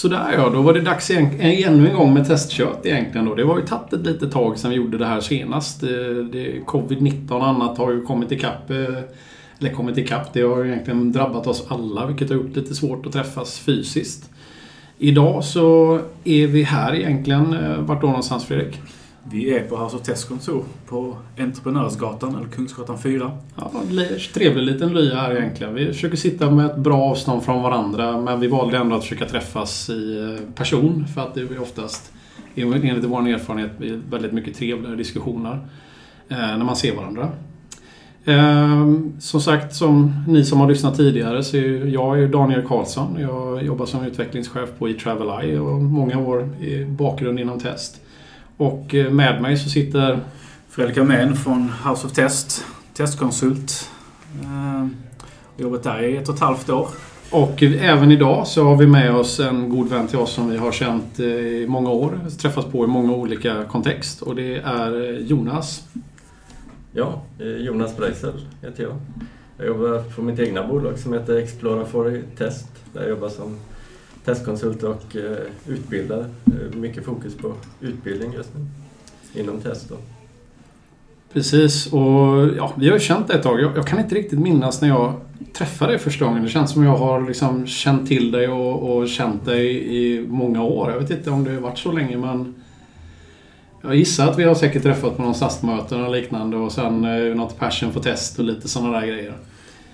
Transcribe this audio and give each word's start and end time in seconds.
Sådär 0.00 0.32
ja, 0.32 0.48
då 0.48 0.62
var 0.62 0.72
det 0.72 0.80
dags 0.80 1.10
igen, 1.10 1.30
ännu 1.40 1.88
en 1.88 1.96
gång 1.96 2.14
med 2.14 2.26
testkört. 2.26 2.86
egentligen. 2.86 3.26
Då. 3.26 3.34
Det 3.34 3.44
var 3.44 3.58
ju 3.58 3.66
tagit 3.66 3.92
ett 3.92 4.06
litet 4.06 4.32
tag 4.32 4.58
sedan 4.58 4.70
vi 4.70 4.76
gjorde 4.76 4.98
det 4.98 5.06
här 5.06 5.20
senast. 5.20 5.82
Eh, 5.82 5.88
det, 5.88 6.22
det, 6.22 6.60
Covid-19 6.66 7.30
och 7.30 7.46
annat 7.46 7.78
har 7.78 7.92
ju 7.92 8.02
kommit 8.02 8.32
ikapp. 8.32 8.70
Eh, 8.70 8.76
eller 9.58 9.70
kommit 9.72 9.98
ikapp, 9.98 10.32
det 10.32 10.42
har 10.42 10.64
ju 10.64 10.70
egentligen 10.70 11.12
drabbat 11.12 11.46
oss 11.46 11.64
alla 11.68 12.06
vilket 12.06 12.28
har 12.28 12.36
gjort 12.36 12.54
det 12.54 12.60
lite 12.60 12.74
svårt 12.74 13.06
att 13.06 13.12
träffas 13.12 13.58
fysiskt. 13.58 14.30
Idag 14.98 15.44
så 15.44 16.00
är 16.24 16.46
vi 16.46 16.62
här 16.62 16.94
egentligen. 16.94 17.52
Eh, 17.52 17.76
vart 17.76 18.00
då 18.00 18.06
någonstans 18.06 18.44
Fredrik? 18.44 18.80
Vi 19.24 19.54
är 19.54 19.60
på 19.60 19.76
House 19.76 19.96
of 19.96 20.02
Tests 20.02 20.24
kontor 20.24 20.64
på 20.86 21.16
Entreprenörsgatan, 21.38 22.34
eller 22.34 22.48
Kungsgatan 22.48 22.98
4. 22.98 23.30
Ja, 23.56 23.70
trevlig 24.34 24.62
liten 24.62 24.94
lya 24.94 25.14
här 25.14 25.36
egentligen. 25.36 25.74
Vi 25.74 25.86
försöker 25.86 26.16
sitta 26.16 26.50
med 26.50 26.66
ett 26.66 26.76
bra 26.76 27.02
avstånd 27.02 27.42
från 27.42 27.62
varandra 27.62 28.20
men 28.20 28.40
vi 28.40 28.46
valde 28.46 28.76
ändå 28.78 28.96
att 28.96 29.02
försöka 29.02 29.24
träffas 29.24 29.90
i 29.90 30.18
eh, 30.18 30.54
person 30.54 31.06
för 31.14 31.20
att 31.20 31.34
det 31.34 31.40
är 31.40 31.62
oftast, 31.62 32.12
enligt 32.54 33.04
vår 33.04 33.28
erfarenhet, 33.28 33.70
väldigt 34.10 34.32
mycket 34.32 34.56
trevligare 34.56 34.96
diskussioner 34.96 35.58
eh, 36.28 36.36
när 36.36 36.64
man 36.64 36.76
ser 36.76 36.96
varandra. 36.96 37.28
Ehm, 38.24 39.12
som 39.20 39.40
sagt, 39.40 39.74
som 39.74 40.24
ni 40.28 40.44
som 40.44 40.60
har 40.60 40.68
lyssnat 40.68 40.96
tidigare 40.96 41.42
så 41.42 41.56
är 41.56 41.86
jag 41.86 42.22
är 42.22 42.28
Daniel 42.28 42.62
Karlsson. 42.62 43.16
Jag 43.20 43.62
jobbar 43.62 43.86
som 43.86 44.04
utvecklingschef 44.04 44.68
på 44.78 44.88
eTravelI 44.88 45.58
och 45.58 45.82
många 45.82 46.18
år 46.18 46.48
i 46.60 46.84
bakgrund 46.84 47.40
inom 47.40 47.60
test. 47.60 48.00
Och 48.60 48.94
eh, 48.94 49.10
med 49.10 49.42
mig 49.42 49.56
så 49.56 49.70
sitter 49.70 50.20
Fredrik 50.68 50.98
Amén 50.98 51.36
från 51.36 51.72
House 51.88 52.06
of 52.06 52.12
Test, 52.12 52.64
testkonsult. 52.94 53.90
Ehm, 54.44 54.96
jobbat 55.56 55.82
där 55.82 56.02
i 56.02 56.16
ett 56.16 56.28
och 56.28 56.34
ett 56.34 56.40
halvt 56.40 56.70
år. 56.70 56.88
Och 57.30 57.62
även 57.62 58.12
idag 58.12 58.46
så 58.46 58.64
har 58.64 58.76
vi 58.76 58.86
med 58.86 59.14
oss 59.14 59.40
en 59.40 59.68
god 59.68 59.88
vän 59.88 60.08
till 60.08 60.18
oss 60.18 60.32
som 60.32 60.50
vi 60.50 60.56
har 60.56 60.72
känt 60.72 61.18
eh, 61.18 61.26
i 61.26 61.66
många 61.68 61.90
år. 61.90 62.18
Träffats 62.38 62.66
på 62.72 62.84
i 62.84 62.86
många 62.86 63.12
olika 63.12 63.64
kontext 63.64 64.22
och 64.22 64.34
det 64.34 64.56
är 64.56 65.10
eh, 65.10 65.18
Jonas. 65.18 65.84
Ja, 66.92 67.22
Jonas 67.38 67.96
Breisel 67.96 68.46
heter 68.62 68.82
jag. 68.82 68.96
Jag 69.56 69.66
jobbar 69.66 70.02
på 70.16 70.22
mitt 70.22 70.38
egna 70.38 70.66
bolag 70.66 70.98
som 70.98 71.12
heter 71.12 71.36
Explora 71.36 71.84
for 71.84 72.22
Test. 72.38 72.68
Där 72.92 73.00
jag 73.00 73.10
jobbar 73.10 73.28
som 73.28 73.56
testkonsult 74.24 74.82
och 74.82 75.16
utbildare. 75.66 76.26
Mycket 76.74 77.04
fokus 77.04 77.36
på 77.36 77.54
utbildning 77.80 78.32
just 78.32 78.50
nu 78.54 78.66
inom 79.40 79.60
test. 79.60 79.88
Då. 79.88 79.96
Precis, 81.32 81.92
och 81.92 82.56
ja, 82.56 82.72
vi 82.76 82.88
har 82.88 82.94
ju 82.94 83.00
känt 83.00 83.28
det 83.28 83.34
ett 83.34 83.42
tag. 83.42 83.60
Jag, 83.60 83.76
jag, 83.76 83.86
kan 83.86 83.98
inte 83.98 84.14
riktigt 84.14 84.38
minnas 84.38 84.80
när 84.80 84.88
jag 84.88 85.20
träffade 85.52 85.92
dig 85.92 85.98
första 85.98 86.24
gången. 86.24 86.42
Det 86.42 86.48
känns 86.48 86.70
som 86.70 86.84
jag 86.84 86.96
har 86.96 87.26
liksom 87.26 87.66
känt 87.66 88.08
till 88.08 88.30
dig 88.30 88.48
och, 88.48 88.96
och 88.96 89.08
känt 89.08 89.44
dig 89.44 89.96
i 89.96 90.26
många 90.28 90.62
år. 90.62 90.90
Jag 90.90 91.00
vet 91.00 91.10
inte 91.10 91.30
om 91.30 91.44
det 91.44 91.54
har 91.54 91.60
varit 91.60 91.78
så 91.78 91.92
länge 91.92 92.16
men 92.16 92.54
jag 93.82 93.96
gissar 93.96 94.30
att 94.30 94.38
vi 94.38 94.44
har 94.44 94.54
säkert 94.54 94.82
träffat 94.82 95.16
på 95.16 95.22
någon 95.22 95.34
SAS-möten 95.34 96.04
och 96.04 96.12
liknande 96.12 96.56
och 96.56 96.72
sen 96.72 97.04
eh, 97.04 97.34
något 97.34 97.58
passion 97.58 97.92
för 97.92 98.00
test 98.00 98.38
och 98.38 98.44
lite 98.44 98.68
sådana 98.68 99.00
där 99.00 99.06
grejer. 99.06 99.34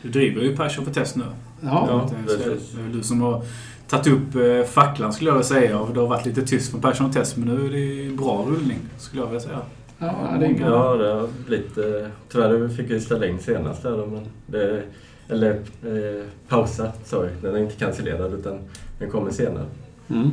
Du 0.03 0.09
driver 0.09 0.43
ju 0.43 0.57
passion 0.57 0.85
för 0.85 0.93
test 0.93 1.17
nu. 1.17 1.25
Ja, 1.61 1.87
ja 1.89 2.11
det 2.27 2.45
är 2.45 2.93
du 2.93 3.03
som 3.03 3.21
har 3.21 3.43
tagit 3.89 4.07
upp 4.07 4.35
eh, 4.35 4.71
facklan 4.71 5.13
skulle 5.13 5.31
jag 5.31 5.35
vilja 5.35 5.49
säga. 5.49 5.87
Det 5.95 6.01
har 6.01 6.07
varit 6.07 6.27
lite 6.27 6.43
tyst 6.43 6.71
från 6.71 6.81
för 6.81 7.13
test 7.13 7.37
men 7.37 7.49
nu 7.49 7.67
är 7.67 7.71
det 7.71 8.17
bra 8.17 8.45
rullning 8.49 8.79
skulle 8.99 9.23
jag 9.23 9.27
vilja 9.27 9.41
säga. 9.41 9.59
Ja, 9.99 10.37
det, 10.41 10.47
är 10.47 10.61
ja, 10.61 10.97
det 10.97 11.13
har 11.13 11.29
blivit... 11.47 11.79
Eh, 11.79 12.09
tyvärr 12.33 12.69
fick 12.69 12.91
vi 12.91 13.01
ställa 13.01 13.27
in 13.27 13.39
senast 13.39 13.83
där 13.83 13.91
då, 13.91 14.07
men 14.07 14.27
det, 14.47 14.83
Eller 15.29 15.51
eh, 15.83 16.25
pausa, 16.49 16.93
sorry. 17.05 17.31
Den 17.43 17.55
är 17.55 17.59
inte 17.59 17.75
cancellerad 17.75 18.35
utan 18.35 18.59
den 18.99 19.11
kommer 19.11 19.31
senare. 19.31 19.65
Mm. 20.09 20.31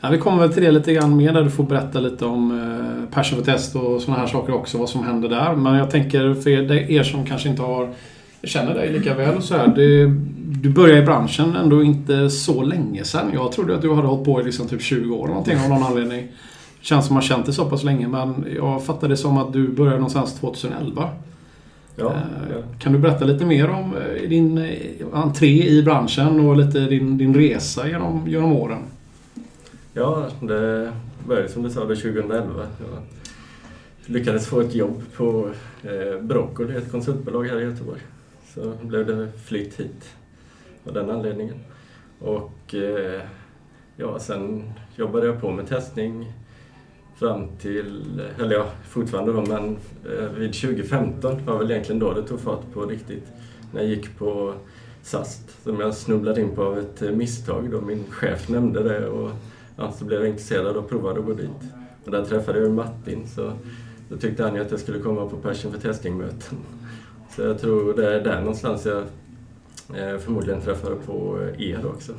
Ja, 0.00 0.08
vi 0.10 0.18
kommer 0.18 0.38
väl 0.38 0.52
till 0.52 0.62
det 0.62 0.70
lite 0.70 0.92
grann 0.92 1.16
mer 1.16 1.32
där 1.32 1.42
du 1.42 1.50
får 1.50 1.64
berätta 1.64 2.00
lite 2.00 2.24
om 2.24 2.50
eh, 3.12 3.22
for 3.22 3.42
Test 3.42 3.76
och 3.76 4.02
sådana 4.02 4.20
här 4.20 4.28
saker 4.28 4.54
också, 4.54 4.78
vad 4.78 4.88
som 4.88 5.04
händer 5.04 5.28
där. 5.28 5.54
Men 5.54 5.74
jag 5.74 5.90
tänker 5.90 6.34
för 6.34 6.50
er, 6.50 6.72
er 6.72 7.02
som 7.02 7.26
kanske 7.26 7.48
inte 7.48 7.62
har 7.62 7.94
känner 8.42 8.74
dig 8.74 8.92
lika 8.92 9.14
väl 9.14 9.36
och 9.36 9.44
så 9.44 9.56
här. 9.56 9.66
Det, 9.66 10.06
du 10.60 10.70
började 10.70 11.02
i 11.02 11.04
branschen 11.04 11.56
ändå 11.56 11.82
inte 11.82 12.30
så 12.30 12.62
länge 12.62 13.04
sedan. 13.04 13.30
Jag 13.34 13.52
trodde 13.52 13.74
att 13.74 13.82
du 13.82 13.94
hade 13.94 14.08
hållit 14.08 14.24
på 14.24 14.40
i 14.40 14.44
liksom 14.44 14.68
typ 14.68 14.82
20 14.82 15.14
år 15.14 15.28
någonting 15.28 15.58
av 15.58 15.68
någon 15.68 15.82
anledning. 15.82 16.28
Känns 16.80 17.06
som 17.06 17.14
man 17.14 17.22
känt 17.22 17.46
det 17.46 17.52
så 17.52 17.64
pass 17.64 17.84
länge 17.84 18.08
men 18.08 18.46
jag 18.56 18.84
fattade 18.84 19.12
det 19.12 19.16
som 19.16 19.38
att 19.38 19.52
du 19.52 19.68
började 19.68 19.96
någonstans 19.96 20.40
2011. 20.40 21.08
Ja, 21.96 22.04
ja. 22.04 22.56
Eh, 22.56 22.64
kan 22.78 22.92
du 22.92 22.98
berätta 22.98 23.24
lite 23.24 23.44
mer 23.44 23.70
om 23.70 23.94
eh, 23.96 24.28
din 24.28 24.58
eh, 24.58 25.06
entré 25.12 25.68
i 25.68 25.82
branschen 25.82 26.40
och 26.40 26.56
lite 26.56 26.80
din, 26.80 27.18
din 27.18 27.34
resa 27.34 27.88
genom, 27.88 28.28
genom 28.28 28.52
åren? 28.52 28.82
Ja, 29.92 30.26
det 30.40 30.92
började 31.28 31.48
som 31.48 31.62
du 31.62 31.70
sa 31.70 31.80
2011. 31.80 32.42
Jag 32.78 34.14
lyckades 34.14 34.46
få 34.46 34.60
ett 34.60 34.74
jobb 34.74 35.02
på 35.16 35.48
eh, 35.82 36.22
Broccoli, 36.22 36.76
ett 36.76 36.90
konsultbolag 36.90 37.44
här 37.44 37.60
i 37.60 37.64
Göteborg. 37.64 38.00
Så 38.56 38.72
blev 38.82 39.06
det 39.06 39.32
flytt 39.44 39.80
hit 39.80 40.16
av 40.86 40.92
den 40.92 41.10
anledningen. 41.10 41.54
Och 42.18 42.74
eh, 42.74 43.20
ja, 43.96 44.18
sen 44.18 44.72
jobbade 44.96 45.26
jag 45.26 45.40
på 45.40 45.50
med 45.50 45.68
testning 45.68 46.32
fram 47.18 47.48
till, 47.58 48.20
eller 48.40 48.54
ja, 48.56 48.66
fortfarande 48.88 49.32
då, 49.32 49.40
men 49.40 49.76
eh, 50.04 50.30
vid 50.30 50.54
2015 50.54 51.46
var 51.46 51.58
väl 51.58 51.70
egentligen 51.70 51.98
då 51.98 52.12
det 52.12 52.22
tog 52.22 52.40
fart 52.40 52.72
på 52.72 52.86
riktigt. 52.86 53.26
När 53.72 53.80
jag 53.80 53.90
gick 53.90 54.18
på 54.18 54.54
SAST, 55.02 55.62
som 55.62 55.80
jag 55.80 55.94
snubblade 55.94 56.40
in 56.40 56.54
på 56.54 56.62
av 56.62 56.78
ett 56.78 57.02
eh, 57.02 57.10
misstag 57.10 57.70
då 57.70 57.80
min 57.80 58.04
chef 58.10 58.48
nämnde 58.48 58.82
det 58.82 59.08
och 59.08 59.30
ja, 59.76 59.92
så 59.92 60.04
blev 60.04 60.20
jag 60.20 60.28
intresserad 60.28 60.76
och 60.76 60.88
provade 60.88 61.20
att 61.20 61.26
gå 61.26 61.34
dit. 61.34 61.72
Och 62.04 62.10
där 62.10 62.24
träffade 62.24 62.58
jag 62.58 62.70
Martin 62.70 63.28
så 63.28 63.52
då 64.08 64.16
tyckte 64.16 64.42
han 64.42 64.54
ju 64.54 64.60
att 64.60 64.70
jag 64.70 64.80
skulle 64.80 64.98
komma 64.98 65.26
på 65.26 65.36
Passion 65.36 65.72
för 65.72 65.80
Testing-möten. 65.80 66.58
Så 67.36 67.42
jag 67.42 67.60
tror 67.60 67.94
det 67.94 68.14
är 68.14 68.24
där 68.24 68.40
någonstans 68.40 68.86
jag 68.86 68.98
eh, 68.98 70.18
förmodligen 70.18 70.60
träffade 70.60 70.96
på 70.96 71.38
er 71.58 71.86
också. 71.86 72.12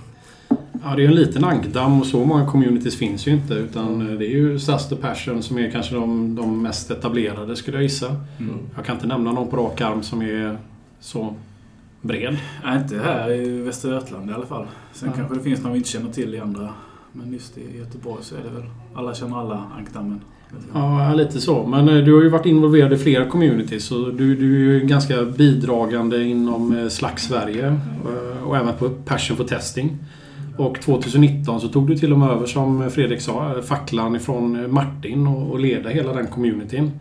Ja, 0.83 0.95
det 0.95 1.03
är 1.03 1.07
en 1.07 1.15
liten 1.15 1.43
ankdamm 1.43 1.99
och 1.99 2.05
så 2.05 2.25
många 2.25 2.45
communities 2.45 2.95
finns 2.95 3.27
ju 3.27 3.31
inte. 3.31 3.53
Utan 3.53 4.17
det 4.17 4.25
är 4.25 4.29
ju 4.29 4.59
SAS 4.59 4.89
The 4.89 4.95
Passion 4.95 5.43
som 5.43 5.57
är 5.57 5.71
kanske 5.71 5.95
de, 5.95 6.35
de 6.35 6.61
mest 6.61 6.91
etablerade 6.91 7.55
skulle 7.55 7.77
jag 7.77 7.83
gissa. 7.83 8.15
Mm. 8.39 8.59
Jag 8.75 8.85
kan 8.85 8.95
inte 8.95 9.07
nämna 9.07 9.31
någon 9.31 9.49
på 9.49 9.57
rak 9.57 9.81
arm 9.81 10.03
som 10.03 10.21
är 10.21 10.57
så 10.99 11.35
bred. 12.01 12.37
Nej, 12.63 12.77
inte 12.77 12.99
här 12.99 13.31
i 13.31 13.61
Västra 13.61 13.91
Götaland 13.91 14.29
i 14.29 14.33
alla 14.33 14.45
fall. 14.45 14.67
Sen 14.93 15.09
ja. 15.09 15.15
kanske 15.15 15.35
det 15.35 15.41
finns 15.41 15.63
någon 15.63 15.71
vi 15.71 15.77
inte 15.77 15.89
känner 15.89 16.11
till 16.11 16.35
i 16.35 16.39
andra. 16.39 16.73
Men 17.11 17.33
just 17.33 17.57
i 17.57 17.77
Göteborg 17.77 18.23
så 18.23 18.35
är 18.35 18.43
det 18.43 18.49
väl 18.49 18.69
alla 18.95 19.13
känner 19.13 19.39
alla 19.39 19.71
ankdammen. 19.77 20.21
Ja, 20.73 21.13
lite 21.13 21.41
så. 21.41 21.67
Men 21.67 21.89
eh, 21.89 21.95
du 21.95 22.13
har 22.13 22.21
ju 22.21 22.29
varit 22.29 22.45
involverad 22.45 22.93
i 22.93 22.97
flera 22.97 23.25
communities. 23.25 23.85
Så 23.85 23.95
du, 24.09 24.35
du 24.35 24.55
är 24.55 24.79
ju 24.79 24.87
ganska 24.87 25.23
bidragande 25.23 26.23
inom 26.23 26.77
eh, 26.77 26.87
Slack 26.87 27.19
Sverige 27.19 27.67
eh, 27.67 28.47
och 28.47 28.57
även 28.57 28.73
på 28.73 28.89
Passion 28.89 29.37
for 29.37 29.43
Testing. 29.43 29.97
Och 30.57 30.81
2019 30.81 31.61
så 31.61 31.67
tog 31.67 31.87
du 31.87 31.97
till 31.97 32.13
och 32.13 32.19
med 32.19 32.29
över, 32.29 32.45
som 32.45 32.91
Fredrik 32.91 33.21
sa, 33.21 33.61
facklan 33.61 34.15
ifrån 34.15 34.73
Martin 34.73 35.27
och, 35.27 35.51
och 35.51 35.59
leda 35.59 35.89
hela 35.89 36.13
den 36.13 36.27
communityn. 36.27 36.91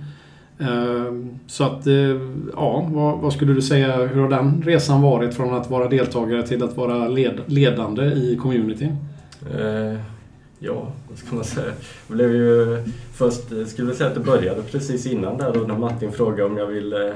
Så 1.46 1.64
att, 1.64 1.86
ja, 2.56 2.88
vad, 2.92 3.18
vad, 3.18 3.32
skulle 3.32 3.52
du 3.52 3.62
säga, 3.62 3.96
hur 3.96 4.20
har 4.20 4.28
den 4.28 4.62
resan 4.66 5.02
varit 5.02 5.34
från 5.34 5.54
att 5.54 5.70
vara 5.70 5.88
deltagare 5.88 6.46
till 6.46 6.62
att 6.62 6.76
vara 6.76 7.08
led, 7.08 7.40
ledande 7.46 8.04
i 8.04 8.38
communityn? 8.42 8.96
Eh, 9.54 10.00
ja, 10.58 10.92
vad 11.08 11.18
ska 11.18 11.34
man 11.34 11.44
säga? 11.44 11.72
Det 12.08 12.14
blev 12.14 12.34
ju 12.34 12.82
först, 13.12 13.42
skulle 13.66 13.88
jag 13.88 13.96
säga 13.96 14.08
att 14.08 14.14
det 14.14 14.20
började 14.20 14.62
precis 14.62 15.06
innan 15.06 15.38
där 15.38 15.52
då 15.52 15.60
när 15.60 15.78
Martin 15.78 16.12
frågade 16.12 16.44
om 16.44 16.56
jag 16.56 16.66
ville 16.66 17.08
eh, 17.08 17.14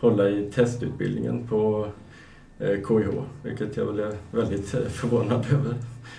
hålla 0.00 0.28
i 0.28 0.50
testutbildningen 0.54 1.46
på 1.48 1.86
eh, 2.58 2.78
KIH, 2.88 3.08
vilket 3.42 3.76
jag 3.76 3.94
blev 3.94 4.16
väldigt 4.30 4.74
eh, 4.74 4.80
förvånad 4.80 5.46
över. 5.52 5.74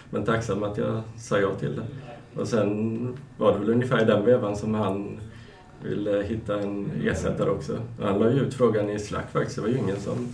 Men 0.09 0.25
tacksam 0.25 0.63
att 0.63 0.77
jag 0.77 1.01
sa 1.17 1.39
ja 1.39 1.53
till 1.53 1.75
det. 1.75 1.85
Och 2.41 2.47
sen 2.47 3.17
var 3.37 3.53
det 3.53 3.59
väl 3.59 3.69
ungefär 3.69 4.01
i 4.01 4.05
den 4.05 4.25
vevan 4.25 4.55
som 4.55 4.73
han 4.73 5.19
ville 5.83 6.23
hitta 6.23 6.59
en 6.59 6.91
ersättare 7.03 7.49
också. 7.49 7.77
Han 8.01 8.19
la 8.19 8.31
ju 8.31 8.39
ut 8.39 8.53
frågan 8.53 8.89
i 8.89 8.99
Slack 8.99 9.31
faktiskt. 9.31 9.55
Det 9.55 9.61
var 9.61 9.69
ju 9.69 9.77
ingen 9.77 9.99
som 9.99 10.27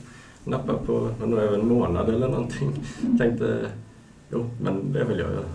nappade 0.44 0.80
på 0.86 1.10
nog 1.26 1.40
över 1.40 1.58
en 1.58 1.68
månad 1.68 2.10
eller 2.10 2.28
någonting. 2.28 2.74
Tänkte, 3.18 3.66
jo, 4.32 4.50
men 4.62 4.94
det 4.94 5.04
vill 5.04 5.20
jag 5.20 5.30
göra. 5.30 5.46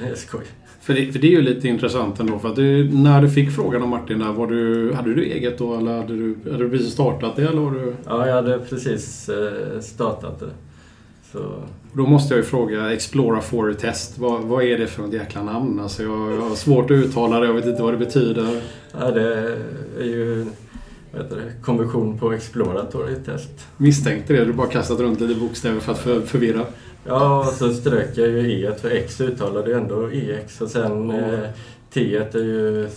Det 0.00 0.08
är 0.08 0.14
skoj. 0.14 0.44
För 0.80 0.94
det, 0.94 1.12
för 1.12 1.18
det 1.18 1.26
är 1.26 1.30
ju 1.30 1.42
lite 1.42 1.68
intressant 1.68 2.20
ändå. 2.20 2.38
För 2.38 2.48
att 2.48 2.56
du, 2.56 2.90
när 2.92 3.22
du 3.22 3.30
fick 3.30 3.50
frågan 3.50 3.82
om 3.82 3.90
Martin 3.90 4.18
där, 4.18 4.32
var 4.32 4.46
du, 4.46 4.92
hade 4.92 5.14
du 5.14 5.24
eget 5.24 5.58
då 5.58 5.76
eller 5.76 5.96
hade 5.96 6.16
du, 6.16 6.36
hade 6.44 6.64
du 6.64 6.70
precis 6.70 6.92
startat 6.92 7.36
det? 7.36 7.42
Eller 7.42 7.60
var 7.60 7.70
du... 7.70 7.94
Ja, 8.06 8.26
jag 8.26 8.34
hade 8.34 8.58
precis 8.58 9.28
eh, 9.28 9.80
startat 9.80 10.40
det. 10.40 10.50
Så... 11.32 11.62
Då 11.92 12.06
måste 12.06 12.34
jag 12.34 12.38
ju 12.38 12.44
fråga 12.44 12.92
Explora 12.92 13.40
for 13.40 13.72
Test. 13.72 14.18
Vad, 14.18 14.42
vad 14.42 14.64
är 14.64 14.78
det 14.78 14.86
för 14.86 15.06
ett 15.06 15.12
jäkla 15.12 15.42
namn? 15.42 15.80
Alltså 15.80 16.02
jag, 16.02 16.32
jag 16.32 16.40
har 16.40 16.54
svårt 16.54 16.84
att 16.84 16.96
uttala 16.96 17.40
det. 17.40 17.46
Jag 17.46 17.54
vet 17.54 17.66
inte 17.66 17.82
vad 17.82 17.92
det 17.92 17.98
betyder. 17.98 18.60
Ja, 19.00 19.10
det 19.10 19.58
är 19.98 20.04
ju 20.04 20.46
heter 21.16 21.52
konversion 21.62 22.18
på 22.18 22.32
Exploratory 22.32 23.14
Test. 23.14 23.66
Misstänkte 23.76 24.32
det. 24.32 24.44
Du 24.44 24.52
bara 24.52 24.66
kastat 24.66 25.00
runt 25.00 25.20
lite 25.20 25.40
bokstäver 25.40 25.80
för 25.80 25.92
att 25.92 25.98
för, 25.98 26.20
förvirra. 26.20 26.66
Ja, 27.06 27.38
och 27.38 27.52
så 27.52 27.74
strök 27.74 28.08
jag 28.14 28.28
ju 28.28 28.60
E 28.62 28.72
för 28.80 28.90
X 28.90 29.20
uttalade 29.20 29.70
ju 29.70 29.76
ändå 29.76 30.12
EX 30.12 30.60
och 30.60 30.70
sen 30.70 31.10
eh, 31.10 31.48
T 31.92 32.16
är 32.16 32.38
ju 32.38 32.88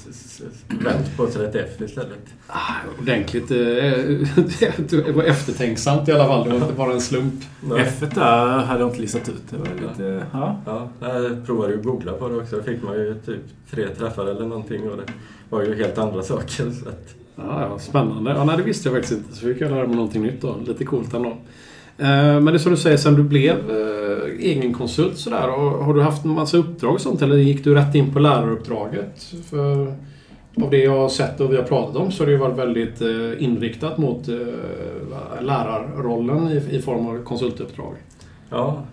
vänt 0.68 1.18
på 1.18 1.28
så 1.28 1.40
det 1.40 1.46
är 1.46 1.50
ett 1.50 1.56
F 1.56 1.82
istället. 1.82 2.26
Ah, 2.48 2.74
ordentligt. 3.02 3.52
Eh, 3.52 3.58
det 4.90 5.12
var 5.16 5.24
eftertänksamt 5.24 6.10
i 6.10 6.12
alla 6.12 6.26
fall. 6.26 6.44
Det 6.44 6.50
var 6.50 6.58
inte 6.58 6.74
bara 6.74 6.94
en 6.94 7.02
slump. 7.02 7.44
Nej. 7.62 7.82
F 7.88 8.04
där 8.16 8.58
hade 8.58 8.80
jag 8.80 8.90
inte 8.90 9.02
listat 9.02 9.30
ut. 9.30 9.44
Det 9.50 9.58
var 9.58 9.90
lite... 9.90 10.26
Ja. 10.34 10.62
Ja, 10.66 10.90
jag 11.00 11.46
provade 11.46 11.74
ju 11.74 11.80
att 11.80 11.86
googla 11.86 12.14
på 12.14 12.30
det 12.30 12.36
också. 12.36 12.56
Då 12.56 12.64
fick 12.64 12.84
man 12.84 12.94
ju 12.94 13.16
typ 13.26 13.42
tre 13.72 13.88
träffar 13.88 14.26
eller 14.26 14.46
någonting 14.46 14.90
och 14.90 14.98
det 14.98 15.14
var 15.50 15.64
ju 15.64 15.76
helt 15.76 15.98
andra 15.98 16.24
saker. 16.24 16.72
Så 16.72 16.90
att, 16.90 17.16
Ja, 17.36 17.62
ja, 17.62 17.80
spännande. 17.80 18.32
Ja, 18.32 18.44
nej, 18.44 18.58
det 18.58 18.64
visste 18.64 18.90
jag 18.90 18.96
faktiskt 18.96 19.14
inte. 19.18 19.36
Så 19.36 19.42
fick 19.42 19.62
jag 19.62 19.72
lära 19.72 19.88
mig 19.88 19.96
någonting 19.96 20.24
nytt 20.24 20.42
då. 20.42 20.56
Lite 20.68 20.86
coolt 20.86 21.14
ändå. 21.14 21.38
Eh, 22.00 22.40
men 22.40 22.46
det 22.46 22.54
är 22.54 22.58
som 22.58 22.72
du 22.72 22.78
säger, 22.78 22.98
sen 22.98 23.16
du 23.16 23.24
blev 23.24 23.72
eh, 23.72 24.46
egen 24.46 24.74
konsult 24.74 25.18
sådär. 25.18 25.48
Har 25.84 25.94
du 25.94 26.02
haft 26.02 26.26
en 26.26 26.32
massa 26.32 26.58
uppdrag 26.58 26.94
och 26.94 27.02
sånt 27.02 27.22
eller 27.22 27.38
gick 27.38 27.64
du 27.64 27.76
rätt 27.76 27.96
in 27.96 28.14
på 28.14 28.20
läraruppdraget? 28.20 29.34
För 29.50 29.94
av 30.64 30.70
det 30.70 30.78
jag 30.78 30.98
har 30.98 31.10
sett 31.10 31.40
och 31.40 31.52
vi 31.52 31.58
har 31.58 31.64
pratat 31.64 31.96
om 31.96 32.12
så 32.12 32.22
har 32.22 32.26
det 32.26 32.32
ju 32.32 32.38
varit 32.38 32.58
väldigt 32.58 33.02
eh, 33.02 33.44
inriktat 33.44 33.98
mot 33.98 34.28
lärarrollen 35.42 36.62
i, 36.72 36.82
form 36.82 37.08
av 37.08 37.24
konsultuppdrag. 37.24 37.94
ja, 38.50 38.84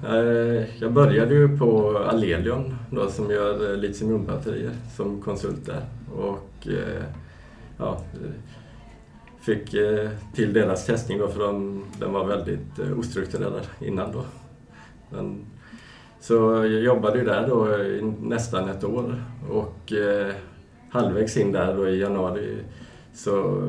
jag 0.81 0.93
började 0.93 1.35
ju 1.35 1.59
på 1.59 1.99
Alelion 2.11 2.75
då, 2.91 3.09
som 3.09 3.31
gör 3.31 3.77
litiumjonbatterier 3.77 4.71
som 4.97 5.21
konsult 5.21 5.67
där. 5.67 5.83
Och 6.17 6.69
ja, 7.79 8.01
fick 9.47 9.75
eh, 9.75 10.11
till 10.35 10.53
deras 10.53 10.87
testning 10.87 11.19
då 11.19 11.29
för 11.29 11.41
de, 11.41 11.85
den 12.01 12.13
var 12.13 12.27
väldigt 12.27 12.79
eh, 12.79 12.99
ostrukturerad 12.99 13.67
innan 13.81 14.13
då. 14.13 14.25
Men, 15.11 15.47
så 16.21 16.35
jag 16.35 16.83
jobbade 16.83 17.19
ju 17.19 17.25
där 17.25 17.49
då 17.49 17.79
i 17.79 18.15
nästan 18.23 18.69
ett 18.69 18.85
år 18.85 19.25
och 19.51 19.93
eh, 19.93 20.33
halvvägs 20.91 21.37
in 21.37 21.53
där 21.53 21.77
då 21.77 21.89
i 21.89 22.01
januari 22.01 22.57
så 23.15 23.63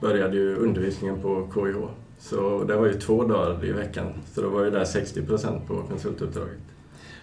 började 0.00 0.36
ju 0.36 0.56
undervisningen 0.56 1.20
på 1.22 1.48
KIH. 1.54 1.76
Så 2.18 2.64
det 2.64 2.76
var 2.76 2.86
ju 2.86 2.94
två 2.94 3.24
dagar 3.24 3.64
i 3.64 3.72
veckan. 3.72 4.06
Så 4.32 4.42
då 4.42 4.48
var 4.48 4.64
ju 4.64 4.70
där 4.70 4.84
60 4.84 5.22
procent 5.22 5.66
på 5.66 5.82
konsultuppdraget. 5.82 6.58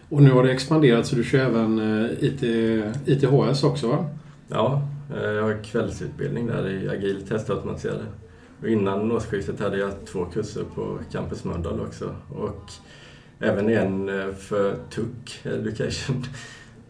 Och 0.10 0.22
nu 0.22 0.32
har 0.32 0.44
det 0.44 0.52
expanderat 0.52 1.06
så 1.06 1.16
du 1.16 1.24
kör 1.24 1.40
även 1.40 1.80
eh, 1.80 2.12
IT, 2.20 2.44
ITHS 3.06 3.64
också 3.64 3.88
va? 3.88 4.06
Ja, 4.48 4.91
jag 5.16 5.44
har 5.44 5.64
kvällsutbildning 5.64 6.48
där 6.48 6.70
i 6.70 6.90
agil 6.90 7.28
testautomatiserare. 7.28 8.06
Och 8.62 8.68
innan 8.70 9.12
årsskiftet 9.12 9.60
hade 9.60 9.78
jag 9.78 9.92
två 10.06 10.26
kurser 10.26 10.64
på 10.76 11.00
Campus 11.12 11.44
Mölndal 11.44 11.82
också. 11.82 12.16
Och 12.30 12.72
även 13.40 13.70
en 13.70 14.10
eh, 14.10 14.32
för 14.34 14.76
TUC 14.90 15.40
Education. 15.44 16.24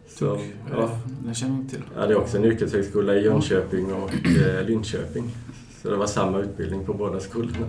Så, 0.06 0.38
ja, 0.70 0.98
Den 1.24 1.34
känner 1.34 1.54
jag 1.54 1.62
inte 1.62 1.74
till. 1.74 1.84
jag 1.94 2.00
hade 2.00 2.16
också 2.16 2.36
en 2.36 2.44
yrkeshögskola 2.44 3.14
i 3.14 3.24
Jönköping 3.24 3.92
och 3.92 4.10
eh, 4.14 4.64
Linköping. 4.66 5.30
Så 5.82 5.90
det 5.90 5.96
var 5.96 6.06
samma 6.06 6.38
utbildning 6.38 6.84
på 6.84 6.94
båda 6.94 7.20
skolorna. 7.20 7.66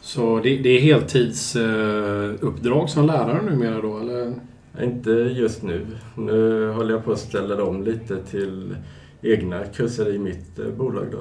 Så 0.00 0.40
det, 0.42 0.56
det 0.56 0.68
är 0.68 0.80
heltidsuppdrag 0.80 2.90
som 2.90 3.06
lärare 3.06 3.42
numera 3.42 3.80
då 3.80 3.98
eller? 3.98 4.34
Inte 4.82 5.10
just 5.10 5.62
nu. 5.62 5.86
Nu 6.16 6.70
håller 6.70 6.94
jag 6.94 7.04
på 7.04 7.12
att 7.12 7.18
ställa 7.18 7.64
om 7.64 7.84
lite 7.84 8.22
till 8.22 8.76
egna 9.32 9.64
kurser 9.64 10.14
i 10.14 10.18
mitt 10.18 10.58
eh, 10.58 10.66
bolag 10.66 11.06
då. 11.12 11.18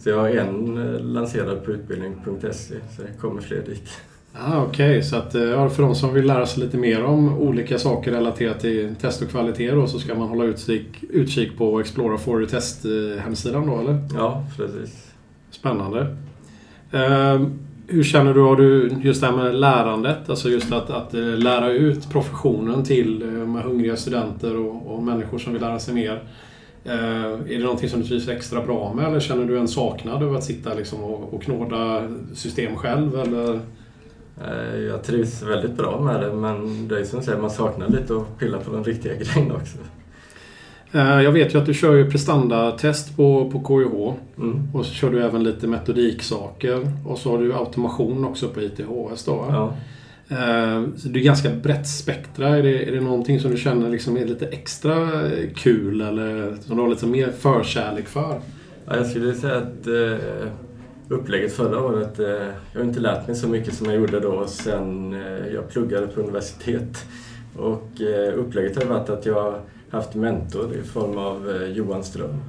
Så 0.00 0.10
jag 0.10 0.18
har 0.18 0.28
en 0.28 0.94
eh, 0.94 1.00
lanserad 1.00 1.64
på 1.64 1.70
utbildning.se 1.70 2.74
så 2.96 3.02
det 3.02 3.20
kommer 3.20 3.40
fler 3.40 3.62
dit. 3.66 3.90
Ah, 4.32 4.62
Okej, 4.62 5.02
så 5.02 5.16
att, 5.16 5.34
eh, 5.34 5.42
ja, 5.42 5.68
för 5.68 5.82
de 5.82 5.94
som 5.94 6.14
vill 6.14 6.26
lära 6.26 6.46
sig 6.46 6.64
lite 6.64 6.76
mer 6.76 7.04
om 7.04 7.38
olika 7.38 7.78
saker 7.78 8.10
relaterat 8.10 8.60
till 8.60 8.94
test 9.00 9.22
och 9.22 9.28
kvalitet 9.28 9.70
då, 9.70 9.86
så 9.86 9.98
ska 9.98 10.14
man 10.14 10.28
hålla 10.28 10.44
utkik, 10.44 10.86
utkik 11.10 11.58
på 11.58 11.80
Explora 11.80 12.18
for 12.18 12.44
Test 12.44 12.86
hemsidan 13.18 13.66
då 13.66 13.80
eller? 13.80 13.98
Ja, 14.14 14.44
precis. 14.56 15.12
Spännande. 15.50 16.16
Eh, 16.92 17.46
hur 17.86 18.04
känner 18.04 18.34
du, 18.34 18.40
har 18.40 18.56
du 18.56 18.90
just 19.02 19.20
det 19.20 19.26
här 19.26 19.36
med 19.36 19.54
lärandet, 19.54 20.30
alltså 20.30 20.48
just 20.48 20.72
att, 20.72 20.90
att 20.90 21.12
lära 21.38 21.70
ut 21.70 22.10
professionen 22.10 22.84
till 22.84 23.24
med 23.24 23.62
hungriga 23.62 23.96
studenter 23.96 24.56
och, 24.56 24.94
och 24.94 25.02
människor 25.02 25.38
som 25.38 25.52
vill 25.52 25.62
lära 25.62 25.78
sig 25.78 25.94
mer. 25.94 26.22
Eh, 26.84 26.94
är 27.32 27.58
det 27.58 27.64
någonting 27.64 27.88
som 27.88 28.00
du 28.00 28.06
trivs 28.06 28.28
extra 28.28 28.62
bra 28.62 28.92
med 28.94 29.06
eller 29.08 29.20
känner 29.20 29.44
du 29.44 29.58
en 29.58 29.68
saknad 29.68 30.22
över 30.22 30.36
att 30.38 30.44
sitta 30.44 30.74
liksom 30.74 31.04
och, 31.04 31.34
och 31.34 31.42
knåda 31.42 32.08
system 32.34 32.76
själv? 32.76 33.18
Eller? 33.20 33.60
Eh, 34.44 34.78
Jag 34.88 35.02
trivs 35.04 35.42
väldigt 35.42 35.76
bra 35.76 36.00
med 36.00 36.20
det 36.20 36.32
men 36.32 36.88
det 36.88 37.00
är 37.00 37.04
som 37.04 37.18
du 37.18 37.24
säger, 37.24 37.38
man 37.40 37.50
saknar 37.50 37.88
lite 37.88 38.16
att 38.16 38.38
pilla 38.38 38.58
på 38.58 38.72
de 38.72 38.84
riktiga 38.84 39.12
grejerna 39.34 39.54
också. 39.54 39.78
Eh, 40.92 41.20
Jag 41.22 41.32
vet 41.32 41.54
ju 41.54 41.58
att 41.58 41.66
du 41.66 41.74
kör 41.74 41.94
ju 41.94 42.10
prestandatest 42.10 43.16
på, 43.16 43.50
på 43.50 43.58
KIH. 43.68 44.14
Mm. 44.42 44.68
Och 44.74 44.86
så 44.86 44.92
kör 44.94 45.10
du 45.10 45.22
även 45.24 45.44
lite 45.44 45.66
metodiksaker. 45.66 46.90
Och 47.06 47.18
så 47.18 47.30
har 47.30 47.38
du 47.38 47.54
automation 47.54 48.24
också 48.24 48.48
på 48.48 48.60
ITHS 48.62 49.24
då. 49.24 49.44
Ja. 49.48 49.74
Eh, 50.28 50.84
så 50.96 51.08
det 51.08 51.20
är 51.20 51.24
ganska 51.24 51.50
brett 51.50 51.88
spektra. 51.88 52.48
Är 52.48 52.62
det, 52.62 52.88
är 52.88 52.92
det 52.92 53.00
någonting 53.00 53.40
som 53.40 53.50
du 53.50 53.56
känner 53.56 53.90
liksom 53.90 54.16
är 54.16 54.24
lite 54.24 54.46
extra 54.46 55.26
eh, 55.26 55.50
kul 55.54 56.00
eller 56.00 56.56
som 56.60 56.76
du 56.76 56.82
har 56.82 56.90
lite 56.90 57.06
mer 57.06 57.30
förkärlek 57.38 58.08
för? 58.08 58.40
Ja, 58.86 58.96
jag 58.96 59.06
skulle 59.06 59.34
säga 59.34 59.56
att 59.56 59.86
eh, 59.86 60.48
upplägget 61.08 61.52
förra 61.52 61.80
året, 61.80 62.18
eh, 62.18 62.26
jag 62.72 62.80
har 62.80 62.84
inte 62.84 63.00
lärt 63.00 63.26
mig 63.26 63.36
så 63.36 63.48
mycket 63.48 63.74
som 63.74 63.86
jag 63.86 63.96
gjorde 63.96 64.20
då 64.20 64.46
sen 64.46 65.14
eh, 65.14 65.54
jag 65.54 65.68
pluggade 65.68 66.06
på 66.06 66.20
universitet. 66.20 67.04
Och 67.56 68.00
eh, 68.00 68.38
upplägget 68.38 68.82
har 68.82 68.94
varit 68.94 69.10
att 69.10 69.26
jag 69.26 69.42
har 69.42 69.60
haft 69.90 70.14
mentor 70.14 70.74
i 70.74 70.82
form 70.82 71.18
av 71.18 71.50
eh, 71.50 71.68
Johan 71.68 72.04
Ström. 72.04 72.40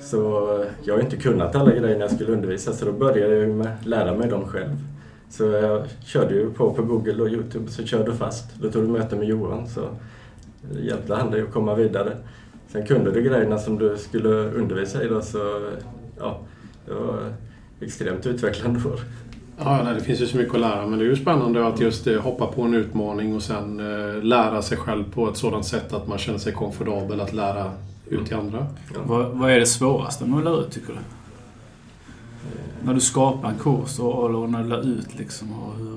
Så 0.00 0.52
eh, 0.60 0.66
jag 0.84 0.94
har 0.94 1.00
inte 1.00 1.16
kunnat 1.16 1.54
alla 1.54 1.70
grejer 1.70 1.98
när 1.98 2.00
jag 2.00 2.10
skulle 2.10 2.32
undervisa 2.32 2.72
så 2.72 2.84
då 2.84 2.92
började 2.92 3.34
jag 3.34 3.48
med 3.48 3.66
att 3.66 3.86
lära 3.86 4.14
mig 4.14 4.28
dem 4.28 4.44
själv. 4.44 4.76
Så 5.30 5.44
jag 5.44 5.86
körde 6.04 6.34
ju 6.34 6.50
på 6.50 6.72
på 6.74 6.82
Google 6.82 7.22
och 7.22 7.28
Youtube 7.28 7.70
så 7.70 7.84
körde 7.84 8.14
fast. 8.14 8.44
Då 8.60 8.70
tog 8.70 8.82
du 8.84 8.88
möte 8.88 9.16
med 9.16 9.28
Johan 9.28 9.68
så 9.68 9.88
hjälpte 10.80 11.14
han 11.14 11.30
dig 11.30 11.42
att 11.42 11.52
komma 11.52 11.74
vidare. 11.74 12.16
Sen 12.68 12.86
kunde 12.86 13.10
du 13.10 13.22
grejerna 13.22 13.58
som 13.58 13.78
du 13.78 13.96
skulle 13.98 14.28
undervisa 14.28 15.04
i 15.04 15.08
då 15.08 15.22
så 15.22 15.70
ja, 16.18 16.40
det 16.86 16.94
var 16.94 17.34
extremt 17.80 18.26
utvecklande 18.26 18.88
år. 18.88 19.00
Ja, 19.58 19.80
nej, 19.84 19.94
det 19.94 20.00
finns 20.00 20.20
ju 20.20 20.26
så 20.26 20.36
mycket 20.36 20.54
att 20.54 20.60
lära 20.60 20.86
men 20.86 20.98
det 20.98 21.04
är 21.04 21.08
ju 21.08 21.16
spännande 21.16 21.66
att 21.66 21.80
just 21.80 22.06
eh, 22.06 22.20
hoppa 22.20 22.46
på 22.46 22.62
en 22.62 22.74
utmaning 22.74 23.36
och 23.36 23.42
sen 23.42 23.80
eh, 23.80 24.22
lära 24.22 24.62
sig 24.62 24.78
själv 24.78 25.04
på 25.14 25.28
ett 25.28 25.36
sådant 25.36 25.66
sätt 25.66 25.92
att 25.92 26.08
man 26.08 26.18
känner 26.18 26.38
sig 26.38 26.52
komfortabel 26.52 27.20
att 27.20 27.32
lära 27.32 27.72
ut 28.06 28.26
till 28.26 28.36
andra. 28.36 28.66
Vad, 29.06 29.26
vad 29.26 29.50
är 29.50 29.60
det 29.60 29.66
svåraste 29.66 30.24
med 30.24 30.38
att 30.38 30.44
lära 30.44 30.56
ut, 30.56 30.70
tycker 30.72 30.92
du? 30.92 30.98
När 32.82 32.94
du 32.94 33.00
skapar 33.00 33.48
en 33.48 33.58
kurs 33.58 33.98
och, 33.98 34.24
och 34.24 34.50
när 34.50 34.62
du 34.62 34.68
lär 34.68 34.88
ut 34.88 35.18
liksom 35.18 35.52
och 35.52 35.76
hur... 35.78 35.96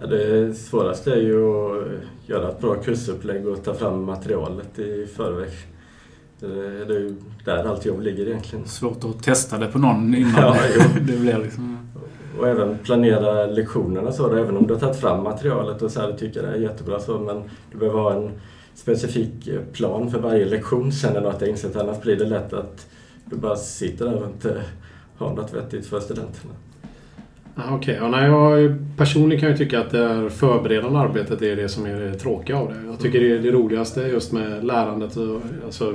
Ja, 0.00 0.06
det 0.06 0.54
svåraste 0.54 1.12
är 1.12 1.20
ju 1.20 1.44
att 1.44 1.86
göra 2.26 2.48
ett 2.48 2.60
bra 2.60 2.74
kursupplägg 2.74 3.48
och 3.48 3.64
ta 3.64 3.74
fram 3.74 4.04
materialet 4.04 4.78
i 4.78 5.06
förväg. 5.16 5.50
Det 6.40 6.94
är 6.94 7.00
ju 7.00 7.16
där 7.44 7.64
allt 7.64 7.84
jobb 7.84 8.00
ligger 8.00 8.26
egentligen. 8.26 8.66
Svårt 8.66 9.04
att 9.04 9.22
testa 9.22 9.58
det 9.58 9.66
på 9.66 9.78
någon 9.78 10.14
innan 10.16 10.34
Ja, 10.36 10.56
det 10.94 11.20
blir 11.20 11.38
liksom... 11.38 11.78
Och 12.38 12.48
även 12.48 12.78
planera 12.78 13.46
lektionerna 13.46 14.12
så. 14.12 14.28
Då, 14.28 14.36
även 14.36 14.56
om 14.56 14.66
du 14.66 14.74
har 14.74 14.80
tagit 14.80 15.00
fram 15.00 15.22
materialet 15.22 15.82
och 15.82 15.90
så 15.90 16.00
här, 16.00 16.12
tycker 16.12 16.42
det 16.42 16.48
är 16.48 16.56
jättebra 16.56 17.00
så. 17.00 17.18
Men 17.18 17.42
du 17.72 17.78
behöver 17.78 17.98
ha 17.98 18.14
en 18.14 18.30
specifik 18.74 19.48
eh, 19.48 19.60
plan 19.72 20.10
för 20.10 20.18
varje 20.18 20.44
lektion 20.44 20.92
känner 20.92 21.20
du 21.20 21.26
att 21.26 21.40
jag 21.40 21.50
insett. 21.50 21.76
Annars 21.76 22.00
blir 22.00 22.16
det 22.16 22.24
lätt 22.24 22.52
att 22.52 22.86
du 23.24 23.36
bara 23.36 23.56
sitter 23.56 24.04
där 24.04 24.22
och 24.22 24.26
inte 24.26 24.62
har 25.18 25.34
något 25.34 25.54
vettigt 25.54 25.86
för 25.86 26.00
studenterna. 26.00 26.54
Ah, 27.56 27.74
Okej, 27.74 27.96
ja, 28.00 28.08
nej, 28.08 28.30
jag 28.30 28.76
personligen 28.96 29.40
kan 29.40 29.48
jag 29.48 29.58
tycka 29.58 29.80
att 29.80 29.90
det 29.90 30.04
är 30.04 30.28
förberedande 30.28 30.98
arbetet 30.98 31.42
är 31.42 31.56
det 31.56 31.68
som 31.68 31.86
är 31.86 32.00
det 32.00 32.14
tråkiga 32.14 32.56
av 32.56 32.68
det. 32.68 32.76
Jag 32.86 33.00
tycker 33.00 33.20
det, 33.20 33.32
är 33.32 33.38
det 33.38 33.50
roligaste 33.50 34.00
just 34.00 34.32
med 34.32 34.64
lärandet 34.64 35.16
och 35.16 35.40
alltså, 35.64 35.94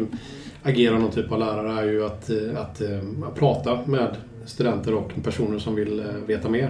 agera 0.64 1.00
någon 1.00 1.12
typ 1.12 1.32
av 1.32 1.40
lärare 1.40 1.82
är 1.82 1.92
ju 1.92 2.06
att, 2.06 2.30
eh, 2.30 2.62
att, 2.62 2.82
eh, 2.82 3.00
att 3.28 3.36
prata 3.36 3.80
med 3.86 4.16
studenter 4.46 4.94
och 4.94 5.12
personer 5.24 5.60
som 5.60 5.76
vill 5.76 6.00
eh, 6.00 6.06
veta 6.28 6.50
mer. 6.50 6.70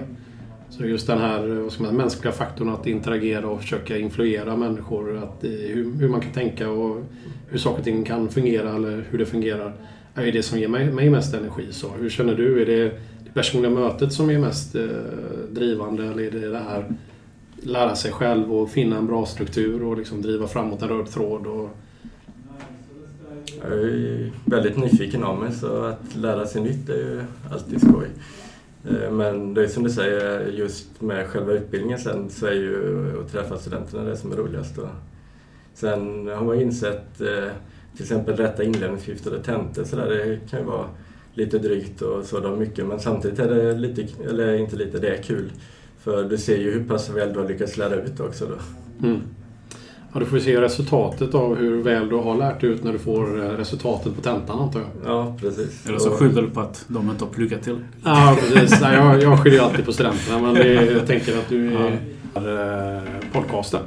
Så 0.70 0.86
just 0.86 1.08
den 1.08 1.18
här 1.18 1.48
vad 1.48 1.72
ska 1.72 1.84
man, 1.84 1.96
mänskliga 1.96 2.32
faktorn 2.32 2.70
att 2.70 2.88
interagera 2.88 3.48
och 3.48 3.62
försöka 3.62 3.98
influera 3.98 4.56
människor. 4.56 5.18
Att, 5.18 5.44
hur, 5.44 5.94
hur 6.00 6.10
man 6.10 6.22
kan 6.22 6.32
tänka 6.32 6.70
och 6.70 7.03
hur 7.48 7.58
saker 7.58 7.77
och 7.77 7.84
ting 7.84 8.03
kan 8.03 8.29
fungera 8.29 8.75
eller 8.75 9.06
hur 9.10 9.18
det 9.18 9.25
fungerar 9.25 9.74
är 10.22 10.26
ju 10.26 10.32
det 10.32 10.44
som 10.44 10.60
ger 10.60 10.68
mig, 10.68 10.92
mig 10.92 11.10
mest 11.10 11.34
energi. 11.34 11.68
Så 11.72 11.90
hur 12.00 12.10
känner 12.10 12.36
du? 12.36 12.62
Är 12.62 12.66
det 12.66 13.00
det 13.24 13.34
personliga 13.34 13.72
mötet 13.72 14.14
som 14.14 14.30
är 14.30 14.38
mest 14.38 14.76
eh, 14.76 14.84
drivande 15.52 16.04
eller 16.04 16.24
är 16.24 16.32
det 16.32 16.50
det 16.50 16.60
här 16.60 16.86
lära 17.64 17.96
sig 17.96 18.12
själv 18.12 18.54
och 18.54 18.70
finna 18.70 18.98
en 18.98 19.08
bra 19.08 19.26
struktur 19.26 19.84
och 19.84 19.98
liksom 19.98 20.22
driva 20.22 20.48
framåt 20.48 20.82
en 20.82 20.90
röd 20.90 21.12
tråd? 21.12 21.48
Och, 21.48 21.70
Jag 23.62 23.72
är 23.72 23.78
ju 23.78 24.32
väldigt 24.46 24.78
nyfiken 24.78 25.24
av 25.24 25.40
mig 25.40 25.54
så 25.54 25.84
att 25.84 26.16
lära 26.16 26.46
sig 26.46 26.62
nytt 26.62 26.90
är 26.90 26.94
ju 26.94 27.24
alltid 27.52 27.82
skoj. 27.82 28.08
Eh, 28.90 29.12
men 29.12 29.54
det 29.54 29.64
är 29.64 29.68
som 29.68 29.84
du 29.84 29.90
säger, 29.90 30.48
just 30.48 31.02
med 31.02 31.28
själva 31.28 31.52
utbildningen 31.52 32.00
sen 32.00 32.30
så 32.30 32.46
är 32.46 32.54
ju 32.54 33.22
att 33.22 33.32
träffa 33.32 33.58
studenterna 33.58 34.04
det 34.04 34.18
som 34.18 34.32
är 34.32 34.36
roligast. 34.36 34.80
Sen 35.74 36.28
har 36.28 36.46
man 36.46 36.62
insett 36.62 37.22
eh, 37.22 37.52
till 37.96 38.03
exempel 38.03 38.36
rätta 38.36 38.63
inlämningsskriftade 38.63 39.43
tentor 39.43 39.84
så 39.84 39.96
där, 39.96 40.10
det 40.10 40.39
kan 40.50 40.60
ju 40.60 40.65
vara 40.65 40.86
lite 41.34 41.60
drygt 41.60 42.01
och 42.01 42.25
sådär 42.25 42.55
mycket 42.55 42.86
men 42.86 43.00
samtidigt 43.00 43.39
är 43.39 43.55
det 43.55 43.74
lite, 43.74 44.08
eller 44.29 44.53
inte 44.53 44.75
lite, 44.75 45.00
det 45.00 45.17
är 45.17 45.24
kul. 45.24 45.51
För 46.03 46.24
du 46.24 46.38
ser 46.38 46.58
ju 46.58 46.72
hur 46.72 46.84
pass 46.84 47.10
väl 47.10 47.34
du 47.34 47.39
har 47.39 47.48
lyckats 47.48 47.77
lära 47.77 47.96
ut 47.96 48.19
också 48.19 48.46
då. 48.46 49.08
Mm. 49.08 49.22
Ja, 50.13 50.19
du 50.19 50.25
får 50.25 50.38
ju 50.38 50.43
se 50.43 50.62
resultatet 50.62 51.36
av 51.36 51.55
hur 51.55 51.84
väl 51.84 52.10
du 52.10 52.15
har 52.15 52.38
lärt 52.38 52.63
ut 52.63 52.84
när 52.84 52.93
du 52.93 53.00
får 53.00 53.46
eh, 53.46 53.50
resultatet 53.50 54.15
på 54.15 54.22
tentan 54.22 54.60
antar 54.60 54.79
jag. 54.79 54.89
Ja, 55.05 55.36
precis. 55.39 55.88
Eller 55.88 56.00
så 56.00 56.12
skyller 56.12 56.41
du 56.41 56.50
på 56.50 56.60
att 56.60 56.86
de 56.88 57.10
inte 57.10 57.25
har 57.25 57.31
pluggat 57.31 57.63
till. 57.63 57.77
Ja, 58.03 58.38
precis. 58.39 58.81
Nej, 58.81 58.96
jag, 58.96 59.24
jag 59.24 59.43
skyller 59.43 59.58
ju 59.58 59.63
alltid 59.63 59.86
på 59.86 59.93
studenterna 59.93 60.39
men 60.39 60.53
det, 60.53 60.74
jag 60.74 61.08
tänker 61.08 61.38
att 61.38 61.50
du 61.50 61.74
är 61.74 62.98
eh, 62.98 63.03
podcasten. 63.34 63.81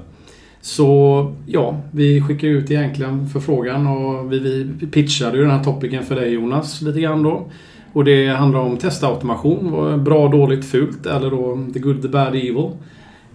Så 0.64 1.33
ja, 1.47 1.81
vi 1.90 2.21
skickar 2.21 2.49
ut 2.49 2.71
egentligen 2.71 3.28
förfrågan 3.28 3.87
och 3.87 4.33
vi, 4.33 4.38
vi 4.81 4.87
pitchade 4.87 5.37
ju 5.37 5.42
den 5.42 5.50
här 5.50 5.64
topicen 5.64 6.02
för 6.04 6.14
dig 6.14 6.33
Jonas 6.33 6.83
lite 6.83 7.00
grann 7.00 7.23
då. 7.23 7.47
Och 7.92 8.04
det 8.04 8.26
handlar 8.28 8.61
om 8.61 8.76
testautomation. 8.76 10.04
Bra, 10.04 10.28
dåligt, 10.28 10.64
fult 10.64 11.07
eller 11.07 11.31
då 11.31 11.59
the 11.73 11.78
good, 11.78 12.02
the 12.02 12.09
bad, 12.09 12.35
evil. 12.35 12.71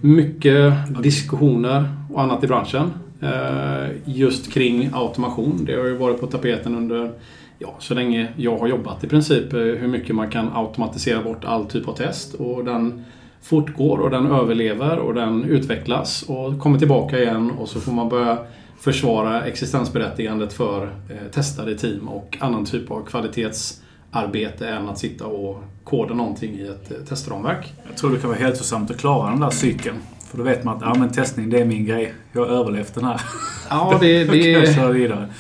Mycket 0.01 0.74
diskussioner 1.03 1.86
och 2.13 2.22
annat 2.22 2.43
i 2.43 2.48
branschen. 2.48 2.91
eh, 3.22 3.89
Just 4.05 4.53
kring 4.53 4.89
automation. 4.93 5.65
Det 5.65 5.75
har 5.75 5.86
ju 5.86 5.98
varit 5.98 6.19
på 6.22 6.27
tapeten 6.27 6.75
under 6.75 7.12
ja, 7.60 7.75
så 7.79 7.93
länge 7.93 8.27
jag 8.38 8.57
har 8.57 8.67
jobbat 8.67 9.03
i 9.03 9.07
princip. 9.07 9.53
eh, 9.53 9.60
Hur 9.60 9.88
mycket 9.88 10.15
man 10.15 10.29
kan 10.29 10.50
automatisera 10.53 11.24
bort 11.24 11.46
all 11.46 11.65
typ 11.65 11.88
av 11.88 11.93
test. 11.93 12.34
Och 12.34 12.65
den 12.65 13.05
fortgår 13.41 13.98
och 13.98 14.10
den 14.10 14.32
överlever 14.32 14.98
och 14.98 15.13
den 15.13 15.44
utvecklas 15.44 16.24
och 16.27 16.60
kommer 16.60 16.79
tillbaka 16.79 17.20
igen 17.20 17.51
och 17.51 17.70
så 17.70 17.79
får 17.79 17.91
man 17.91 18.10
börja 18.10 18.38
försvara 18.79 19.44
existensberättigandet 19.44 20.53
för 20.53 20.84
eh, 20.84 21.32
testade 21.32 21.75
team 21.75 22.08
och 22.08 22.38
annan 22.39 22.65
typ 22.65 22.91
av 22.91 23.06
kvalitetsarbete 23.06 24.67
än 24.70 24.89
att 24.89 25.00
sitta 25.00 25.25
och 25.25 25.63
koda 25.84 26.13
någonting 26.13 26.53
i 26.53 26.67
ett 26.67 26.91
eh, 26.91 26.98
testramverk. 26.98 27.74
Jag 27.88 27.98
tror 27.98 28.12
det 28.12 28.20
kan 28.20 28.29
vara 28.29 28.39
hälsosamt 28.39 28.91
att 28.91 28.98
klara 28.98 29.29
den 29.29 29.39
där 29.39 29.50
cykeln. 29.50 29.98
För 30.29 30.38
då 30.38 30.43
vet 30.43 30.63
man 30.63 30.75
att 30.75 30.81
ja, 30.81 30.96
men 31.00 31.12
testning, 31.12 31.50
det 31.50 31.62
är 31.62 31.65
min 31.65 31.86
grej. 31.86 32.13
Jag 32.31 32.41
har 32.41 32.48
överlevt 32.48 32.96
den 32.96 33.03
här. 33.03 33.22
Ja, 33.69 33.98
det, 34.01 34.24
det, 34.31 34.50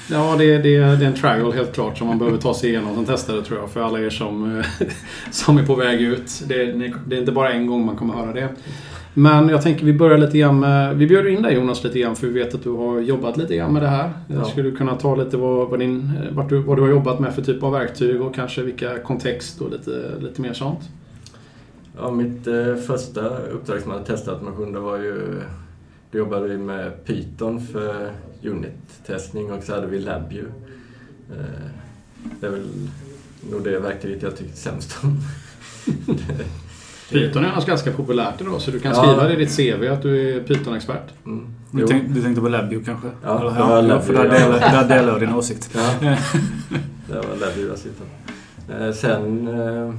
ja 0.09 0.35
det, 0.37 0.57
det, 0.57 0.77
det 0.79 1.05
är 1.05 1.07
en 1.07 1.13
trial 1.13 1.53
helt 1.53 1.73
klart 1.73 1.97
som 1.97 2.07
man 2.07 2.19
behöver 2.19 2.37
ta 2.37 2.53
sig 2.53 2.69
igenom 2.69 2.95
som 2.95 3.05
testare 3.05 3.41
tror 3.41 3.59
jag. 3.59 3.69
För 3.69 3.81
alla 3.81 3.99
er 3.99 4.09
som, 4.09 4.59
eh, 4.59 4.87
som 5.31 5.57
är 5.57 5.65
på 5.65 5.75
väg 5.75 6.01
ut. 6.01 6.43
Det, 6.47 6.65
det 7.07 7.15
är 7.15 7.19
inte 7.19 7.31
bara 7.31 7.53
en 7.53 7.67
gång 7.67 7.85
man 7.85 7.95
kommer 7.95 8.13
höra 8.13 8.33
det. 8.33 8.49
Men 9.13 9.49
jag 9.49 9.61
tänker 9.61 9.85
vi 9.85 9.93
börjar 9.93 10.17
lite 10.17 10.37
grann 10.37 10.59
med... 10.59 10.97
Vi 10.97 11.07
bjuder 11.07 11.29
in 11.29 11.41
dig 11.41 11.55
Jonas 11.55 11.83
lite 11.83 11.99
grann 11.99 12.15
för 12.15 12.27
vi 12.27 12.33
vet 12.33 12.55
att 12.55 12.63
du 12.63 12.71
har 12.71 12.99
jobbat 12.99 13.37
lite 13.37 13.55
grann 13.55 13.73
med 13.73 13.81
det 13.81 13.87
här. 13.87 14.11
Ja. 14.27 14.43
Skulle 14.43 14.69
du 14.69 14.75
kunna 14.75 14.95
ta 14.95 15.15
lite 15.15 15.37
vad, 15.37 15.69
vad, 15.69 15.79
din, 15.79 16.11
vart 16.31 16.49
du, 16.49 16.57
vad 16.57 16.77
du 16.77 16.81
har 16.81 16.89
jobbat 16.89 17.19
med 17.19 17.35
för 17.35 17.41
typ 17.41 17.63
av 17.63 17.71
verktyg 17.71 18.21
och 18.21 18.35
kanske 18.35 18.61
vilka 18.61 18.99
kontext 18.99 19.61
och 19.61 19.71
lite, 19.71 19.91
lite 20.19 20.41
mer 20.41 20.53
sånt? 20.53 20.79
Ja, 21.99 22.11
mitt 22.11 22.47
eh, 22.47 22.75
första 22.75 23.37
uppdrag 23.37 23.81
som 23.81 23.91
hade 23.91 24.05
testautomation 24.05 24.73
det 24.73 24.79
var 24.79 24.97
ju... 24.97 25.41
Då 26.11 26.17
jobbade 26.17 26.47
vi 26.47 26.57
med 26.57 27.05
Python 27.05 27.67
för 27.67 28.11
unit-testning 28.43 29.51
och 29.51 29.63
så 29.63 29.75
hade 29.75 29.87
vi 29.87 29.99
LabVIEW. 29.99 30.47
Eh, 31.31 31.69
det 32.39 32.47
är 32.47 32.51
väl 32.51 32.67
nog 33.51 33.63
det 33.63 33.79
verktyget 33.79 34.21
jag 34.21 34.37
tyckte 34.37 34.57
sämst 34.57 34.97
om. 35.03 35.17
Python 37.09 37.45
är 37.45 37.49
annars 37.49 37.65
ganska 37.65 37.91
populärt 37.91 38.41
idag 38.41 38.61
så 38.61 38.71
du 38.71 38.79
kan 38.79 38.91
Ja. 38.91 39.03
skriva 39.03 39.23
det 39.23 39.33
i 39.33 39.35
ditt 39.35 39.55
CV 39.57 39.87
att 39.93 40.01
du 40.01 40.35
är 40.35 40.43
Python-expert. 40.43 41.13
Mm. 41.25 41.47
Du, 41.71 41.87
tänk, 41.87 42.13
du 42.13 42.21
tänkte 42.21 42.41
på 42.41 42.47
LabVIEW 42.49 42.85
kanske? 42.85 43.07
Ja, 43.23 43.39
Eller, 43.39 43.89
ja, 43.89 44.01
för 44.01 44.13
där 44.13 44.23
LabVIEW, 44.23 44.57
ja. 44.61 44.67
delar, 44.67 44.83
där 44.87 44.97
delar 44.97 45.11
jag 45.11 45.21
din 45.21 45.33
åsikt. 45.33 45.69
Ja, 45.75 45.93
det 47.07 47.15
var 47.15 47.35
LabVIEW 47.35 47.69
jag 47.69 47.77
sitter 47.77 48.05
eh, 48.87 48.93
Sen... 48.93 49.47
Eh, 49.47 49.93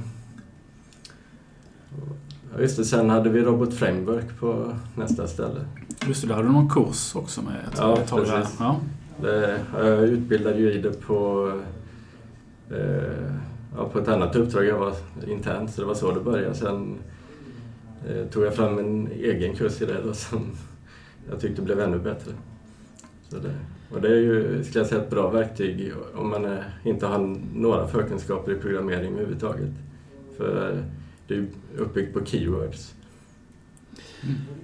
ja, 2.55 2.61
just 2.61 2.77
det, 2.77 2.85
sen 2.85 3.09
hade 3.09 3.29
vi 3.29 3.41
Robot 3.41 3.73
Framework 3.73 4.39
på 4.39 4.73
nästa 4.95 5.27
ställe. 5.27 5.65
Just 6.07 6.21
det, 6.21 6.27
där 6.27 6.35
hade 6.35 6.47
du 6.47 6.51
någon 6.53 6.69
kurs 6.69 7.15
också 7.15 7.41
med. 7.41 7.53
ett- 7.71 7.77
Ja, 7.77 7.97
ett 7.97 8.11
precis. 8.11 8.55
Ja. 8.59 8.79
Det, 9.21 9.59
jag 9.77 10.03
utbildade 10.03 10.57
ju 10.59 10.73
i 10.73 10.81
det 10.81 11.01
på, 11.01 11.51
eh, 12.71 12.77
ja, 13.77 13.89
på 13.93 13.99
ett 13.99 14.07
annat 14.07 14.35
uppdrag. 14.35 14.65
Jag 14.65 14.77
var 14.79 14.93
internt, 15.27 15.71
så 15.73 15.81
det 15.81 15.87
var 15.87 15.93
så 15.95 16.11
det 16.11 16.19
började. 16.19 16.55
Sen 16.55 16.95
eh, 18.09 18.25
tog 18.25 18.43
jag 18.45 18.53
fram 18.55 18.79
en 18.79 19.07
egen 19.11 19.55
kurs 19.55 19.81
i 19.81 19.85
det 19.85 20.01
då, 20.05 20.13
som 20.13 20.39
jag 21.29 21.39
tyckte 21.39 21.61
blev 21.61 21.79
ännu 21.79 21.99
bättre. 21.99 22.31
Så 23.29 23.35
det, 23.37 23.53
och 23.95 24.01
det 24.01 24.07
är 24.07 24.15
ju, 24.15 24.63
ska 24.63 24.79
jag 24.79 24.87
säga, 24.87 25.01
ett 25.01 25.09
bra 25.09 25.29
verktyg 25.29 25.93
om 26.15 26.29
man 26.29 26.45
eh, 26.45 26.57
inte 26.83 27.05
har 27.07 27.35
några 27.55 27.87
förkunskaper 27.87 28.51
i 28.51 28.55
programmering 28.55 29.11
överhuvudtaget. 29.13 29.69
För 30.37 30.83
det 31.29 31.35
är 31.35 31.45
uppbyggt 31.77 32.13
på 32.13 32.25
keywords. 32.25 32.93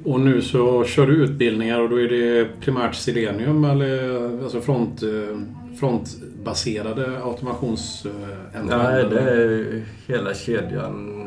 Och 0.03 0.19
nu 0.19 0.41
så 0.41 0.83
kör 0.83 1.07
du 1.07 1.23
utbildningar 1.23 1.79
och 1.79 1.89
då 1.89 2.01
är 2.01 2.07
det 2.09 2.47
primärt 2.61 2.95
Selenium 2.95 3.65
eller 3.65 4.43
alltså 4.43 4.61
front, 4.61 5.03
eh, 5.03 5.39
frontbaserade 5.79 7.23
automations... 7.23 8.05
eh, 8.05 8.59
ändringar, 8.59 8.91
Nej, 8.91 9.05
det 9.09 9.19
är 9.19 9.83
hela 10.07 10.33
kedjan. 10.33 11.25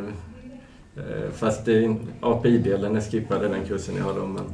Eh, 0.96 1.30
Fast 1.32 1.68
API-delen 2.20 2.96
är 2.96 3.00
skippad 3.00 3.44
i 3.44 3.48
den 3.48 3.64
kursen 3.68 3.96
jag 3.96 4.04
har 4.04 4.14
då. 4.14 4.26
Men, 4.26 4.44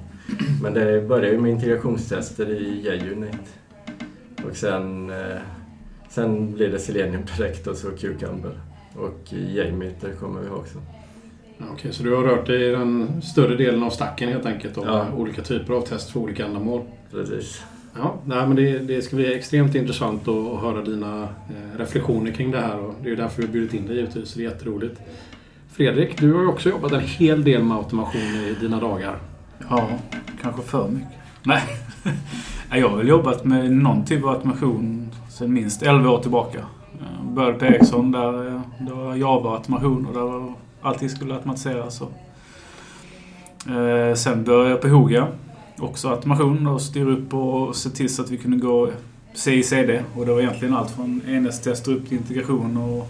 men 0.63 0.75
det 0.75 1.09
börjar 1.09 1.33
ju 1.33 1.41
med 1.41 1.51
integrationstester 1.51 2.51
i 2.51 2.81
JUnit. 2.81 3.55
Och 4.45 4.57
sen, 4.57 5.11
eh, 5.11 5.39
sen 6.11 6.55
blir 6.55 6.69
det 6.69 6.79
Selenium 6.79 7.23
direkt 7.37 7.67
och 7.67 7.77
så 7.77 7.91
Cucumber. 7.91 8.61
Och 8.97 9.33
JMeter 9.33 10.13
kommer 10.21 10.41
vi 10.41 10.49
ha 10.49 10.57
också. 10.57 10.79
Okej, 11.73 11.93
så 11.93 12.03
du 12.03 12.15
har 12.17 12.23
rört 12.23 12.47
dig 12.47 12.67
i 12.67 12.71
den 12.71 13.23
större 13.23 13.57
delen 13.57 13.83
av 13.83 13.91
stacken 13.91 14.29
helt 14.29 14.47
enkelt 14.47 14.79
av 14.79 14.85
Ja. 14.87 15.07
olika 15.17 15.43
typer 15.43 15.75
av 15.75 15.81
test 15.81 16.11
för 16.11 16.21
olika 16.21 16.47
ändamål. 16.47 16.83
Precis. 17.11 17.63
Ja, 17.97 18.15
nej, 18.25 18.47
men 18.47 18.57
det, 18.57 18.79
det 18.79 19.03
ska 19.03 19.17
bli 19.17 19.35
extremt 19.35 19.75
intressant 19.75 20.29
att, 20.29 20.53
att 20.53 20.61
höra 20.61 20.83
dina 20.83 21.23
eh, 21.23 21.79
reflektioner 21.79 22.31
kring 22.33 22.51
det 22.51 22.61
här 22.61 22.79
och 22.79 22.95
det 23.03 23.11
är 23.11 23.17
därför 23.17 23.43
vi 23.43 23.47
har 23.47 23.53
bjudit 23.53 23.75
in 23.75 23.87
dig 23.87 23.97
givetvis. 23.97 24.29
så 24.29 24.39
Det 24.39 24.45
är 24.45 24.51
jätteroligt. 24.51 25.01
Fredrik, 25.73 26.21
du 26.21 26.33
har 26.35 26.41
ju 26.41 26.47
också 26.49 26.69
jobbat 26.69 26.93
en 26.93 27.01
hel 27.01 27.45
del 27.45 27.63
med 27.65 27.77
automation 27.77 28.21
i 28.21 28.57
dina 28.61 28.81
dagar. 28.81 29.19
ja, 29.71 29.89
kanske 30.43 30.63
för 30.63 30.89
mycket. 30.89 31.09
Nej. 31.43 31.63
Nej, 32.71 32.81
jag 32.81 32.89
har 32.89 32.97
väl 32.97 33.09
jobbat 33.09 33.45
med 33.45 33.73
någon 33.73 34.05
typ 34.05 34.25
av 34.25 34.29
automation 34.31 35.11
sedan 35.31 35.53
minst 35.53 35.83
11 35.83 36.11
år 36.11 36.19
tillbaka. 36.23 36.67
Eh, 37.05 37.11
jag 37.25 37.35
började 37.35 37.59
på 37.59 37.65
Ericsson 37.65 38.13
där 38.13 38.47
eh, 38.47 38.61
det 38.79 38.93
var 38.93 39.15
Java-automation 39.15 40.07
och 40.07 40.15
där 40.15 40.21
var 40.21 40.55
allting 40.83 41.09
skulle 41.09 41.35
automatiseras. 41.35 42.01
Och, 42.01 42.13
eh, 43.71 44.15
sen 44.15 44.45
började 44.45 44.71
jag 44.71 44.81
på 44.81 44.89
Hoga. 44.89 45.29
Också 45.79 46.09
automation 46.09 46.67
och 46.67 46.83
styra 46.83 47.11
upp 47.11 47.35
och 47.35 47.77
se 47.77 47.91
till 47.91 48.15
så 48.15 48.23
att 48.23 48.31
vi 48.31 48.37
kunde 48.37 48.57
gå 48.57 48.91
CICD. 49.35 49.91
Och 50.17 50.27
det 50.27 50.33
var 50.33 50.41
egentligen 50.41 50.75
allt 50.75 50.91
från 50.91 51.23
enhetstester 51.29 51.93
upp 51.93 52.09
till 52.09 52.19
integration 52.19 52.77
och, 52.77 53.09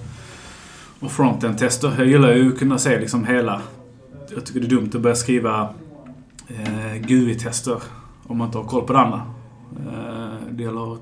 och 1.00 1.10
frontend-tester. 1.10 1.94
Jag 1.98 2.06
gillar 2.06 2.32
ju 2.32 2.52
att 2.52 2.58
kunna 2.58 2.78
se 2.78 3.00
liksom 3.00 3.24
hela... 3.24 3.62
Jag 4.34 4.46
tycker 4.46 4.60
det 4.60 4.66
är 4.66 4.70
dumt 4.70 4.90
att 4.94 5.00
börja 5.00 5.16
skriva 5.16 5.68
eh, 6.48 6.96
GUI-tester 7.06 7.82
om 8.26 8.38
man 8.38 8.46
inte 8.48 8.58
har 8.58 8.64
koll 8.64 8.82
på 8.82 8.92
det 8.92 8.98
andra. 8.98 9.22
Eh, 9.76 10.34
det 10.50 10.62
gäller 10.62 10.92
att 10.94 11.00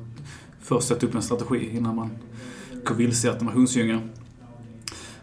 först 0.62 0.88
sätta 0.88 1.06
upp 1.06 1.14
en 1.14 1.22
strategi 1.22 1.76
innan 1.76 1.96
man 1.96 2.10
går 2.84 2.94
vilse 2.94 3.26
i 3.26 3.30
automationsdjungeln. 3.30 4.10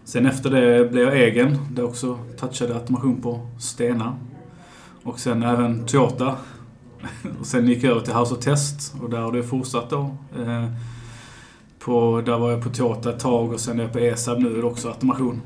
Sen 0.04 0.26
efter 0.26 0.50
det 0.50 0.92
blev 0.92 1.04
jag 1.04 1.20
egen, 1.20 1.58
där 1.72 1.82
jag 1.82 1.90
också 1.90 2.20
touchade 2.38 2.74
automation 2.74 3.22
på 3.22 3.48
Stena. 3.60 4.16
Och 5.04 5.20
sen 5.20 5.44
även 5.44 5.86
Toyota. 5.86 6.36
Och 7.40 7.46
sen 7.46 7.68
gick 7.68 7.84
jag 7.84 7.92
över 7.92 8.02
till 8.02 8.14
House 8.14 8.34
of 8.34 8.40
Test 8.40 8.94
och 9.02 9.10
där 9.10 9.18
har 9.18 9.32
det 9.32 9.44
fortsatt 9.44 9.90
då. 9.90 10.16
Eh, 10.40 10.66
på, 11.80 12.22
där 12.26 12.38
var 12.38 12.52
jag 12.52 12.64
på 12.64 12.70
Toyota 12.70 13.10
ett 13.10 13.20
tag 13.20 13.54
och 13.54 13.60
sen 13.60 13.80
är 13.80 13.84
jag 13.84 13.94
på 13.94 14.00
ESAB 14.00 14.40
nu 14.40 14.54
är 14.54 14.62
det 14.62 14.68
också 14.68 14.88
automation. 14.88 15.42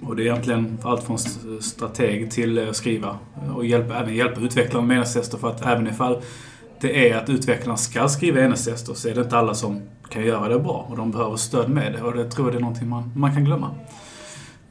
Och 0.00 0.16
det 0.16 0.22
är 0.22 0.26
egentligen 0.26 0.78
allt 0.82 1.04
från 1.04 1.18
strateg 1.60 2.30
till 2.30 2.58
eh, 2.58 2.72
skriva. 2.72 3.18
Och 3.54 3.66
hjälpa, 3.66 3.94
även 3.94 4.14
hjälpa 4.14 4.40
utvecklarna 4.40 4.86
med 4.86 4.94
enhetstester 4.94 5.38
för 5.38 5.48
att 5.48 5.66
även 5.66 5.86
ifall 5.86 6.22
det 6.80 7.10
är 7.10 7.16
att 7.16 7.28
utvecklarna 7.28 7.76
ska 7.76 8.08
skriva 8.08 8.40
enhetstester 8.40 8.94
så 8.94 9.08
är 9.08 9.14
det 9.14 9.20
inte 9.20 9.38
alla 9.38 9.54
som 9.54 9.82
kan 10.08 10.24
göra 10.24 10.48
det 10.48 10.58
bra. 10.58 10.86
Och 10.90 10.96
de 10.96 11.10
behöver 11.10 11.36
stöd 11.36 11.68
med 11.70 11.92
det. 11.92 12.02
Och 12.02 12.12
det 12.16 12.30
tror 12.30 12.46
jag 12.46 12.54
det 12.54 12.58
är 12.58 12.60
någonting 12.60 12.88
man, 12.88 13.12
man 13.16 13.34
kan 13.34 13.44
glömma. 13.44 13.70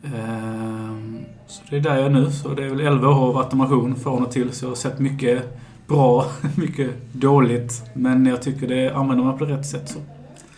Ehm, 0.04 1.26
Så 1.48 1.62
det 1.70 1.76
är 1.76 1.80
där 1.82 1.96
jag 1.96 2.06
är 2.06 2.10
nu. 2.10 2.32
Så 2.32 2.50
det 2.50 2.64
är 2.66 2.70
väl 2.70 2.80
11 2.82 3.10
år 3.10 3.30
av 3.30 3.38
automation 3.38 3.96
från 3.96 4.24
och 4.26 4.32
till. 4.32 4.52
Så 4.52 4.66
jag 4.66 4.70
har 4.70 4.76
sett 4.76 5.00
mycket 5.00 5.60
bra, 5.88 6.26
mycket 6.56 6.90
dåligt. 7.12 7.84
Men 7.94 8.26
jag 8.26 8.42
tycker 8.42 8.68
det 8.68 8.90
använder 8.96 9.26
man 9.26 9.38
på 9.38 9.46
rätt 9.46 9.66
sätt. 9.66 9.90
Så. 9.90 10.00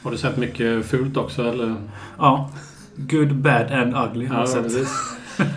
Har 0.04 0.12
du 0.12 0.18
sett 0.18 0.38
mycket 0.38 0.86
fult 0.86 1.18
också 1.18 1.44
eller? 1.50 1.76
Ja, 2.18 2.50
Good, 2.96 3.36
bad 3.36 3.72
and 3.72 3.96
ugly 3.96 4.26
har 4.28 4.36
Ja, 4.36 4.40
jag 4.42 4.72
sett. 4.72 4.88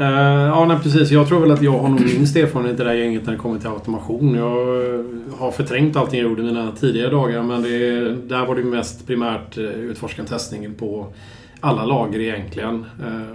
Eh, 0.00 0.06
ja, 0.46 0.64
nej, 0.64 0.78
precis. 0.82 1.10
Jag 1.10 1.28
tror 1.28 1.40
väl 1.40 1.50
att 1.50 1.62
jag 1.62 1.78
har 1.78 1.88
nog 1.88 2.00
minst 2.00 2.36
erfarenhet 2.36 2.80
i 2.80 2.82
det 2.82 2.88
här 2.88 2.96
gänget 2.96 3.26
när 3.26 3.32
det 3.32 3.38
kommer 3.38 3.58
till 3.58 3.68
automation. 3.68 4.34
Jag 4.34 4.94
eh, 4.94 5.04
har 5.38 5.50
förträngt 5.50 5.96
allting 5.96 6.20
jag 6.20 6.28
gjorde 6.28 6.42
mina 6.42 6.72
tidigare 6.72 7.10
dagar 7.10 7.42
men 7.42 7.62
det, 7.62 8.14
där 8.14 8.46
var 8.46 8.56
det 8.56 8.64
mest 8.64 9.06
primärt 9.06 9.58
eh, 9.58 9.64
utforskande 9.64 10.30
testningen 10.30 10.74
på 10.74 11.12
alla 11.60 11.84
lager 11.84 12.20
egentligen. 12.20 12.84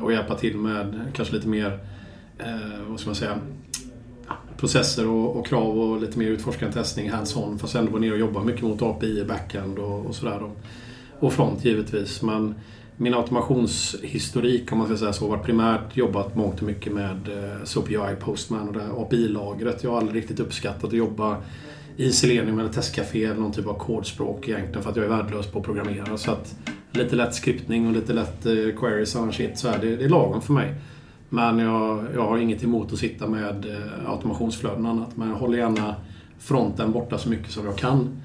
Och 0.01 0.13
hjälpa 0.13 0.35
till 0.35 0.57
med 0.57 1.01
kanske 1.13 1.35
lite 1.35 1.47
mer, 1.47 1.79
vad 2.87 2.99
ska 2.99 3.09
man 3.09 3.15
säga, 3.15 3.37
processer 4.57 5.09
och, 5.09 5.35
och 5.35 5.47
krav 5.47 5.79
och 5.79 6.01
lite 6.01 6.19
mer 6.19 6.27
utforskande 6.27 6.73
testning 6.73 7.11
hands-on. 7.11 7.59
Fast 7.59 7.75
ändå 7.75 7.91
vara 7.91 8.01
nere 8.01 8.11
och 8.11 8.19
jobba 8.19 8.43
mycket 8.43 8.61
mot 8.61 8.81
API, 8.81 9.25
backend 9.27 9.79
och, 9.79 10.05
och 10.05 10.15
sådär. 10.15 10.39
då. 10.39 10.51
Och 11.19 11.33
front 11.33 11.65
givetvis. 11.65 12.21
Men 12.21 12.55
min 13.03 13.13
automationshistorik, 13.13 14.71
om 14.71 14.77
man 14.77 14.87
ska 14.87 14.97
säga 14.97 15.13
så, 15.13 15.25
har 15.25 15.37
varit 15.37 15.45
primärt 15.45 15.97
jobbat 15.97 16.35
mångt 16.35 16.59
och 16.59 16.67
mycket 16.67 16.93
med 16.93 17.27
eh, 17.27 17.63
SOPUI 17.63 18.15
Postman 18.19 18.67
och 18.67 18.73
det 18.73 18.81
här 18.81 19.01
API-lagret. 19.01 19.83
Jag 19.83 19.91
har 19.91 19.97
aldrig 19.97 20.21
riktigt 20.21 20.39
uppskattat 20.39 20.83
att 20.83 20.93
jobba 20.93 21.37
i 21.97 22.11
Selenium 22.11 22.59
eller 22.59 22.69
testcafé 22.69 23.25
eller 23.25 23.41
någon 23.41 23.51
typ 23.51 23.67
av 23.67 23.73
kodspråk 23.73 24.47
egentligen 24.47 24.83
för 24.83 24.89
att 24.89 24.95
jag 24.95 25.05
är 25.05 25.09
värdelös 25.09 25.47
på 25.47 25.59
att 25.59 25.65
programmera. 25.65 26.17
Så 26.17 26.31
att 26.31 26.55
lite 26.91 27.15
lätt 27.15 27.35
skriptning 27.35 27.87
och 27.87 27.93
lite 27.93 28.13
lätt 28.13 28.45
eh, 28.45 28.53
queries 28.79 29.15
och 29.15 29.33
shit 29.33 29.57
så 29.57 29.67
här, 29.67 29.79
det, 29.81 29.95
det 29.95 30.05
är 30.05 30.09
lagom 30.09 30.41
för 30.41 30.53
mig. 30.53 30.75
Men 31.29 31.59
jag, 31.59 32.05
jag 32.13 32.27
har 32.27 32.37
inget 32.37 32.63
emot 32.63 32.93
att 32.93 32.99
sitta 32.99 33.27
med 33.27 33.65
eh, 33.65 34.11
automationsflöden 34.11 34.85
och 34.85 34.91
annat. 34.91 35.17
Men 35.17 35.29
jag 35.29 35.35
håller 35.35 35.57
gärna 35.57 35.95
fronten 36.39 36.91
borta 36.91 37.17
så 37.17 37.29
mycket 37.29 37.51
som 37.51 37.65
jag 37.65 37.77
kan. 37.77 38.21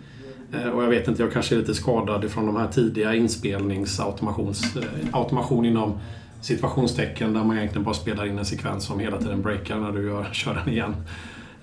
Eh, 0.53 0.69
Och 0.71 0.83
jag 0.83 0.89
vet 0.89 1.09
inte, 1.09 1.23
jag 1.23 1.33
kanske 1.33 1.55
är 1.55 1.59
lite 1.59 1.75
skadad 1.75 2.25
ifrån 2.25 2.47
de 2.47 2.57
här 2.57 2.67
tidiga 2.69 3.15
inspelningsautomations... 3.15 4.77
eh, 4.77 5.65
inom 5.65 5.93
situationstecken 6.41 7.33
där 7.33 7.45
man 7.45 7.57
egentligen 7.59 7.85
bara 7.85 7.95
spelar 7.95 8.27
in 8.27 8.39
en 8.39 8.45
sekvens 8.45 8.85
som 8.85 8.99
hela 9.01 9.19
tiden 9.19 9.43
breakar 9.43 9.77
när 9.79 9.93
du 9.93 10.07
gör, 10.07 10.29
kör 10.33 10.55
den 10.65 10.69
igen. 10.75 10.95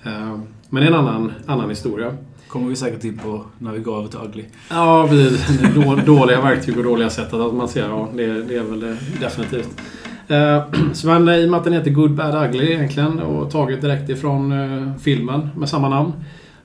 Eh, 0.03 0.37
Men 0.69 0.83
det 0.83 0.83
är 0.83 0.87
en 0.87 0.93
annan, 0.93 1.31
annan 1.45 1.69
historia. 1.69 2.17
kommer 2.47 2.67
vi 2.69 2.75
säkert 2.75 3.03
in 3.03 3.17
på 3.17 3.41
när 3.57 3.71
vi 3.71 3.79
går 3.79 3.97
över 3.97 4.07
till 4.07 4.19
ugly. 4.19 4.43
Ja, 4.69 5.07
precis. 5.09 5.59
Då- 5.75 5.95
Dåliga 6.05 6.41
verktyg 6.41 6.77
och 6.77 6.83
dåliga 6.83 7.09
sätt 7.09 7.27
att 7.27 7.39
automatisera. 7.41 7.87
Ja, 7.89 8.07
det, 8.15 8.43
det 8.43 8.55
är 8.55 8.63
väl 8.63 8.79
det, 8.79 8.97
definitivt. 9.19 9.81
Så 10.93 11.07
men 11.07 11.29
i 11.29 11.45
och 11.45 11.49
med 11.49 11.57
att 11.57 11.63
den 11.63 11.73
heter 11.73 11.91
Good 11.91 12.11
Bad 12.15 12.45
Ugly 12.49 12.71
egentligen 12.73 13.19
och 13.19 13.51
taget 13.51 13.81
direkt 13.81 14.09
ifrån 14.09 14.53
filmen 14.99 15.49
med 15.57 15.69
samma 15.69 15.89
namn. 15.89 16.11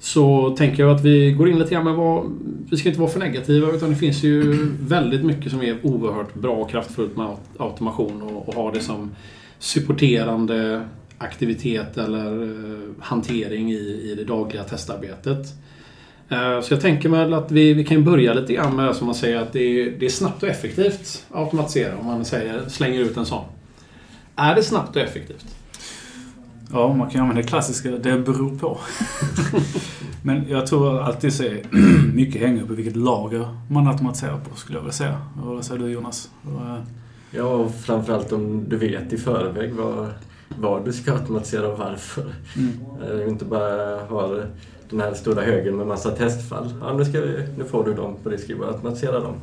Så 0.02 0.54
tänker 0.58 0.82
jag 0.82 0.96
att 0.96 1.04
vi 1.04 1.32
går 1.32 1.48
in 1.48 1.58
lite 1.58 1.70
grann 1.74 1.84
med 1.84 1.94
vad... 1.94 2.38
Vi 2.70 2.76
ska 2.76 2.88
inte 2.88 3.00
vara 3.00 3.10
för 3.10 3.20
negativa 3.20 3.72
utan 3.72 3.90
det 3.90 3.96
finns 3.96 4.22
ju 4.22 4.56
väldigt 4.80 5.24
mycket 5.24 5.52
som 5.52 5.62
är 5.62 5.76
oerhört 5.82 6.34
bra 6.34 6.52
och 6.56 6.70
kraftfullt 6.70 7.16
med 7.16 7.36
automation 7.58 8.22
och, 8.22 8.48
och 8.48 8.54
ha 8.54 8.70
det 8.70 8.80
som 8.80 9.10
supporterande 9.58 10.82
aktivitet 11.18 11.98
eller 11.98 12.42
eh, 12.42 12.78
hantering 12.98 13.72
i, 13.72 14.10
i 14.10 14.14
det 14.18 14.24
dagliga 14.24 14.64
testarbetet. 14.64 15.46
Eh, 16.28 16.60
Så 16.60 16.74
jag 16.74 16.80
tänker 16.80 17.08
mig 17.08 17.34
att 17.34 17.50
vi, 17.50 17.74
vi 17.74 17.84
kan 17.84 18.04
börja 18.04 18.34
lite 18.34 18.52
grann 18.52 18.76
med 18.76 18.96
som 18.96 19.06
man 19.06 19.14
säger 19.14 19.36
att 19.36 19.52
det 19.52 19.60
är, 19.60 19.90
det 19.98 20.06
är 20.06 20.10
snabbt 20.10 20.42
och 20.42 20.48
effektivt 20.48 21.24
att 21.30 21.36
automatisera 21.40 21.98
om 21.98 22.06
man 22.06 22.24
säger, 22.24 22.68
slänger 22.68 23.00
ut 23.00 23.16
en 23.16 23.26
sån. 23.26 23.44
Är 24.36 24.54
det 24.54 24.62
snabbt 24.62 24.96
och 24.96 25.02
effektivt? 25.02 25.46
Ja, 26.72 26.94
man 26.94 27.10
kan 27.10 27.20
använda 27.20 27.42
det 27.42 27.48
klassiska 27.48 27.90
det 27.90 28.18
beror 28.18 28.58
på. 28.58 28.78
Men 30.22 30.48
jag 30.48 30.66
tror 30.66 31.00
alltid 31.00 31.32
så 31.32 31.42
är 31.42 31.62
mycket 32.14 32.40
hänger 32.40 32.64
på 32.66 32.74
vilket 32.74 32.96
lager 32.96 33.48
man 33.68 33.88
automatiserar 33.88 34.38
på, 34.38 34.56
skulle 34.56 34.78
jag 34.78 34.82
vilja 34.82 34.92
säga. 34.92 35.20
Vad 35.36 35.64
säger 35.64 35.80
du 35.80 35.90
Jonas? 35.90 36.30
Ja, 37.30 37.44
och 37.44 37.74
framförallt 37.74 38.32
om 38.32 38.64
du 38.68 38.76
vet 38.76 39.12
i 39.12 39.18
förväg 39.18 39.72
vad, 39.72 40.08
vad 40.58 40.84
du 40.84 40.92
ska 40.92 41.12
automatisera 41.12 41.68
och 41.68 41.78
varför. 41.78 42.34
Mm. 42.56 43.20
Eh, 43.20 43.28
Inte 43.28 43.44
bara 43.44 44.04
ha 44.04 44.36
den 44.90 45.00
här 45.00 45.14
stora 45.14 45.42
högen 45.42 45.76
med 45.76 45.86
massa 45.86 46.10
testfall. 46.10 46.74
Ja, 46.80 46.92
nu, 46.92 47.04
ska 47.04 47.20
vi, 47.20 47.46
nu 47.58 47.64
får 47.64 47.84
du 47.84 47.94
dem 47.94 48.16
på 48.22 48.28
disk, 48.28 48.58
bara 48.58 48.68
automatisera 48.68 49.20
dem. 49.20 49.34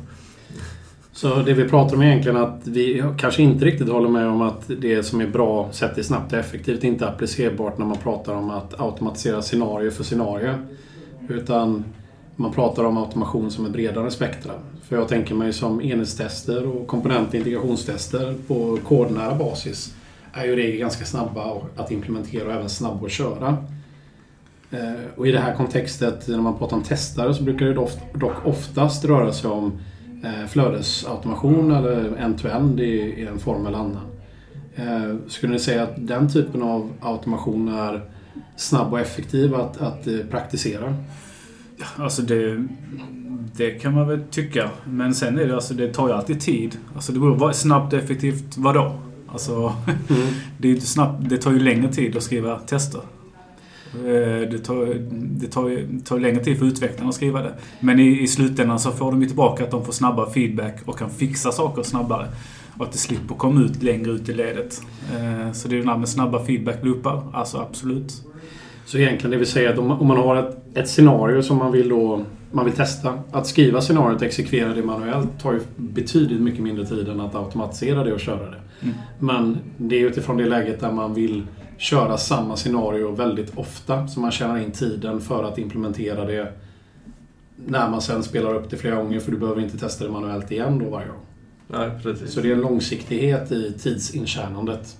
Så 1.20 1.42
det 1.42 1.54
vi 1.54 1.68
pratar 1.68 1.96
om 1.96 2.02
är 2.02 2.06
egentligen 2.06 2.36
att 2.36 2.66
vi 2.66 3.04
kanske 3.18 3.42
inte 3.42 3.64
riktigt 3.64 3.88
håller 3.88 4.08
med 4.08 4.26
om 4.26 4.42
att 4.42 4.70
det 4.80 5.02
som 5.02 5.20
är 5.20 5.26
bra 5.26 5.68
sett 5.72 5.94
till 5.94 6.04
snabbt 6.04 6.32
och 6.32 6.38
effektivt 6.38 6.84
inte 6.84 7.04
är 7.04 7.08
applicerbart 7.08 7.78
när 7.78 7.86
man 7.86 7.96
pratar 7.96 8.34
om 8.34 8.50
att 8.50 8.80
automatisera 8.80 9.42
scenario 9.42 9.90
för 9.90 10.04
scenario. 10.04 10.54
Utan 11.28 11.84
man 12.36 12.52
pratar 12.52 12.84
om 12.84 12.96
automation 12.96 13.50
som 13.50 13.66
ett 13.66 13.72
bredare 13.72 14.10
spektra. 14.10 14.52
För 14.82 14.96
jag 14.96 15.08
tänker 15.08 15.34
mig 15.34 15.52
som 15.52 15.82
enhetstester 15.82 16.66
och 16.66 16.86
komponentintegrationstester 16.86 18.34
på 18.46 18.78
kodnära 18.88 19.34
basis 19.34 19.94
är 20.32 20.44
ju 20.44 20.52
i 20.52 20.56
regel 20.56 20.78
ganska 20.78 21.04
snabba 21.04 21.60
att 21.76 21.90
implementera 21.90 22.46
och 22.46 22.52
även 22.52 22.68
snabba 22.68 23.06
att 23.06 23.12
köra. 23.12 23.56
Eh, 24.70 25.00
och 25.16 25.26
i 25.26 25.32
det 25.32 25.40
här 25.40 25.54
kontextet, 25.54 26.28
när 26.28 26.40
man 26.40 26.58
pratar 26.58 26.76
om 26.76 26.82
testare, 26.82 27.34
så 27.34 27.42
brukar 27.42 27.66
det 27.66 27.74
dock 28.14 28.46
oftast 28.46 29.04
röra 29.04 29.32
sig 29.32 29.50
om 29.50 29.80
flödesautomation 30.48 31.72
eller 31.72 32.16
end-to-end 32.16 32.80
i, 32.80 33.26
en 33.26 33.38
form 33.38 33.66
eller 33.66 33.78
annan. 33.78 34.06
Eh, 34.74 35.16
Skulle 35.28 35.52
ni 35.52 35.58
säga 35.58 35.82
att 35.82 35.94
den 36.06 36.32
typen 36.32 36.62
av 36.62 36.92
automation 37.00 37.68
är 37.68 38.04
snabb 38.56 38.92
och 38.92 39.00
effektiv 39.00 39.54
att, 39.54 39.80
att 39.80 40.06
eh, 40.06 40.18
praktisera? 40.30 40.94
Alltså 41.96 42.22
det, 42.22 42.66
det 43.56 43.70
kan 43.70 43.94
man 43.94 44.08
väl 44.08 44.20
tycka. 44.30 44.70
Men 44.84 45.14
sen 45.14 45.38
är 45.38 45.44
det 45.46 45.54
alltså, 45.54 45.74
det 45.74 45.94
tar 45.94 46.08
ju 46.08 46.14
alltid 46.14 46.40
tid. 46.40 46.78
Alltså 46.94 47.12
det 47.12 47.20
beror 47.20 47.52
snabbt 47.52 47.92
och 47.92 47.98
effektivt 47.98 48.56
vadå? 48.56 48.98
Alltså, 49.28 49.72
Mm. 50.08 50.28
det, 50.58 50.68
är 50.68 50.72
inte 50.72 50.86
snabbt, 50.86 51.28
det 51.28 51.38
tar 51.38 51.52
ju 51.52 51.58
längre 51.58 51.92
tid 51.92 52.16
att 52.16 52.22
skriva 52.22 52.58
tester. 52.58 53.00
Eh, 53.94 54.48
Det 54.50 54.58
tar, 54.58 54.94
det 55.12 55.46
tar, 55.46 56.00
tar 56.04 56.18
längre 56.18 56.44
tid 56.44 56.58
för 56.58 56.66
utvecklarna 56.66 57.08
att 57.08 57.14
skriva 57.14 57.42
det. 57.42 57.52
Men 57.80 58.00
i, 58.00 58.22
i 58.22 58.26
slutändan 58.26 58.78
så 58.78 58.90
får 58.90 59.10
de 59.10 59.22
ju 59.22 59.26
tillbaka 59.28 59.64
att 59.64 59.70
de 59.70 59.84
får 59.84 59.92
snabbare 59.92 60.30
feedback 60.30 60.76
och 60.84 60.98
kan 60.98 61.10
fixa 61.10 61.52
saker 61.52 61.82
snabbare. 61.82 62.26
Och 62.78 62.84
att 62.84 62.92
det 62.92 62.98
slipper 62.98 63.34
komma 63.34 63.60
ut 63.60 63.82
längre 63.82 64.10
ut 64.10 64.28
i 64.28 64.34
ledet. 64.34 64.82
Eh, 65.16 65.52
Så 65.52 65.68
det 65.68 65.78
är 65.78 65.82
det 65.82 65.88
här 65.88 65.98
med 65.98 66.08
snabba 66.08 66.44
feedback-loopar. 66.44 67.22
Alltså 67.32 67.58
absolut. 67.58 68.22
Så 68.86 68.98
egentligen 68.98 69.30
det 69.30 69.36
vill 69.36 69.46
säga 69.46 69.70
att 69.70 69.78
om 69.78 69.88
man, 69.88 69.98
om 69.98 70.06
man 70.06 70.16
har 70.16 70.36
ett, 70.36 70.56
ett 70.74 70.88
scenario 70.88 71.42
som 71.42 71.56
man 71.56 71.72
vill, 71.72 71.88
då, 71.88 72.24
man 72.52 72.64
vill 72.64 72.74
testa. 72.74 73.18
Att 73.32 73.46
skriva 73.46 73.80
scenariot 73.80 74.16
och 74.20 74.26
exekvera 74.26 74.74
det 74.74 74.82
manuellt 74.82 75.40
tar 75.42 75.52
ju 75.52 75.60
betydligt 75.76 76.40
mycket 76.40 76.60
mindre 76.62 76.86
tid 76.86 77.08
än 77.08 77.20
att 77.20 77.34
automatisera 77.34 78.04
det 78.04 78.12
och 78.12 78.20
köra 78.20 78.50
det. 78.50 78.60
Mm. 78.82 78.94
Men 79.18 79.58
det 79.76 79.96
är 79.96 80.06
utifrån 80.06 80.36
det 80.36 80.46
läget 80.46 80.80
där 80.80 80.92
man 80.92 81.14
vill 81.14 81.46
köra 81.78 82.18
samma 82.18 82.56
scenario 82.56 83.10
väldigt 83.12 83.58
ofta. 83.58 84.08
Så 84.08 84.20
man 84.20 84.30
tjänar 84.30 84.58
in 84.58 84.72
tiden 84.72 85.20
för 85.20 85.44
att 85.44 85.58
implementera 85.58 86.24
det 86.24 86.52
när 87.66 87.90
man 87.90 88.02
sen 88.02 88.22
spelar 88.22 88.54
upp 88.54 88.70
det 88.70 88.76
flera 88.76 88.96
gånger 88.96 89.20
för 89.20 89.32
du 89.32 89.38
behöver 89.38 89.62
inte 89.62 89.78
testa 89.78 90.04
det 90.04 90.10
manuellt 90.10 90.50
igen 90.50 90.78
då 90.78 90.90
varje 90.90 91.08
gång. 91.08 91.20
Nej, 91.66 91.90
precis. 92.02 92.32
Så 92.32 92.40
det 92.40 92.48
är 92.48 92.52
en 92.52 92.60
långsiktighet 92.60 93.52
i 93.52 93.72
tidsintjänandet. 93.78 94.96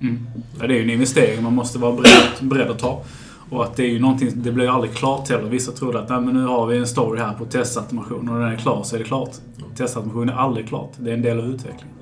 Mm. 0.00 0.26
Ja, 0.60 0.66
det 0.66 0.74
är 0.74 0.76
ju 0.76 0.82
en 0.82 0.90
investering 0.90 1.42
man 1.42 1.54
måste 1.54 1.78
vara 1.78 1.92
beredd, 1.92 2.50
beredd 2.50 2.70
att 2.70 2.78
ta. 2.78 3.04
Och 3.50 3.64
att 3.64 3.76
det 3.76 3.82
är 3.82 3.88
ju 3.88 3.98
någonting, 3.98 4.30
det 4.34 4.52
blir 4.52 4.64
ju 4.64 4.70
aldrig 4.70 4.94
klart 4.94 5.28
heller. 5.28 5.48
Vissa 5.48 5.72
tror 5.72 5.96
att 5.96 6.08
Nej, 6.08 6.20
men 6.20 6.34
nu 6.34 6.44
har 6.44 6.66
vi 6.66 6.78
en 6.78 6.86
story 6.86 7.20
här 7.20 7.34
på 7.34 7.44
testautomation 7.44 8.28
och 8.28 8.34
när 8.34 8.40
den 8.40 8.52
är 8.52 8.56
klar 8.56 8.82
så 8.82 8.96
är 8.96 8.98
det 8.98 9.04
klart. 9.04 9.30
Testautomation 9.76 10.28
är 10.28 10.32
aldrig 10.32 10.68
klart. 10.68 10.92
Det 10.96 11.10
är 11.10 11.14
en 11.14 11.22
del 11.22 11.38
av 11.38 11.44
utvecklingen. 11.44 11.94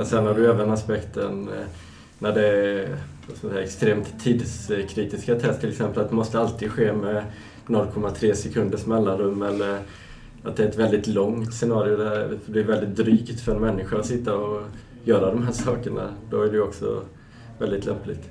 Och 0.00 0.06
Sen 0.06 0.26
har 0.26 0.34
du 0.34 0.50
även 0.50 0.70
aspekten 0.70 1.48
eh, 1.48 1.66
när 2.20 2.32
det 2.32 2.46
är 2.46 2.96
säga, 3.40 3.62
extremt 3.62 4.20
tidskritiska 4.24 5.34
test 5.34 5.60
till 5.60 5.70
exempel. 5.70 6.02
Att 6.02 6.08
det 6.08 6.16
måste 6.16 6.40
alltid 6.40 6.70
ske 6.70 6.92
med 6.92 7.24
0,3 7.66 8.34
sekunders 8.34 8.86
mellanrum 8.86 9.42
eller 9.42 9.78
att 10.44 10.56
det 10.56 10.64
är 10.64 10.68
ett 10.68 10.78
väldigt 10.78 11.06
långt 11.06 11.54
scenario 11.54 11.96
där 11.96 12.28
det 12.28 12.52
blir 12.52 12.64
väldigt 12.64 12.96
drygt 12.96 13.40
för 13.40 13.54
en 13.54 13.60
människa 13.60 13.98
att 13.98 14.06
sitta 14.06 14.34
och 14.34 14.62
göra 15.04 15.30
de 15.30 15.42
här 15.42 15.52
sakerna. 15.52 16.14
Då 16.30 16.42
är 16.42 16.46
det 16.46 16.56
ju 16.56 16.62
också 16.62 17.02
väldigt 17.58 17.86
lämpligt. 17.86 18.30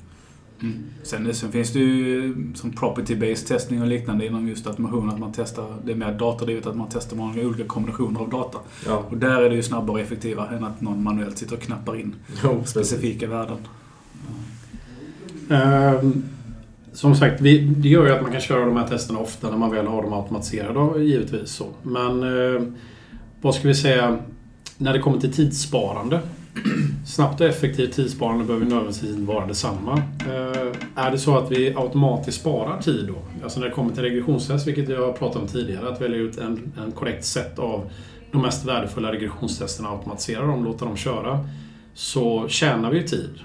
Sen, 1.04 1.34
sen 1.34 1.52
finns 1.52 1.74
det 1.74 1.80
ju 1.80 2.34
som 2.56 2.72
property-based 2.72 3.48
testning 3.48 3.82
och 3.82 3.88
liknande 3.88 4.26
inom 4.26 4.48
just 4.48 4.68
automation. 4.68 5.10
Att 5.10 5.20
man 5.20 5.32
testar, 5.36 5.76
det 5.86 5.92
är 5.92 5.96
mer 5.96 6.12
datadrivet 6.12 6.66
att 6.66 6.76
man 6.76 6.88
testar 6.92 7.18
många 7.18 7.42
olika 7.42 7.64
kombinationer 7.64 8.20
av 8.20 8.30
data. 8.30 8.58
Ja, 8.86 9.04
Och 9.10 9.18
där 9.18 9.42
är 9.42 9.50
det 9.50 9.56
ju 9.56 9.64
snabbare 9.64 9.92
och 9.92 10.00
effektivare 10.00 10.58
än 10.58 10.64
att 10.64 10.82
någon 10.82 11.04
manuellt 11.04 11.38
sitter 11.38 11.56
och 11.56 11.62
knappar 11.62 11.96
in 12.00 12.16
jo, 12.44 12.50
precis. 12.50 12.70
specifika 12.70 13.28
värden. 13.28 13.58
Ehm, 15.50 16.24
som 16.94 17.16
sagt, 17.16 17.42
vi, 17.42 17.60
det 17.60 17.90
gör 17.90 18.06
ju 18.06 18.12
att 18.12 18.22
man 18.22 18.32
kan 18.32 18.42
köra 18.42 18.66
de 18.66 18.78
här 18.78 18.88
testerna 18.88 19.20
ofta 19.20 19.50
när 19.50 19.58
man 19.58 19.72
väl 19.72 19.88
har 19.88 20.04
dem 20.04 20.14
automatiserade, 20.14 21.04
givetvis 21.04 21.52
så. 21.52 21.68
Men 21.84 22.24
ehm, 22.24 22.76
vad 23.42 23.56
ska 23.56 23.68
vi 23.68 23.76
säga, 23.76 24.18
när 24.78 24.94
det 24.94 25.00
kommer 25.00 25.20
till 25.20 25.34
tidssparande. 25.34 26.20
Snabbt 27.06 27.42
och 27.42 27.48
effektivt 27.48 27.94
tidssparande 27.94 28.46
behöver 28.46 28.66
nödvändigtvis 28.66 29.10
inte 29.10 29.34
vara 29.34 29.46
detsamma. 29.46 30.04
Eh, 30.20 30.72
är 30.96 31.12
det 31.12 31.18
så 31.18 31.38
att 31.38 31.52
vi 31.52 31.76
automatiskt 31.76 32.40
sparar 32.40 32.82
tid 32.82 33.08
då? 33.08 33.44
Alltså 33.44 33.60
när 33.60 33.68
det 33.68 33.74
kommer 33.74 33.94
till 33.94 34.04
regressionstest, 34.04 34.68
vilket 34.68 34.90
jag 34.90 35.20
pratat 35.20 35.42
om 35.42 35.48
tidigare, 35.48 35.90
att 35.90 36.02
välja 36.02 36.18
ut 36.18 36.38
en, 36.38 36.74
en 36.78 36.92
korrekt 36.92 37.26
sätt 37.26 37.60
av 37.60 37.90
de 38.32 38.42
mest 38.42 38.66
värdefulla 38.66 39.12
regressionstesterna, 39.12 39.90
automatisera 39.90 40.46
dem, 40.46 40.64
låta 40.64 40.86
dem 40.86 40.98
köra, 40.98 41.48
så 41.94 42.48
tjänar 42.48 42.92
vi 42.92 42.98
ju 42.98 43.08
tid. 43.08 43.40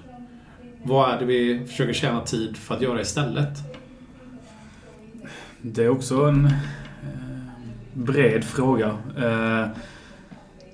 Vad 0.83 1.11
är 1.11 1.19
det 1.19 1.25
vi 1.25 1.67
försöker 1.67 1.93
tjäna 1.93 2.21
tid 2.21 2.57
för 2.57 2.75
att 2.75 2.83
göra 2.83 3.01
istället? 3.01 3.59
Det 5.63 5.85
är 5.85 5.89
också 5.89 6.25
en 6.25 6.47
eh, 6.47 6.53
bred 7.93 8.45
fråga. 8.45 8.97
Eh, 9.17 9.67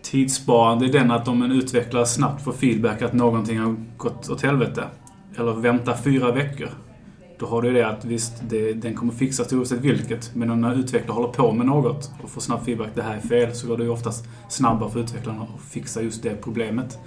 Tidssparande 0.02 0.86
i 0.86 0.88
den 0.88 1.10
att 1.10 1.28
om 1.28 1.42
en 1.42 1.52
utvecklare 1.52 2.06
snabbt 2.06 2.44
får 2.44 2.52
feedback 2.52 3.02
att 3.02 3.12
någonting 3.12 3.58
har 3.58 3.76
gått 3.96 4.30
åt 4.30 4.42
helvete, 4.42 4.84
eller 5.36 5.52
vänta 5.52 5.96
fyra 5.96 6.32
veckor, 6.32 6.68
då 7.38 7.46
har 7.46 7.62
du 7.62 7.72
det 7.72 7.82
att 7.82 8.04
visst, 8.04 8.32
det, 8.48 8.72
den 8.72 8.94
kommer 8.94 9.12
fixas 9.12 9.52
oavsett 9.52 9.80
vilket. 9.80 10.34
Men 10.34 10.50
om 10.50 10.64
en 10.64 10.80
utvecklare 10.80 11.14
håller 11.14 11.28
på 11.28 11.52
med 11.52 11.66
något 11.66 12.10
och 12.22 12.30
får 12.30 12.40
snabb 12.40 12.64
feedback, 12.64 12.90
det 12.94 13.02
här 13.02 13.16
är 13.16 13.20
fel, 13.20 13.54
så 13.54 13.66
går 13.66 13.76
det 13.76 13.84
ju 13.84 13.90
oftast 13.90 14.28
snabbare 14.48 14.90
för 14.90 15.00
utvecklaren 15.00 15.40
att 15.40 15.60
fixa 15.70 16.02
just 16.02 16.22
det 16.22 16.42
problemet. 16.42 16.98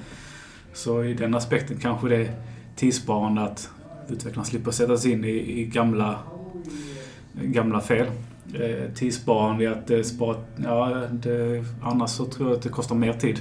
Så 0.73 1.03
i 1.03 1.13
den 1.13 1.35
aspekten 1.35 1.77
kanske 1.77 2.07
det 2.07 2.15
är 2.15 2.35
tidssparande 2.75 3.41
att 3.41 3.69
utvecklaren 4.09 4.45
slipper 4.45 4.71
sätta 4.71 4.97
sig 4.97 5.11
in 5.11 5.25
i, 5.25 5.59
i 5.59 5.65
gamla, 5.65 6.19
gamla 7.33 7.81
fel. 7.81 8.07
Eh, 8.53 8.93
tidssparande 8.95 9.71
att 9.71 9.87
det 9.87 10.03
sparar... 10.03 10.39
Ja, 10.63 11.07
det, 11.11 11.63
annars 11.81 12.09
så 12.09 12.25
tror 12.25 12.49
jag 12.49 12.57
att 12.57 12.63
det 12.63 12.69
kostar 12.69 12.95
mer 12.95 13.13
tid. 13.13 13.39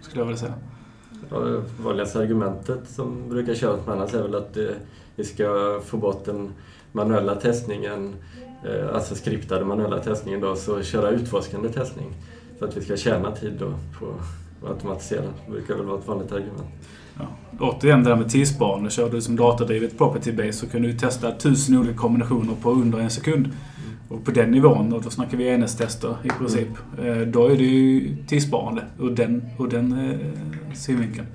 Skulle 0.00 0.20
jag 0.20 0.26
vilja 0.26 0.40
säga. 0.40 0.54
Ja, 1.30 1.38
det 1.38 1.62
vanligaste 1.82 2.18
argumentet 2.18 2.80
som 2.86 3.28
brukar 3.28 3.54
köras 3.54 3.86
med 3.86 3.94
annars 3.94 4.14
är 4.14 4.22
väl 4.22 4.34
att 4.34 4.56
eh, 4.56 4.64
vi 5.16 5.24
ska 5.24 5.80
få 5.84 5.96
bort 5.96 6.24
den 6.24 6.50
manuella 6.92 7.34
testningen, 7.34 8.14
eh, 8.64 8.94
alltså 8.94 9.14
skriptade 9.14 9.64
manuella 9.64 9.98
testningen 9.98 10.40
då, 10.40 10.56
så 10.56 10.82
köra 10.82 11.10
utforskande 11.10 11.68
testning. 11.68 12.14
För 12.58 12.68
att 12.68 12.76
vi 12.76 12.80
ska 12.80 12.96
tjäna 12.96 13.30
tid 13.30 13.52
då 13.58 13.74
på 13.98 14.06
att 14.62 14.70
automatisera. 14.70 15.22
Det 15.46 15.52
brukar 15.52 15.74
väl 15.74 15.86
vara 15.86 15.98
ett 15.98 16.08
vanligt 16.08 16.32
argument. 16.32 16.70
Ja. 17.18 17.26
Återigen 17.60 18.04
det 18.04 18.10
där 18.10 18.16
med 18.16 18.30
tidssparande. 18.30 18.90
Kör 18.90 19.10
du 19.10 19.20
som 19.20 19.36
datadrivet 19.36 19.98
property 19.98 20.32
base 20.32 20.52
så 20.52 20.66
kan 20.66 20.82
du 20.82 20.92
testa 20.92 21.32
tusen 21.32 21.78
olika 21.78 21.98
kombinationer 21.98 22.54
på 22.62 22.70
under 22.70 22.98
en 22.98 23.10
sekund. 23.10 23.48
Och 24.12 24.24
på 24.24 24.30
den 24.30 24.50
nivån, 24.50 24.92
och 24.92 25.02
då 25.02 25.10
snackar 25.10 25.38
vi 25.38 25.48
enhetstester 25.48 26.16
i 26.24 26.28
princip, 26.28 26.68
mm. 26.98 27.32
då 27.32 27.46
är 27.46 27.56
det 27.56 27.64
ju 27.64 28.16
tidssparande 28.26 28.82
ur 28.98 29.10
den, 29.10 29.42
ur 29.58 29.68
den 29.68 30.10
eh, 30.10 30.74
synvinkeln. 30.74 31.26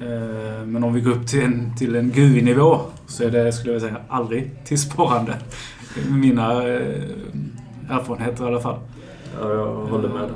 Eh, 0.00 0.66
men 0.66 0.84
om 0.84 0.94
vi 0.94 1.00
går 1.00 1.10
upp 1.10 1.26
till 1.26 1.42
en, 1.42 1.76
till 1.76 1.96
en 1.96 2.10
GUI-nivå 2.10 2.80
så 3.06 3.24
är 3.24 3.30
det, 3.30 3.52
skulle 3.52 3.72
jag 3.72 3.82
säga, 3.82 3.96
aldrig 4.08 4.50
tidssparande. 4.64 5.36
Mina 6.10 6.68
eh, 6.68 7.02
erfarenheter 7.88 8.44
i 8.44 8.46
alla 8.46 8.60
fall. 8.60 8.78
Ja, 9.40 9.52
jag 9.52 9.74
håller 9.74 10.08
med. 10.08 10.30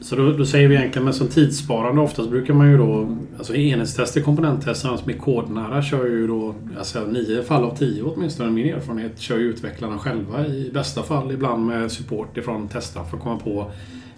Så 0.00 0.16
då, 0.16 0.32
då, 0.32 0.46
säger 0.46 0.68
vi 0.68 0.74
egentligen, 0.74 1.04
men 1.04 1.14
som 1.14 1.28
tidssparande 1.28 2.02
oftast 2.02 2.30
brukar 2.30 2.54
man 2.54 2.70
ju 2.70 2.78
då... 2.78 3.16
Alltså 3.38 3.54
enhetstester, 3.54 4.20
komponenttester 4.20 4.96
som 4.96 5.10
är 5.10 5.18
kodnära 5.18 5.82
kör 5.82 6.06
ju 6.06 6.26
då... 6.26 6.54
Alltså 6.78 7.04
nio 7.04 7.42
fall 7.42 7.64
av 7.64 7.76
tio 7.76 8.02
åtminstone, 8.02 8.50
min 8.50 8.74
erfarenhet, 8.74 9.18
kör 9.18 9.38
ju 9.38 9.44
utvecklarna 9.44 9.98
själva 9.98 10.46
i 10.46 10.70
bästa 10.74 11.02
fall. 11.02 11.32
Ibland 11.32 11.66
med 11.66 11.92
support 11.92 12.36
ifrån 12.36 12.68
testarna 12.68 13.06
för 13.06 13.16
att 13.16 13.22
komma 13.22 13.38
på 13.38 13.70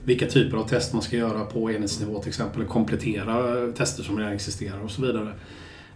vilka 0.04 0.26
typer 0.26 0.56
av 0.56 0.68
test 0.68 0.92
man 0.92 1.02
ska 1.02 1.16
göra 1.16 1.44
på 1.44 1.70
enhetsnivå 1.70 2.18
till 2.18 2.28
exempel. 2.28 2.64
Komplettera 2.64 3.66
tester 3.72 4.02
som 4.02 4.18
redan 4.18 4.32
existerar 4.32 4.84
och 4.84 4.90
så 4.90 5.02
vidare. 5.02 5.28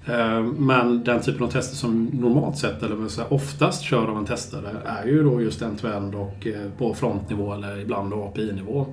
Eh, 0.07 0.43
men 0.43 1.05
den 1.05 1.21
typen 1.21 1.43
av 1.43 1.51
tester 1.51 1.77
som 1.77 2.05
normalt 2.05 2.59
sett, 2.59 2.83
eller 2.83 3.33
oftast 3.33 3.83
kör 3.83 4.07
av 4.07 4.19
en 4.19 4.27
testare, 4.27 4.71
är 4.85 5.07
ju 5.07 5.23
då 5.25 5.43
just 5.43 5.63
end-to-end 5.63 6.15
och 6.15 6.47
eh, 6.47 6.71
på 6.79 6.95
frontnivå 6.95 7.55
eller 7.55 7.79
ibland 7.79 8.11
då 8.11 8.25
API-nivå. 8.25 8.87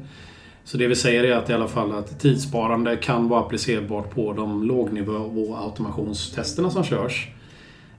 Så 0.65 0.77
det 0.77 0.87
vi 0.87 0.95
säger 0.95 1.23
är 1.23 1.35
att 1.35 1.49
i 1.49 1.53
alla 1.53 1.67
fall 1.67 1.91
att 1.91 2.19
tidssparande 2.19 2.97
kan 2.97 3.27
vara 3.27 3.39
applicerbart 3.39 4.09
på 4.09 4.33
de 4.33 4.63
lågnivå 4.63 5.55
automationstesterna 5.55 6.69
som 6.69 6.83
körs. 6.83 7.27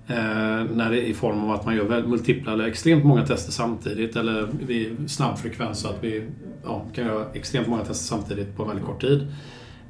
Eh, 0.07 0.17
när 0.75 0.91
det 0.91 1.01
är 1.01 1.05
i 1.05 1.15
form 1.15 1.45
av 1.45 1.51
att 1.51 1.65
man 1.65 1.77
gör 1.77 2.07
multipla 2.07 2.53
eller 2.53 2.67
extremt 2.67 3.05
många 3.05 3.27
tester 3.27 3.53
samtidigt 3.53 4.17
eller 4.17 4.49
vid 4.67 5.11
snabb 5.11 5.39
frekvens 5.39 5.79
så 5.79 5.89
att 5.89 6.05
vi 6.05 6.25
ja, 6.65 6.87
kan 6.95 7.07
göra 7.07 7.27
extremt 7.33 7.69
många 7.69 7.85
tester 7.85 8.17
samtidigt 8.17 8.57
på 8.57 8.65
väldigt 8.65 8.85
kort 8.85 9.01
tid. 9.01 9.27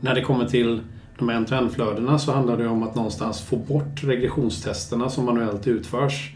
När 0.00 0.14
det 0.14 0.22
kommer 0.22 0.44
till 0.44 0.80
de 1.18 1.28
här 1.28 1.36
end-to-end-flödena 1.36 2.18
så 2.18 2.32
handlar 2.32 2.56
det 2.56 2.68
om 2.68 2.82
att 2.82 2.94
någonstans 2.94 3.40
få 3.40 3.56
bort 3.56 4.04
regressionstesterna 4.04 5.10
som 5.10 5.24
manuellt 5.24 5.66
utförs 5.66 6.34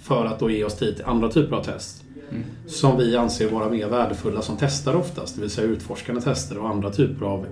för 0.00 0.26
att 0.26 0.38
då 0.38 0.50
ge 0.50 0.64
oss 0.64 0.78
tid 0.78 0.96
till 0.96 1.04
andra 1.04 1.28
typer 1.28 1.56
av 1.56 1.62
test. 1.64 2.05
Mm. 2.30 2.44
Som 2.66 2.98
vi 2.98 3.16
anser 3.16 3.50
vara 3.50 3.68
mer 3.68 3.88
värdefulla 3.88 4.42
som 4.42 4.56
tester 4.56 4.96
oftast, 4.96 5.34
det 5.34 5.40
vill 5.40 5.50
säga 5.50 5.66
utforskande 5.66 6.20
tester 6.20 6.58
och 6.58 6.68
andra 6.68 6.90
typer 6.90 7.26
av 7.26 7.46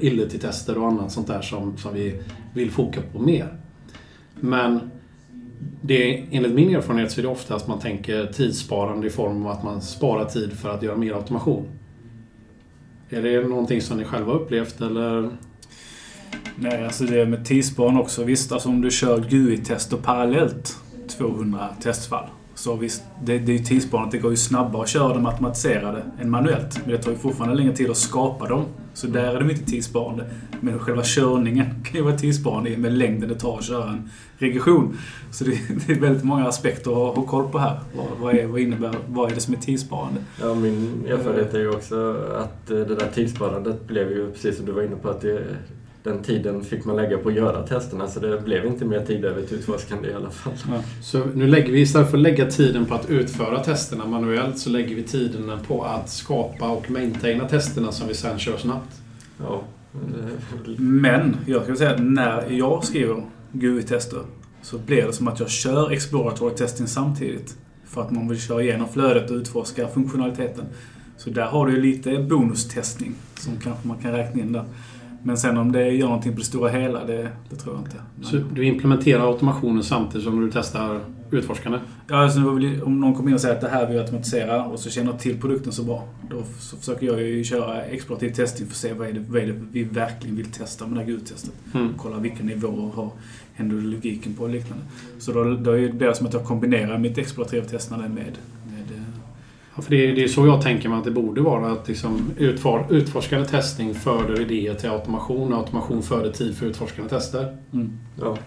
illity-tester 0.00 0.78
och 0.78 0.88
annat 0.88 1.12
sånt 1.12 1.26
där 1.26 1.42
som, 1.42 1.76
som 1.76 1.94
vi 1.94 2.20
vill 2.54 2.70
foka 2.70 3.00
på 3.12 3.18
mer. 3.18 3.56
Men 4.40 4.90
det, 5.80 6.24
enligt 6.30 6.52
min 6.52 6.74
erfarenhet 6.74 7.12
så 7.12 7.20
är 7.20 7.22
det 7.22 7.28
ofta 7.28 7.54
att 7.54 7.68
man 7.68 7.78
tänker 7.78 8.26
tidssparande 8.26 9.06
i 9.06 9.10
form 9.10 9.46
av 9.46 9.52
att 9.52 9.64
man 9.64 9.82
sparar 9.82 10.24
tid 10.24 10.52
för 10.52 10.74
att 10.74 10.82
göra 10.82 10.96
mer 10.96 11.12
automation. 11.12 11.66
Är 13.10 13.22
det 13.22 13.48
någonting 13.48 13.80
som 13.80 13.98
ni 13.98 14.04
själva 14.04 14.32
upplevt 14.32 14.80
eller? 14.80 15.30
Nej, 16.56 16.84
alltså 16.84 17.04
det 17.04 17.26
med 17.26 17.46
tidssparande 17.46 18.00
också. 18.00 18.24
Visst, 18.24 18.52
alltså 18.52 18.68
om 18.68 18.80
du 18.80 18.90
kör 18.90 19.24
GUI-tester 19.28 19.96
parallellt 19.96 20.76
200 21.08 21.68
testfall 21.82 22.26
så 22.62 22.76
visst, 22.76 23.02
det, 23.24 23.38
det 23.38 23.52
är 23.52 23.58
ju 23.58 23.64
tidssparande. 23.64 24.16
Det 24.16 24.22
går 24.22 24.30
ju 24.30 24.36
snabbare 24.36 24.82
att 24.82 24.88
köra 24.88 25.14
dem 25.14 25.26
automatiserade 25.26 26.02
än 26.20 26.30
manuellt. 26.30 26.80
Men 26.84 26.92
det 26.92 27.02
tar 27.02 27.10
ju 27.10 27.16
fortfarande 27.16 27.56
längre 27.56 27.76
tid 27.76 27.90
att 27.90 27.96
skapa 27.96 28.48
dem. 28.48 28.64
Så 28.94 29.06
där 29.06 29.34
är 29.34 29.40
de 29.40 29.50
inte 29.50 29.64
tidssparande. 29.64 30.24
Men 30.60 30.78
själva 30.78 31.02
körningen 31.04 31.66
kan 31.84 31.94
ju 31.94 32.02
vara 32.02 32.18
tidssparande 32.18 32.76
med 32.76 32.92
längden 32.92 33.28
det 33.28 33.34
tar 33.34 33.58
att 33.58 33.64
köra 33.64 33.90
en 33.90 34.10
regression. 34.38 34.98
Så 35.30 35.44
det, 35.44 35.50
det 35.86 35.92
är 35.92 36.00
väldigt 36.00 36.24
många 36.24 36.48
aspekter 36.48 36.90
att 36.90 37.16
ha 37.16 37.26
koll 37.26 37.48
på 37.48 37.58
här. 37.58 37.80
Vad, 37.96 38.06
vad, 38.20 38.34
är, 38.34 38.46
vad 38.46 38.60
innebär, 38.60 38.94
vad 39.08 39.30
är 39.30 39.34
det 39.34 39.40
som 39.40 39.54
är 39.54 39.58
tidssparande? 39.58 40.20
Ja, 40.40 40.54
min 40.54 41.04
erfarenhet 41.08 41.54
är 41.54 41.58
ju 41.58 41.70
också 41.70 42.16
att 42.36 42.70
eh, 42.70 42.76
det 42.76 42.94
där 42.94 43.10
tidssparandet 43.14 43.86
blev 43.86 44.10
ju, 44.10 44.30
precis 44.32 44.56
som 44.56 44.66
du 44.66 44.72
var 44.72 44.82
inne 44.82 44.96
på, 44.96 45.10
att 45.10 45.20
det 45.20 45.42
den 46.02 46.22
tiden 46.22 46.64
fick 46.64 46.84
man 46.84 46.96
lägga 46.96 47.18
på 47.18 47.28
att 47.28 47.34
göra 47.34 47.66
testerna 47.66 48.08
så 48.08 48.20
det 48.20 48.40
blev 48.40 48.66
inte 48.66 48.84
mer 48.84 49.06
tid 49.06 49.24
över 49.24 49.42
till 49.42 49.58
utforskande 49.58 50.08
i 50.08 50.14
alla 50.14 50.30
fall. 50.30 50.52
Ja. 50.68 50.82
Så 51.02 51.24
nu 51.34 51.46
lägger 51.46 51.72
vi 51.72 51.80
istället 51.80 52.10
för 52.10 52.16
att 52.16 52.22
lägga 52.22 52.50
tiden 52.50 52.86
på 52.86 52.94
att 52.94 53.10
utföra 53.10 53.58
testerna 53.58 54.06
manuellt 54.06 54.58
så 54.58 54.70
lägger 54.70 54.96
vi 54.96 55.02
tiden 55.02 55.52
på 55.66 55.84
att 55.84 56.10
skapa 56.10 56.68
och 56.68 56.90
maintaina 56.90 57.48
testerna 57.48 57.92
som 57.92 58.08
vi 58.08 58.14
sen 58.14 58.38
kör 58.38 58.56
snabbt. 58.56 59.00
Ja. 59.40 59.62
Men 60.76 61.36
jag 61.46 61.62
skulle 61.62 61.76
säga 61.76 61.90
att 61.90 62.02
när 62.02 62.50
jag 62.50 62.84
skriver 62.84 63.24
GUI-tester 63.52 64.20
så 64.62 64.78
blir 64.78 65.06
det 65.06 65.12
som 65.12 65.28
att 65.28 65.40
jag 65.40 65.50
kör 65.50 65.90
exploratory 65.90 66.54
testing 66.54 66.86
samtidigt. 66.86 67.56
För 67.84 68.02
att 68.02 68.10
man 68.10 68.28
vill 68.28 68.40
köra 68.40 68.62
igenom 68.62 68.88
flödet 68.88 69.30
och 69.30 69.36
utforska 69.36 69.88
funktionaliteten. 69.88 70.64
Så 71.16 71.30
där 71.30 71.44
har 71.44 71.66
du 71.66 71.80
lite 71.80 72.18
bonustestning 72.18 73.14
som 73.34 73.56
kanske 73.56 73.88
man 73.88 73.98
kan 73.98 74.12
räkna 74.12 74.40
in 74.40 74.52
där. 74.52 74.64
Men 75.22 75.36
sen 75.36 75.56
om 75.56 75.72
det 75.72 75.88
gör 75.90 76.06
någonting 76.06 76.32
på 76.32 76.38
det 76.38 76.44
stora 76.44 76.70
hela, 76.70 77.04
det, 77.04 77.28
det 77.50 77.56
tror 77.56 77.74
jag 77.74 77.84
inte. 77.84 77.96
Så 78.30 78.36
du 78.54 78.64
implementerar 78.64 79.28
automationen 79.28 79.82
samtidigt 79.82 80.24
som 80.24 80.40
du 80.40 80.50
testar 80.52 81.00
utforskande? 81.30 81.78
Ja, 82.08 82.16
alltså 82.16 82.40
om 82.84 83.00
någon 83.00 83.14
kommer 83.14 83.28
in 83.28 83.34
och 83.34 83.40
säger 83.40 83.54
att 83.54 83.60
det 83.60 83.68
här 83.68 83.86
vill 83.86 83.96
jag 83.96 84.02
automatisera 84.02 84.64
och 84.64 84.78
så 84.78 84.90
känner 84.90 85.10
jag 85.10 85.20
till 85.20 85.40
produkten 85.40 85.72
så 85.72 85.82
bra. 85.82 86.04
Då 86.30 86.42
så 86.58 86.76
försöker 86.76 87.06
jag 87.06 87.22
ju 87.22 87.44
köra 87.44 87.82
explorativ 87.82 88.30
testing 88.30 88.66
för 88.66 88.72
att 88.72 88.76
se 88.76 88.92
vad 88.92 89.08
är 89.08 89.12
det, 89.12 89.24
vad 89.28 89.42
är 89.42 89.46
det 89.46 89.54
vi 89.72 89.84
verkligen 89.84 90.36
vill 90.36 90.46
testa 90.46 90.86
med 90.86 90.94
det 90.94 91.00
här 91.00 91.08
GUD-testet. 91.08 91.52
Mm. 91.74 91.88
Kolla 91.96 92.18
vilka 92.18 92.44
nivåer 92.44 92.90
har 92.94 93.10
händer 93.54 93.76
logiken 93.76 94.34
på 94.34 94.42
och 94.42 94.50
liknande. 94.50 94.84
Så 95.18 95.32
då, 95.32 95.44
då 95.44 95.72
blir 95.72 96.08
det 96.08 96.14
som 96.14 96.26
att 96.26 96.32
jag 96.32 96.44
kombinerar 96.44 96.98
mitt 96.98 97.18
explorativa 97.18 97.64
testande 97.64 98.08
med 98.08 98.38
Ja, 99.76 99.82
för 99.82 99.90
det, 99.90 100.10
är, 100.10 100.14
det 100.14 100.24
är 100.24 100.28
så 100.28 100.46
jag 100.46 100.62
tänker 100.62 100.88
mig 100.88 100.98
att 100.98 101.04
det 101.04 101.10
borde 101.10 101.40
vara. 101.40 101.72
Att 101.72 101.88
liksom 101.88 102.30
utfor, 102.38 102.86
utforskande 102.90 103.48
testning 103.48 103.94
föder 103.94 104.40
idéer 104.40 104.74
till 104.74 104.90
automation 104.90 105.52
och 105.52 105.58
automation 105.58 106.02
föder 106.02 106.30
tid 106.30 106.56
för 106.56 106.66
utforskande 106.66 107.10
tester. 107.10 107.56
Mm. 107.72 107.98
Ja. 108.20 108.38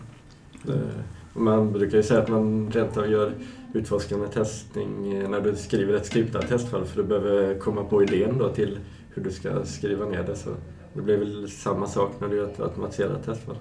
Man 1.33 1.71
brukar 1.71 1.97
ju 1.97 2.03
säga 2.03 2.21
att 2.21 2.29
man 2.29 2.71
rent 2.71 2.97
av 2.97 3.11
gör 3.11 3.31
utforskande 3.73 4.27
testning 4.27 5.21
när 5.29 5.41
du 5.41 5.55
skriver 5.55 5.93
ett 5.93 6.05
skriptat 6.05 6.47
testfall 6.47 6.85
för 6.85 7.01
du 7.01 7.07
behöver 7.07 7.59
komma 7.59 7.83
på 7.83 8.03
idén 8.03 8.37
då 8.37 8.49
till 8.49 8.79
hur 9.13 9.23
du 9.23 9.31
ska 9.31 9.65
skriva 9.65 10.05
ner 10.05 10.23
det. 10.23 10.35
Så 10.35 10.49
det 10.93 11.01
blir 11.01 11.17
väl 11.17 11.49
samma 11.49 11.87
sak 11.87 12.11
när 12.19 12.27
du 12.27 12.37
gör 12.37 12.45
ett 12.45 12.59
automatiserat 12.59 13.25
testfall. 13.25 13.55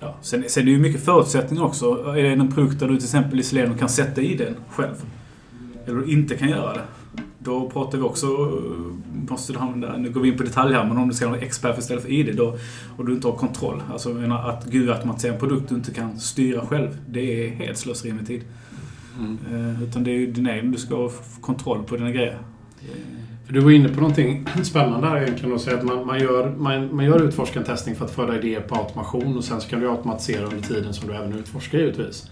Ja, 0.00 0.16
sen, 0.22 0.44
sen 0.48 0.62
är 0.62 0.64
det 0.64 0.72
ju 0.72 0.78
mycket 0.78 1.04
förutsättningar 1.04 1.64
också. 1.64 1.94
Är 1.94 2.22
det 2.22 2.28
en 2.28 2.52
produkt 2.52 2.80
där 2.80 2.88
du 2.88 2.96
till 2.96 3.04
exempel 3.04 3.40
isolerar 3.40 3.70
och 3.70 3.78
kan 3.78 3.88
sätta 3.88 4.20
i 4.20 4.34
den 4.34 4.56
själv 4.70 5.04
eller 5.86 6.10
inte 6.10 6.36
kan 6.36 6.48
göra 6.48 6.74
det. 6.74 6.82
Då 7.46 7.70
pratar 7.70 7.98
vi 7.98 8.04
också, 8.04 8.26
måste 9.28 9.52
du 9.52 9.58
använda, 9.58 9.96
nu 9.96 10.10
går 10.10 10.20
vi 10.20 10.28
in 10.28 10.36
på 10.36 10.42
detalj 10.42 10.74
här, 10.74 10.84
men 10.84 10.98
om 10.98 11.08
du 11.08 11.14
ska 11.14 11.26
ha 11.26 11.36
XPath 11.36 11.78
istället 11.78 12.02
för 12.02 12.10
ID 12.10 12.36
då, 12.36 12.56
och 12.96 13.06
du 13.06 13.12
inte 13.12 13.26
har 13.26 13.34
kontroll. 13.34 13.82
Alltså 13.92 14.08
jag 14.08 14.18
menar, 14.18 14.50
att 14.50 14.66
GUI-automatisera 14.66 15.32
en 15.32 15.38
produkt 15.38 15.68
du 15.68 15.74
inte 15.74 15.94
kan 15.94 16.20
styra 16.20 16.66
själv, 16.66 16.88
det 17.08 17.46
är 17.46 17.50
helt 17.50 17.78
slöseri 17.78 18.12
med 18.12 18.26
tid. 18.26 18.42
Mm. 19.18 19.38
Uh, 19.52 19.82
utan 19.82 20.04
det 20.04 20.10
är 20.10 20.14
ju 20.14 20.32
din 20.32 20.46
egen, 20.46 20.72
du 20.72 20.78
ska 20.78 20.96
ha 20.96 21.10
kontroll 21.40 21.82
på 21.82 21.96
dina 21.96 22.10
grejer. 22.10 22.38
För 23.46 23.52
du 23.52 23.60
var 23.60 23.70
inne 23.70 23.88
på 23.88 24.00
någonting 24.00 24.46
spännande 24.62 25.06
här 25.06 25.22
egentligen 25.22 25.54
och 25.54 25.60
säga 25.60 25.76
att 25.76 25.84
man, 25.84 26.06
man, 26.06 26.20
gör, 26.20 26.54
man, 26.58 26.96
man 26.96 27.04
gör 27.04 27.22
utforskande 27.22 27.68
testning 27.68 27.94
för 27.94 28.04
att 28.04 28.10
föra 28.10 28.36
idéer 28.36 28.60
på 28.60 28.74
automation 28.74 29.36
och 29.36 29.44
sen 29.44 29.60
så 29.60 29.68
kan 29.68 29.80
du 29.80 29.90
automatisera 29.90 30.44
under 30.44 30.60
tiden 30.60 30.94
som 30.94 31.08
du 31.08 31.14
även 31.14 31.32
utforskar 31.32 31.78
givetvis. 31.78 32.30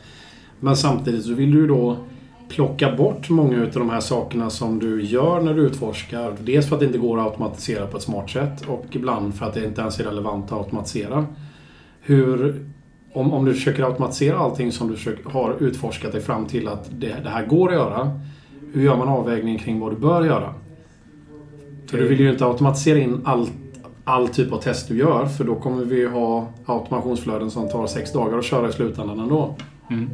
Men 0.61 0.77
samtidigt 0.77 1.24
så 1.24 1.35
vill 1.35 1.50
du 1.50 1.59
ju 1.59 1.66
då 1.66 1.98
plocka 2.48 2.96
bort 2.96 3.30
många 3.30 3.62
av 3.62 3.70
de 3.70 3.90
här 3.90 4.00
sakerna 4.00 4.50
som 4.50 4.78
du 4.78 5.02
gör 5.02 5.40
när 5.40 5.54
du 5.54 5.62
utforskar. 5.62 6.37
Dels 6.40 6.68
för 6.68 6.76
att 6.76 6.80
det 6.80 6.87
inte 6.87 6.98
går 6.98 7.18
att 7.18 7.26
automatisera 7.26 7.87
på 7.87 7.96
ett 7.96 8.02
smart 8.02 8.30
sätt 8.30 8.66
och 8.66 8.85
ibland 8.90 9.35
för 9.35 9.46
att 9.46 9.54
det 9.54 9.64
inte 9.64 9.80
ens 9.80 10.00
är 10.00 10.04
relevant 10.04 10.44
att 10.44 10.59
automatisera. 10.59 11.26
Hur, 12.00 12.64
om, 13.12 13.33
om 13.33 13.44
du 13.44 13.54
försöker 13.54 13.83
automatisera 13.83 14.38
allting 14.38 14.72
som 14.72 14.88
du 14.88 14.96
försöker, 14.96 15.30
har 15.30 15.57
utforskat 15.61 16.12
dig 16.12 16.20
fram 16.20 16.46
till 16.46 16.68
att 16.68 16.90
det, 16.90 17.16
det 17.22 17.30
här 17.30 17.46
går 17.46 17.68
att 17.68 17.74
göra. 17.74 18.20
Hur 18.72 18.83
gör 18.83 18.96
man 18.96 19.09
avvägningen 19.09 19.61
kring 19.61 19.80
vad 19.80 19.92
du 19.92 19.96
bör 19.96 20.24
göra? 20.24 20.54
För 21.87 21.98
du 21.98 22.09
vill 22.09 22.20
ju 22.20 22.30
inte 22.30 22.46
automatisera 22.46 22.98
in 22.98 23.20
all, 23.24 23.48
all 24.04 24.28
typ 24.28 24.52
av 24.52 24.59
test 24.59 24.88
du 24.88 24.98
gör 24.98 25.26
för 25.26 25.44
då 25.44 25.54
kommer 25.54 25.85
vi 25.85 26.07
ha 26.07 26.48
automationsflöden 26.64 27.50
som 27.50 27.68
tar 27.68 27.87
sex 27.87 28.12
dagar 28.12 28.38
att 28.38 28.44
köra 28.44 28.68
i 28.68 28.72
slutändan 28.72 29.20
ändå. 29.20 29.54
Mm. 29.90 30.11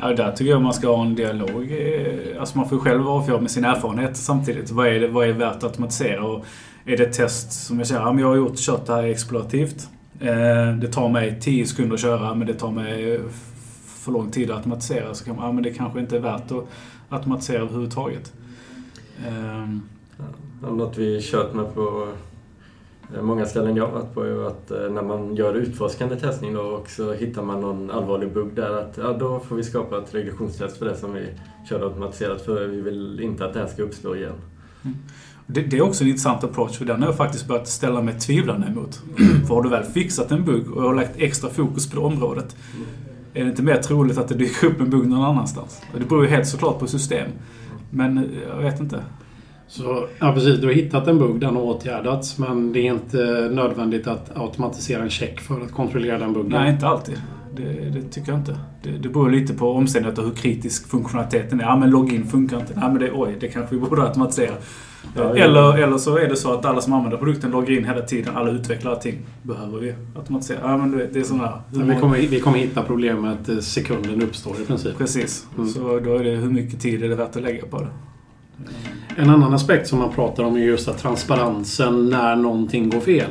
Ja, 0.00 0.12
där 0.12 0.32
tycker 0.32 0.50
jag 0.50 0.62
man 0.62 0.74
ska 0.74 0.96
ha 0.96 1.04
en 1.04 1.14
dialog. 1.14 1.72
Eh, 1.72 2.40
alltså 2.40 2.58
man 2.58 2.68
får 2.68 2.78
själv 2.78 3.08
avgöra 3.08 3.40
med 3.40 3.50
sin 3.50 3.64
erfarenhet 3.64 4.16
samtidigt. 4.16 4.70
Vad 4.70 4.86
är, 4.86 5.00
det, 5.00 5.08
vad 5.08 5.28
är 5.28 5.32
värt 5.32 5.56
att 5.56 5.64
automatisera? 5.64 6.24
Och 6.24 6.44
är 6.84 6.96
det 6.96 7.02
ett 7.02 7.12
test 7.12 7.52
som 7.52 7.78
jag 7.78 7.86
säger, 7.86 8.00
ja, 8.00 8.20
jag 8.20 8.28
har 8.28 8.36
gjort, 8.36 8.58
kört 8.58 8.86
det 8.86 8.94
här 8.94 9.02
explorativt. 9.02 9.88
Eh, 10.20 10.76
det 10.80 10.92
tar 10.92 11.08
mig 11.08 11.38
10 11.40 11.66
sekunder 11.66 11.94
att 11.94 12.00
köra 12.00 12.34
men 12.34 12.46
det 12.46 12.54
tar 12.54 12.70
mig 12.70 13.20
för 13.86 14.12
lång 14.12 14.30
tid 14.30 14.50
att 14.50 14.56
automatisera. 14.56 15.14
Så 15.14 15.24
kan 15.24 15.36
man, 15.36 15.44
ja, 15.44 15.52
men 15.52 15.62
det 15.62 15.70
kanske 15.70 16.00
inte 16.00 16.16
är 16.16 16.20
värt 16.20 16.50
att 16.52 16.64
automatisera 17.08 17.62
överhuvudtaget. 17.62 18.32
Ehm. 19.26 19.62
Um. 19.62 19.82
Ja, 20.62 20.70
något 20.70 20.98
vi 20.98 21.20
kört 21.22 21.54
med 21.54 21.74
på 21.74 22.08
många 23.22 23.46
ställen 23.46 23.76
jag 23.76 23.86
har 23.86 23.92
varit 23.92 24.14
på 24.14 24.22
är 24.22 24.46
att 24.46 24.70
eh, 24.70 24.90
när 24.90 25.02
man 25.02 25.36
gör 25.36 25.54
utforskande 25.54 26.16
testning 26.16 26.54
då 26.54 26.60
och 26.60 26.90
så 26.90 27.12
hittar 27.12 27.42
man 27.42 27.60
någon 27.60 27.90
allvarlig 27.90 28.32
bugg 28.32 28.54
där 28.54 28.72
att 28.72 28.98
ja, 29.02 29.12
då 29.12 29.40
får 29.40 29.56
vi 29.56 29.62
skapa 29.62 29.98
ett 29.98 30.14
regressionstest 30.14 30.76
för 30.76 30.86
det 30.86 30.96
som 30.96 31.12
vi 31.12 31.26
körde 31.68 31.84
automatiserat 31.84 32.42
för 32.42 32.66
vi 32.66 32.80
vill 32.80 33.20
inte 33.20 33.44
att 33.44 33.54
det 33.54 33.60
här 33.60 33.66
ska 33.66 33.82
uppstå 33.82 34.16
igen. 34.16 34.32
Mm. 34.84 34.96
Det, 35.46 35.60
det, 35.60 35.76
är 35.76 35.82
också 35.82 36.04
en 36.04 36.08
intressant 36.08 36.44
approach 36.44 36.78
för 36.78 36.84
den 36.84 37.00
har 37.00 37.08
jag 37.08 37.16
faktiskt 37.16 37.48
börjat 37.48 37.68
ställa 37.68 38.02
mig 38.02 38.18
tvivlande 38.18 38.66
emot. 38.66 39.02
för 39.46 39.54
har 39.54 39.62
du 39.62 39.68
väl 39.68 39.84
fixat 39.84 40.30
en 40.30 40.44
bugg 40.44 40.72
och 40.72 40.82
har 40.82 40.94
lagt 40.94 41.12
extra 41.16 41.50
fokus 41.50 41.90
på 41.90 41.96
det 41.96 42.02
området 42.02 42.56
mm. 42.74 42.86
är 43.34 43.44
det 43.44 43.50
inte 43.50 43.62
mer 43.62 43.76
troligt 43.76 44.18
att 44.18 44.28
det 44.28 44.34
dyker 44.34 44.66
upp 44.66 44.80
en 44.80 44.90
bugg 44.90 45.06
någon 45.06 45.24
annanstans? 45.24 45.82
Det 45.98 46.08
beror 46.08 46.24
ju 46.24 46.30
helt 46.30 46.48
såklart 46.48 46.78
på 46.78 46.86
system. 46.86 47.30
Men 47.90 48.18
eh, 48.18 48.24
jag 48.48 48.62
vet 48.62 48.80
inte. 48.80 49.02
Så, 49.68 50.06
ja 50.18 50.32
precis, 50.32 50.60
du 50.60 50.66
har 50.66 50.74
hittat 50.74 51.08
en 51.08 51.18
bugg, 51.18 51.40
den 51.40 51.56
har 51.56 51.62
åtgärdats 51.62 52.38
men 52.38 52.72
det 52.72 52.80
är 52.80 52.92
inte 52.92 53.48
nödvändigt 53.52 54.06
att 54.06 54.36
automatisera 54.36 55.02
en 55.02 55.10
check 55.10 55.40
för 55.40 55.60
att 55.60 55.72
kontrollera 55.72 56.18
den 56.18 56.32
buggen? 56.32 56.50
Nej, 56.50 56.72
inte 56.72 56.86
alltid. 56.86 57.20
Det, 57.56 57.90
det 57.90 58.02
tycker 58.02 58.32
jag 58.32 58.40
inte. 58.40 58.58
Det, 58.82 58.90
det 58.90 59.08
beror 59.08 59.30
lite 59.30 59.54
på 59.54 59.72
omständigheter 59.72 60.22
hur 60.22 60.30
kritisk 60.30 60.88
funktionaliteten 60.88 61.60
är. 61.60 61.64
Ja 61.64 61.76
men 61.76 61.90
login 61.90 62.26
funkar 62.26 62.60
inte. 62.60 62.72
Nej 62.80 62.88
men 62.88 62.98
det, 62.98 63.10
oj, 63.14 63.36
det 63.40 63.48
kanske 63.48 63.74
vi 63.74 63.80
borde 63.80 64.02
automatisera. 64.02 64.54
Ja, 65.16 65.36
eller, 65.36 65.78
eller 65.78 65.98
så 65.98 66.18
är 66.18 66.28
det 66.28 66.36
så 66.36 66.52
att 66.52 66.64
alla 66.64 66.80
som 66.80 66.92
använder 66.92 67.18
produkten 67.18 67.50
loggar 67.50 67.78
in 67.78 67.84
hela 67.84 68.00
tiden. 68.00 68.36
Alla 68.36 68.50
utvecklare 68.50 68.94
allting 68.94 69.18
behöver 69.42 69.78
vi 69.78 69.94
automatisera. 70.16 70.58
Ja, 70.62 70.76
men 70.76 70.90
det, 70.90 71.08
det 71.12 71.18
är 71.18 71.24
sådana 71.24 71.62
vi, 71.70 72.00
kommer, 72.00 72.18
vi 72.18 72.40
kommer 72.40 72.58
hitta 72.58 72.82
problemet 72.82 73.48
eh, 73.48 73.58
sekunden 73.58 74.22
uppstår 74.22 74.60
i 74.62 74.64
princip. 74.64 74.98
Precis. 74.98 75.46
Mm. 75.56 75.68
Så 75.68 75.80
då 75.80 76.14
är 76.14 76.24
det 76.24 76.30
hur 76.30 76.50
mycket 76.50 76.80
tid 76.80 77.02
är 77.02 77.08
det 77.08 77.14
värt 77.14 77.36
att 77.36 77.42
lägga 77.42 77.66
på 77.66 77.78
det. 77.78 77.88
En 79.16 79.30
annan 79.30 79.54
aspekt 79.54 79.88
som 79.88 79.98
man 79.98 80.12
pratar 80.12 80.44
om 80.44 80.56
är 80.56 80.60
just 80.60 80.88
att 80.88 80.98
transparensen 80.98 82.10
när 82.10 82.36
någonting 82.36 82.90
går 82.90 83.00
fel. 83.00 83.30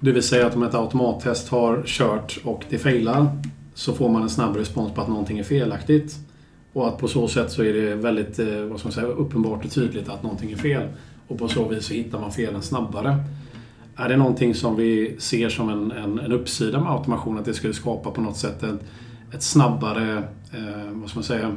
Det 0.00 0.12
vill 0.12 0.22
säga 0.22 0.46
att 0.46 0.56
om 0.56 0.62
ett 0.62 0.74
automattest 0.74 1.48
har 1.48 1.82
kört 1.86 2.38
och 2.44 2.64
det 2.68 2.78
failar 2.78 3.26
så 3.74 3.92
får 3.92 4.08
man 4.08 4.22
en 4.22 4.30
snabb 4.30 4.56
respons 4.56 4.92
på 4.92 5.00
att 5.00 5.08
någonting 5.08 5.38
är 5.38 5.42
felaktigt. 5.42 6.14
Och 6.72 6.88
att 6.88 6.98
på 6.98 7.08
så 7.08 7.28
sätt 7.28 7.50
så 7.50 7.62
är 7.62 7.72
det 7.72 7.94
väldigt 7.94 8.38
eh, 8.38 8.60
vad 8.60 8.78
ska 8.78 8.86
man 8.86 8.92
säga, 8.92 9.06
uppenbart 9.06 9.64
och 9.64 9.70
tydligt 9.70 10.08
att 10.08 10.22
någonting 10.22 10.52
är 10.52 10.56
fel. 10.56 10.88
Och 11.28 11.38
på 11.38 11.48
så 11.48 11.68
vis 11.68 11.86
så 11.86 11.94
hittar 11.94 12.20
man 12.20 12.32
felen 12.32 12.62
snabbare. 12.62 13.16
Är 13.96 14.08
det 14.08 14.16
någonting 14.16 14.54
som 14.54 14.76
vi 14.76 15.16
ser 15.18 15.48
som 15.48 15.68
en, 15.68 15.90
en, 15.90 16.18
en 16.18 16.32
uppsida 16.32 16.80
med 16.80 16.92
automation? 16.92 17.38
Att 17.38 17.44
det 17.44 17.54
skulle 17.54 17.74
skapa 17.74 18.10
på 18.10 18.20
något 18.20 18.36
sätt 18.36 18.62
ett, 18.62 18.80
ett 19.34 19.42
snabbare, 19.42 20.16
eh, 20.52 20.90
vad 20.92 21.10
ska 21.10 21.18
man 21.18 21.24
säga, 21.24 21.56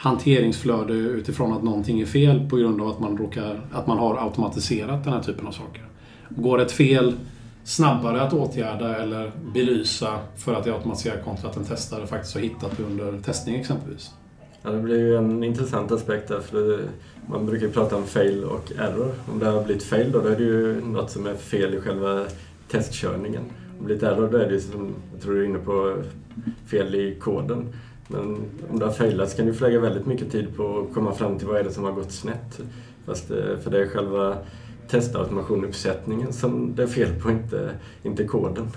hanteringsflöde 0.00 0.92
utifrån 0.92 1.52
att 1.52 1.62
någonting 1.62 2.00
är 2.00 2.06
fel 2.06 2.48
på 2.50 2.56
grund 2.56 2.80
av 2.80 2.88
att 2.88 3.00
man, 3.00 3.18
råkar, 3.18 3.60
att 3.72 3.86
man 3.86 3.98
har 3.98 4.16
automatiserat 4.16 5.04
den 5.04 5.12
här 5.12 5.22
typen 5.22 5.46
av 5.46 5.52
saker. 5.52 5.84
Går 6.28 6.60
ett 6.60 6.72
fel 6.72 7.14
snabbare 7.64 8.22
att 8.22 8.32
åtgärda 8.32 8.96
eller 8.96 9.32
belysa 9.54 10.18
för 10.36 10.54
att 10.54 10.64
det 10.64 10.70
är 10.70 10.74
automatiserat 10.74 11.24
kontra 11.24 11.48
att 11.48 11.56
en 11.56 11.64
testare 11.64 12.06
faktiskt 12.06 12.34
har 12.34 12.40
hittat 12.40 12.76
det 12.76 12.82
under 12.82 13.20
testning 13.20 13.56
exempelvis? 13.56 14.10
Ja, 14.62 14.70
det 14.70 14.80
blir 14.80 14.98
ju 14.98 15.16
en 15.16 15.44
intressant 15.44 15.92
aspekt 15.92 16.28
där. 16.28 16.40
För 16.40 16.80
man 17.26 17.46
brukar 17.46 17.66
ju 17.66 17.72
prata 17.72 17.96
om 17.96 18.04
fail 18.06 18.44
och 18.44 18.72
error. 18.78 19.14
Om 19.32 19.38
det 19.38 19.46
har 19.46 19.64
blivit 19.64 19.82
fail 19.82 20.12
då, 20.12 20.20
då 20.20 20.28
är 20.28 20.36
det 20.36 20.44
ju 20.44 20.84
något 20.84 21.10
som 21.10 21.26
är 21.26 21.34
fel 21.34 21.74
i 21.74 21.80
själva 21.80 22.24
testkörningen. 22.70 23.42
Om 23.42 23.78
det 23.78 23.84
blivit 23.84 24.02
error 24.02 24.28
då 24.32 24.38
är 24.38 24.46
det 24.46 24.54
ju 24.54 24.60
som, 24.60 24.94
jag 25.12 25.22
tror 25.22 25.34
du 25.34 25.40
är 25.40 25.48
inne 25.48 25.58
på, 25.58 25.96
fel 26.66 26.94
i 26.94 27.16
koden. 27.20 27.72
Men 28.12 28.36
om 28.70 28.78
det 28.78 28.84
har 28.84 28.92
failat 28.92 29.30
så 29.30 29.36
kan 29.36 29.46
du 29.46 29.52
lägga 29.52 29.80
väldigt 29.80 30.06
mycket 30.06 30.32
tid 30.32 30.56
på 30.56 30.78
att 30.78 30.94
komma 30.94 31.14
fram 31.14 31.38
till 31.38 31.46
vad 31.46 31.56
är 31.56 31.64
det 31.64 31.72
som 31.72 31.84
har 31.84 31.92
gått 31.92 32.12
snett. 32.12 32.60
Fast, 33.06 33.30
eh, 33.30 33.36
för 33.62 33.70
det 33.70 33.82
är 33.82 33.86
själva 33.86 34.36
testautomationuppsättningen 34.88 36.32
som 36.32 36.74
det 36.74 36.82
är 36.82 36.86
fel 36.86 37.14
på, 37.22 37.30
inte, 37.30 37.70
inte 38.02 38.24
koden. 38.24 38.68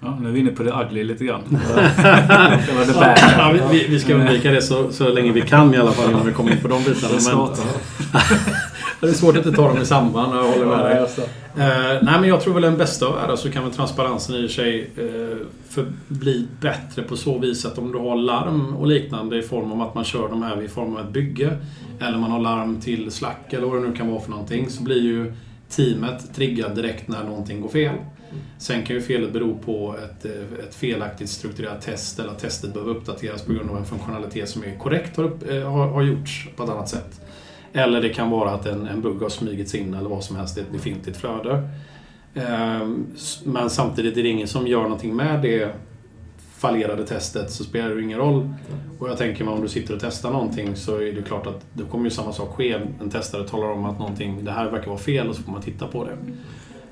Ja, 0.00 0.18
nu 0.20 0.28
är 0.28 0.32
vi 0.32 0.40
inne 0.40 0.50
på 0.50 0.62
det 0.62 0.70
ugly 0.70 1.04
lite 1.04 1.24
grann. 1.24 1.42
det 1.50 2.72
var 2.74 2.86
det 2.86 3.16
ja, 3.38 3.68
vi, 3.72 3.86
vi, 3.88 4.00
ska 4.00 4.14
undvika 4.14 4.50
det 4.50 4.62
så, 4.62 4.92
så 4.92 5.08
länge 5.08 5.32
vi 5.32 5.40
kan 5.40 5.74
i 5.74 5.76
alla 5.76 5.92
fall 5.92 6.10
innan 6.10 6.26
vi 6.26 6.32
kommer 6.32 6.52
in 6.52 6.58
på 6.58 6.68
de 6.68 6.84
bitarna. 6.84 7.20
Svårt. 7.20 7.58
Det 9.06 9.08
är 9.08 9.12
svårt 9.12 9.36
att 9.36 9.46
inte 9.46 9.56
ta 9.56 9.68
dem 9.68 9.82
i 9.82 9.86
samband, 9.86 10.36
jag 10.36 10.52
håller 10.52 10.66
med 10.66 10.84
dig. 10.84 11.02
Uh, 11.02 12.02
nej, 12.02 12.20
men 12.20 12.24
jag 12.28 12.40
tror 12.40 12.54
väl 12.54 12.62
den 12.62 12.76
bästa 12.76 13.06
av 13.06 13.14
världar 13.14 13.36
så 13.36 13.50
kan 13.50 13.62
väl 13.64 13.72
transparensen 13.72 14.36
i 14.36 14.48
sig 14.48 14.90
för 15.68 15.86
bli 16.08 16.46
bättre 16.60 17.02
på 17.02 17.16
så 17.16 17.38
vis 17.38 17.64
att 17.66 17.78
om 17.78 17.92
du 17.92 17.98
har 17.98 18.16
larm 18.16 18.76
och 18.76 18.86
liknande 18.86 19.38
i 19.38 19.42
form 19.42 19.72
av 19.72 19.82
att 19.82 19.94
man 19.94 20.04
kör 20.04 20.28
de 20.28 20.42
här 20.42 20.62
i 20.62 20.68
form 20.68 20.96
av 20.96 21.00
ett 21.00 21.12
bygge 21.12 21.56
eller 22.00 22.18
man 22.18 22.30
har 22.30 22.40
larm 22.40 22.80
till 22.80 23.10
Slack 23.10 23.52
eller 23.52 23.66
vad 23.66 23.82
det 23.82 23.88
nu 23.88 23.96
kan 23.96 24.10
vara 24.10 24.20
för 24.20 24.30
någonting 24.30 24.70
så 24.70 24.82
blir 24.82 25.02
ju 25.02 25.32
teamet 25.68 26.34
triggat 26.34 26.74
direkt 26.74 27.08
när 27.08 27.24
någonting 27.24 27.60
går 27.60 27.68
fel. 27.68 27.94
Sen 28.58 28.84
kan 28.84 28.96
ju 28.96 29.02
felet 29.02 29.32
bero 29.32 29.58
på 29.64 29.96
ett, 30.04 30.24
eh, 30.24 30.66
ett 30.66 30.74
felaktigt 30.74 31.30
strukturerat 31.30 31.82
test 31.82 32.18
eller 32.18 32.30
att 32.30 32.38
testet 32.38 32.72
behöver 32.72 32.94
uppdateras 32.94 33.42
på 33.42 33.52
grund 33.52 33.70
av 33.70 33.76
en 33.76 33.84
funktionalitet 33.84 34.48
som 34.48 34.62
är 34.62 34.78
korrekt 34.78 35.16
har, 35.16 35.24
upp, 35.24 35.50
har, 35.50 35.88
har 35.88 36.02
gjorts 36.02 36.48
på 36.56 36.62
ett 36.62 36.70
annat 36.70 36.88
sätt. 36.88 37.20
Eller 37.78 38.02
det 38.02 38.08
kan 38.08 38.30
vara 38.30 38.50
att 38.50 38.66
en, 38.66 38.86
en 38.86 39.00
bugg 39.00 39.22
har 39.22 39.28
smugits 39.28 39.74
in 39.74 39.94
eller 39.94 40.08
vad 40.08 40.24
som 40.24 40.36
helst 40.36 40.58
i 40.58 40.60
ett 40.60 40.72
befintligt 40.72 41.18
flöde. 41.18 41.68
Ehm, 42.34 43.06
men 43.44 43.70
samtidigt 43.70 44.16
är 44.16 44.22
det 44.22 44.28
ingen 44.28 44.48
som 44.48 44.66
gör 44.66 44.82
någonting 44.82 45.16
med 45.16 45.42
det 45.42 45.74
fallerade 46.56 47.06
testet 47.06 47.50
så 47.50 47.64
spelar 47.64 47.94
det 47.94 48.02
ingen 48.02 48.18
roll. 48.18 48.48
Och 48.98 49.08
jag 49.08 49.18
tänker 49.18 49.44
mig 49.44 49.54
om 49.54 49.62
du 49.62 49.68
sitter 49.68 49.94
och 49.94 50.00
testar 50.00 50.30
någonting 50.30 50.76
så 50.76 50.96
är 50.96 51.12
det 51.12 51.22
klart 51.22 51.46
att 51.46 51.66
då 51.72 51.84
kommer 51.84 52.04
ju 52.04 52.10
samma 52.10 52.32
sak 52.32 52.54
ske. 52.56 52.80
En 53.00 53.10
testare 53.10 53.48
talar 53.48 53.70
om 53.70 53.84
att 53.84 53.98
någonting, 53.98 54.44
det 54.44 54.50
här 54.50 54.70
verkar 54.70 54.86
vara 54.86 54.98
fel 54.98 55.28
och 55.28 55.36
så 55.36 55.42
får 55.42 55.52
man 55.52 55.62
titta 55.62 55.86
på 55.86 56.04
det. 56.04 56.16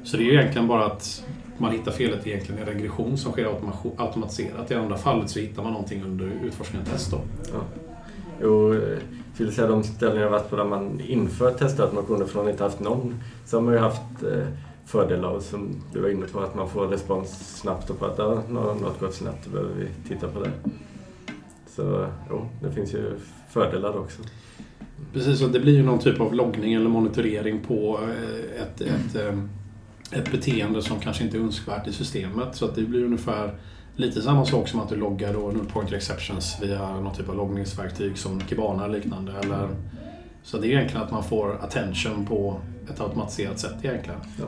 Så 0.05 0.16
det 0.16 0.22
är 0.22 0.27
ju 0.27 0.33
egentligen 0.33 0.68
bara 0.68 0.87
att 0.87 1.25
man 1.59 1.72
hittar 1.72 1.92
felet 1.92 2.27
egentligen 2.27 2.59
i 2.59 2.62
en 2.62 2.68
regression 2.68 3.18
som 3.18 3.33
sker 3.33 3.49
automatiserat. 3.96 4.70
I 4.70 4.75
andra 4.75 4.96
fallet 4.96 5.31
så 5.31 5.38
hittar 5.38 5.62
man 5.62 5.72
någonting 5.72 6.03
under 6.03 6.31
utforskning 6.44 6.83
och 6.83 6.88
test. 6.88 7.11
Då. 7.11 7.20
Ja. 7.53 8.75
Eh, 8.75 8.99
Jo, 9.38 9.51
säga 9.51 9.68
de 9.68 9.83
ställen 9.83 10.22
jag 10.22 10.31
varit 10.31 10.51
på 10.51 10.57
där 10.57 10.64
man 10.64 11.01
inför 11.01 11.51
testautomationer 11.51 12.27
från 12.27 12.49
inte 12.49 12.64
haft 12.64 12.81
någon, 12.81 13.14
så 13.44 13.57
har 13.57 13.62
man 13.62 13.75
ju 13.75 13.81
haft 13.81 14.22
eh, 14.22 14.46
fördelar 14.87 15.29
av, 15.29 15.40
som 15.40 15.83
du 15.92 16.01
var 16.01 16.09
inne 16.09 16.27
på, 16.27 16.40
att 16.40 16.55
man 16.55 16.70
får 16.70 16.87
respons 16.87 17.59
snabbt 17.61 17.90
och 17.90 17.99
på 17.99 18.07
att 18.07 18.18
ja, 18.18 18.42
något 18.51 19.01
gått 19.01 19.14
snabbt, 19.14 19.44
då 19.44 19.51
behöver 19.51 19.75
vi 19.75 20.09
titta 20.09 20.29
på 20.29 20.40
det. 20.40 20.51
Så 21.66 22.07
jo, 22.31 22.49
det 22.62 22.72
finns 22.72 22.94
ju 22.94 23.12
fördelar 23.51 23.99
också. 23.99 24.22
Precis, 25.12 25.42
och 25.42 25.51
det 25.51 25.61
blir 25.61 25.77
ju 25.77 25.83
någon 25.83 25.99
typ 25.99 26.20
av 26.20 26.35
loggning 26.35 26.75
eller 26.75 26.88
monitorering 26.88 27.61
på 27.61 28.01
eh, 28.03 28.62
ett, 28.62 28.81
ett, 28.81 29.14
eh, 29.14 29.38
ett 30.18 30.33
beteende 30.33 30.83
som 30.83 31.01
kanske 31.01 31.25
inte 31.25 31.37
är 31.37 31.40
önskvärt 31.40 31.87
i 31.87 31.92
systemet. 31.92 32.57
Så 32.57 32.64
att 32.64 32.75
det 32.75 32.83
blir 32.83 33.05
ungefär 33.05 33.55
Lite 33.97 34.23
samma 34.23 34.45
sak 34.45 34.69
som 34.69 34.81
att 34.81 34.89
du 34.89 34.97
loggar 34.97 35.33
då 35.33 35.41
null 35.41 35.67
pointer 35.73 35.97
exceptions 35.97 36.57
via 36.63 37.01
någon 37.01 37.15
typ 37.15 37.29
av 37.29 37.37
loggningsverktyg 37.37 38.19
som 38.19 38.41
Kibana 38.41 38.85
eller 38.85 38.95
liknande. 38.95 39.33
Eller, 39.43 39.69
så 40.43 40.59
det 40.59 40.67
är 40.67 40.71
egentligen 40.71 41.03
att 41.03 41.11
man 41.11 41.25
får 41.25 41.59
attention 41.63 42.27
på 42.27 42.57
ett 42.91 43.01
automatiserat 43.01 43.59
sätt 43.59 43.75
egentligen. 43.83 44.21
Ja. 44.39 44.45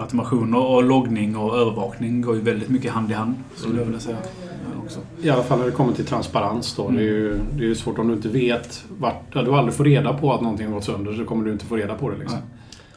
Automation 0.00 0.54
och 0.54 0.84
loggning 0.84 1.36
och 1.36 1.58
övervakning 1.58 2.22
går 2.22 2.34
ju 2.34 2.40
väldigt 2.40 2.68
mycket 2.68 2.92
hand 2.92 3.10
i 3.10 3.14
hand, 3.14 3.34
skulle 3.54 3.78
jag 3.78 3.84
vilja 3.84 4.00
säga. 4.00 4.16
Också. 4.84 5.00
I 5.22 5.30
alla 5.30 5.42
fall 5.42 5.58
när 5.58 5.66
det 5.66 5.72
kommer 5.72 5.92
till 5.92 6.06
transparens 6.06 6.76
då. 6.76 6.82
Mm. 6.82 6.96
Det 6.96 7.02
är 7.02 7.04
ju 7.04 7.38
det 7.52 7.70
är 7.70 7.74
svårt 7.74 7.98
om 7.98 8.08
du 8.08 8.14
inte 8.14 8.28
vet 8.28 8.84
vart... 8.88 9.22
Ja, 9.32 9.42
du 9.42 9.52
aldrig 9.52 9.74
får 9.74 9.84
reda 9.84 10.14
på 10.14 10.34
att 10.34 10.40
någonting 10.40 10.66
har 10.66 10.74
gått 10.74 10.84
sönder 10.84 11.12
så 11.12 11.24
kommer 11.24 11.44
du 11.44 11.52
inte 11.52 11.64
få 11.64 11.76
reda 11.76 11.94
på 11.94 12.10
det 12.10 12.16
liksom. 12.16 12.38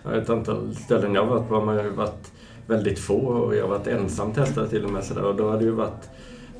Ja. 0.03 0.15
Ett 0.15 0.29
antal 0.29 0.75
ställen 0.75 1.15
jag 1.15 1.25
har 1.25 1.29
varit 1.29 1.47
på 1.47 1.55
har 1.55 1.65
man 1.65 1.75
ju 1.75 1.89
varit 1.89 2.31
väldigt 2.71 2.99
få 2.99 3.17
och 3.17 3.55
jag 3.55 3.61
har 3.61 3.69
varit 3.69 3.87
ensam 3.87 4.33
testare 4.33 4.67
till 4.67 4.85
och 4.85 4.91
med. 4.91 5.03
Så 5.03 5.13
där. 5.13 5.23
Och 5.23 5.35
då 5.35 5.49
har 5.49 5.57
det 5.57 5.63
ju 5.63 5.71
varit 5.71 6.09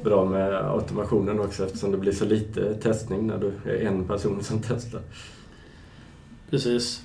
bra 0.04 0.26
med 0.26 0.54
automationen 0.54 1.40
också 1.40 1.66
eftersom 1.66 1.92
det 1.92 1.98
blir 1.98 2.12
så 2.12 2.26
lite 2.26 2.74
testning 2.74 3.28
när 3.28 3.38
du 3.38 3.72
är 3.72 3.88
en 3.88 4.08
person 4.08 4.44
som 4.44 4.62
testar. 4.68 5.02
Precis. 6.50 7.02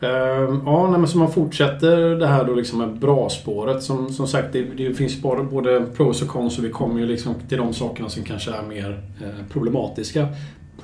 Ehm, 0.00 0.60
ja, 0.66 0.90
men 0.90 1.08
så 1.08 1.18
man 1.18 1.32
fortsätter 1.32 1.96
det 1.96 2.26
här 2.26 2.44
då 2.44 2.54
liksom 2.54 2.78
med 2.78 2.98
bra-spåret. 2.98 3.82
Som, 3.82 4.12
som 4.12 4.28
sagt, 4.28 4.52
det, 4.52 4.62
det 4.62 4.94
finns 4.94 5.22
både, 5.22 5.42
både 5.42 5.86
pros 5.96 6.22
och 6.22 6.28
cons 6.28 6.58
och 6.58 6.64
vi 6.64 6.70
kommer 6.70 7.00
ju 7.00 7.06
liksom 7.06 7.34
till 7.48 7.58
de 7.58 7.72
sakerna 7.72 8.08
som 8.08 8.22
kanske 8.22 8.50
är 8.50 8.62
mer 8.62 9.02
eh, 9.22 9.46
problematiska. 9.52 10.28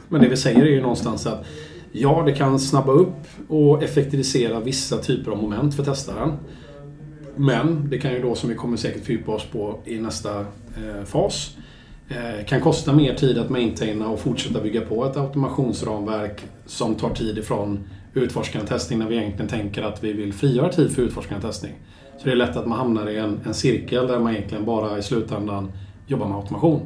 Men 0.08 0.20
det 0.20 0.28
vi 0.28 0.36
säger 0.36 0.62
är 0.62 0.70
ju 0.70 0.80
någonstans 0.80 1.26
att 1.26 1.44
ja, 1.92 2.22
det 2.26 2.32
kan 2.32 2.58
snabba 2.58 2.92
upp 2.92 3.26
och 3.48 3.82
effektivisera 3.82 4.60
vissa 4.60 4.98
typer 4.98 5.30
av 5.30 5.42
moment 5.42 5.74
för 5.74 5.84
testaren. 5.84 6.32
Men 7.38 7.90
det 7.90 7.98
kan 7.98 8.12
ju 8.12 8.22
då, 8.22 8.34
som 8.34 8.48
vi 8.48 8.54
kommer 8.54 8.76
säkert 8.76 9.04
fördjupa 9.04 9.32
oss 9.32 9.44
på 9.44 9.78
i 9.84 9.98
nästa 9.98 10.40
eh, 10.40 11.04
fas, 11.04 11.56
eh, 12.08 12.46
kan 12.46 12.60
kosta 12.60 12.92
mer 12.92 13.14
tid 13.14 13.38
att 13.38 13.50
maintaina 13.50 14.08
och 14.08 14.20
fortsätta 14.20 14.60
bygga 14.60 14.80
på 14.80 15.04
ett 15.04 15.16
automationsramverk 15.16 16.44
som 16.66 16.94
tar 16.94 17.10
tid 17.10 17.38
ifrån 17.38 17.88
utforskande 18.14 18.68
testning 18.68 18.98
när 18.98 19.06
vi 19.06 19.16
egentligen 19.16 19.48
tänker 19.48 19.82
att 19.82 20.04
vi 20.04 20.12
vill 20.12 20.32
frigöra 20.32 20.72
tid 20.72 20.92
för 20.92 21.02
utforskande 21.02 21.46
testning. 21.46 21.72
Så 22.18 22.24
det 22.24 22.30
är 22.30 22.36
lätt 22.36 22.56
att 22.56 22.66
man 22.66 22.78
hamnar 22.78 23.10
i 23.10 23.18
en, 23.18 23.40
en 23.46 23.54
cirkel 23.54 24.06
där 24.06 24.18
man 24.18 24.34
egentligen 24.34 24.64
bara 24.64 24.98
i 24.98 25.02
slutändan 25.02 25.72
jobbar 26.06 26.26
med 26.28 26.36
automation. 26.36 26.80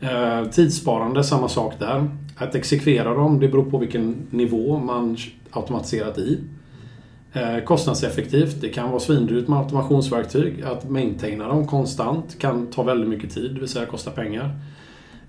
Eh, 0.00 0.44
tidssparande, 0.44 1.24
samma 1.24 1.48
sak 1.48 1.74
där. 1.78 2.10
Att 2.36 2.54
exekvera 2.54 3.14
dem, 3.14 3.40
det 3.40 3.48
beror 3.48 3.70
på 3.70 3.78
vilken 3.78 4.26
nivå 4.30 4.78
man 4.78 5.16
automatiserat 5.50 6.18
i. 6.18 6.38
Eh, 7.32 7.64
kostnadseffektivt, 7.64 8.60
det 8.60 8.68
kan 8.68 8.90
vara 8.90 9.00
svindyrt 9.00 9.48
med 9.48 9.58
automationsverktyg. 9.58 10.62
Att 10.62 10.90
maintaina 10.90 11.48
dem 11.48 11.66
konstant 11.66 12.38
kan 12.38 12.66
ta 12.66 12.82
väldigt 12.82 13.08
mycket 13.08 13.34
tid, 13.34 13.54
det 13.54 13.60
vill 13.60 13.68
säga 13.68 13.86
kosta 13.86 14.10
pengar. 14.10 14.58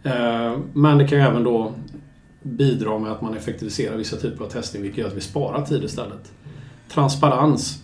Eh, 0.04 0.58
men 0.74 0.98
det 0.98 1.08
kan 1.08 1.18
ju 1.18 1.24
även 1.24 1.44
då 1.44 1.74
bidra 2.42 3.00
med 3.00 3.12
att 3.12 3.22
man 3.22 3.38
effektiviserar 3.38 3.98
vissa 3.98 4.18
typer 4.18 4.46
av 4.46 4.50
testning 4.50 4.84
vilket 4.84 5.00
gör 5.00 5.08
att 5.08 5.16
vi 5.16 5.22
sparar 5.22 5.66
tid 5.66 5.84
istället. 5.84 6.32
Transparens. 6.90 7.84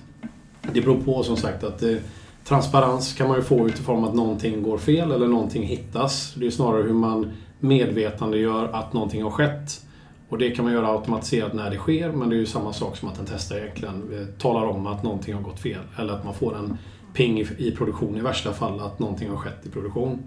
Det 0.73 0.81
beror 0.81 1.01
på 1.01 1.23
som 1.23 1.37
sagt 1.37 1.63
att 1.63 1.79
det, 1.79 1.99
transparens 2.43 3.13
kan 3.13 3.27
man 3.27 3.37
ju 3.37 3.43
få 3.43 3.67
utifrån 3.67 4.05
att 4.05 4.15
någonting 4.15 4.63
går 4.63 4.77
fel 4.77 5.11
eller 5.11 5.27
någonting 5.27 5.63
hittas. 5.63 6.33
Det 6.35 6.47
är 6.47 6.51
snarare 6.51 6.83
hur 6.83 6.93
man 6.93 7.31
medvetandegör 7.59 8.69
att 8.73 8.93
någonting 8.93 9.23
har 9.23 9.31
skett. 9.31 9.86
Och 10.29 10.37
det 10.37 10.51
kan 10.51 10.65
man 10.65 10.73
göra 10.73 10.87
automatiserat 10.87 11.53
när 11.53 11.69
det 11.69 11.77
sker 11.77 12.11
men 12.11 12.29
det 12.29 12.35
är 12.35 12.39
ju 12.39 12.45
samma 12.45 12.73
sak 12.73 12.97
som 12.97 13.09
att 13.09 13.19
en 13.19 13.25
testare 13.25 13.59
egentligen 13.59 14.19
eh, 14.19 14.25
talar 14.37 14.67
om 14.67 14.87
att 14.87 15.03
någonting 15.03 15.33
har 15.33 15.41
gått 15.41 15.59
fel. 15.59 15.81
Eller 15.97 16.13
att 16.13 16.25
man 16.25 16.33
får 16.33 16.57
en 16.57 16.77
ping 17.13 17.39
i 17.57 17.71
produktion 17.77 18.17
i 18.17 18.21
värsta 18.21 18.53
fall 18.53 18.79
att 18.79 18.99
någonting 18.99 19.29
har 19.29 19.37
skett 19.37 19.65
i 19.65 19.69
produktion. 19.69 20.23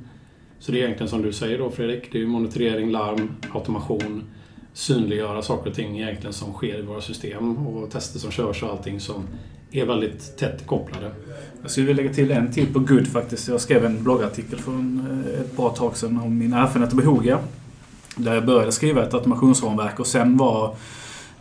Så 0.59 0.73
det 0.73 0.79
är 0.79 0.83
egentligen 0.83 1.11
som 1.11 1.23
du 1.23 1.33
säger 1.33 1.59
då 1.59 1.71
Fredrik, 1.71 2.13
det 2.13 2.23
är 2.23 2.27
monitorering, 2.27 2.91
larm, 2.91 3.31
automation, 3.55 4.25
synliggöra 4.73 5.43
saker 5.43 5.71
och 5.71 5.77
ting 5.77 6.01
egentligen 6.01 6.33
som 6.33 6.53
sker 6.53 6.79
i 6.79 6.83
våra 6.83 7.01
system 7.01 7.67
och 7.67 7.91
tester 7.91 8.19
som 8.19 8.31
körs 8.31 8.63
och 8.63 8.71
allting 8.71 9.01
som 9.01 9.27
är 9.71 9.87
väldigt 9.87 10.37
tätt 10.37 10.67
kopplade. 10.67 11.11
Jag 11.63 11.71
skulle 11.71 11.87
vilja 11.87 12.03
lägga 12.03 12.15
till 12.15 12.31
en 12.31 12.53
till 12.53 12.73
på 12.73 12.79
Good 12.79 13.09
faktiskt. 13.09 13.49
Jag 13.49 13.61
skrev 13.61 13.85
en 13.85 14.05
bloggartikel 14.05 14.59
för 14.59 14.73
eh, 14.73 15.41
ett 15.41 15.57
bra 15.57 15.69
tag 15.69 15.97
sedan 15.97 16.21
om 16.21 16.39
min 16.39 16.53
erfarenhet 16.53 16.93
av 16.93 16.97
Behogia. 16.97 17.39
Där 18.17 18.35
jag 18.35 18.47
började 18.47 18.73
skriva 18.73 19.03
ett 19.03 19.15
automationsramverk 19.15 20.01
och 20.01 20.07
sen 20.07 20.37
var 20.37 20.75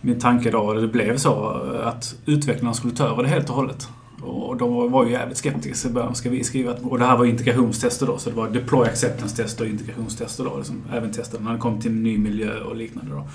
min 0.01 0.19
tanke 0.19 0.51
då, 0.51 0.73
det 0.73 0.87
blev 0.87 1.17
så, 1.17 1.61
att 1.83 2.15
utvecklarna 2.25 2.73
skulle 2.73 2.93
ta 2.93 3.03
över 3.03 3.23
det 3.23 3.29
helt 3.29 3.49
och 3.49 3.55
hållet. 3.55 3.89
Och 4.21 4.57
de 4.57 4.91
var 4.91 5.05
ju 5.05 5.11
jävligt 5.11 5.37
skeptiska 5.37 5.89
i 5.89 5.91
början. 5.91 6.15
Ska 6.15 6.29
vi 6.29 6.43
skriva 6.43 6.71
ett... 6.71 6.81
Och 6.83 6.99
det 6.99 7.05
här 7.05 7.17
var 7.17 7.25
integrationstester 7.25 8.05
då, 8.07 8.17
så 8.17 8.29
det 8.29 8.35
var 8.35 8.49
deploy 8.49 8.87
acceptance-tester 8.87 9.63
och 9.63 9.69
integrationstester 9.69 10.43
då. 10.43 10.57
Liksom, 10.57 10.81
även 10.93 11.11
tester 11.11 11.39
när 11.39 11.53
det 11.53 11.59
kom 11.59 11.81
till 11.81 11.91
en 11.91 12.03
ny 12.03 12.17
miljö 12.17 12.59
och 12.59 12.75
liknande 12.75 13.11
då. 13.11 13.27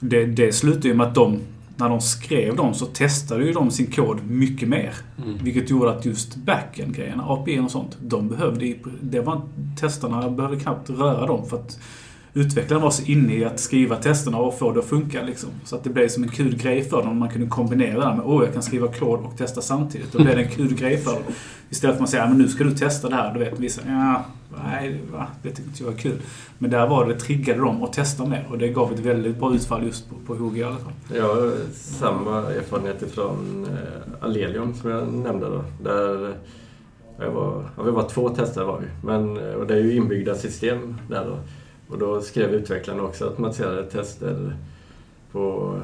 Det, 0.00 0.26
det 0.26 0.52
slutade 0.52 0.88
ju 0.88 0.94
med 0.94 1.06
att 1.06 1.14
de, 1.14 1.40
när 1.76 1.88
de 1.88 2.00
skrev 2.00 2.56
dem 2.56 2.74
så 2.74 2.86
testade 2.86 3.44
ju 3.44 3.52
de 3.52 3.70
sin 3.70 3.86
kod 3.86 4.30
mycket 4.30 4.68
mer. 4.68 4.94
Mm. 5.24 5.38
Vilket 5.44 5.70
gjorde 5.70 5.90
att 5.90 6.04
just 6.04 6.36
backend-grejerna, 6.36 7.24
API 7.26 7.58
och 7.58 7.70
sånt, 7.70 7.96
de 8.00 8.28
behövde... 8.28 8.74
Det 9.00 9.20
var, 9.20 9.40
testarna 9.80 10.30
behövde 10.30 10.60
knappt 10.60 10.90
röra 10.90 11.26
dem 11.26 11.46
för 11.46 11.56
att 11.56 11.78
utvecklaren 12.34 12.82
var 12.82 12.90
så 12.90 13.02
inne 13.02 13.34
i 13.34 13.44
att 13.44 13.60
skriva 13.60 13.96
testerna 13.96 14.38
och 14.38 14.58
få 14.58 14.72
det 14.72 14.78
att 14.78 14.86
funka. 14.86 15.22
Liksom. 15.22 15.48
Så 15.64 15.76
att 15.76 15.84
det 15.84 15.90
blev 15.90 16.08
som 16.08 16.22
en 16.22 16.28
kul 16.28 16.56
grej 16.56 16.84
för 16.84 17.02
dem. 17.02 17.18
Man 17.18 17.28
kunde 17.28 17.46
kombinera 17.46 17.98
det 17.98 18.04
här 18.04 18.14
med 18.14 18.24
åh, 18.26 18.44
jag 18.44 18.52
kan 18.52 18.62
skriva 18.62 18.88
kod 18.88 19.20
och 19.20 19.36
testa 19.36 19.60
samtidigt. 19.60 20.12
Då 20.12 20.22
blev 20.22 20.36
det 20.36 20.42
en 20.42 20.50
kul 20.50 20.74
grej 20.78 20.98
för 20.98 21.12
dem. 21.12 21.22
Istället 21.70 21.96
för 21.96 22.04
att 22.04 22.10
säga, 22.10 22.26
men 22.26 22.38
nu 22.38 22.48
ska 22.48 22.64
du 22.64 22.74
testa 22.74 23.08
det 23.08 23.14
här. 23.14 23.34
Du 23.34 23.40
vet, 23.40 23.58
vissa, 23.58 23.80
ja, 23.86 24.24
nej, 24.64 25.00
va? 25.12 25.26
det 25.42 25.48
tyckte 25.48 25.62
inte 25.62 25.82
jag 25.82 25.90
var 25.90 25.98
kul. 25.98 26.18
Men 26.58 26.70
där 26.70 26.86
var 26.86 27.06
det, 27.06 27.14
triggade 27.14 27.60
dem 27.60 27.82
att 27.82 27.92
testa 27.92 28.26
mer. 28.26 28.46
Och 28.50 28.58
det 28.58 28.68
gav 28.68 28.92
ett 28.92 28.98
väldigt 28.98 29.38
bra 29.38 29.54
utfall 29.54 29.84
just 29.84 30.10
på, 30.10 30.16
på 30.26 30.34
HG 30.34 30.58
i 30.58 30.62
alla 30.62 30.76
fall. 30.76 30.92
Jag 31.14 31.34
har 31.34 31.52
samma 31.72 32.38
erfarenhet 32.38 33.12
från 33.14 33.66
eh, 33.70 34.24
Alelium 34.24 34.74
som 34.74 34.90
jag 34.90 35.12
nämnde 35.12 35.46
då. 35.46 35.64
Där 35.82 36.34
jag 37.18 37.30
var, 37.30 37.64
ja, 37.76 37.82
vi 37.82 37.90
var 37.90 38.08
två 38.08 38.28
testare 38.28 38.64
var 38.64 38.80
vi. 38.80 38.86
Men, 39.06 39.54
och 39.54 39.66
det 39.66 39.74
är 39.74 39.80
ju 39.80 39.96
inbyggda 39.96 40.34
system 40.34 40.96
där 41.08 41.24
då. 41.24 41.38
Och 41.92 41.98
då 41.98 42.20
skrev 42.20 42.54
utvecklarna 42.54 43.02
också 43.02 43.24
automatiserade 43.24 43.90
tester 43.90 44.56
på 45.32 45.76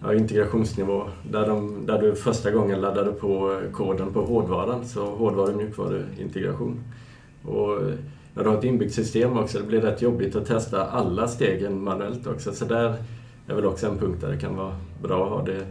ja, 0.00 0.14
integrationsnivå. 0.14 1.02
Där, 1.30 1.46
de, 1.46 1.86
där 1.86 2.02
du 2.02 2.14
första 2.14 2.50
gången 2.50 2.80
laddade 2.80 3.12
på 3.12 3.60
koden 3.72 4.12
på 4.12 4.24
hårdvaran, 4.24 4.84
så 4.84 5.06
hårdvaru 5.06 5.52
och 5.52 5.56
mjukvaruintegration. 5.56 6.80
Och 7.44 7.80
när 8.34 8.44
du 8.44 8.48
har 8.50 8.58
ett 8.58 8.64
inbyggt 8.64 8.94
system 8.94 9.38
också, 9.38 9.58
det 9.58 9.64
blir 9.64 9.80
rätt 9.80 10.02
jobbigt 10.02 10.36
att 10.36 10.46
testa 10.46 10.86
alla 10.86 11.28
stegen 11.28 11.84
manuellt 11.84 12.26
också. 12.26 12.52
Så 12.52 12.64
där 12.64 12.94
är 13.46 13.54
väl 13.54 13.66
också 13.66 13.86
en 13.86 13.98
punkt 13.98 14.20
där 14.20 14.30
det 14.30 14.38
kan 14.38 14.56
vara 14.56 14.76
bra 15.02 15.24
att 15.24 15.30
ha 15.30 15.42
det 15.42 15.66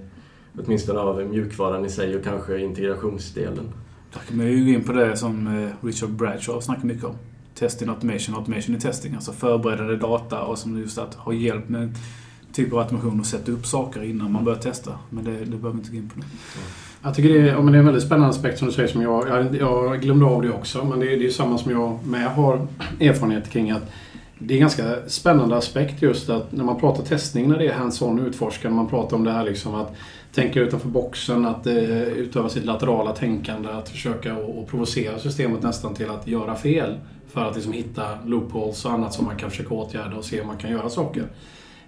åtminstone 0.57 0.99
av 0.99 1.25
mjukvaran 1.25 1.85
i 1.85 1.89
sig 1.89 2.15
och 2.15 2.23
kanske 2.23 2.59
integrationsdelen. 2.59 3.73
Där 4.13 4.19
kan 4.27 4.37
man 4.37 4.45
ju 4.45 4.65
gå 4.65 4.71
in 4.71 4.83
på 4.83 4.91
det 4.91 5.17
som 5.17 5.47
eh, 5.47 5.85
Richard 5.85 6.09
Bradshaw 6.09 6.61
snackar 6.61 6.85
mycket 6.85 7.03
om 7.03 7.15
testing 7.63 7.89
automation, 7.89 8.35
automation 8.35 8.75
i 8.75 8.79
testing. 8.79 9.15
Alltså 9.15 9.31
förberedande 9.31 9.95
data 9.95 10.41
och 10.41 10.57
som 10.57 10.79
just 10.79 10.97
att 10.97 11.15
ha 11.15 11.33
hjälp 11.33 11.69
med 11.69 11.95
typ 12.53 12.73
av 12.73 12.79
automation 12.79 13.19
och 13.19 13.25
sätta 13.25 13.51
upp 13.51 13.65
saker 13.65 14.03
innan 14.03 14.31
man 14.31 14.45
börjar 14.45 14.59
testa. 14.59 14.91
Men 15.09 15.23
det, 15.23 15.31
det 15.31 15.45
behöver 15.45 15.71
vi 15.71 15.77
inte 15.77 15.91
gå 15.91 15.97
in 15.97 16.09
på 16.09 16.19
nu. 16.19 16.25
Jag 17.03 17.15
tycker 17.15 17.29
det 17.29 17.39
är, 17.39 17.45
ja, 17.45 17.61
men 17.61 17.71
det 17.71 17.77
är 17.77 17.79
en 17.79 17.85
väldigt 17.85 18.03
spännande 18.03 18.29
aspekt 18.29 18.59
som 18.59 18.67
du 18.67 18.73
säger. 18.73 18.89
Som 18.89 19.01
jag, 19.01 19.27
jag, 19.29 19.55
jag 19.55 20.01
glömde 20.01 20.25
av 20.25 20.41
det 20.41 20.49
också, 20.49 20.85
men 20.85 20.99
det 20.99 21.13
är, 21.13 21.19
det 21.19 21.25
är 21.25 21.29
samma 21.29 21.57
som 21.57 21.71
jag 21.71 21.99
med 22.07 22.27
har 22.27 22.67
erfarenhet 22.99 23.49
kring. 23.49 23.71
att 23.71 23.91
det 24.39 24.53
är 24.53 24.55
en 24.55 24.61
ganska 24.61 24.95
spännande 25.07 25.57
aspekt 25.57 26.01
just 26.01 26.29
att 26.29 26.51
när 26.51 26.63
man 26.63 26.79
pratar 26.79 27.03
testning, 27.03 27.49
när 27.49 27.59
det 27.59 27.67
är 27.67 27.73
hands-on 27.73 28.27
utforskande, 28.27 28.75
man 28.75 28.89
pratar 28.89 29.17
om 29.17 29.23
det 29.23 29.31
här 29.31 29.43
liksom 29.43 29.75
att 29.75 29.95
tänka 30.33 30.59
utanför 30.59 30.89
boxen, 30.89 31.45
att 31.45 31.67
eh, 31.67 32.01
utöva 32.03 32.49
sitt 32.49 32.65
laterala 32.65 33.11
tänkande, 33.11 33.69
att 33.69 33.89
försöka 33.89 34.35
och, 34.35 34.59
och 34.59 34.67
provocera 34.67 35.19
systemet 35.19 35.63
nästan 35.63 35.93
till 35.93 36.09
att 36.09 36.27
göra 36.27 36.55
fel. 36.55 36.95
För 37.33 37.41
att 37.41 37.55
liksom 37.55 37.73
hitta 37.73 38.17
loopholes 38.25 38.85
och 38.85 38.91
annat 38.91 39.13
som 39.13 39.25
man 39.25 39.37
kan 39.37 39.49
försöka 39.49 39.73
åtgärda 39.73 40.15
och 40.15 40.25
se 40.25 40.41
om 40.41 40.47
man 40.47 40.57
kan 40.57 40.71
göra 40.71 40.89
saker. 40.89 41.23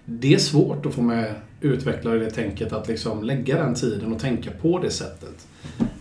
Det 0.04 0.34
är 0.34 0.38
svårt 0.38 0.86
att 0.86 0.94
få 0.94 1.02
med 1.02 1.34
utvecklare 1.60 2.16
i 2.16 2.18
det 2.18 2.30
tänket 2.30 2.72
att 2.72 2.88
liksom 2.88 3.24
lägga 3.24 3.62
den 3.64 3.74
tiden 3.74 4.12
och 4.12 4.20
tänka 4.20 4.50
på 4.50 4.78
det 4.78 4.90
sättet. 4.90 5.46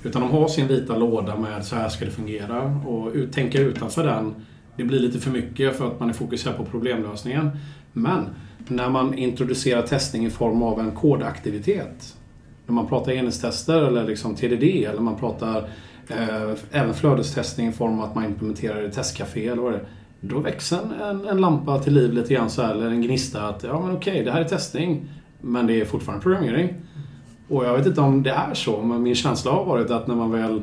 Utan 0.03 0.21
de 0.21 0.31
har 0.31 0.47
sin 0.47 0.67
vita 0.67 0.97
låda 0.97 1.37
med 1.37 1.65
så 1.65 1.75
här 1.75 1.89
ska 1.89 2.05
det 2.05 2.11
fungera 2.11 2.61
och 2.87 3.11
ut, 3.13 3.33
tänka 3.33 3.59
utanför 3.59 4.03
den 4.03 4.33
det 4.77 4.83
blir 4.83 4.99
lite 4.99 5.19
för 5.19 5.31
mycket 5.31 5.77
för 5.77 5.87
att 5.87 5.99
man 5.99 6.09
är 6.09 6.13
fokuserad 6.13 6.57
på 6.57 6.65
problemlösningen. 6.65 7.51
Men 7.93 8.29
när 8.67 8.89
man 8.89 9.13
introducerar 9.13 9.81
testning 9.81 10.25
i 10.25 10.29
form 10.29 10.63
av 10.63 10.79
en 10.79 10.91
kodaktivitet. 10.91 12.15
När 12.67 12.75
man 12.75 12.87
pratar 12.87 13.11
enhetstester 13.11 13.81
eller 13.81 14.07
liksom 14.07 14.35
TDD 14.35 14.63
eller 14.63 14.99
man 14.99 15.15
pratar 15.15 15.69
Eh, 16.07 16.53
även 16.71 16.93
flödestestning 16.93 17.67
i 17.67 17.71
form 17.71 17.99
av 17.99 18.05
att 18.05 18.15
man 18.15 18.25
implementerar 18.25 18.87
i 18.87 18.91
testcafé 18.91 19.47
eller 19.47 19.61
vad 19.61 19.73
det 19.73 19.77
är. 19.77 19.85
Då 20.19 20.39
växer 20.39 20.79
en, 21.03 21.25
en 21.25 21.41
lampa 21.41 21.79
till 21.79 21.93
liv 21.93 22.13
lite 22.13 22.33
grann 22.33 22.49
så 22.49 22.61
här, 22.61 22.71
eller 22.71 22.87
en 22.87 23.01
gnista 23.01 23.47
att 23.47 23.63
ja 23.63 23.79
men 23.79 23.95
okej, 23.95 24.23
det 24.23 24.31
här 24.31 24.41
är 24.41 24.47
testning. 24.47 25.09
Men 25.41 25.67
det 25.67 25.81
är 25.81 25.85
fortfarande 25.85 26.23
programmering. 26.23 26.73
Och 27.47 27.65
jag 27.65 27.77
vet 27.77 27.87
inte 27.87 28.01
om 28.01 28.23
det 28.23 28.31
är 28.31 28.53
så, 28.53 28.81
men 28.81 29.03
min 29.03 29.15
känsla 29.15 29.51
har 29.51 29.65
varit 29.65 29.91
att 29.91 30.07
när 30.07 30.15
man 30.15 30.31
väl 30.31 30.61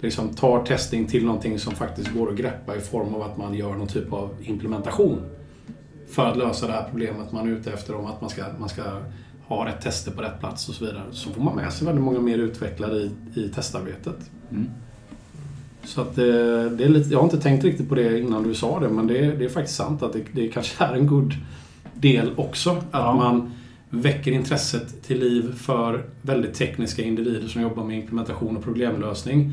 liksom 0.00 0.28
tar 0.28 0.64
testing 0.64 1.06
till 1.06 1.24
någonting 1.24 1.58
som 1.58 1.74
faktiskt 1.74 2.12
går 2.12 2.30
att 2.30 2.36
greppa 2.36 2.76
i 2.76 2.80
form 2.80 3.14
av 3.14 3.22
att 3.22 3.36
man 3.36 3.54
gör 3.54 3.72
någon 3.74 3.86
typ 3.86 4.12
av 4.12 4.30
implementation 4.42 5.20
för 6.08 6.26
att 6.26 6.36
lösa 6.36 6.66
det 6.66 6.72
här 6.72 6.86
problemet 6.90 7.32
man 7.32 7.48
är 7.48 7.52
ute 7.52 7.72
efter 7.72 7.94
om 7.94 8.06
att 8.06 8.20
man 8.20 8.30
ska, 8.30 8.42
man 8.58 8.68
ska 8.68 8.82
ha 9.48 9.66
rätt 9.66 9.80
tester 9.80 10.10
på 10.10 10.22
rätt 10.22 10.40
plats 10.40 10.68
och 10.68 10.74
så 10.74 10.84
vidare. 10.84 11.02
Så 11.12 11.30
får 11.30 11.42
man 11.42 11.56
med 11.56 11.72
sig 11.72 11.86
väldigt 11.86 12.04
många 12.04 12.20
mer 12.20 12.38
utvecklare 12.38 12.96
i, 12.96 13.10
i 13.34 13.48
testarbetet. 13.48 14.30
Mm. 14.50 14.70
Så 15.84 16.00
att 16.00 16.16
det, 16.16 16.68
det 16.68 16.84
är 16.84 16.88
lite, 16.88 17.10
jag 17.10 17.18
har 17.18 17.24
inte 17.24 17.40
tänkt 17.40 17.64
riktigt 17.64 17.88
på 17.88 17.94
det 17.94 18.20
innan 18.20 18.42
du 18.42 18.54
sa 18.54 18.80
det, 18.80 18.88
men 18.88 19.06
det, 19.06 19.32
det 19.32 19.44
är 19.44 19.48
faktiskt 19.48 19.76
sant 19.76 20.02
att 20.02 20.12
det, 20.12 20.22
det 20.32 20.48
kanske 20.48 20.84
är 20.84 20.92
en 20.94 21.06
god 21.06 21.34
del 21.94 22.30
också. 22.36 22.70
Att 22.70 22.84
Ja. 22.92 23.14
man 23.14 23.52
väcker 23.90 24.32
intresset 24.32 25.02
till 25.02 25.20
liv 25.20 25.54
för 25.56 26.04
väldigt 26.22 26.54
tekniska 26.54 27.02
individer 27.02 27.48
som 27.48 27.62
jobbar 27.62 27.84
med 27.84 27.96
implementation 27.98 28.56
och 28.56 28.64
problemlösning. 28.64 29.52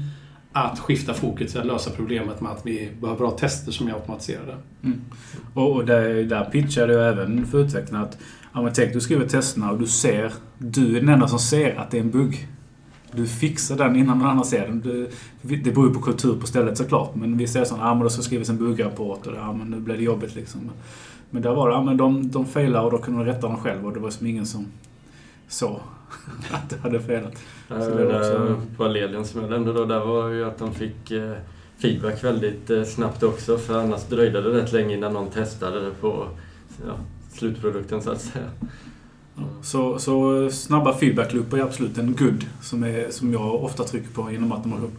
Att 0.54 0.80
skifta 0.80 1.14
fokus 1.14 1.52
till 1.52 1.62
att 1.62 1.68
lösa 1.68 1.92
problemet 1.96 2.42
med 2.42 2.52
att 2.52 2.66
vi 2.66 2.90
behöver 3.02 3.26
ha 3.26 3.32
tester 3.32 3.72
som 3.72 3.88
är 3.88 3.94
automatiserade. 3.94 4.56
Och, 5.54 5.72
och 5.72 5.86
där, 5.86 6.24
där 6.24 6.44
pitchade 6.46 6.94
jag 6.94 7.08
även 7.08 7.46
för 7.46 7.60
utvecklarna 7.60 8.06
att 8.06 8.18
ja, 8.54 8.62
men 8.62 8.74
tänk 8.74 8.94
du 8.94 9.02
skriver 9.02 9.28
testerna 9.28 9.72
och 9.72 9.80
du 9.80 9.88
ser, 9.88 10.34
du 10.58 10.98
är 10.98 11.00
den 11.00 11.10
enda 11.10 11.28
som 11.28 11.40
ser 11.40 11.76
att 11.76 11.92
det 11.92 11.98
är 11.98 12.02
en 12.02 12.12
bugg. 12.12 12.48
Du 13.12 13.28
fixar 13.28 13.78
den 13.78 13.96
innan 13.96 14.18
någon 14.18 14.28
annan 14.28 14.46
ser 14.46 14.68
den. 14.68 14.82
Du, 14.82 15.10
det 15.42 15.72
beror 15.72 15.88
ju 15.88 15.94
på 15.94 16.02
kultur 16.02 16.36
på 16.40 16.48
stället 16.48 16.78
såklart. 16.78 17.16
Men 17.16 17.38
vi 17.38 17.48
ser 17.48 17.64
sådana, 17.64 17.88
ja 17.88 17.94
men 17.94 18.04
då 18.04 18.10
ska 18.10 18.22
skrivas 18.22 18.50
en 18.50 18.58
buggrapport 18.58 19.28
och 19.28 19.34
ja 19.36 19.54
men 19.54 19.68
nu 19.68 19.80
blir 19.80 19.98
det 19.98 20.04
jobbigt 20.04 20.36
liksom. 20.36 20.72
Men 21.30 21.42
där 21.42 21.54
var 21.54 21.70
det, 21.70 21.76
ja 21.76 21.84
men 21.84 21.98
de, 21.98 22.30
de 22.32 22.46
failade 22.46 22.86
och 22.86 22.92
då 22.92 22.98
kunde 22.98 23.20
de 23.24 23.32
rätta 23.32 23.48
dem 23.48 23.58
själva 23.58 23.88
och 23.88 23.94
det 23.94 24.00
var 24.00 24.10
som 24.10 24.28
ingen 24.28 24.46
som 24.46 24.68
såg 25.48 25.80
att 26.52 26.70
det 26.70 26.78
hade 26.78 27.00
felat. 27.00 27.34
Så 27.68 27.74
det 27.76 28.02
eh, 28.04 28.08
var 28.08 28.20
också- 28.20 28.62
på 28.78 28.84
Allelian 28.84 29.26
som 29.26 29.42
jag 29.42 29.50
nämnde 29.50 29.74
då, 29.74 29.86
där 29.86 30.00
var 30.06 30.30
ju 30.30 30.46
att 30.46 30.58
de 30.58 30.74
fick 30.74 31.12
eh, 31.12 31.32
feedback 31.78 32.24
väldigt 32.24 32.70
eh, 32.70 32.84
snabbt 32.84 33.24
också 33.24 33.58
för 33.58 33.80
annars 33.80 34.04
dröjde 34.04 34.42
det 34.42 34.50
rätt 34.50 34.72
länge 34.72 34.96
innan 34.96 35.14
någon 35.14 35.30
testade 35.30 35.86
det 35.86 35.92
på 36.02 36.28
ja, 36.88 36.94
slutprodukten 37.32 38.02
så 38.02 38.12
att 38.12 38.22
säga. 38.22 38.50
Så, 39.64 40.00
så 40.00 40.50
snabba 40.52 40.98
feedbackloopar 40.98 41.58
är 41.58 41.62
absolut 41.62 41.98
en 41.98 42.16
good 42.16 42.46
som, 42.62 42.84
är, 42.84 43.12
som 43.12 43.34
jag 43.34 43.64
ofta 43.64 43.84
trycker 43.84 44.10
på 44.10 44.32
inom 44.32 44.52
automation. 44.52 44.92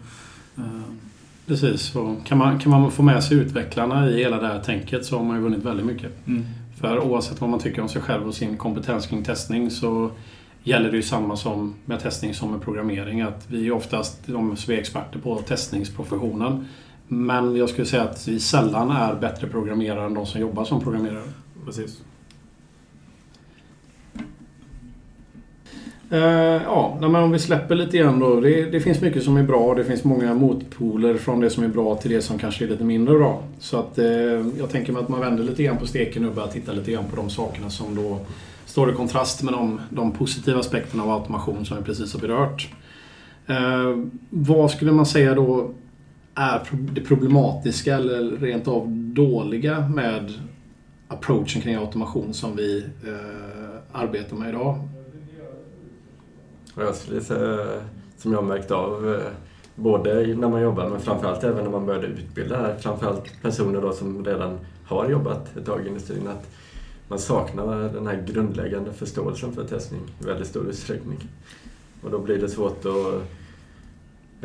Eh, 0.56 0.62
Precis, 1.46 1.96
och 1.96 2.26
kan 2.26 2.38
man, 2.38 2.58
kan 2.58 2.70
man 2.70 2.90
få 2.90 3.02
med 3.02 3.24
sig 3.24 3.36
utvecklarna 3.36 4.10
i 4.10 4.16
hela 4.16 4.40
det 4.40 4.46
här 4.46 4.60
tänket 4.60 5.04
så 5.06 5.16
har 5.16 5.24
man 5.24 5.36
ju 5.36 5.42
vunnit 5.42 5.64
väldigt 5.64 5.86
mycket. 5.86 6.26
Mm. 6.26 6.44
För 6.80 6.98
oavsett 6.98 7.40
vad 7.40 7.50
man 7.50 7.60
tycker 7.60 7.82
om 7.82 7.88
sig 7.88 8.02
själv 8.02 8.28
och 8.28 8.34
sin 8.34 8.56
kompetens 8.56 9.06
kring 9.06 9.24
testning 9.24 9.70
så 9.70 10.10
gäller 10.62 10.90
det 10.90 10.96
ju 10.96 11.02
samma 11.02 11.36
som 11.36 11.74
med 11.84 12.00
testning 12.00 12.34
som 12.34 12.50
med 12.50 12.62
programmering. 12.62 13.20
Att 13.20 13.44
vi 13.48 13.66
är 13.66 13.72
oftast 13.72 14.26
de 14.26 14.56
som 14.56 14.74
är 14.74 14.78
experter 14.78 15.18
på 15.18 15.38
testningsprofessionen. 15.38 16.68
Men 17.08 17.56
jag 17.56 17.68
skulle 17.68 17.86
säga 17.86 18.02
att 18.02 18.28
vi 18.28 18.40
sällan 18.40 18.90
är 18.90 19.14
bättre 19.14 19.46
programmerare 19.46 20.06
än 20.06 20.14
de 20.14 20.26
som 20.26 20.40
jobbar 20.40 20.64
som 20.64 20.80
programmerare. 20.80 21.22
Precis. 21.66 22.02
Eh, 26.12 26.62
ja, 26.64 26.98
men 27.00 27.14
om 27.14 27.30
vi 27.30 27.38
släpper 27.38 27.74
lite 27.74 27.96
igen 27.96 28.18
då. 28.18 28.40
Det, 28.40 28.64
det 28.64 28.80
finns 28.80 29.00
mycket 29.00 29.22
som 29.22 29.36
är 29.36 29.42
bra. 29.42 29.58
och 29.58 29.76
Det 29.76 29.84
finns 29.84 30.04
många 30.04 30.34
motpoler 30.34 31.14
från 31.16 31.40
det 31.40 31.50
som 31.50 31.64
är 31.64 31.68
bra 31.68 31.96
till 31.96 32.10
det 32.10 32.22
som 32.22 32.38
kanske 32.38 32.64
är 32.64 32.68
lite 32.68 32.84
mindre 32.84 33.18
bra. 33.18 33.42
Så 33.58 33.78
att 33.78 33.98
eh, 33.98 34.06
jag 34.58 34.70
tänker 34.70 34.92
mig 34.92 35.02
att 35.02 35.08
man 35.08 35.20
vänder 35.20 35.44
lite 35.44 35.62
grann 35.62 35.76
på 35.76 35.86
steken 35.86 36.24
och 36.24 36.34
börjar 36.34 36.48
titta 36.48 36.72
lite 36.72 36.92
grann 36.92 37.04
på 37.10 37.16
de 37.16 37.30
sakerna 37.30 37.70
som 37.70 37.94
då 37.94 38.18
står 38.66 38.90
i 38.90 38.94
kontrast 38.94 39.42
med 39.42 39.54
de, 39.54 39.80
de 39.90 40.12
positiva 40.12 40.60
aspekterna 40.60 41.02
av 41.02 41.10
automation 41.10 41.64
som 41.64 41.76
vi 41.76 41.82
precis 41.82 42.12
har 42.12 42.20
berört. 42.20 42.68
Eh, 43.46 44.04
vad 44.30 44.70
skulle 44.70 44.92
man 44.92 45.06
säga 45.06 45.34
då 45.34 45.70
är 46.34 46.62
det 46.72 47.00
problematiska 47.00 47.96
eller 47.96 48.36
rent 48.36 48.68
av 48.68 48.88
dåliga 48.90 49.88
med 49.88 50.32
approachen 51.08 51.62
kring 51.62 51.74
automation 51.74 52.34
som 52.34 52.56
vi 52.56 52.84
eh, 53.06 54.00
arbetar 54.00 54.36
med 54.36 54.48
idag? 54.48 54.88
Och 56.74 56.82
jag 56.82 56.94
skulle 56.94 57.20
säga, 57.20 57.80
som 58.18 58.32
jag 58.32 58.38
har 58.38 58.48
märkt 58.48 58.70
av, 58.70 59.14
eh, 59.14 59.32
både 59.74 60.26
när 60.36 60.48
man 60.48 60.62
jobbar 60.62 60.88
men 60.88 61.00
framförallt 61.00 61.44
även 61.44 61.64
när 61.64 61.70
man 61.70 61.86
började 61.86 62.06
utbilda 62.06 62.56
här, 62.56 62.76
framförallt 62.76 63.42
personer 63.42 63.80
då 63.80 63.92
som 63.92 64.24
redan 64.24 64.58
har 64.84 65.08
jobbat 65.08 65.56
ett 65.56 65.66
tag 65.66 65.84
i 65.84 65.88
industrin, 65.88 66.28
att 66.28 66.50
man 67.08 67.18
saknar 67.18 67.88
den 67.88 68.06
här 68.06 68.24
grundläggande 68.26 68.92
förståelsen 68.92 69.52
för 69.52 69.64
testning 69.64 70.00
i 70.20 70.24
väldigt 70.24 70.48
stor 70.48 70.68
utsträckning. 70.68 71.18
Och 72.02 72.10
då 72.10 72.18
blir 72.18 72.38
det 72.38 72.48
svårt 72.48 72.84
att 72.84 73.22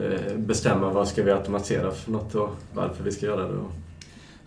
eh, 0.03 0.37
bestämma 0.37 0.89
vad 0.89 1.07
ska 1.07 1.23
vi 1.23 1.31
automatisera 1.31 1.91
för 1.91 2.11
något 2.11 2.35
och 2.35 2.49
varför 2.73 3.03
vi 3.03 3.11
ska 3.11 3.25
göra 3.25 3.47
det. 3.47 3.57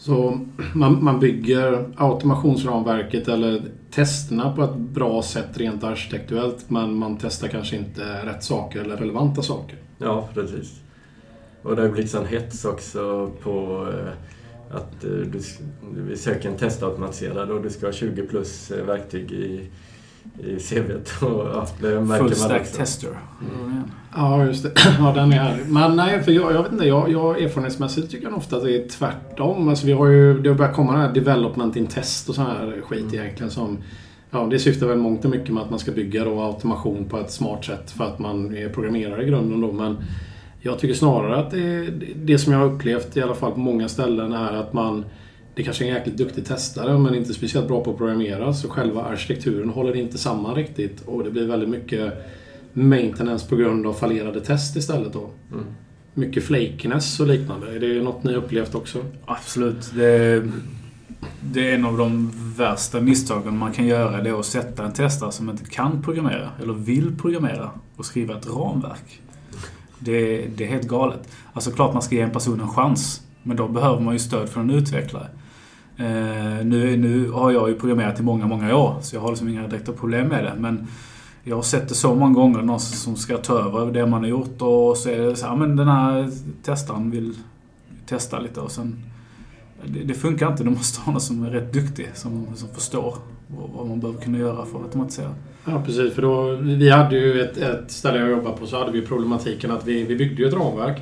Så 0.01 0.41
man, 0.75 1.05
man 1.05 1.21
bygger 1.21 1.93
automationsramverket 1.97 3.29
eller 3.29 3.63
testerna 3.91 4.53
på 4.53 4.63
ett 4.63 4.77
bra 4.77 5.23
sätt 5.23 5.59
rent 5.59 5.85
arkitektuellt 5.85 6.71
men 6.71 6.95
man 6.95 7.19
testar 7.21 7.49
kanske 7.49 7.77
inte 7.77 8.27
rätt 8.27 8.45
saker 8.45 8.81
eller 8.81 8.97
relevanta 8.97 9.43
saker. 9.43 9.79
Ja, 9.99 10.29
precis. 10.35 10.81
Och 11.63 11.77
det 11.77 11.83
har 11.83 11.89
blivit 11.89 12.11
sån 12.11 12.27
hets 12.27 12.65
också 12.65 13.31
på 13.43 13.87
eh, 13.93 14.77
att 14.77 15.05
eh, 15.05 15.11
du, 15.11 15.41
vi 15.95 16.17
söker 16.17 16.49
en 16.49 16.57
testautomatiserad 16.57 17.51
och 17.51 17.63
du 17.63 17.71
ska 17.71 17.87
ha 17.87 17.93
20 17.93 18.23
plus 18.23 18.71
eh, 18.71 18.85
verktyg 18.85 19.33
i, 19.33 19.69
i 20.39 20.59
CVt. 20.59 21.23
Och, 21.23 21.47
ja, 21.55 21.67
Full 22.19 22.35
stack 22.35 22.73
tester. 22.73 23.11
Mm. 23.41 23.83
Ja, 24.17 24.45
just 24.45 24.63
det. 24.63 24.73
Ja, 24.99 25.13
den 25.15 25.33
är 25.33 25.37
här. 25.37 25.59
Men 25.67 25.97
nej, 25.97 26.23
för 26.23 26.33
jag, 26.33 26.53
jag 26.53 26.63
vet 26.63 26.73
inte. 26.73 26.87
Jag, 26.89 27.11
jag 27.11 27.43
erfarenhetsmässigt 27.43 28.11
tycker 28.11 28.27
jag 28.27 28.37
ofta 28.37 28.57
att 28.57 28.63
det 28.63 28.77
är 28.77 28.89
tvärtom. 28.89 29.69
Alltså, 29.69 29.87
vi 29.87 29.93
har 29.93 30.07
ju, 30.07 30.41
det 30.41 30.49
har 30.49 30.57
börjat 30.57 30.77
komma 30.77 30.93
den 30.93 31.01
här 31.01 31.13
development 31.13 31.77
in 31.77 31.87
test 31.87 32.29
och 32.29 32.35
sån 32.35 32.47
här 32.47 32.81
skit 32.89 33.03
Mm. 33.03 33.15
egentligen 33.15 33.51
som 33.51 33.79
Ja, 34.31 34.47
det 34.51 34.59
syftar 34.59 34.87
väl 34.87 34.99
mångt 34.99 35.25
och 35.25 35.31
mycket 35.31 35.55
med 35.55 35.63
att 35.63 35.71
man 35.71 35.79
ska 35.79 35.93
bygga 35.93 36.25
då 36.25 36.41
automation 36.41 37.05
på 37.05 37.19
ett 37.19 37.31
smart 37.31 37.65
sätt 37.65 37.91
för 37.91 38.05
att 38.05 38.19
man 38.19 38.57
är 38.57 38.69
programmerare 38.69 39.23
i 39.23 39.27
grunden 39.27 39.61
då. 39.61 39.73
Men 39.73 39.97
jag 40.61 40.79
tycker 40.79 40.95
snarare 40.95 41.37
att 41.37 41.51
det, 41.51 41.91
det 42.15 42.39
som 42.39 42.53
jag 42.53 42.61
har 42.61 42.67
upplevt 42.67 43.17
i 43.17 43.23
alla 43.23 43.35
fall 43.35 43.53
på 43.53 43.61
många 43.61 43.89
ställen 43.89 44.33
är 44.33 44.53
att 44.53 44.73
man 44.73 45.05
det 45.61 45.65
kanske 45.65 45.85
är 45.85 45.89
en 45.89 45.95
jäkligt 45.95 46.17
duktig 46.17 46.47
testare 46.47 46.99
men 46.99 47.15
inte 47.15 47.35
speciellt 47.35 47.69
bra 47.69 47.85
på 47.85 47.91
att 47.91 47.97
programmera 47.97 48.55
så 48.55 48.69
själva 48.69 49.03
arkitekturen 49.03 49.69
håller 49.69 49.97
inte 49.97 50.19
samman 50.19 50.55
riktigt 50.55 51.01
och 51.07 51.25
det 51.25 51.31
blir 51.31 51.47
väldigt 51.47 51.69
mycket 51.69 52.13
maintenance 52.73 53.49
på 53.49 53.57
grund 53.57 53.87
av 53.87 53.93
fallerade 53.93 54.41
test 54.41 54.77
istället 54.77 55.13
då. 55.13 55.31
Mm. 55.53 55.65
Mycket 56.15 56.45
flakiness 56.45 57.21
och 57.21 57.27
liknande. 57.27 57.77
Är 57.77 57.81
det 57.81 58.03
något 58.03 58.25
ni 58.25 58.35
upplevt 58.35 58.75
också? 58.75 58.99
Absolut. 59.25 59.93
Det, 59.95 60.43
det 61.41 61.71
är 61.71 61.75
en 61.75 61.85
av 61.85 61.99
de 61.99 62.33
värsta 62.57 63.01
misstagen 63.01 63.59
man 63.59 63.73
kan 63.73 63.87
göra. 63.87 64.23
Det 64.23 64.31
är 64.31 64.41
att 64.41 64.47
sätta 64.47 64.85
en 64.85 64.93
testare 64.93 65.33
som 65.33 65.51
inte 65.51 65.65
kan 65.65 66.03
programmera 66.03 66.51
eller 66.63 66.73
vill 66.73 67.17
programmera 67.19 67.71
och 67.97 68.05
skriva 68.05 68.39
ett 68.39 68.47
ramverk. 68.47 69.21
Det, 69.99 70.47
det 70.57 70.65
är 70.65 70.69
helt 70.69 70.89
galet. 70.89 71.29
Alltså 71.53 71.71
klart 71.71 71.93
man 71.93 72.03
ska 72.03 72.15
ge 72.15 72.21
en 72.21 72.31
person 72.31 72.61
en 72.61 72.69
chans. 72.69 73.23
Men 73.43 73.57
då 73.57 73.69
behöver 73.69 74.01
man 74.01 74.13
ju 74.13 74.19
stöd 74.19 74.49
från 74.49 74.71
en 74.71 74.77
utvecklare. 74.77 75.27
Eh, 76.01 76.65
nu, 76.65 76.97
nu 76.97 77.31
har 77.31 77.51
jag 77.51 77.69
ju 77.69 77.75
programmerat 77.75 78.21
i 78.21 78.23
många, 78.23 78.47
många 78.47 78.77
år 78.77 78.99
så 79.03 79.17
jag 79.17 79.21
har 79.21 79.29
liksom 79.29 79.49
inga 79.49 79.67
direkta 79.67 79.93
problem 79.93 80.29
med 80.29 80.45
det. 80.45 80.55
Men 80.59 80.87
jag 81.45 81.57
har 81.57 81.63
sett 81.63 81.89
det 81.89 81.95
så 81.95 82.15
många 82.15 82.35
gånger, 82.35 82.63
någon 82.63 82.81
som 82.81 83.17
ska 83.17 83.37
ta 83.37 83.59
över 83.59 83.93
det 83.93 84.07
man 84.07 84.21
har 84.21 84.29
gjort 84.29 84.63
och 84.63 84.97
så 84.97 85.09
är 85.09 85.19
det 85.19 85.37
så 85.37 85.47
här, 85.47 85.57
men 85.57 85.77
den 85.77 85.89
här 85.89 86.31
testaren 86.63 87.11
vill 87.11 87.35
testa 88.07 88.39
lite 88.39 88.61
och 88.61 88.71
sen... 88.71 89.05
Det, 89.85 90.05
det 90.05 90.15
funkar 90.15 90.51
inte, 90.51 90.65
du 90.65 90.71
måste 90.71 91.01
ha 91.01 91.13
någon 91.13 91.21
som 91.21 91.45
är 91.45 91.51
rätt 91.51 91.73
duktig, 91.73 92.11
som, 92.15 92.47
som 92.57 92.69
förstår 92.69 93.15
vad, 93.57 93.71
vad 93.71 93.87
man 93.87 94.01
behöver 94.01 94.21
kunna 94.21 94.39
göra 94.39 94.67
för 94.67 94.79
att 94.79 94.85
automatisera. 94.85 95.35
Ja, 95.65 95.83
precis. 95.87 96.15
För 96.15 96.23
då, 96.23 96.57
vi 96.61 96.91
hade 96.91 97.17
ju 97.17 97.41
ett, 97.41 97.57
ett 97.57 97.91
ställe 97.91 98.19
jag 98.19 98.31
jobbade 98.31 98.57
på 98.57 98.67
så 98.67 98.79
hade 98.79 98.93
vi 98.93 99.03
problematiken 99.03 99.71
att 99.71 99.87
vi, 99.87 100.05
vi 100.05 100.17
byggde 100.17 100.43
ju 100.43 100.49
ett 100.49 100.55
ramverk 100.55 100.99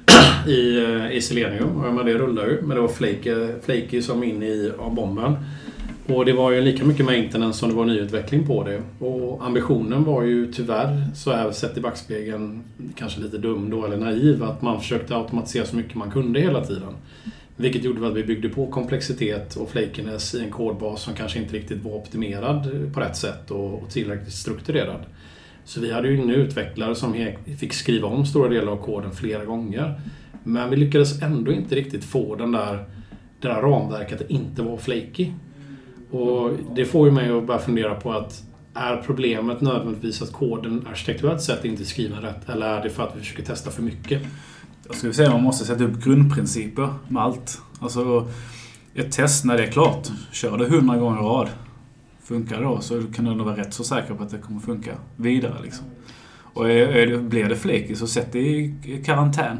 i, 0.46 0.84
eh, 0.84 1.12
i 1.12 1.20
Selenium. 1.20 1.68
Och 1.80 1.94
men 1.94 2.06
det 2.06 2.14
rullade 2.14 2.50
ju. 2.50 2.62
Men 2.62 2.76
det 2.76 2.80
var 2.80 2.88
flaky, 2.88 3.48
flaky 3.62 4.02
som 4.02 4.24
in 4.24 4.42
i 4.42 4.72
av 4.78 4.94
bomben. 4.94 5.36
Och 6.06 6.24
det 6.24 6.32
var 6.32 6.50
ju 6.50 6.60
lika 6.60 6.84
mycket 6.84 7.06
maintenance 7.06 7.58
som 7.58 7.68
det 7.68 7.74
var 7.74 7.84
nyutveckling 7.84 8.46
på 8.46 8.64
det. 8.64 8.82
Och 9.04 9.46
ambitionen 9.46 10.04
var 10.04 10.22
ju 10.22 10.52
tyvärr, 10.52 11.04
så 11.14 11.32
här 11.32 11.50
sett 11.50 11.76
i 11.76 11.80
backspegeln, 11.80 12.62
kanske 12.94 13.20
lite 13.20 13.38
dum 13.38 13.70
då 13.70 13.84
eller 13.86 13.96
naiv, 13.96 14.42
att 14.42 14.62
man 14.62 14.80
försökte 14.80 15.16
automatisera 15.16 15.66
så 15.66 15.76
mycket 15.76 15.94
man 15.94 16.10
kunde 16.10 16.40
hela 16.40 16.64
tiden. 16.64 16.94
Vilket 17.62 17.84
gjorde 17.84 18.08
att 18.08 18.14
vi 18.14 18.24
byggde 18.24 18.48
på 18.48 18.66
komplexitet 18.66 19.56
och 19.56 19.70
flakiness 19.70 20.34
i 20.34 20.44
en 20.44 20.50
kodbas 20.50 21.02
som 21.02 21.14
kanske 21.14 21.38
inte 21.38 21.56
riktigt 21.56 21.84
var 21.84 21.92
optimerad 21.92 22.90
på 22.94 23.00
rätt 23.00 23.16
sätt 23.16 23.50
och 23.50 23.82
och 23.82 23.90
tillräckligt 23.90 24.32
strukturerad. 24.32 25.00
Så 25.64 25.80
vi 25.80 25.92
hade 25.92 26.08
ju 26.08 26.20
en 26.20 26.30
utvecklare 26.30 26.94
som 26.94 27.32
fick 27.58 27.72
skriva 27.72 28.08
om 28.08 28.26
stora 28.26 28.48
delar 28.48 28.72
av 28.72 28.76
koden 28.76 29.12
flera 29.12 29.44
gånger. 29.44 30.00
Men 30.44 30.70
vi 30.70 30.76
lyckades 30.76 31.22
ändå 31.22 31.52
inte 31.52 31.74
riktigt 31.74 32.04
få 32.04 32.34
den 32.34 32.52
där, 32.52 32.84
det 33.40 33.48
där 33.48 33.60
ramverket 33.60 34.20
att 34.20 34.30
inte 34.30 34.62
vara 34.62 34.78
flaky. 34.78 35.32
Och 36.10 36.50
det 36.76 36.84
får 36.84 37.08
ju 37.08 37.12
mig 37.12 37.30
att 37.30 37.46
börja 37.46 37.60
fundera 37.60 37.94
på 37.94 38.12
att 38.12 38.42
är 38.74 38.96
problemet 38.96 39.60
nödvändigtvis 39.60 40.22
att 40.22 40.32
koden 40.32 40.86
arkitekturellt 40.90 41.42
sett 41.42 41.64
inte 41.64 41.82
är 41.82 41.84
skriven 41.84 42.20
rätt? 42.20 42.48
Eller 42.48 42.66
är 42.66 42.82
det 42.82 42.90
för 42.90 43.02
att 43.02 43.16
vi 43.16 43.20
försöker 43.20 43.42
testa 43.42 43.70
för 43.70 43.82
mycket? 43.82 44.22
Jag 44.92 44.98
skulle 44.98 45.14
säga 45.14 45.28
att 45.28 45.34
man 45.34 45.42
måste 45.42 45.64
sätta 45.64 45.84
upp 45.84 46.04
grundprinciper 46.04 46.94
med 47.08 47.22
allt. 47.22 47.62
Alltså, 47.80 48.28
ett 48.94 49.12
test 49.12 49.44
när 49.44 49.56
det 49.56 49.62
är 49.62 49.70
klart, 49.70 50.08
kör 50.32 50.58
det 50.58 50.68
hundra 50.68 50.96
gånger 50.96 51.20
i 51.20 51.24
rad. 51.24 51.48
funkar 52.22 52.56
det 52.56 52.64
då 52.64 52.80
så 52.80 53.02
kan 53.14 53.24
du 53.24 53.44
vara 53.44 53.56
rätt 53.56 53.74
så 53.74 53.84
säker 53.84 54.14
på 54.14 54.22
att 54.22 54.30
det 54.30 54.38
kommer 54.38 54.60
funka 54.60 54.90
vidare. 55.16 55.54
Liksom. 55.62 55.86
Och 56.40 56.70
är, 56.70 56.86
är 56.88 57.06
det, 57.06 57.18
blir 57.18 57.48
det 57.48 57.56
flaky 57.56 57.94
så 57.94 58.06
sätt 58.06 58.28
det 58.32 58.38
i 58.38 59.02
karantän 59.04 59.58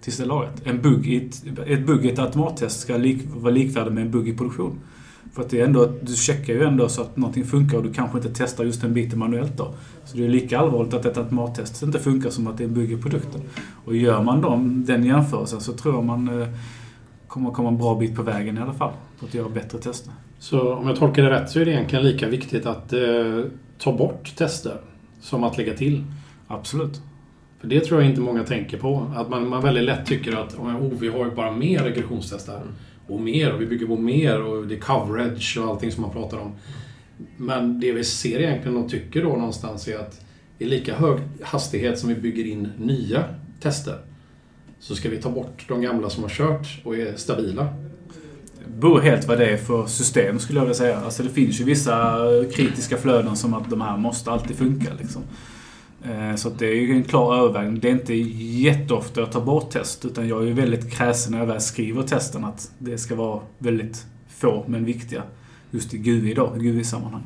tills 0.00 0.16
det 0.16 0.22
är 0.24 0.26
lagat. 0.26 0.62
En 0.64 0.82
bugg 0.82 1.06
i 1.06 1.26
ett, 1.26 1.58
ett 1.66 1.86
bugg 1.86 2.04
i 2.04 2.10
ett 2.10 2.18
automattest 2.18 2.80
ska 2.80 2.96
lik, 2.96 3.22
vara 3.34 3.52
likvärdig 3.52 3.92
med 3.92 4.02
en 4.02 4.10
bugg 4.10 4.28
i 4.28 4.36
produktion. 4.36 4.80
För 5.34 5.42
att 5.42 5.50
det 5.50 5.60
är 5.60 5.64
ändå, 5.64 5.92
du 6.02 6.14
checkar 6.14 6.54
ju 6.54 6.64
ändå 6.64 6.88
så 6.88 7.02
att 7.02 7.16
någonting 7.16 7.44
funkar 7.44 7.76
och 7.76 7.82
du 7.82 7.92
kanske 7.92 8.18
inte 8.18 8.30
testar 8.34 8.64
just 8.64 8.80
den 8.80 8.94
biten 8.94 9.18
manuellt 9.18 9.56
då. 9.56 9.74
Så 10.04 10.16
det 10.16 10.24
är 10.24 10.28
lika 10.28 10.58
allvarligt 10.58 10.94
att 10.94 11.06
ett 11.06 11.18
automattest 11.18 11.82
inte 11.82 11.98
funkar 11.98 12.30
som 12.30 12.46
att 12.46 12.58
det 12.58 12.64
är 12.64 12.68
en 12.68 12.74
bugg 12.74 12.92
i 12.92 12.96
produkten. 12.96 13.40
Och 13.84 13.96
gör 13.96 14.22
man 14.22 14.40
dem, 14.40 14.84
den 14.86 15.04
jämförelsen 15.04 15.60
så 15.60 15.72
tror 15.72 15.94
jag 15.94 16.04
man 16.04 16.40
eh, 16.40 16.48
kommer 17.28 17.50
komma 17.50 17.68
en 17.68 17.78
bra 17.78 17.94
bit 17.94 18.16
på 18.16 18.22
vägen 18.22 18.58
i 18.58 18.60
alla 18.60 18.72
fall. 18.72 18.92
På 19.20 19.26
att 19.26 19.34
göra 19.34 19.48
bättre 19.48 19.78
tester. 19.78 20.12
Så 20.38 20.74
om 20.74 20.88
jag 20.88 20.96
tolkar 20.96 21.22
det 21.22 21.30
rätt 21.30 21.50
så 21.50 21.60
är 21.60 21.64
det 21.64 21.70
egentligen 21.70 22.04
lika 22.04 22.28
viktigt 22.28 22.66
att 22.66 22.92
eh, 22.92 23.00
ta 23.78 23.92
bort 23.92 24.36
tester 24.36 24.80
som 25.20 25.44
att 25.44 25.58
lägga 25.58 25.74
till. 25.74 26.04
Absolut. 26.46 27.02
För 27.60 27.68
det 27.68 27.80
tror 27.80 28.00
jag 28.00 28.10
inte 28.10 28.20
många 28.20 28.44
tänker 28.44 28.78
på. 28.78 29.06
Att 29.16 29.28
man, 29.28 29.48
man 29.48 29.62
väldigt 29.62 29.84
lätt 29.84 30.06
tycker 30.06 30.36
att 30.36 30.54
oh, 30.58 30.92
vi 31.00 31.08
har 31.08 31.24
ju 31.24 31.30
bara 31.30 31.50
mer 31.50 31.78
regressionstester. 31.78 32.60
Och 33.06 33.20
mer 33.20 33.52
och 33.52 33.60
vi 33.60 33.66
bygger 33.66 33.86
på 33.86 33.96
mer 33.96 34.42
och 34.42 34.66
det 34.66 34.74
är 34.74 34.80
coverage 34.80 35.58
och 35.60 35.68
allting 35.68 35.92
som 35.92 36.02
man 36.02 36.10
pratar 36.10 36.38
om. 36.38 36.52
Men 37.36 37.80
det 37.80 37.92
vi 37.92 38.04
ser 38.04 38.40
egentligen 38.40 38.76
och 38.76 38.90
tycker 38.90 39.22
då 39.22 39.28
någonstans 39.28 39.88
är 39.88 39.98
att 39.98 40.20
i 40.58 40.64
lika 40.64 40.94
hög 40.94 41.18
hastighet 41.42 41.98
som 41.98 42.08
vi 42.08 42.14
bygger 42.14 42.44
in 42.44 42.68
nya 42.78 43.24
tester 43.60 43.98
så 44.78 44.94
ska 44.94 45.08
vi 45.08 45.16
ta 45.16 45.30
bort 45.30 45.64
de 45.68 45.82
gamla 45.82 46.10
som 46.10 46.22
har 46.22 46.30
kört 46.30 46.80
och 46.84 46.96
är 46.96 47.16
stabila. 47.16 47.68
Det 48.64 48.80
beror 48.80 49.00
helt 49.00 49.28
vad 49.28 49.38
det 49.38 49.46
är 49.46 49.56
för 49.56 49.86
system 49.86 50.38
skulle 50.38 50.58
jag 50.58 50.64
vilja 50.64 50.74
säga. 50.74 51.00
Alltså 51.00 51.22
det 51.22 51.28
finns 51.28 51.60
ju 51.60 51.64
vissa 51.64 52.18
kritiska 52.52 52.96
flöden 52.96 53.36
som 53.36 53.54
att 53.54 53.70
de 53.70 53.80
här 53.80 53.96
måste 53.96 54.30
alltid 54.30 54.56
funka. 54.56 54.90
Liksom. 55.00 55.22
Eh, 56.04 56.34
så 56.34 56.48
det 56.48 56.66
är 56.66 56.74
ju 56.74 56.92
en 56.92 57.04
klar 57.04 57.36
övervägning. 57.36 57.80
Det 57.80 57.88
är 57.88 57.92
inte 57.92 58.14
jätteofta 58.14 59.20
jag 59.20 59.32
tar 59.32 59.40
bort 59.40 59.70
test, 59.70 60.04
utan 60.04 60.28
jag 60.28 60.42
är 60.42 60.46
ju 60.46 60.52
väldigt 60.52 60.92
kräsen 60.92 61.32
när 61.32 61.38
jag 61.38 61.46
väl 61.46 61.60
skriver 61.60 62.02
testen 62.02 62.44
att 62.44 62.72
det 62.78 62.98
ska 62.98 63.14
vara 63.14 63.40
väldigt 63.58 64.06
få, 64.28 64.64
men 64.66 64.84
viktiga. 64.84 65.22
Just 65.70 65.94
i 65.94 65.98
GUI 65.98 66.34
då, 66.34 66.52
GUI-sammanhang. 66.56 67.22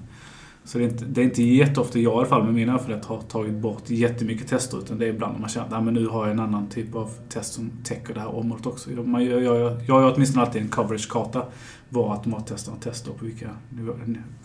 Så 0.64 0.79
det 0.79 0.85
är, 0.85 0.89
inte, 0.89 1.05
det 1.05 1.20
är 1.20 1.24
inte 1.24 1.43
jätteofta 1.43 1.99
jag 1.99 2.12
i 2.12 2.16
alla 2.16 2.26
fall 2.26 2.45
med 2.45 2.55
min 2.55 2.68
erfarenhet 2.68 3.05
har 3.05 3.20
tagit 3.20 3.55
bort 3.55 3.83
jättemycket 3.91 4.49
tester, 4.49 4.79
utan 4.79 4.99
det 4.99 5.07
är 5.07 5.09
ibland 5.09 5.33
när 5.33 5.41
man 5.41 5.49
känner 5.49 5.76
att 5.76 5.85
men 5.85 5.95
nu 5.95 6.07
har 6.07 6.26
jag 6.26 6.33
en 6.33 6.41
annan 6.41 6.68
typ 6.68 6.95
av 6.95 7.11
test 7.29 7.55
som 7.55 7.70
täcker 7.85 8.14
det 8.14 8.20
här 8.20 8.35
området 8.35 8.66
också. 8.66 8.91
Man 8.91 9.24
gör, 9.24 9.41
jag, 9.41 9.57
jag, 9.57 9.72
jag 9.72 10.03
gör 10.03 10.14
åtminstone 10.14 10.47
alltid 10.47 10.62
en 10.62 10.68
coverage-karta 10.68 11.43
var 11.89 12.12
automattesterna 12.12 12.76
testar 12.81 13.12
på 13.12 13.24
vilka 13.24 13.51
nivå, 13.70 13.93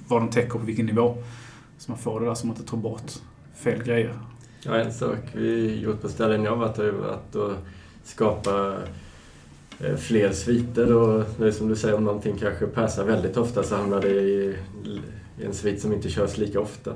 vad 0.07 0.21
de 0.21 0.29
täcker 0.29 0.59
på 0.59 0.65
vilken 0.65 0.86
nivå. 0.86 1.17
Så 1.77 1.91
man 1.91 1.99
får 1.99 2.19
det 2.19 2.25
där 2.25 2.36
som 2.36 2.49
man 2.49 2.57
inte 2.57 2.69
tar 2.69 2.77
bort 2.77 3.11
fel 3.56 3.84
grejer. 3.84 4.14
Ja, 4.64 4.76
en 4.76 4.93
sak 4.93 5.20
vi 5.34 5.80
gjort 5.80 6.01
på 6.01 6.10
ställen 6.10 6.43
jag 6.43 6.56
varit 6.56 6.78
har 6.78 6.84
ju 6.84 6.91
varit 6.91 7.36
att 7.36 7.58
skapa 8.04 8.78
eh, 9.80 9.95
fler 9.95 10.32
sviter 10.32 10.93
och 10.93 11.24
det 11.38 11.47
är 11.47 11.51
som 11.51 11.68
du 11.68 11.76
säger, 11.76 11.95
om 11.95 12.04
någonting 12.04 12.38
kanske 12.38 12.66
passar 12.66 13.06
väldigt 13.06 13.38
ofta 13.38 13.64
så 13.64 13.76
hamnar 13.76 14.01
det 14.01 14.10
i, 14.10 14.56
en 15.45 15.54
svit 15.54 15.82
som 15.82 15.93
inte 15.93 16.10
körs 16.10 16.38
lika 16.38 16.60
ofta. 16.60 16.93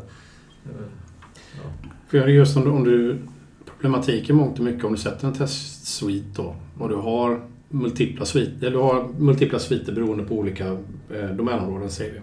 Ja. 0.64 1.90
För 2.08 2.28
just 2.28 2.58
om 2.58 2.64
du, 2.64 2.70
om 2.70 2.84
du 2.84 3.18
problematiken 3.66 4.36
mångt 4.36 4.60
och 4.60 4.66
mycket 4.66 4.86
om 4.86 4.92
du 4.92 4.98
sätter 4.98 5.28
en 5.28 5.34
testsvit 5.34 6.36
då 6.36 6.56
och 6.80 6.90
du 6.90 6.96
har 6.96 7.42
multipla 7.70 8.26
sviter, 8.26 8.72
du 8.72 8.78
har 8.78 9.08
multipla 9.18 9.60
sviter 9.60 9.94
beroende 9.94 10.24
på 10.24 10.36
olika 10.36 10.68
eh, 11.14 11.30
domänområden 11.36 11.90
säger 11.90 12.14
vi. 12.14 12.20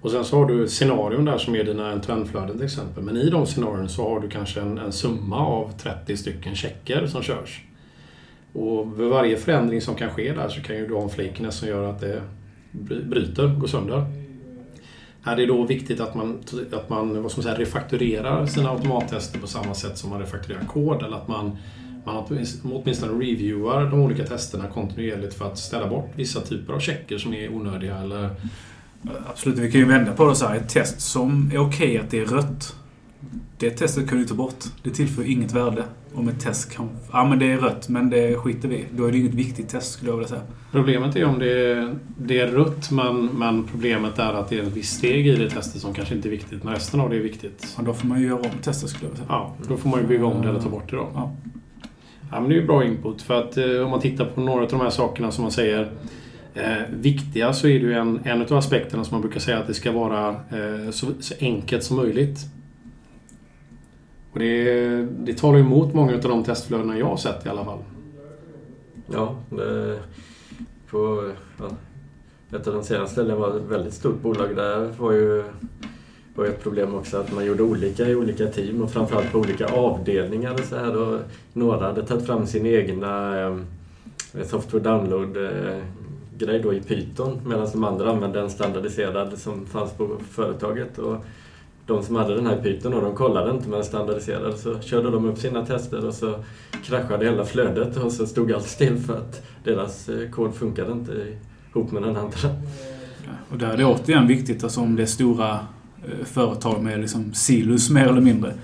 Och 0.00 0.10
sen 0.10 0.24
så 0.24 0.38
har 0.38 0.46
du 0.46 0.68
scenarion 0.68 1.24
där 1.24 1.38
som 1.38 1.54
är 1.54 1.64
dina 1.64 1.98
trendflöden 1.98 2.56
till 2.56 2.66
exempel. 2.66 3.04
Men 3.04 3.16
i 3.16 3.30
de 3.30 3.46
scenarierna 3.46 3.88
så 3.88 4.08
har 4.08 4.20
du 4.20 4.28
kanske 4.28 4.60
en, 4.60 4.78
en 4.78 4.92
summa 4.92 5.46
av 5.46 5.72
30 5.78 6.16
stycken 6.16 6.54
checker 6.54 7.06
som 7.06 7.22
körs. 7.22 7.64
Och 8.52 9.00
vid 9.00 9.08
varje 9.08 9.36
förändring 9.36 9.80
som 9.80 9.94
kan 9.94 10.10
ske 10.10 10.32
där 10.32 10.48
så 10.48 10.62
kan 10.62 10.76
ju 10.76 10.86
du 10.86 10.94
ha 10.94 11.02
en 11.02 11.08
flakiness 11.08 11.54
som 11.54 11.68
gör 11.68 11.90
att 11.90 12.00
det 12.00 12.22
bryter, 13.02 13.46
går 13.46 13.66
sönder. 13.66 14.04
Här 15.22 15.32
är 15.32 15.36
det 15.36 15.46
då 15.46 15.64
viktigt 15.64 16.00
att 16.00 16.14
man, 16.14 16.38
att 16.72 16.88
man 16.88 17.22
vad 17.22 17.32
ska 17.32 17.38
man 17.38 17.42
säga, 17.42 17.58
refakturerar 17.58 18.46
sina 18.46 18.70
automattester 18.70 19.38
på 19.38 19.46
samma 19.46 19.74
sätt 19.74 19.98
som 19.98 20.10
man 20.10 20.20
refakturerar 20.20 20.64
kod. 20.64 21.02
Eller 21.02 21.16
att 21.16 21.28
man, 21.28 21.56
man 22.04 22.24
åtminstone 22.64 23.12
reviewar 23.12 23.84
de 23.84 24.00
olika 24.00 24.24
testerna 24.24 24.66
kontinuerligt 24.66 25.34
för 25.34 25.44
att 25.44 25.58
ställa 25.58 25.86
bort 25.86 26.10
vissa 26.16 26.40
typer 26.40 26.72
av 26.72 26.80
checker 26.80 27.18
som 27.18 27.34
är 27.34 27.54
onödiga 27.54 27.96
eller 27.96 28.30
Absolut, 29.26 29.58
vi 29.58 29.70
kan 29.70 29.80
ju 29.80 29.86
vända 29.86 30.12
på 30.12 30.28
det 30.28 30.34
så 30.34 30.46
här. 30.46 30.56
Ett 30.56 30.68
test 30.68 31.00
som 31.00 31.50
är 31.54 31.58
okej 31.58 31.98
att 31.98 32.10
det 32.10 32.18
är 32.18 32.24
rött. 32.26 32.76
Det 33.58 33.70
testet 33.70 34.08
kan 34.08 34.18
du 34.18 34.24
ta 34.24 34.34
bort. 34.34 34.64
Det 34.82 34.90
tillför 34.90 35.30
inget 35.30 35.52
värde. 35.52 35.84
Om 36.14 36.28
ett 36.28 36.40
test 36.40 36.72
kan... 36.72 36.88
Ja, 37.12 37.24
men 37.24 37.38
det 37.38 37.52
är 37.52 37.58
rött, 37.58 37.88
men 37.88 38.10
det 38.10 38.36
skiter 38.36 38.68
vi 38.68 38.84
Då 38.96 39.06
är 39.06 39.12
det 39.12 39.18
inget 39.18 39.34
viktigt 39.34 39.68
test, 39.68 39.92
skulle 39.92 40.10
jag 40.10 40.16
vilja 40.16 40.28
säga. 40.28 40.42
Problemet 40.72 41.16
är 41.16 41.24
om 41.24 41.38
det 41.38 41.72
är, 41.72 41.94
det 42.18 42.40
är 42.40 42.46
rött, 42.46 42.90
men, 42.90 43.26
men 43.26 43.64
problemet 43.64 44.18
är 44.18 44.32
att 44.32 44.48
det 44.48 44.58
är 44.58 44.62
ett 44.62 44.76
visst 44.76 44.98
steg 44.98 45.26
i 45.26 45.36
det 45.36 45.50
testet 45.50 45.82
som 45.82 45.94
kanske 45.94 46.14
inte 46.14 46.28
är 46.28 46.30
viktigt, 46.30 46.64
men 46.64 46.74
resten 46.74 47.00
av 47.00 47.10
det 47.10 47.16
är 47.16 47.20
viktigt. 47.20 47.74
Ja, 47.76 47.82
då 47.82 47.94
får 47.94 48.06
man 48.06 48.20
ju 48.20 48.26
göra 48.26 48.38
om 48.38 48.58
testet, 48.62 48.90
skulle 48.90 49.04
jag 49.06 49.10
vilja 49.10 49.26
säga. 49.26 49.38
Ja, 49.38 49.54
då 49.68 49.76
får 49.76 49.88
man 49.88 50.00
ju 50.00 50.06
bygga 50.06 50.24
om 50.24 50.42
det 50.42 50.48
eller 50.48 50.60
ta 50.60 50.68
bort 50.68 50.90
det 50.90 50.96
då. 50.96 51.08
Ja. 51.14 51.36
Ja, 52.30 52.40
men 52.40 52.48
det 52.48 52.54
är 52.54 52.60
ju 52.60 52.66
bra 52.66 52.84
input, 52.84 53.22
för 53.22 53.40
att 53.40 53.56
eh, 53.56 53.64
om 53.84 53.90
man 53.90 54.00
tittar 54.00 54.24
på 54.24 54.40
några 54.40 54.62
av 54.62 54.68
de 54.68 54.80
här 54.80 54.90
sakerna 54.90 55.30
som 55.30 55.42
man 55.42 55.52
säger 55.52 55.90
eh, 56.54 56.82
viktiga 56.90 57.52
så 57.52 57.68
är 57.68 57.80
det 57.80 57.86
ju 57.86 57.92
en, 57.92 58.20
en 58.24 58.42
av 58.42 58.52
aspekterna 58.52 59.04
som 59.04 59.14
man 59.14 59.20
brukar 59.20 59.40
säga 59.40 59.58
att 59.58 59.66
det 59.66 59.74
ska 59.74 59.92
vara 59.92 60.28
eh, 60.28 60.90
så, 60.90 61.06
så, 61.20 61.34
enkelt 61.40 61.84
som 61.84 61.96
möjligt. 61.96 62.38
Och 64.32 64.38
det, 64.38 65.02
det 65.02 65.38
talar 65.38 65.58
emot 65.58 65.94
många 65.94 66.14
av 66.14 66.20
de 66.20 66.44
testflödena 66.44 66.98
jag 66.98 67.06
har 67.06 67.16
sett 67.16 67.46
i 67.46 67.48
alla 67.48 67.64
fall. 67.64 67.78
Ja, 69.12 69.36
det, 69.50 69.98
på 70.90 71.30
ja, 71.58 71.70
ett 72.58 72.66
av 72.66 72.74
de 72.74 72.84
senaste 72.84 73.12
ställena 73.12 73.36
var 73.36 73.56
ett 73.56 73.62
väldigt 73.62 73.94
stort 73.94 74.22
bolag. 74.22 74.56
Där 74.56 74.88
var 74.98 75.12
ju 75.12 75.44
var 76.34 76.46
ett 76.46 76.62
problem 76.62 76.94
också 76.94 77.16
att 77.16 77.32
man 77.32 77.46
gjorde 77.46 77.62
olika 77.62 78.08
i 78.08 78.14
olika 78.14 78.46
team 78.46 78.82
och 78.82 78.90
framförallt 78.90 79.32
på 79.32 79.38
olika 79.38 79.66
avdelningar. 79.66 80.52
Och 80.52 80.60
så 80.60 80.76
här 80.76 80.94
då. 80.94 81.18
Några 81.52 81.86
hade 81.86 82.06
tagit 82.06 82.26
fram 82.26 82.46
sin 82.46 82.66
egna 82.66 83.40
eh, 83.40 83.56
software 84.44 84.82
download 84.82 85.36
eh, 85.36 85.78
grej 86.40 86.60
då 86.60 86.74
i 86.74 86.80
Python 86.80 87.40
medan 87.46 87.68
de 87.72 87.84
andra 87.84 88.10
använde 88.10 88.40
en 88.40 88.50
standardiserad 88.50 89.38
som 89.38 89.66
fanns 89.66 89.92
på 89.92 90.16
företaget. 90.30 90.98
Och 90.98 91.24
de 91.86 92.02
som 92.02 92.16
hade 92.16 92.34
den 92.34 92.46
här 92.46 92.56
Python 92.56 92.94
och 92.94 93.02
de 93.02 93.14
kollade 93.14 93.50
inte 93.50 93.68
med 93.68 93.78
en 93.78 93.84
standardiserad 93.84 94.58
så 94.58 94.80
körde 94.80 95.10
de 95.10 95.24
upp 95.24 95.38
sina 95.38 95.66
tester 95.66 96.06
och 96.06 96.14
så 96.14 96.34
kraschade 96.84 97.24
hela 97.24 97.44
flödet 97.44 97.96
och 97.96 98.12
så 98.12 98.26
stod 98.26 98.52
allt 98.52 98.66
still 98.66 98.98
för 98.98 99.16
att 99.16 99.42
deras 99.64 100.08
eh, 100.08 100.30
kod 100.30 100.54
funkade 100.54 100.92
inte 100.92 101.12
ihop 101.74 101.92
med 101.92 102.02
den 102.02 102.16
andra. 102.16 102.48
Och 103.50 103.58
där 103.58 103.72
är 103.72 103.76
det 103.76 103.84
återigen 103.84 104.26
viktigt, 104.26 104.64
alltså 104.64 104.80
om 104.80 104.96
det 104.96 105.02
är 105.02 105.06
stora 105.06 105.50
eh, 106.04 106.24
företag 106.24 106.82
med 106.82 107.00
liksom 107.00 107.34
silos 107.34 107.90
mer 107.90 108.06
eller 108.06 108.20
mindre. 108.20 108.54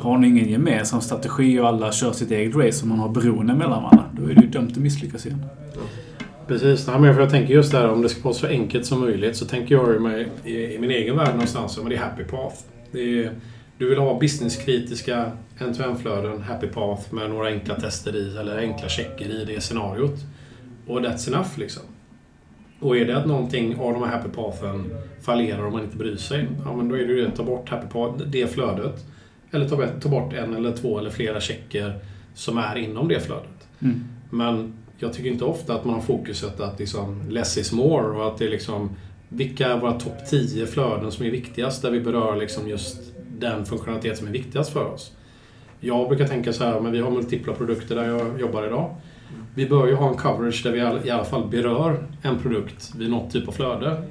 Har 0.00 0.18
ni 0.18 0.28
ingen 0.28 0.48
gemensam 0.48 1.00
strategi 1.00 1.60
och 1.60 1.68
alla 1.68 1.92
kör 1.92 2.12
sitt 2.12 2.30
eget 2.30 2.56
race 2.56 2.82
och 2.82 2.88
man 2.88 2.98
har 2.98 3.08
beroende 3.08 3.54
mellan 3.54 3.82
varandra, 3.82 4.04
då 4.12 4.22
är 4.22 4.34
det 4.34 4.40
ju 4.40 4.48
dömt 4.48 4.70
att 4.70 4.76
misslyckas 4.76 5.26
igen. 5.26 5.44
Precis, 6.52 6.86
Nej, 6.86 7.00
men 7.00 7.14
för 7.14 7.20
jag 7.20 7.30
tänker 7.30 7.54
just 7.54 7.72
där 7.72 7.88
om 7.88 8.02
det 8.02 8.08
ska 8.08 8.22
vara 8.22 8.34
så 8.34 8.46
enkelt 8.46 8.86
som 8.86 9.00
möjligt 9.00 9.36
så 9.36 9.44
tänker 9.44 9.74
jag 9.74 10.02
mig 10.02 10.28
i, 10.44 10.78
min 10.78 10.90
egen 10.90 11.16
värld 11.16 11.32
någonstans, 11.32 11.78
men 11.78 11.88
det 11.88 11.96
är 11.96 12.00
happy 12.00 12.24
path. 12.24 12.56
Det 12.90 13.24
är, 13.24 13.32
du 13.78 13.88
vill 13.88 13.98
ha 13.98 14.18
businesskritiska 14.18 15.32
end-to-end-flöden, 15.58 16.42
happy 16.42 16.66
path 16.66 17.14
med 17.14 17.30
några 17.30 17.48
enkla 17.48 17.74
tester 17.74 18.16
i 18.16 18.36
eller 18.36 18.58
enkla 18.58 18.88
checker 18.88 19.24
i 19.24 19.44
det 19.44 19.60
scenariot. 19.60 20.14
Och 20.86 21.00
that's 21.00 21.28
enough 21.28 21.58
liksom. 21.58 21.82
Och 22.80 22.96
är 22.96 23.04
det 23.04 23.16
att 23.16 23.26
någonting 23.26 23.76
av 23.80 23.92
de 23.92 24.02
här 24.02 24.10
happy 24.10 24.28
pathen 24.28 24.94
fallerar 25.20 25.66
om 25.66 25.72
man 25.72 25.82
inte 25.82 25.96
bryr 25.96 26.16
sig, 26.16 26.46
ja 26.64 26.76
men 26.76 26.88
då 26.88 26.94
är 26.94 27.06
det 27.06 27.12
ju 27.12 27.26
att 27.26 27.36
ta 27.36 27.44
bort 27.44 27.68
happy 27.68 27.86
path, 27.86 28.24
det 28.26 28.46
flödet. 28.46 29.04
Eller 29.50 29.68
ta, 29.68 29.86
ta 30.00 30.08
bort 30.08 30.32
en 30.32 30.54
eller 30.54 30.72
två 30.76 30.98
eller 30.98 31.10
flera 31.10 31.40
checker 31.40 31.94
som 32.34 32.58
är 32.58 32.76
inom 32.76 33.08
det 33.08 33.20
flödet. 33.20 33.68
Mm. 33.80 34.04
Men 34.30 34.72
jag 35.02 35.12
tycker 35.12 35.30
inte 35.30 35.44
ofta 35.44 35.74
att 35.74 35.84
man 35.84 35.94
har 35.94 36.02
fokuset 36.02 36.60
att 36.60 36.78
liksom 36.78 37.22
less 37.28 37.58
is 37.58 37.72
more 37.72 38.06
och 38.06 38.28
att 38.28 38.38
det 38.38 38.44
är 38.44 38.50
liksom 38.50 38.90
vilka 39.28 39.68
är 39.68 39.78
våra 39.78 39.92
topp 39.92 40.26
10 40.30 40.66
flöden 40.66 41.12
som 41.12 41.26
är 41.26 41.30
viktigast 41.30 41.82
där 41.82 41.90
vi 41.90 42.00
berör 42.00 42.36
liksom 42.36 42.68
just 42.68 43.12
den 43.38 43.66
funktionalitet 43.66 44.18
som 44.18 44.26
är 44.26 44.32
viktigast 44.32 44.72
för 44.72 44.84
oss. 44.84 45.12
Jag 45.80 46.08
brukar 46.08 46.26
tänka 46.26 46.52
så 46.52 46.64
här, 46.64 46.80
men 46.80 46.92
vi 46.92 47.00
har 47.00 47.10
multipla 47.10 47.54
produkter 47.54 47.94
där 47.94 48.08
jag 48.08 48.40
jobbar 48.40 48.66
idag. 48.66 48.94
Vi 49.54 49.68
bör 49.68 49.86
ju 49.86 49.94
ha 49.94 50.08
en 50.08 50.16
coverage 50.16 50.62
där 50.64 50.72
vi 50.72 51.08
i 51.08 51.10
alla 51.10 51.24
fall 51.24 51.48
berör 51.48 52.06
en 52.22 52.38
produkt 52.38 52.92
vid 52.96 53.10
något 53.10 53.32
typ 53.32 53.48
av 53.48 53.52
flöde. 53.52 54.02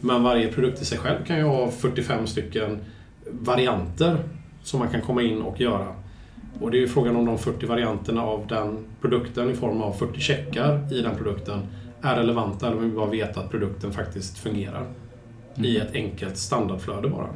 Men 0.00 0.22
varje 0.22 0.52
produkt 0.52 0.82
i 0.82 0.84
sig 0.84 0.98
själv 0.98 1.24
kan 1.24 1.36
ju 1.36 1.44
ha 1.44 1.70
45 1.70 2.26
stycken 2.26 2.78
varianter 3.30 4.18
som 4.62 4.78
man 4.78 4.88
kan 4.88 5.00
komma 5.00 5.22
in 5.22 5.42
och 5.42 5.60
göra. 5.60 5.94
Och 6.60 6.70
det 6.70 6.76
är 6.76 6.80
ju 6.80 6.88
frågan 6.88 7.16
om 7.16 7.24
de 7.24 7.38
40 7.38 7.66
varianterna 7.66 8.22
av 8.22 8.46
den 8.46 8.78
produkten 9.00 9.50
i 9.50 9.54
form 9.54 9.82
av 9.82 9.92
40 9.92 10.20
checkar 10.20 10.92
i 10.92 11.02
den 11.02 11.16
produkten 11.16 11.60
är 12.02 12.16
relevanta 12.16 12.66
eller 12.66 12.76
om 12.76 12.84
vi 12.84 12.96
bara 12.96 13.10
vet 13.10 13.36
att 13.36 13.50
produkten 13.50 13.92
faktiskt 13.92 14.38
fungerar. 14.38 14.86
i 15.56 15.76
ett 15.76 15.94
enkelt 15.94 16.36
standardflöde 16.36 17.08
bara. 17.08 17.28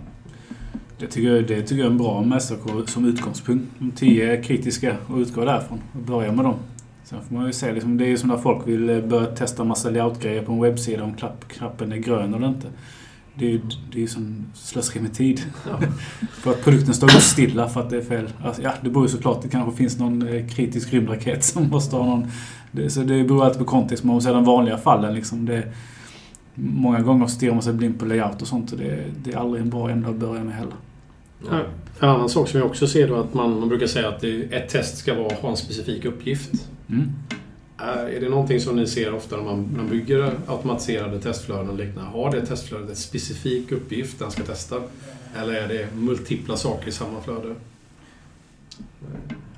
Det 0.99 1.07
tycker, 1.07 1.35
jag, 1.35 1.47
det 1.47 1.63
tycker 1.63 1.77
jag 1.77 1.87
är 1.87 1.91
en 1.91 1.99
bra 1.99 2.23
mästarkår 2.23 2.87
som 2.87 3.05
utgångspunkt. 3.05 3.65
De 3.79 3.91
tio 3.91 4.43
kritiska 4.43 4.97
och 5.07 5.19
utgå 5.19 5.45
därifrån 5.45 5.81
och 5.93 6.01
börja 6.01 6.33
med 6.33 6.45
dem. 6.45 6.55
Sen 7.05 7.19
får 7.29 7.35
man 7.35 7.47
ju 7.47 7.53
se, 7.53 7.73
liksom, 7.73 7.99
det 7.99 8.05
är 8.05 8.09
ju 8.09 8.19
som 8.19 8.29
när 8.29 8.37
folk 8.37 8.69
vill 8.69 8.91
eh, 8.91 9.01
börja 9.01 9.27
testa 9.27 9.65
massa 9.65 9.91
layout-grejer 9.91 10.43
på 10.43 10.53
en 10.53 10.61
webbsida 10.61 11.05
om 11.05 11.15
knapp, 11.15 11.49
knappen 11.49 11.93
är 11.93 11.97
grön 11.97 12.35
eller 12.35 12.47
inte. 12.47 12.69
Det 13.39 13.47
är 13.47 13.51
ju 13.51 13.61
det 13.93 13.99
är 13.99 14.01
ju 14.01 14.09
som 14.09 14.47
slöseri 14.55 15.01
med 15.01 15.15
tid. 15.15 15.43
Ja. 15.69 15.81
för 16.31 16.51
att 16.51 16.65
produkten 16.65 16.95
står 16.95 17.09
stilla 17.09 17.69
för 17.69 17.81
att 17.81 17.91
det 17.91 17.97
är 17.97 18.03
fel. 18.03 18.29
Alltså, 18.45 18.63
ja, 18.63 18.73
det 18.83 18.91
beror 18.91 19.05
ju 19.05 19.09
såklart. 19.09 19.43
Det 19.43 19.49
kanske 19.49 19.77
finns 19.77 19.99
någon 19.99 20.29
eh, 20.29 20.47
kritisk 20.49 20.93
rymdraket 20.93 21.45
som 21.53 21.69
måste 21.69 21.97
ha 21.97 22.07
någon... 22.07 22.31
Det, 22.71 22.91
så 22.91 23.01
det 23.01 23.25
beror 23.25 23.45
alltid 23.45 23.59
på 23.59 23.65
kontext. 23.65 24.05
Men 24.05 24.15
om 24.15 24.21
de 24.21 24.45
vanliga 24.45 24.79
fallen 24.79 25.15
liksom. 25.15 25.47
Det, 25.47 25.73
många 26.55 27.01
gånger 27.01 27.27
stirrar 27.27 27.53
man 27.53 27.63
sig 27.63 27.73
blind 27.73 27.99
på 27.99 28.05
layout 28.05 28.43
och 28.43 28.49
sånt. 28.49 28.73
Och 28.73 28.79
det, 28.79 29.05
det 29.25 29.33
är 29.33 29.37
aldrig 29.37 29.63
en 29.63 29.71
bra 29.71 29.91
ände 29.91 30.09
att 30.09 30.17
börja 30.17 30.45
med 30.45 30.55
heller. 30.55 30.75
Ja. 31.51 31.61
För 31.95 32.07
en 32.07 32.15
annan 32.15 32.29
sak 32.29 32.49
som 32.49 32.61
jag 32.61 32.67
också 32.67 32.87
ser 32.87 33.09
då 33.09 33.17
att 33.17 33.35
man, 33.35 33.59
man 33.61 33.69
brukar 33.69 33.87
säga 33.87 34.09
att 34.09 34.21
det, 34.21 34.43
ett 34.43 34.69
test 34.69 34.97
ska 34.99 35.15
vara, 35.15 35.35
ha 35.35 35.51
en 35.51 35.57
specifik 35.57 36.05
uppgift. 36.05 36.69
Mm. 36.89 37.13
Är 37.79 38.21
det 38.21 38.29
någonting 38.29 38.61
som 38.61 38.77
ni 38.77 38.87
ser 38.87 39.15
ofta 39.15 39.37
när 39.37 39.45
man, 39.45 39.69
när 39.73 39.79
man 39.79 39.89
bygger 39.89 40.33
automatiserade 40.47 41.21
testflöden 41.21 41.69
och 41.69 41.77
liknande? 41.77 42.11
Har 42.11 42.33
det 42.33 42.47
testflödet 42.47 42.91
en 42.91 42.97
specifik 42.97 43.73
uppgift 43.73 44.19
den 44.19 44.31
ska 44.31 44.43
testa? 44.43 44.83
Eller 45.37 45.55
är 45.55 45.69
det 45.69 45.89
multipla 45.95 46.57
saker 46.57 46.89
i 46.89 46.93
samma 46.93 47.21
flöde? 47.21 47.55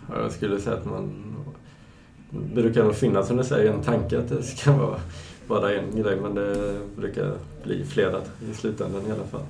Ja, 0.09 0.21
jag 0.23 0.33
skulle 0.33 0.61
säga 0.61 0.77
att 0.77 0.85
man... 0.85 1.23
Det 2.55 2.63
brukar 2.63 2.85
nog 2.85 2.95
finnas, 2.95 3.27
som 3.27 3.37
du 3.37 3.45
säger, 3.45 3.73
en 3.73 3.83
tanke 3.83 4.19
att 4.19 4.29
det 4.29 4.43
ska 4.43 4.73
vara 4.73 5.01
bara 5.49 5.75
en 5.75 6.03
grej, 6.03 6.17
men 6.23 6.35
det 6.35 6.81
brukar 6.97 7.35
bli 7.65 7.85
flera 7.85 8.21
i 8.51 8.55
slutändan 8.55 9.07
i 9.07 9.11
alla 9.11 9.25
fall. 9.25 9.45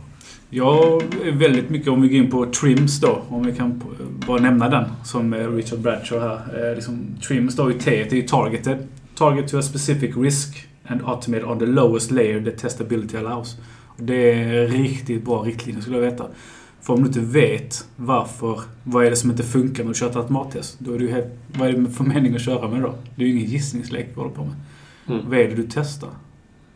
Jag 0.51 1.03
är 1.25 1.33
väldigt 1.33 1.71
mycket, 1.71 1.89
om 1.89 2.03
vi 2.03 2.09
går 2.09 2.17
in 2.17 2.31
på 2.31 2.47
Trims 2.47 3.01
då, 3.01 3.23
om 3.29 3.47
vi 3.47 3.53
kan 3.53 3.83
bara 4.27 4.41
nämna 4.41 4.69
den 4.69 4.85
som 5.05 5.35
Richard 5.35 5.79
Bradshaw 5.79 6.29
här. 6.29 6.69
Eh, 6.69 6.75
liksom, 6.75 7.07
Trims 7.29 7.57
då 7.57 7.71
i 7.71 7.75
T, 7.75 8.07
det 8.11 8.19
är 8.19 8.29
targeted. 8.29 8.79
Target 9.15 9.49
to 9.49 9.59
a 9.59 9.63
specific 9.63 10.17
risk 10.17 10.69
and 10.87 11.01
automate 11.05 11.45
on 11.45 11.59
the 11.59 11.67
lowest 11.67 12.11
layer 12.11 12.45
the 12.45 12.51
testability 12.51 13.17
allows. 13.17 13.57
Det 13.97 14.33
är 14.33 14.67
riktigt 14.67 15.25
bra 15.25 15.43
riktlinjer 15.43 15.83
skulle 15.83 15.97
jag 15.97 16.11
veta. 16.11 16.27
För 16.81 16.95
om 16.95 17.01
du 17.01 17.07
inte 17.07 17.21
vet 17.21 17.87
varför, 17.97 18.61
vad 18.83 19.07
är 19.07 19.11
det 19.11 19.17
som 19.17 19.31
inte 19.31 19.43
funkar 19.43 19.85
när 19.85 19.89
du 19.89 19.99
kör 19.99 20.11
ett 20.11 20.17
automattest? 20.17 20.77
Då 20.79 20.93
är 20.93 20.99
ju 20.99 21.11
helt, 21.11 21.39
vad 21.59 21.69
är 21.69 21.73
det 21.73 21.91
för 21.91 22.05
mening 22.05 22.35
att 22.35 22.41
köra 22.41 22.69
med 22.69 22.83
då? 22.83 22.95
Det 23.15 23.25
är 23.25 23.29
ju 23.29 23.35
ingen 23.35 23.51
gissningslek 23.51 24.09
vi 24.15 24.21
håller 24.21 24.35
på 24.35 24.45
med. 24.45 24.55
Mm. 25.09 25.31
Vad 25.31 25.39
är 25.39 25.49
det 25.49 25.55
du 25.55 25.69
testar? 25.71 26.11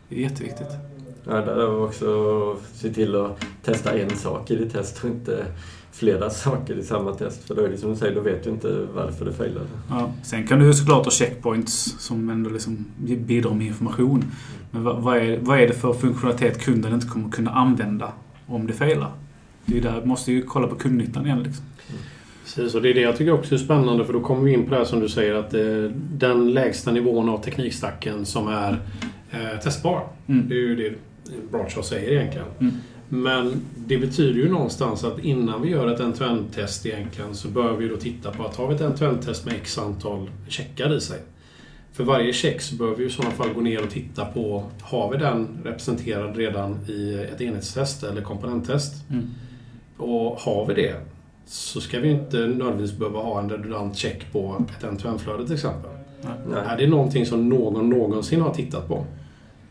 Det 0.09 0.15
är 0.15 0.19
jätteviktigt. 0.19 0.67
Ja, 1.23 1.33
där 1.33 1.55
är 1.55 1.83
också 1.83 2.55
se 2.73 2.93
till 2.93 3.15
att 3.15 3.45
testa 3.63 3.99
en 3.99 4.09
sak 4.09 4.51
i 4.51 4.55
ditt 4.55 4.73
test 4.73 5.03
och 5.03 5.09
inte 5.09 5.45
flera 5.91 6.29
saker 6.29 6.75
i 6.75 6.83
samma 6.83 7.13
test. 7.13 7.47
För 7.47 7.55
då 7.55 7.61
är 7.61 7.69
det 7.69 7.77
som 7.77 7.89
du 7.89 7.95
säger, 7.95 8.15
då 8.15 8.21
vet 8.21 8.43
du 8.43 8.49
inte 8.49 8.87
varför 8.93 9.25
det 9.25 9.33
failade. 9.33 9.67
Ja, 9.89 10.13
sen 10.23 10.47
kan 10.47 10.59
du 10.59 10.65
ju 10.65 10.73
såklart 10.73 11.05
ha 11.05 11.11
checkpoints 11.11 11.95
som 11.99 12.29
ändå 12.29 12.49
liksom 12.49 12.85
bidrar 13.17 13.53
med 13.53 13.67
information. 13.67 14.23
Men 14.71 14.83
vad, 14.83 15.01
vad, 15.01 15.17
är, 15.17 15.39
vad 15.41 15.59
är 15.59 15.67
det 15.67 15.73
för 15.73 15.93
funktionalitet 15.93 16.61
kunden 16.61 16.93
inte 16.93 17.07
kommer 17.07 17.29
kunna 17.29 17.51
använda 17.51 18.13
om 18.47 18.67
det 18.67 18.73
failar? 18.73 19.11
Det 19.65 19.77
är 19.77 19.81
där, 19.81 20.05
måste 20.05 20.31
ju 20.31 20.41
kolla 20.41 20.67
på 20.67 20.75
kundnyttan 20.75 21.25
igen 21.25 21.43
liksom. 21.43 21.65
Precis, 22.43 22.75
och 22.75 22.81
det 22.81 22.89
är 22.89 22.93
det 22.93 23.01
jag 23.01 23.17
tycker 23.17 23.31
också 23.31 23.55
är 23.55 23.59
spännande 23.59 24.05
för 24.05 24.13
då 24.13 24.19
kommer 24.19 24.43
vi 24.43 24.53
in 24.53 24.63
på 24.63 24.69
det 24.69 24.75
här 24.75 24.85
som 24.85 24.99
du 24.99 25.09
säger 25.09 25.35
att 25.35 25.53
eh, 25.53 25.61
den 26.11 26.53
lägsta 26.53 26.91
nivån 26.91 27.29
av 27.29 27.43
teknikstacken 27.43 28.25
som 28.25 28.47
är 28.47 28.79
eh, 29.31 29.59
testbar. 29.63 30.07
Mm. 30.27 30.49
Det 30.49 30.55
är 30.55 30.59
ju 30.59 30.75
det 30.75 30.95
Bradshaw 31.51 31.83
säger 31.83 32.11
egentligen. 32.11 32.47
Mm. 32.59 32.73
Men 33.09 33.61
det 33.75 33.97
betyder 33.97 34.39
ju 34.39 34.49
någonstans 34.49 35.03
att 35.03 35.19
innan 35.19 35.61
vi 35.61 35.69
gör 35.69 35.87
ett 35.87 35.99
end-to-end-test 35.99 36.85
egentligen 36.85 37.35
så 37.35 37.47
bör 37.47 37.77
vi 37.77 37.87
då 37.87 37.97
titta 37.97 38.31
på 38.31 38.45
att 38.45 38.55
har 38.55 38.67
vi 38.67 38.75
ett 38.75 38.81
end-to-end-test 38.81 39.45
med 39.45 39.53
x 39.55 39.77
antal 39.77 40.29
checkar 40.47 40.95
i 40.95 41.01
sig. 41.01 41.19
För 41.93 42.03
varje 42.03 42.33
check 42.33 42.61
så 42.61 42.75
bör 42.75 42.95
vi 42.95 43.05
i 43.05 43.09
sådana 43.09 43.33
fall 43.33 43.53
gå 43.53 43.61
ner 43.61 43.83
och 43.83 43.89
titta 43.89 44.25
på 44.25 44.63
har 44.81 45.11
vi 45.11 45.17
den 45.17 45.47
representerad 45.63 46.37
redan 46.37 46.79
i 46.87 47.27
ett 47.33 47.41
enhetstest 47.41 48.03
eller 48.03 48.21
komponenttest. 48.21 49.09
Mm. 49.09 49.29
Och 49.97 50.39
har 50.39 50.65
vi 50.65 50.73
det 50.73 50.95
så 51.45 51.81
ska 51.81 51.99
vi 51.99 52.11
inte 52.11 52.37
nödvändigtvis 52.37 52.99
behöva 52.99 53.19
ha 53.19 53.39
en 53.39 53.49
redundant 53.49 53.97
check 53.97 54.31
på 54.31 54.65
ett 54.77 54.83
end-to-end-flöde 54.83 55.45
till 55.45 55.55
exempel. 55.55 55.91
Nej. 56.21 56.63
Är 56.65 56.77
det 56.77 56.87
någonting 56.87 57.25
som 57.25 57.49
någon 57.49 57.89
någonsin 57.89 58.41
har 58.41 58.53
tittat 58.53 58.87
på? 58.87 59.05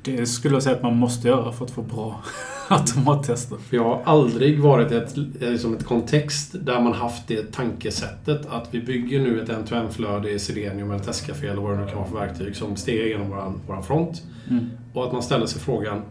Det 0.02 0.26
skulle 0.26 0.54
jag 0.54 0.62
säga 0.62 0.76
att 0.76 0.82
man 0.82 0.96
måste 0.96 1.28
göra 1.28 1.52
för 1.52 1.64
att 1.64 1.70
få 1.70 1.82
bra 1.82 2.22
automattester. 2.68 3.58
Jag 3.70 3.84
har 3.84 4.02
aldrig 4.04 4.60
varit 4.60 4.92
i 4.92 4.94
ett, 4.94 5.16
liksom 5.40 5.74
ett 5.74 5.84
kontext 5.84 6.54
där 6.60 6.80
man 6.80 6.92
haft 6.92 7.28
det 7.28 7.52
tankesättet 7.52 8.46
att 8.50 8.68
vi 8.70 8.80
bygger 8.80 9.20
nu 9.20 9.42
ett 9.42 9.48
end-to-end-flöde 9.48 10.30
i 10.30 10.38
Selenium 10.38 10.90
eller 10.90 11.04
Testcafé 11.04 11.46
eller 11.46 11.62
vad 11.62 11.78
det 11.78 11.84
nu 11.84 11.86
kan 11.86 11.98
vara 11.98 12.08
för 12.08 12.18
verktyg 12.18 12.56
som 12.56 12.76
stegar 12.76 13.06
genom 13.06 13.30
våran, 13.30 13.60
våran 13.66 13.82
front. 13.82 14.22
Mm. 14.50 14.70
Och 14.92 15.06
att 15.06 15.12
man 15.12 15.22
ställer 15.22 15.46
sig 15.46 15.60
frågan 15.60 16.02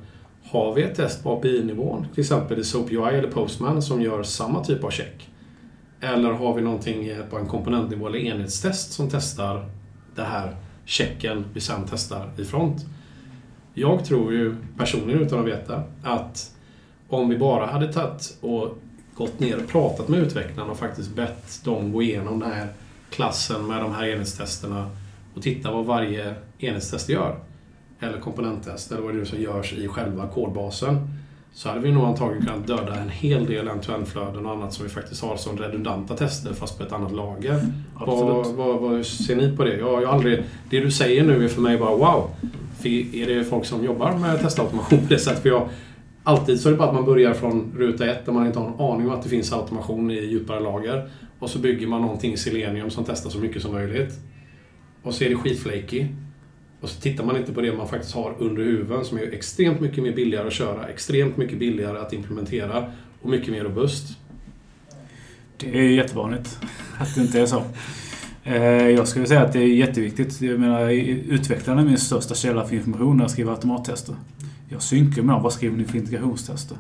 har 0.44 0.74
vi 0.74 0.84
ett 0.84 0.96
test 0.96 1.24
på 1.24 1.34
API-nivån, 1.34 2.08
till 2.14 2.22
exempel 2.22 2.60
i 2.60 2.64
SoapUI 2.64 3.16
eller 3.16 3.32
Postman, 3.32 3.82
som 3.82 4.02
gör 4.02 4.24
samma 4.24 4.64
typ 4.64 4.84
av 4.84 4.90
check? 4.90 5.30
Eller 6.02 6.32
har 6.32 6.54
vi 6.54 6.62
någonting 6.62 7.12
på 7.30 7.38
en 7.38 7.48
komponentnivå 7.48 8.08
eller 8.08 8.20
enhetstest 8.20 8.92
som 8.92 9.10
testar 9.10 9.70
det 10.16 10.24
här 10.24 10.56
checken 10.86 11.46
vi 11.54 11.62
sen 11.62 11.82
testar 11.90 12.32
i 12.38 12.46
front? 12.46 12.86
Jag 13.74 14.06
tror 14.06 14.34
ju 14.34 14.56
personligen 14.78 15.22
utan 15.22 15.40
att 15.40 15.46
veta 15.46 15.84
att 16.04 16.52
om 17.08 17.30
vi 17.30 17.38
bara 17.38 17.66
hade 17.66 17.94
tagit 17.94 18.38
och 18.42 18.78
gått 19.16 19.40
ner 19.40 19.58
och 19.58 19.68
pratat 19.68 20.08
med 20.08 20.20
utvecklarna 20.20 20.72
och 20.72 20.78
faktiskt 20.78 21.16
bett 21.16 21.64
dem 21.64 21.92
gå 21.92 22.02
igenom 22.02 22.40
den 22.40 22.52
här 22.52 22.68
klassen 23.10 23.68
med 23.68 23.82
de 23.82 23.94
här 23.94 24.08
enhetstesterna 24.08 24.90
och 25.36 25.42
titta 25.42 25.72
vad 25.72 25.86
varje 25.86 26.36
enhetstest 26.60 27.10
gör. 27.10 27.40
Eller 28.00 28.20
komponenttest, 28.20 28.92
eller 28.92 29.02
vad 29.02 29.16
det 29.16 29.22
är 29.22 29.26
som 29.26 29.42
görs 29.42 29.74
i 29.74 29.88
själva 29.88 30.28
kodbasen. 30.28 31.08
Så 31.54 31.70
hade 31.70 31.82
vi 31.82 31.92
nog 31.92 32.06
antagligen 32.06 32.46
kunnat 32.46 32.68
döda 32.68 32.96
en 32.96 33.10
hel 33.10 33.46
del 33.46 33.68
end-to-end-flöden 33.68 34.46
och 34.46 34.52
annat 34.52 34.74
som 34.74 34.86
vi 34.86 34.92
faktiskt 34.92 35.22
har 35.22 35.38
som 35.38 35.58
redundanta 35.58 36.16
tester 36.18 36.54
fast 36.54 36.78
på 36.78 36.84
ett 36.84 36.92
annat 36.92 37.12
lager. 37.12 37.62
Vad, 37.94 38.46
vad, 38.48 38.80
vad 38.80 39.06
ser 39.06 39.36
ni 39.36 39.58
på 39.58 39.64
det? 39.64 39.78
Jag, 39.78 40.04
jag 40.04 40.10
aldrig, 40.10 40.44
det 40.70 40.80
du 40.80 40.92
säger 40.92 41.24
nu 41.24 41.44
är 41.44 41.48
för 41.48 41.62
mig 41.62 41.78
bara 41.78 41.96
wow. 41.96 42.30
För 42.82 43.16
är 43.16 43.28
det 43.28 43.44
folk 43.44 43.66
som 43.66 43.86
jobbar 43.86 44.18
med 44.18 44.42
testautomation 44.42 45.00
på 45.00 45.06
det 45.10 45.20
sättet? 45.20 45.42
För 45.42 45.50
jag, 45.50 45.70
alltid 46.24 46.60
så 46.60 46.70
är 46.70 46.72
det 46.72 46.78
bara 46.78 46.88
att 46.88 46.96
man 46.96 47.06
börjar 47.06 47.34
från 47.34 47.74
ruta 47.78 48.06
ett 48.06 48.26
där 48.26 48.34
man 48.34 48.48
inte 48.48 48.60
har 48.60 48.68
en 48.68 48.80
aning 48.80 49.08
om 49.08 49.14
att 49.14 49.24
det 49.24 49.30
finns 49.30 49.54
automation 49.54 50.12
i 50.12 50.26
djupare 50.26 50.60
lager. 50.60 51.10
Och 51.40 51.50
så 51.50 51.60
bygger 51.60 51.88
man 51.88 52.02
någonting 52.02 52.34
i 52.34 52.38
Selenium 52.38 52.90
som 52.90 53.06
testar 53.06 53.30
så 53.30 53.40
mycket 53.40 53.62
som 53.62 53.74
möjligt. 53.74 54.14
Och 55.04 55.14
så 55.14 55.24
är 55.24 55.30
det 55.30 55.36
skitflaky. 55.36 56.08
Och 56.82 56.90
så 56.90 57.02
tittar 57.02 57.26
man 57.26 57.38
inte 57.38 57.54
på 57.54 57.62
det 57.62 57.74
man 57.74 57.88
faktiskt 57.88 58.16
har 58.16 58.36
under 58.40 58.64
huven 58.64 59.06
som 59.06 59.18
är 59.18 59.34
extremt 59.34 59.80
mycket 59.80 60.04
mer 60.04 60.16
billigare 60.16 60.48
att 60.48 60.54
köra, 60.54 60.88
extremt 60.88 61.38
mycket 61.38 61.60
billigare 61.60 61.98
att 61.98 62.14
implementera 62.14 62.92
och 63.22 63.30
mycket 63.30 63.50
mer 63.52 63.64
robust. 63.64 64.18
Det 65.58 65.80
är 65.80 65.84
jättevanligt 65.84 66.60
att 67.00 67.16
det 67.16 67.22
inte 67.22 67.40
är 67.42 67.46
så. 67.46 67.64
Eh, 68.50 68.90
jag 68.90 69.08
skulle 69.08 69.26
säga 69.26 69.42
att 69.42 69.54
det 69.54 69.60
är 69.60 69.68
jätteviktigt. 69.68 70.42
Jag 70.42 70.60
menar, 70.60 70.90
utvecklarna 71.34 71.82
är 71.82 71.86
min 71.86 71.98
största 71.98 72.36
källa 72.36 72.66
för 72.66 72.76
information 72.76 73.18
när 73.18 73.24
jag 73.24 73.32
skriver 73.32 73.52
automattester. 73.52 74.16
Jag 74.70 74.82
synkar 74.82 75.22
med 75.22 75.36
dem. 75.36 75.44
Vad 75.44 75.54
skriver 75.54 75.78
ni 75.78 75.84
för 75.84 75.98
integrationstester? 75.98 76.78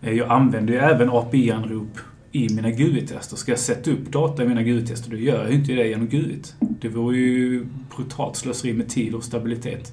Eh, 0.00 0.12
jag 0.12 0.30
använder 0.30 0.72
ju 0.72 0.78
även 0.78 1.10
API-anrop 1.10 1.98
i 2.32 2.54
mina 2.54 2.70
GUI-tester. 2.70 3.36
Ska 3.36 3.52
jag 3.52 3.58
sätta 3.58 3.90
upp 3.90 4.12
data 4.12 4.44
i 4.44 4.48
mina 4.48 4.62
GUI-tester, 4.62 5.10
då 5.10 5.16
gör 5.16 5.38
jag 5.38 5.50
ju 5.50 5.56
inte 5.56 5.72
det 5.72 5.88
genom 5.88 6.08
GUI. 6.08 6.42
Det 6.80 6.88
vore 6.88 7.16
ju 7.16 7.66
brutalt 7.96 8.36
slöseri 8.36 8.72
med 8.72 8.88
tid 8.88 9.14
och 9.14 9.24
stabilitet. 9.24 9.92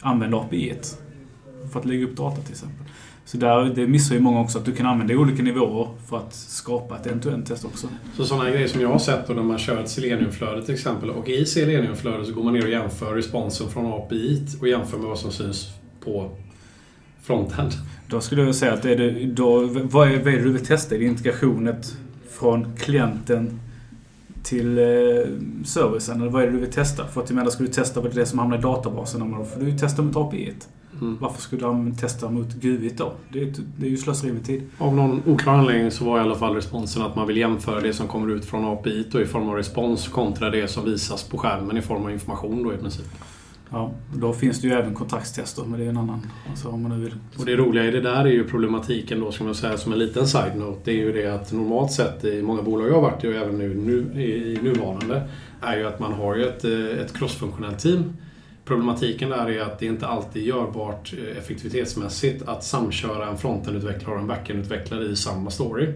Använd 0.00 0.34
API 0.34 0.74
för 1.72 1.80
att 1.80 1.86
lägga 1.86 2.04
upp 2.04 2.16
data 2.16 2.40
till 2.40 2.52
exempel. 2.52 2.86
Så 3.24 3.36
där, 3.36 3.64
det 3.74 3.86
missar 3.86 4.14
ju 4.14 4.20
många 4.20 4.40
också, 4.40 4.58
att 4.58 4.64
du 4.64 4.72
kan 4.72 4.86
använda 4.86 5.14
olika 5.14 5.42
nivåer 5.42 5.85
för 6.08 6.16
att 6.16 6.34
skapa 6.34 6.96
ett 6.96 7.06
end-to-end-test 7.06 7.64
också. 7.64 7.88
Så 8.16 8.24
sådana 8.24 8.50
grejer 8.50 8.68
som 8.68 8.80
jag 8.80 8.88
har 8.88 8.98
sett 8.98 9.26
då 9.26 9.34
när 9.34 9.42
man 9.42 9.58
kör 9.58 9.82
ett 9.82 9.88
Selenium-flöde 9.88 10.62
till 10.62 10.74
exempel 10.74 11.10
och 11.10 11.28
i 11.28 11.46
Selenium-flödet 11.46 12.26
så 12.26 12.32
går 12.32 12.42
man 12.42 12.54
ner 12.54 12.64
och 12.64 12.70
jämför 12.70 13.14
responsen 13.14 13.70
från 13.70 13.86
API 13.86 14.46
och 14.60 14.68
jämför 14.68 14.98
med 14.98 15.08
vad 15.08 15.18
som 15.18 15.32
syns 15.32 15.68
på 16.04 16.30
frontend. 17.22 17.72
Då 18.08 18.20
skulle 18.20 18.42
jag 18.42 18.54
säga 18.54 18.72
att 18.72 18.84
är 18.84 18.96
det, 18.96 19.26
då, 19.26 19.60
vad, 19.66 20.08
är, 20.08 20.18
vad 20.18 20.34
är 20.34 20.36
det 20.36 20.42
du 20.42 20.52
vill 20.52 20.66
testa? 20.66 20.94
Är 20.94 20.98
det 20.98 21.04
integrationet 21.04 21.96
från 22.30 22.76
klienten 22.76 23.60
till 24.42 24.78
eh, 24.78 24.84
servicen? 25.64 26.20
Eller 26.20 26.30
vad 26.30 26.42
är 26.42 26.46
det 26.46 26.52
du 26.52 26.58
vill 26.58 26.72
testa? 26.72 27.06
För 27.06 27.22
att 27.22 27.30
jag 27.30 27.36
menar, 27.36 27.50
ska 27.50 27.62
du 27.62 27.68
testa 27.68 28.02
på 28.02 28.08
det 28.08 28.26
som 28.26 28.38
hamnar 28.38 28.58
i 28.58 28.60
databasen, 28.60 29.32
då 29.38 29.44
får 29.44 29.60
du 29.60 29.70
ju 29.70 29.78
testa 29.78 30.02
mot 30.02 30.16
API. 30.16 30.54
Mm. 31.00 31.16
Varför 31.20 31.40
skulle 31.42 31.66
använda- 31.66 31.98
testa 31.98 32.30
mot 32.30 32.54
GUI 32.54 32.92
då? 32.96 33.12
Det 33.32 33.42
är, 33.42 33.52
det 33.76 33.86
är 33.86 33.90
ju 33.90 33.96
slöseri 33.96 34.32
med 34.32 34.44
tid. 34.44 34.62
Av 34.78 34.94
någon 34.94 35.22
oklar 35.26 35.54
anledning 35.54 35.90
så 35.90 36.04
var 36.04 36.18
i 36.18 36.20
alla 36.20 36.34
fall 36.34 36.54
responsen 36.54 37.02
att 37.02 37.16
man 37.16 37.26
vill 37.26 37.36
jämföra 37.36 37.80
det 37.80 37.92
som 37.92 38.08
kommer 38.08 38.34
ut 38.34 38.44
från 38.44 38.64
API 38.64 39.06
då 39.10 39.20
i 39.20 39.26
form 39.26 39.48
av 39.48 39.54
respons 39.54 40.08
kontra 40.08 40.50
det 40.50 40.68
som 40.68 40.84
visas 40.84 41.24
på 41.28 41.38
skärmen 41.38 41.76
i 41.76 41.82
form 41.82 42.02
av 42.04 42.10
information 42.10 42.62
då 42.62 42.74
i 42.74 42.76
princip. 42.76 43.06
Ja, 43.70 43.92
då 44.14 44.32
finns 44.32 44.60
det 44.60 44.68
ju 44.68 44.74
även 44.74 44.94
kontraktstester, 44.94 45.64
men 45.64 45.80
det 45.80 45.86
är 45.86 45.88
en 45.90 45.96
annan. 45.96 46.20
Alltså 46.50 46.68
om 46.68 46.82
man 46.82 46.90
nu 46.98 47.04
vill. 47.04 47.14
Och 47.38 47.46
det 47.46 47.56
roliga 47.56 47.84
i 47.84 47.90
det 47.90 48.00
där 48.00 48.24
är 48.24 48.30
ju 48.30 48.44
problematiken 48.48 49.20
då, 49.20 49.32
som 49.32 49.46
jag 49.46 49.56
säger 49.56 49.76
som 49.76 49.92
en 49.92 49.98
liten 49.98 50.26
side-note. 50.26 50.80
Det 50.84 50.90
är 50.90 50.94
ju 50.96 51.12
det 51.12 51.34
att 51.34 51.52
normalt 51.52 51.92
sett 51.92 52.24
i 52.24 52.42
många 52.42 52.62
bolag 52.62 52.88
jag 52.88 52.94
har 52.94 53.02
varit 53.02 53.24
i 53.24 53.28
och 53.28 53.32
även 53.34 53.58
nu, 53.58 53.74
nu 53.74 54.22
i 54.22 54.58
nuvarande, 54.62 55.28
är 55.60 55.76
ju 55.76 55.86
att 55.86 56.00
man 56.00 56.12
har 56.12 56.36
ju 56.36 56.44
ett, 56.48 56.64
eh, 56.64 57.04
ett 57.04 57.18
crossfunktionellt 57.18 57.78
team. 57.78 58.16
Problematiken 58.66 59.30
där 59.30 59.50
är 59.50 59.60
att 59.60 59.78
det 59.78 59.86
inte 59.86 60.06
alltid 60.06 60.42
är 60.42 60.46
görbart 60.46 61.12
eh, 61.12 61.38
effektivitetsmässigt 61.38 62.48
att 62.48 62.64
samköra 62.64 63.28
en 63.28 63.38
frontendutvecklare 63.38 64.14
och 64.14 64.20
en 64.20 64.26
backendutvecklare 64.26 65.04
i 65.04 65.16
samma 65.16 65.50
story. 65.50 65.92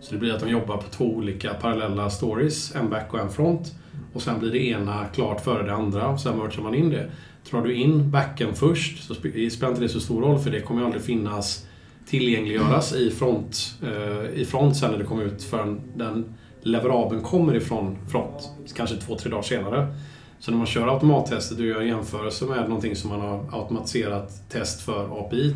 Så 0.00 0.12
det 0.12 0.18
blir 0.18 0.32
att 0.32 0.40
de 0.40 0.50
jobbar 0.50 0.76
på 0.76 0.90
två 0.90 1.04
olika 1.04 1.54
parallella 1.54 2.10
stories, 2.10 2.74
en 2.74 2.90
back 2.90 3.14
och 3.14 3.20
en 3.20 3.30
front. 3.30 3.74
Och 4.12 4.22
sen 4.22 4.38
blir 4.40 4.50
det 4.50 4.66
ena 4.66 5.04
klart 5.14 5.40
före 5.40 5.62
det 5.62 5.74
andra 5.74 6.08
och 6.08 6.20
sen 6.20 6.38
merchar 6.38 6.62
man 6.62 6.74
in 6.74 6.90
det. 6.90 7.10
Drar 7.50 7.62
du 7.62 7.74
in 7.74 8.10
backen 8.10 8.54
först 8.54 9.04
så 9.04 9.14
eh, 9.14 9.48
spelar 9.48 9.68
inte 9.68 9.80
det 9.80 9.88
så 9.88 10.00
stor 10.00 10.22
roll 10.22 10.38
för 10.38 10.50
det 10.50 10.60
kommer 10.60 10.80
ju 10.80 10.86
aldrig 10.86 11.02
finnas 11.02 11.66
tillgängliggöras 12.06 12.94
i 12.94 13.10
front, 13.10 13.74
eh, 13.82 14.40
i 14.40 14.44
front 14.44 14.76
sen 14.76 14.90
när 14.90 14.98
det 14.98 15.04
kommer 15.04 15.24
ut 15.24 15.42
förrän 15.42 15.80
den 15.96 16.34
leverabeln 16.62 17.22
kommer 17.22 17.54
ifrån 17.54 17.96
front. 18.08 18.50
Kanske 18.76 18.96
två, 18.96 19.16
tre 19.16 19.30
dagar 19.30 19.42
senare. 19.42 19.94
Så 20.38 20.50
när 20.50 20.58
man 20.58 20.66
kör 20.66 20.88
automattestet 20.88 21.58
och 21.58 21.64
gör 21.64 21.80
en 21.80 21.86
jämförelse 21.86 22.44
med 22.44 22.68
någonting 22.68 22.96
som 22.96 23.10
man 23.10 23.20
har 23.20 23.44
automatiserat 23.52 24.50
test 24.50 24.80
för 24.80 25.20
API 25.20 25.54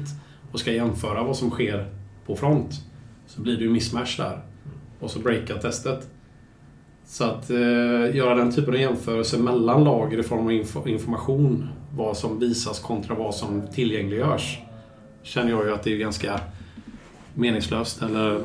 och 0.52 0.60
ska 0.60 0.72
jämföra 0.72 1.22
vad 1.22 1.36
som 1.36 1.50
sker 1.50 1.86
på 2.26 2.36
front 2.36 2.72
så 3.26 3.40
blir 3.40 3.56
det 3.56 3.62
ju 3.62 3.70
mismatch 3.70 4.16
där. 4.16 4.40
Och 5.00 5.10
så 5.10 5.18
breakar 5.18 5.58
testet. 5.58 6.08
Så 7.06 7.24
att 7.24 7.50
eh, 7.50 8.16
göra 8.16 8.34
den 8.34 8.52
typen 8.52 8.74
av 8.74 8.80
jämförelse 8.80 9.38
mellan 9.38 9.84
lager 9.84 10.18
i 10.18 10.22
form 10.22 10.46
av 10.46 10.52
inf 10.52 10.76
information, 10.86 11.68
vad 11.96 12.16
som 12.16 12.38
visas 12.38 12.80
kontra 12.80 13.14
vad 13.14 13.34
som 13.34 13.62
tillgängliggörs, 13.74 14.58
känner 15.22 15.50
jag 15.50 15.66
ju 15.66 15.74
att 15.74 15.82
det 15.82 15.92
är 15.92 15.98
ganska 15.98 16.40
meningslöst. 17.34 18.02
Eller... 18.02 18.40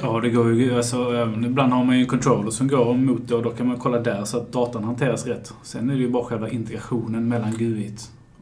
Ja, 0.00 0.20
det 0.20 0.30
går 0.30 0.52
ju... 0.52 0.76
Alltså, 0.76 1.28
ibland 1.46 1.72
har 1.72 1.84
man 1.84 1.96
ju 1.96 2.02
en 2.02 2.08
controller 2.08 2.50
som 2.50 2.68
går 2.68 2.94
mot 2.94 3.28
det 3.28 3.34
och 3.34 3.42
då 3.42 3.50
kan 3.50 3.68
man 3.68 3.76
kolla 3.76 3.98
där 3.98 4.24
så 4.24 4.36
att 4.36 4.52
datan 4.52 4.84
hanteras 4.84 5.26
rätt. 5.26 5.52
Sen 5.62 5.90
är 5.90 5.94
det 5.94 6.00
ju 6.00 6.08
bara 6.08 6.24
själva 6.24 6.48
integrationen 6.48 7.28
mellan 7.28 7.52
GUI 7.58 7.92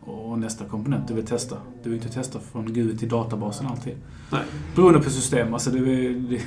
och 0.00 0.38
nästa 0.38 0.64
komponent 0.64 1.08
du 1.08 1.14
vill 1.14 1.26
testa. 1.26 1.56
Du 1.82 1.90
vill 1.90 1.98
inte 1.98 2.14
testa 2.14 2.38
från 2.52 2.72
GUI 2.72 2.98
till 2.98 3.08
databasen 3.08 3.66
alltid. 3.66 3.94
Nej. 4.30 4.40
Beroende 4.74 5.00
på 5.00 5.10
system. 5.10 5.54
Alltså 5.54 5.70
det, 5.70 6.08
det, 6.08 6.40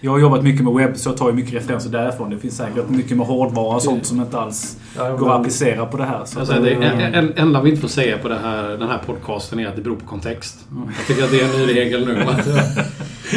jag 0.00 0.10
har 0.10 0.18
jobbat 0.18 0.44
mycket 0.44 0.64
med 0.64 0.74
webb 0.74 0.96
så 0.96 1.08
jag 1.08 1.16
tar 1.16 1.28
ju 1.28 1.34
mycket 1.34 1.54
referenser 1.54 1.90
därifrån. 1.90 2.30
Det 2.30 2.38
finns 2.38 2.56
säkert 2.56 2.88
mycket 2.88 3.16
med 3.16 3.26
hårdvara 3.26 3.76
och 3.76 3.82
sånt 3.82 4.06
som 4.06 4.20
inte 4.20 4.38
alls 4.38 4.78
ja, 4.96 5.16
går 5.16 5.30
att 5.30 5.40
applicera 5.40 5.86
på 5.86 5.96
det 5.96 6.04
här. 6.04 6.24
Så 6.24 6.38
alltså, 6.38 6.60
det 6.60 6.74
en, 6.74 7.32
enda 7.36 7.62
vi 7.62 7.70
inte 7.70 7.80
får 7.80 7.88
säga 7.88 8.18
på 8.18 8.28
här, 8.28 8.68
den 8.68 8.88
här 8.88 9.00
podcasten 9.06 9.58
är 9.58 9.66
att 9.66 9.76
det 9.76 9.82
beror 9.82 9.96
på 9.96 10.06
kontext. 10.06 10.66
Jag 10.98 11.06
tycker 11.06 11.24
att 11.24 11.30
det 11.30 11.40
är 11.40 11.44
en 11.44 11.66
ny 11.66 11.74
regel 11.74 12.06
nu. 12.06 12.26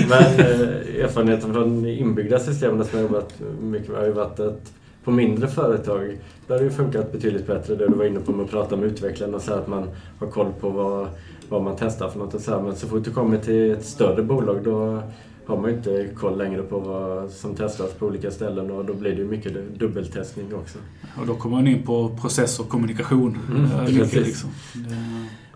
Men 0.10 0.40
eh, 0.40 1.04
erfarenheten 1.04 1.54
från 1.54 1.86
inbyggda 1.86 2.40
systemen 2.40 2.86
som 2.86 3.00
jag 3.00 3.12
jobbat 3.12 3.34
mycket 3.62 3.90
med 3.90 3.98
har 3.98 4.06
ju 4.06 4.12
varit 4.12 4.40
att 4.40 4.74
på 5.04 5.12
mindre 5.12 5.48
företag 5.48 6.18
där 6.48 6.56
har 6.56 6.60
det 6.60 6.64
ju 6.64 6.72
funkat 6.72 7.12
betydligt 7.12 7.48
bättre. 7.48 7.76
Det 7.76 7.88
du 7.88 7.94
var 7.94 8.06
inne 8.06 8.20
på 8.20 8.32
med 8.32 8.46
att 8.46 8.52
prata 8.52 8.78
med 8.78 8.86
utvecklaren 8.86 9.36
och 9.36 9.42
säga 9.42 9.58
att 9.58 9.68
man 9.68 9.88
har 10.20 10.28
koll 10.28 10.54
på 10.60 10.70
vad, 10.70 11.08
vad 11.50 11.64
man 11.64 11.76
testar 11.80 12.10
för 12.10 12.20
något. 12.20 12.34
Och 12.34 12.42
så 12.42 12.52
här. 12.52 12.62
Men 12.62 12.76
så 12.76 12.88
fort 12.88 13.04
du 13.04 13.12
kommer 13.12 13.38
till 13.38 13.72
ett 13.72 13.86
större 13.86 14.24
bolag 14.24 14.64
då 14.64 15.02
har 15.46 15.58
man 15.58 15.70
ju 15.70 15.78
inte 15.78 16.08
koll 16.16 16.38
längre 16.38 16.62
på 16.62 16.80
vad 16.80 17.32
som 17.32 17.56
testas 17.56 17.94
på 17.94 18.06
olika 18.06 18.32
ställen 18.32 18.72
och 18.72 18.86
då 18.86 18.94
blir 18.94 19.12
det 19.12 19.18
ju 19.18 19.28
mycket 19.28 19.80
dubbeltestning 19.80 20.46
också. 20.56 20.78
Och 21.22 21.28
då 21.28 21.36
kommer 21.36 21.56
man 21.56 21.68
in 21.68 21.84
på 21.84 22.18
process 22.22 22.60
och 22.60 22.70
kommunikation. 22.70 23.38
Mm, 23.50 23.96
mycket, 23.96 24.14
liksom. 24.14 24.50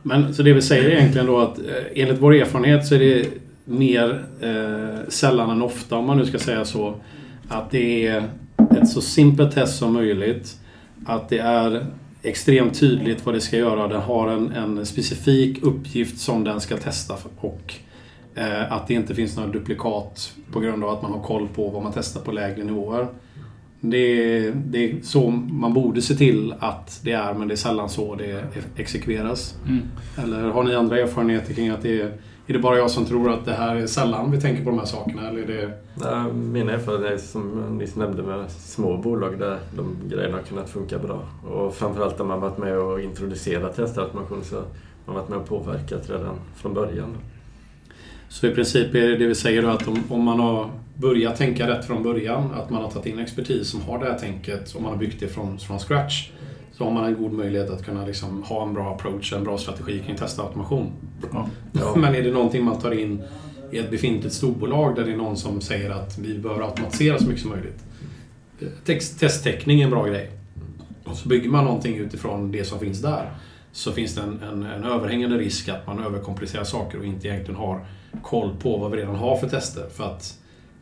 Men 0.01 0.33
så 0.33 0.43
det 0.43 0.53
vi 0.53 0.61
säger 0.61 0.89
egentligen 0.89 1.27
då 1.27 1.39
att 1.39 1.59
eh, 1.59 1.65
enligt 1.93 2.21
vår 2.21 2.33
erfarenhet 2.33 2.87
så 2.87 2.95
är 2.95 2.99
det 2.99 3.27
mer 3.69 4.25
eh, 4.41 5.09
sällan 5.09 5.49
än 5.49 5.61
ofta, 5.61 5.97
om 5.97 6.05
man 6.05 6.17
nu 6.17 6.25
ska 6.25 6.39
säga 6.39 6.65
så, 6.65 6.95
att 7.47 7.71
det 7.71 8.07
är 8.07 8.29
ett 8.81 8.89
så 8.89 9.01
simpelt 9.01 9.55
test 9.55 9.77
som 9.77 9.93
möjligt. 9.93 10.57
Att 11.05 11.29
det 11.29 11.39
är 11.39 11.85
extremt 12.23 12.79
tydligt 12.79 13.25
vad 13.25 13.35
det 13.35 13.41
ska 13.41 13.57
göra. 13.57 13.87
Den 13.87 14.01
har 14.01 14.27
en, 14.27 14.51
en 14.51 14.85
specifik 14.85 15.63
uppgift 15.63 16.19
som 16.19 16.43
den 16.43 16.61
ska 16.61 16.77
testa 16.77 17.15
och 17.39 17.73
Eh, 18.39 18.71
att 18.71 18.87
det 18.87 18.93
inte 18.93 19.15
finns 19.15 19.37
några 19.37 19.49
duplikat 19.49 20.33
på 20.51 20.59
grund 20.59 20.83
av 20.83 20.89
att 20.89 21.01
man 21.01 21.11
har 21.11 21.23
koll 21.23 21.47
på 21.55 21.69
vad 21.69 21.83
man 21.83 21.91
testar 21.95 22.21
på 22.21 22.31
lägre 22.31 22.63
nivåer. 22.63 23.07
Det 23.81 23.97
är, 23.97 24.51
det 24.55 24.91
är 24.91 24.95
så 25.03 25.29
man 25.31 25.73
borde 25.73 26.01
se 26.01 26.15
till 26.15 26.53
att 26.59 26.99
det 27.03 27.11
är, 27.11 27.33
men 27.33 27.47
det 27.47 27.53
är 27.53 27.55
sällan 27.55 27.89
så 27.89 28.15
det 28.15 28.43
exekveras. 28.75 29.55
Mm. 29.67 29.81
Eller 30.17 30.49
har 30.49 30.63
ni 30.63 30.75
andra 30.75 30.99
erfarenheter 30.99 31.53
kring 31.53 31.69
att 31.69 31.81
det 31.81 32.01
är 32.01 32.11
är 32.49 32.53
det 32.53 32.59
bara 32.59 32.77
jag 32.77 32.91
som 32.91 33.05
tror 33.05 33.31
att 33.31 33.45
det 33.45 33.53
här 33.53 33.75
är 33.75 33.87
sällan 33.87 34.31
vi 34.31 34.41
tänker 34.41 34.63
på 34.63 34.69
de 34.69 34.79
här 34.79 34.85
sakerna? 34.85 35.29
Eller 35.29 35.41
är 35.41 35.47
det... 35.47 35.71
Ja, 36.01 36.33
min 36.33 36.69
erfarenhet 36.69 37.13
är 37.13 37.17
som 37.17 37.77
ni 37.77 37.87
nämnde 37.95 38.23
med 38.23 38.51
små 38.51 38.97
bolag 38.97 39.39
där 39.39 39.59
de 39.75 39.95
grejerna 40.09 40.37
har 40.37 40.43
kunnat 40.43 40.69
funka 40.69 40.99
bra. 40.99 41.21
Och 41.49 41.75
framförallt 41.75 42.19
när 42.19 42.25
man 42.25 42.41
varit 42.41 42.57
med 42.57 42.77
och 42.77 43.01
introducerat 43.01 43.75
testautomation 43.75 44.43
så 44.43 44.55
har 44.55 44.63
man 45.05 45.15
varit 45.15 45.29
med 45.29 45.37
och 45.37 45.47
påverkat 45.47 46.09
redan 46.09 46.35
från 46.55 46.73
början. 46.73 47.17
Så 48.29 48.47
i 48.47 48.51
princip 48.51 48.95
är 48.95 49.07
det 49.07 49.17
det 49.17 49.27
vi 49.27 49.35
säger 49.35 49.61
då 49.61 49.67
att 49.67 49.87
om, 49.87 50.03
om 50.09 50.23
man 50.23 50.39
har 50.39 50.69
börjat 50.95 51.37
tänka 51.37 51.67
rätt 51.67 51.85
från 51.85 52.03
början, 52.03 52.53
att 52.53 52.69
man 52.69 52.83
har 52.83 52.91
tagit 52.91 53.05
in 53.05 53.19
expertis 53.19 53.67
som 53.67 53.81
har 53.81 53.99
det 53.99 54.05
här 54.05 54.19
tänket 54.19 54.75
och 54.75 54.81
man 54.81 54.91
har 54.91 54.99
byggt 54.99 55.19
det 55.19 55.27
från, 55.27 55.59
från 55.59 55.79
scratch, 55.79 56.29
så 56.79 56.85
har 56.85 56.91
man 56.91 57.05
en 57.05 57.23
god 57.23 57.33
möjlighet 57.33 57.69
att 57.69 57.85
kunna 57.85 58.05
liksom 58.05 58.43
ha 58.43 58.67
en 58.67 58.73
bra 58.73 58.93
approach, 58.93 59.33
en 59.33 59.43
bra 59.43 59.57
strategi 59.57 59.99
kring 60.05 60.15
testautomation. 60.15 60.91
Ja. 61.33 61.49
Ja. 61.71 61.95
Men 61.95 62.15
är 62.15 62.23
det 62.23 62.31
någonting 62.31 62.63
man 62.63 62.79
tar 62.79 62.91
in 62.91 63.23
i 63.71 63.77
ett 63.77 63.91
befintligt 63.91 64.35
storbolag 64.35 64.95
där 64.95 65.05
det 65.05 65.11
är 65.11 65.17
någon 65.17 65.37
som 65.37 65.61
säger 65.61 65.89
att 65.89 66.17
vi 66.17 66.39
bör 66.39 66.61
automatisera 66.61 67.19
så 67.19 67.25
mycket 67.25 67.41
som 67.41 67.51
möjligt. 67.51 67.83
Text, 68.85 69.19
testtäckning 69.19 69.81
är 69.81 69.85
en 69.85 69.89
bra 69.89 70.05
grej. 70.05 70.31
Och 71.03 71.15
så 71.15 71.29
bygger 71.29 71.49
man 71.49 71.65
någonting 71.65 71.97
utifrån 71.97 72.51
det 72.51 72.63
som 72.63 72.79
finns 72.79 73.01
där. 73.01 73.31
Så 73.71 73.91
finns 73.91 74.15
det 74.15 74.21
en, 74.21 74.43
en, 74.43 74.63
en 74.63 74.83
överhängande 74.83 75.37
risk 75.37 75.69
att 75.69 75.87
man 75.87 76.03
överkomplicerar 76.03 76.63
saker 76.63 76.99
och 76.99 77.05
inte 77.05 77.27
egentligen 77.27 77.59
har 77.59 77.85
koll 78.23 78.55
på 78.61 78.77
vad 78.77 78.91
vi 78.91 78.97
redan 78.97 79.15
har 79.15 79.37
för 79.37 79.49
tester. 79.49 79.89
För 79.89 80.03
att 80.03 80.38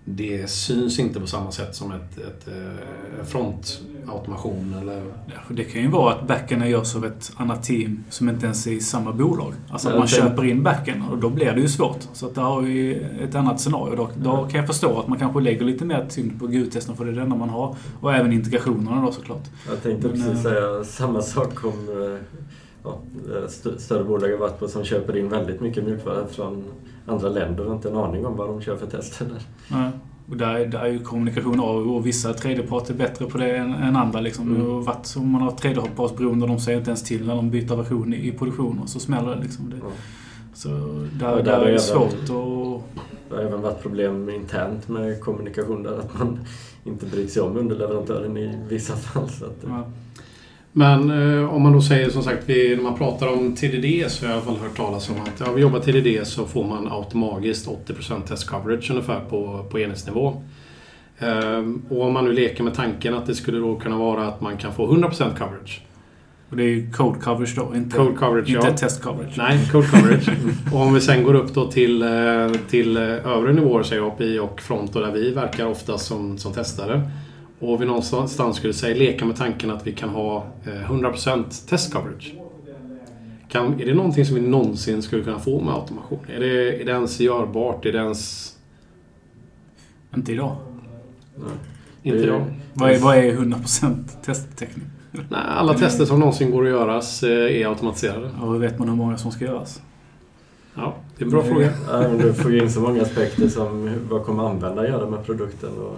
det 0.10 0.49
syns 0.49 0.99
inte 0.99 1.20
på 1.20 1.28
samma 1.28 1.51
sätt 1.51 1.76
som 1.76 1.91
ett, 1.91 2.18
ett, 2.18 2.47
eh, 2.47 3.26
frontautomation 3.26 4.76
eller... 4.82 5.03
Det 5.49 5.64
kan 5.64 5.82
ju 5.82 5.88
vara 5.88 6.14
att 6.14 6.28
backarna 6.28 6.70
görs 6.70 6.95
av 6.95 7.05
ett 7.05 7.32
annat 7.36 7.64
team 7.64 8.03
som 8.10 8.30
inte 8.30 8.45
ens 8.45 8.68
är 8.68 8.72
i 8.72 8.82
samma 8.82 9.14
bolag. 9.14 9.53
Alltså 9.70 9.89
att 9.89 9.97
man 9.97 10.08
köper 10.08 10.45
in 10.45 10.64
backen 10.64 11.01
och 11.01 11.18
då 11.18 11.30
blir 11.30 11.51
det 11.51 11.62
ju 11.62 11.68
svårt. 11.68 12.08
Så 12.14 12.26
att 12.26 12.36
där 12.36 12.41
har 12.41 12.62
vi 12.62 13.03
ett 13.22 13.36
annat 13.36 13.62
scenario. 13.62 13.95
Då, 13.95 14.10
då 14.24 14.47
kan 14.47 14.60
jag 14.60 14.68
förstå 14.68 14.99
att 14.99 15.08
man 15.08 15.20
kanske 15.20 15.41
lägger 15.41 15.66
lite 15.66 15.86
mer 15.86 16.05
tyngd 16.10 16.39
på 16.39 16.47
GUT-testerna 16.47 16.97
för 16.97 17.05
det 17.05 17.12
är 17.12 17.16
det 17.16 17.22
enda 17.22 17.36
man 17.36 17.49
har. 17.49 17.76
Och 18.01 18.14
även 18.14 18.34
integrationerna 18.34 19.01
då 19.01 19.12
såklart. 19.12 19.43
Jag 19.70 19.84
tänkte 19.84 20.10
precis 20.10 20.26
Men, 20.26 20.38
säga 20.38 20.84
samma 20.84 21.22
sak 21.22 21.66
om 21.66 22.03
eh, 22.03 22.20
ja, 22.84 22.99
st 23.45 23.70
större 23.78 24.03
bolag 24.03 24.32
jag 24.32 24.38
varit 24.38 24.60
på 24.60 24.68
som 24.68 24.84
köper 24.84 25.18
in 25.18 25.30
väldigt 25.30 25.62
mycket 25.62 25.84
mjukvara 25.84 26.28
från 26.28 26.64
andra 27.08 27.30
länder 27.30 27.68
och 27.68 27.74
inte 27.74 27.89
en 27.89 27.97
aning 27.97 28.26
om 28.26 28.36
vad 28.36 28.47
de 28.47 28.62
kör 28.62 28.76
för 28.76 28.88
tester 28.88 29.26
där. 29.26 29.41
Nej. 29.68 29.91
Och 30.30 30.38
där, 30.38 30.66
där 30.66 30.80
är 30.80 30.88
ju 30.88 30.99
kommunikation 30.99 31.60
av 31.60 31.95
och 31.95 32.05
vissa 32.05 32.34
tredjeparter 32.34 32.93
är 32.93 32.97
bättre 32.97 33.26
på 33.26 33.38
det 33.38 33.58
än, 33.58 33.74
än 33.74 33.95
andra. 33.95 34.20
Liksom. 34.20 34.55
Mm. 34.55 34.70
Och 34.70 34.86
varit, 34.86 35.16
om 35.18 35.32
man 35.32 35.41
har 35.41 35.51
tredjepartsberoende 35.51 36.43
och 36.45 36.49
de 36.49 36.60
säger 36.60 36.78
inte 36.78 36.89
ens 36.89 37.03
till 37.03 37.28
när 37.28 37.36
de 37.36 37.49
byter 37.49 37.76
version 37.76 38.14
i, 38.14 38.28
i 38.28 38.32
produktion 38.32 38.80
och 38.80 38.89
så 38.89 38.99
smäller 38.99 39.36
det. 39.36 39.41
Liksom. 39.41 39.70
det. 39.70 39.76
Mm. 39.76 39.88
Så 40.53 40.70
där, 40.70 41.36
där, 41.36 41.43
där 41.43 41.62
är 41.62 41.72
det 41.72 41.80
svårt 41.80 42.14
att... 42.14 42.28
Det 43.30 43.36
har 43.36 43.43
även 43.43 43.62
varit 43.62 43.82
problem 43.82 44.30
internt 44.30 44.88
med 44.88 45.22
kommunikation 45.22 45.84
där. 45.84 45.99
Att 45.99 46.20
man 46.20 46.39
inte 46.84 47.05
bryr 47.05 47.28
sig 47.28 47.41
om 47.41 47.58
underleverantören 47.58 48.38
i 48.38 48.58
vissa 48.70 48.95
fall. 48.95 49.30
Så 49.30 49.45
att, 49.45 49.58
ja. 49.68 49.88
Men 50.72 51.11
eh, 51.11 51.53
om 51.53 51.61
man 51.61 51.74
då 51.74 51.82
säger 51.82 52.09
som 52.09 52.24
sagt, 52.24 52.43
vi, 52.45 52.76
när 52.76 52.84
man 52.84 52.97
pratar 52.97 53.28
om 53.28 53.55
TDD 53.55 54.11
så 54.11 54.26
har 54.26 54.34
jag 54.34 54.39
i 54.39 54.41
alla 54.41 54.41
fall 54.41 54.68
hört 54.68 54.78
talas 54.78 55.09
om 55.09 55.15
att 55.15 55.39
ja, 55.39 55.51
vi 55.51 55.61
jobbar 55.61 55.80
TDD 55.80 56.28
så 56.28 56.45
får 56.45 56.63
man 56.63 56.88
automatiskt 56.91 57.68
80% 57.68 58.22
test 58.22 58.47
coverage 58.47 58.91
ungefär 58.91 59.20
på, 59.30 59.65
på 59.72 59.80
enhetsnivå. 59.80 60.41
Ehm, 61.20 61.82
och 61.89 62.01
om 62.01 62.13
man 62.13 62.26
nu 62.26 62.34
leker 62.34 62.63
med 62.63 62.74
tanken 62.74 63.13
att 63.13 63.26
det 63.26 63.36
skulle 63.36 63.57
då 63.57 63.76
kunna 63.76 63.97
vara 63.97 64.28
att 64.28 64.41
man 64.41 64.57
kan 64.57 64.74
få 64.74 64.93
100% 64.93 65.38
coverage. 65.38 65.82
Och 66.49 66.57
det 66.57 66.63
är 66.63 66.68
ju 66.68 66.91
code 66.91 67.20
coverage 67.20 67.55
då, 67.55 67.76
inte, 67.76 67.97
code 67.97 68.15
coverage, 68.18 68.49
inte 68.49 68.68
ja. 68.68 68.78
test 68.78 69.01
coverage. 69.01 69.38
Nej, 69.38 69.70
code 69.72 69.88
coverage. 69.88 70.30
och 70.74 70.82
om 70.82 70.93
vi 70.93 71.01
sen 71.01 71.24
går 71.24 71.34
upp 71.34 71.53
då 71.53 71.72
till, 71.72 72.01
eh, 72.01 72.51
till 72.70 72.97
övre 72.97 73.53
nivåer, 73.53 73.84
säger 73.84 74.07
API 74.07 74.39
och 74.39 74.61
front, 74.61 74.95
och 74.95 75.01
där 75.01 75.11
vi 75.11 75.32
verkar 75.32 75.65
ofta 75.65 75.97
som, 75.97 76.38
som 76.38 76.53
testare. 76.53 77.01
Och 77.60 77.82
vi 77.82 77.86
någonstans 77.86 78.55
skulle 78.55 78.74
säga 78.74 78.95
leka 78.95 79.26
med 79.26 79.36
tanken 79.36 79.72
att 79.72 79.88
vi 79.88 79.91
kan 79.91 80.10
ha 80.10 80.47
100% 80.66 81.38
eh, 81.38 81.43
test 81.70 81.93
coverage. 81.93 82.34
Kan, 83.49 83.82
är 83.82 83.86
det 83.86 83.93
någonting 83.93 84.26
som 84.26 84.36
vi 84.36 84.41
någonsin 84.41 85.01
skulle 85.01 85.24
kunna 85.24 85.39
få 85.39 85.62
med 85.62 85.74
automation? 85.74 86.20
Är 86.36 86.39
det, 86.39 86.82
är 86.82 86.86
det 86.86 86.91
ens 86.91 87.20
görbart? 87.20 87.86
Är 87.86 87.91
det 87.91 87.97
ens... 87.97 88.53
Inte 90.16 90.32
idag. 90.32 90.55
Nej. 91.36 91.47
Inte 92.03 92.24
idag. 92.24 92.45
Vad 92.74 92.91
är, 92.91 92.99
vad 92.99 93.18
är 93.18 93.34
100% 93.34 94.03
testtäckning? 94.26 94.86
Nej, 95.12 95.41
alla 95.47 95.74
tester 95.74 96.05
som 96.05 96.20
någonsin 96.20 96.51
går 96.51 96.64
att 96.64 96.70
göras 96.70 97.24
eh, 97.24 97.62
är 97.62 97.68
automatiserade. 97.68 98.30
Och 98.41 98.53
hur 98.53 98.60
vet 98.60 98.80
man 98.80 98.89
hur 98.89 98.95
många 98.95 99.18
som 99.18 99.32
ska 99.32 99.45
göras? 99.45 99.82
Ja, 100.76 100.95
det 101.18 101.24
är 101.24 101.26
en 101.26 101.32
bra 101.32 101.43
fråga. 101.43 101.72
Ja, 101.91 101.99
men 101.99 102.18
du 102.18 102.34
får 102.34 102.51
ju 102.51 102.62
in 102.62 102.72
så 102.72 102.82
många 102.82 103.01
aspekter 103.01 103.47
som 103.47 103.91
vad 104.10 104.26
kommer 104.26 104.49
användare 104.49 104.88
göra 104.88 105.10
med 105.10 105.26
produkten? 105.26 105.70
Och, 105.78 105.97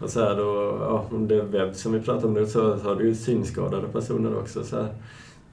och 0.00 0.10
så 0.10 0.20
här 0.20 0.36
då, 0.36 0.78
ja, 0.80 1.06
om 1.10 1.28
det 1.28 1.34
är 1.34 1.42
webb 1.42 1.74
som 1.74 1.92
vi 1.92 2.00
pratar 2.00 2.28
om 2.28 2.34
nu 2.34 2.46
så, 2.46 2.78
så 2.78 2.88
har 2.88 2.96
du 2.96 3.06
ju 3.06 3.14
synskadade 3.14 3.88
personer 3.88 4.38
också. 4.38 4.64
Så 4.64 4.76
här. 4.76 4.88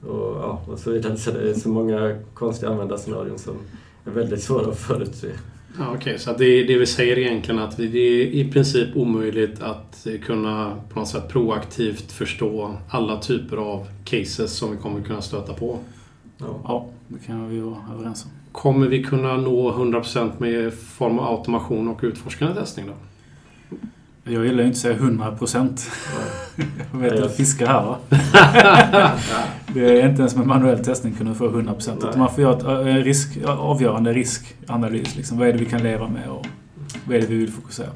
Och, 0.02 0.36
ja, 0.36 0.62
och 0.68 0.78
så 0.78 0.90
vidare. 0.90 1.16
Så 1.16 1.30
det 1.30 1.50
är 1.50 1.54
så 1.54 1.68
många 1.68 2.18
konstiga 2.34 2.72
användarscenarion 2.72 3.38
som 3.38 3.54
är 4.04 4.10
väldigt 4.10 4.42
svåra 4.42 4.70
att 4.70 4.78
förutse. 4.78 5.28
Ja, 5.78 5.84
Okej, 5.88 5.98
okay. 5.98 6.18
så 6.18 6.32
det, 6.32 6.64
det 6.64 6.78
vi 6.78 6.86
säger 6.86 7.18
egentligen 7.18 7.60
att 7.60 7.76
det 7.76 7.84
är 7.84 8.26
i 8.26 8.50
princip 8.52 8.96
omöjligt 8.96 9.62
att 9.62 10.06
kunna 10.24 10.76
på 10.92 10.98
något 10.98 11.08
sätt 11.08 11.28
proaktivt 11.28 12.12
förstå 12.12 12.74
alla 12.90 13.20
typer 13.20 13.56
av 13.56 13.86
cases 14.04 14.56
som 14.56 14.70
vi 14.70 14.76
kommer 14.76 15.02
kunna 15.02 15.22
stöta 15.22 15.52
på. 15.52 15.78
Ja, 16.38 16.60
ja 16.64 16.86
det 17.08 17.26
kan 17.26 17.48
vi 17.48 17.60
vara 17.60 17.78
överens 17.94 18.24
om. 18.24 18.30
Kommer 18.52 18.86
vi 18.86 19.02
kunna 19.02 19.36
nå 19.36 19.72
100% 19.72 20.30
med 20.38 20.74
form 20.74 21.18
av 21.18 21.36
automation 21.36 21.88
och 21.88 22.00
utforskande 22.02 22.54
testning 22.54 22.86
då? 22.86 22.92
Jag 24.28 24.46
gillar 24.46 24.58
ju 24.58 24.66
inte 24.66 24.76
att 24.76 24.76
säga 24.76 24.94
100 24.94 25.36
procent. 25.36 25.90
Jag 26.92 26.98
vet 26.98 27.22
att 27.22 27.36
fiskar 27.36 27.66
här 27.66 27.82
va? 27.82 27.98
det 29.74 30.00
är 30.00 30.08
inte 30.08 30.20
ens 30.20 30.36
med 30.36 30.46
manuell 30.46 30.84
testning 30.84 31.14
kunna 31.14 31.34
få 31.34 31.46
100 31.46 31.74
procent. 31.74 32.16
Man 32.16 32.34
får 32.34 32.40
göra 32.40 32.90
en 32.90 33.04
risk, 33.04 33.38
avgörande 33.46 34.12
riskanalys. 34.12 35.16
Liksom. 35.16 35.38
Vad 35.38 35.48
är 35.48 35.52
det 35.52 35.58
vi 35.58 35.64
kan 35.64 35.82
leva 35.82 36.08
med 36.08 36.28
och 36.28 36.46
vad 37.06 37.16
är 37.16 37.20
det 37.20 37.26
vi 37.26 37.36
vill 37.36 37.52
fokusera 37.52 37.86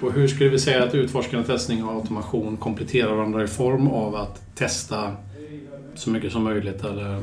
på? 0.00 0.06
Och 0.06 0.12
hur 0.12 0.28
skulle 0.28 0.50
vi 0.50 0.58
säga 0.58 0.84
att 0.84 0.94
utforskande 0.94 1.46
testning 1.46 1.84
och 1.84 1.94
automation 1.94 2.56
kompletterar 2.56 3.14
varandra 3.14 3.44
i 3.44 3.46
form 3.46 3.88
av 3.88 4.14
att 4.14 4.56
testa 4.56 5.12
så 5.94 6.10
mycket 6.10 6.32
som 6.32 6.44
möjligt? 6.44 6.84
Eller? 6.84 7.22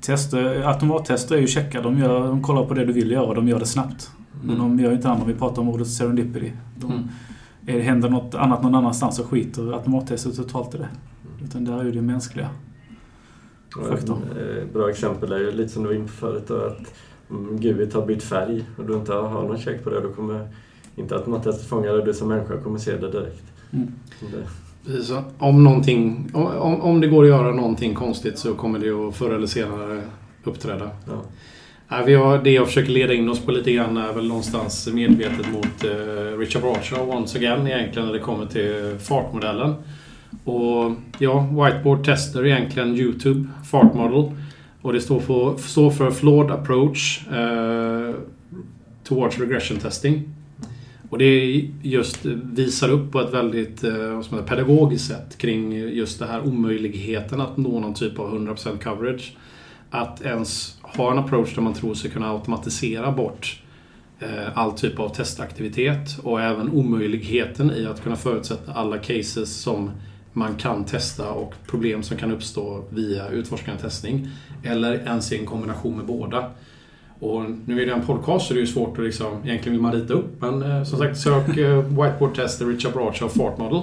Tester, 0.00 0.62
automattester 0.62 1.36
är 1.36 1.40
ju 1.40 1.46
checka. 1.46 1.82
De, 1.82 1.98
gör, 1.98 2.26
de 2.26 2.42
kollar 2.42 2.64
på 2.64 2.74
det 2.74 2.84
du 2.84 2.92
vill 2.92 3.10
göra 3.10 3.24
och 3.24 3.34
de 3.34 3.48
gör 3.48 3.58
det 3.58 3.66
snabbt. 3.66 4.10
Men 4.42 4.56
mm. 4.56 4.76
de 4.76 4.84
gör 4.84 4.92
inte 4.92 5.08
annat. 5.08 5.28
Vi 5.28 5.34
pratar 5.34 5.62
om 5.62 5.68
ordet 5.68 5.88
serendipity. 5.88 6.52
De, 6.76 6.92
mm 6.92 7.08
är 7.70 7.76
det 7.76 7.82
händer 7.82 8.08
något 8.08 8.34
annat 8.34 8.62
någon 8.62 8.74
annanstans 8.74 9.16
så 9.16 9.24
skiter 9.24 9.72
automattestet 9.72 10.36
totalt 10.36 10.74
i 10.74 10.78
det. 10.78 10.88
Utan 11.44 11.64
där 11.64 11.84
är 11.84 11.92
det 11.92 12.02
mänskliga 12.02 12.48
faktorn. 13.88 14.18
Ett 14.62 14.72
bra 14.72 14.90
exempel 14.90 15.32
är 15.32 15.38
ju 15.38 15.52
lite 15.52 15.68
som 15.68 15.82
du 15.82 15.88
var 15.88 15.96
inne 15.96 16.06
på 16.06 16.12
förut 16.12 16.44
då, 16.46 16.54
att 16.54 16.94
om 17.28 17.56
Gud 17.60 17.94
har 17.94 18.06
bytt 18.06 18.22
färg 18.22 18.64
och 18.78 18.86
du 18.86 18.94
inte 18.94 19.12
har 19.12 19.42
någon 19.42 19.58
check 19.58 19.84
på 19.84 19.90
det 19.90 20.00
då 20.00 20.12
kommer 20.12 20.48
inte 20.96 21.14
automattestet 21.14 21.68
fånga 21.68 21.92
det. 21.92 22.04
Du 22.04 22.14
som 22.14 22.28
människa 22.28 22.56
kommer 22.56 22.78
se 22.78 22.96
det 22.96 23.10
direkt. 23.10 23.44
Mm. 23.70 23.88
Det. 24.84 25.02
Så 25.02 25.22
om, 25.38 25.64
någonting, 25.64 26.30
om, 26.34 26.80
om 26.80 27.00
det 27.00 27.06
går 27.06 27.22
att 27.22 27.28
göra 27.28 27.52
någonting 27.54 27.94
konstigt 27.94 28.38
så 28.38 28.54
kommer 28.54 28.78
det 28.78 28.90
att 28.90 29.16
förr 29.16 29.30
eller 29.30 29.46
senare 29.46 30.02
uppträda. 30.44 30.90
Ja. 31.06 31.22
Nej, 31.92 32.02
vi 32.06 32.14
har, 32.14 32.38
det 32.38 32.50
jag 32.50 32.66
försöker 32.66 32.90
leda 32.90 33.14
in 33.14 33.28
oss 33.28 33.40
på 33.40 33.52
lite 33.52 33.72
grann 33.72 33.96
är 33.96 34.12
väl 34.12 34.28
någonstans 34.28 34.88
medvetet 34.92 35.52
mot 35.52 35.84
eh, 35.84 36.38
Richard 36.38 36.62
Bradshaw 36.62 37.16
once 37.16 37.38
again 37.38 37.66
egentligen 37.66 38.06
när 38.06 38.12
det 38.12 38.20
kommer 38.20 38.46
till 38.46 38.98
fartmodellen. 38.98 39.74
Och 40.44 40.92
ja, 41.18 41.48
Whiteboard 41.50 42.04
Tester 42.04 42.46
egentligen 42.46 42.96
YouTube 42.96 43.48
Fart 43.70 43.94
Model. 43.94 44.36
Och 44.82 44.92
det 44.92 45.00
står 45.00 45.20
för, 45.20 45.56
står 45.56 45.90
för 45.90 46.10
Flawed 46.10 46.50
Approach 46.50 47.28
eh, 47.28 48.14
Towards 49.04 49.38
Regression 49.38 49.78
Testing. 49.78 50.22
Och 51.08 51.18
det 51.18 51.64
just 51.82 52.24
visar 52.54 52.88
upp 52.88 53.12
på 53.12 53.20
ett 53.20 53.34
väldigt 53.34 53.84
eh, 53.84 54.20
som 54.20 54.44
pedagogiskt 54.46 55.08
sätt 55.08 55.38
kring 55.38 55.72
just 55.72 56.18
det 56.18 56.26
här 56.26 56.46
omöjligheten 56.46 57.40
att 57.40 57.56
nå 57.56 57.80
någon 57.80 57.94
typ 57.94 58.18
av 58.18 58.38
100% 58.38 58.78
coverage. 58.78 59.32
Att 59.90 60.22
ens 60.22 60.79
ha 60.96 61.12
en 61.12 61.18
approach 61.18 61.54
där 61.54 61.62
man 61.62 61.74
tror 61.74 61.94
sig 61.94 62.10
kunna 62.10 62.30
automatisera 62.30 63.12
bort 63.12 63.62
eh, 64.20 64.58
all 64.58 64.72
typ 64.72 64.98
av 64.98 65.08
testaktivitet 65.08 66.18
och 66.22 66.40
även 66.40 66.70
omöjligheten 66.70 67.70
i 67.70 67.86
att 67.86 68.02
kunna 68.02 68.16
förutsätta 68.16 68.72
alla 68.72 68.98
cases 68.98 69.56
som 69.56 69.90
man 70.32 70.54
kan 70.54 70.84
testa 70.84 71.30
och 71.30 71.54
problem 71.66 72.02
som 72.02 72.16
kan 72.16 72.32
uppstå 72.32 72.84
via 72.90 73.28
utforskande 73.28 73.82
testning. 73.82 74.28
Eller 74.62 74.94
ens 74.94 75.32
i 75.32 75.38
en 75.38 75.46
kombination 75.46 75.96
med 75.96 76.06
båda. 76.06 76.50
Och 77.20 77.44
nu 77.66 77.82
är 77.82 77.86
det 77.86 77.92
en 77.92 78.06
podcast 78.06 78.46
så 78.46 78.54
det 78.54 78.60
är 78.60 78.62
ju 78.62 78.66
svårt 78.66 78.98
att 78.98 79.04
liksom, 79.04 79.26
egentligen 79.44 79.72
vill 79.72 79.82
man 79.82 79.92
rita 79.92 80.14
upp 80.14 80.40
men 80.40 80.62
eh, 80.62 80.84
som 80.84 80.98
sagt 80.98 81.18
sök 81.18 81.56
eh, 81.56 81.78
Whiteboard 81.78 82.34
Tester, 82.34 82.66
Richard 82.66 82.92
Bradshaw, 82.92 83.38
Fart 83.38 83.58
Model. 83.58 83.82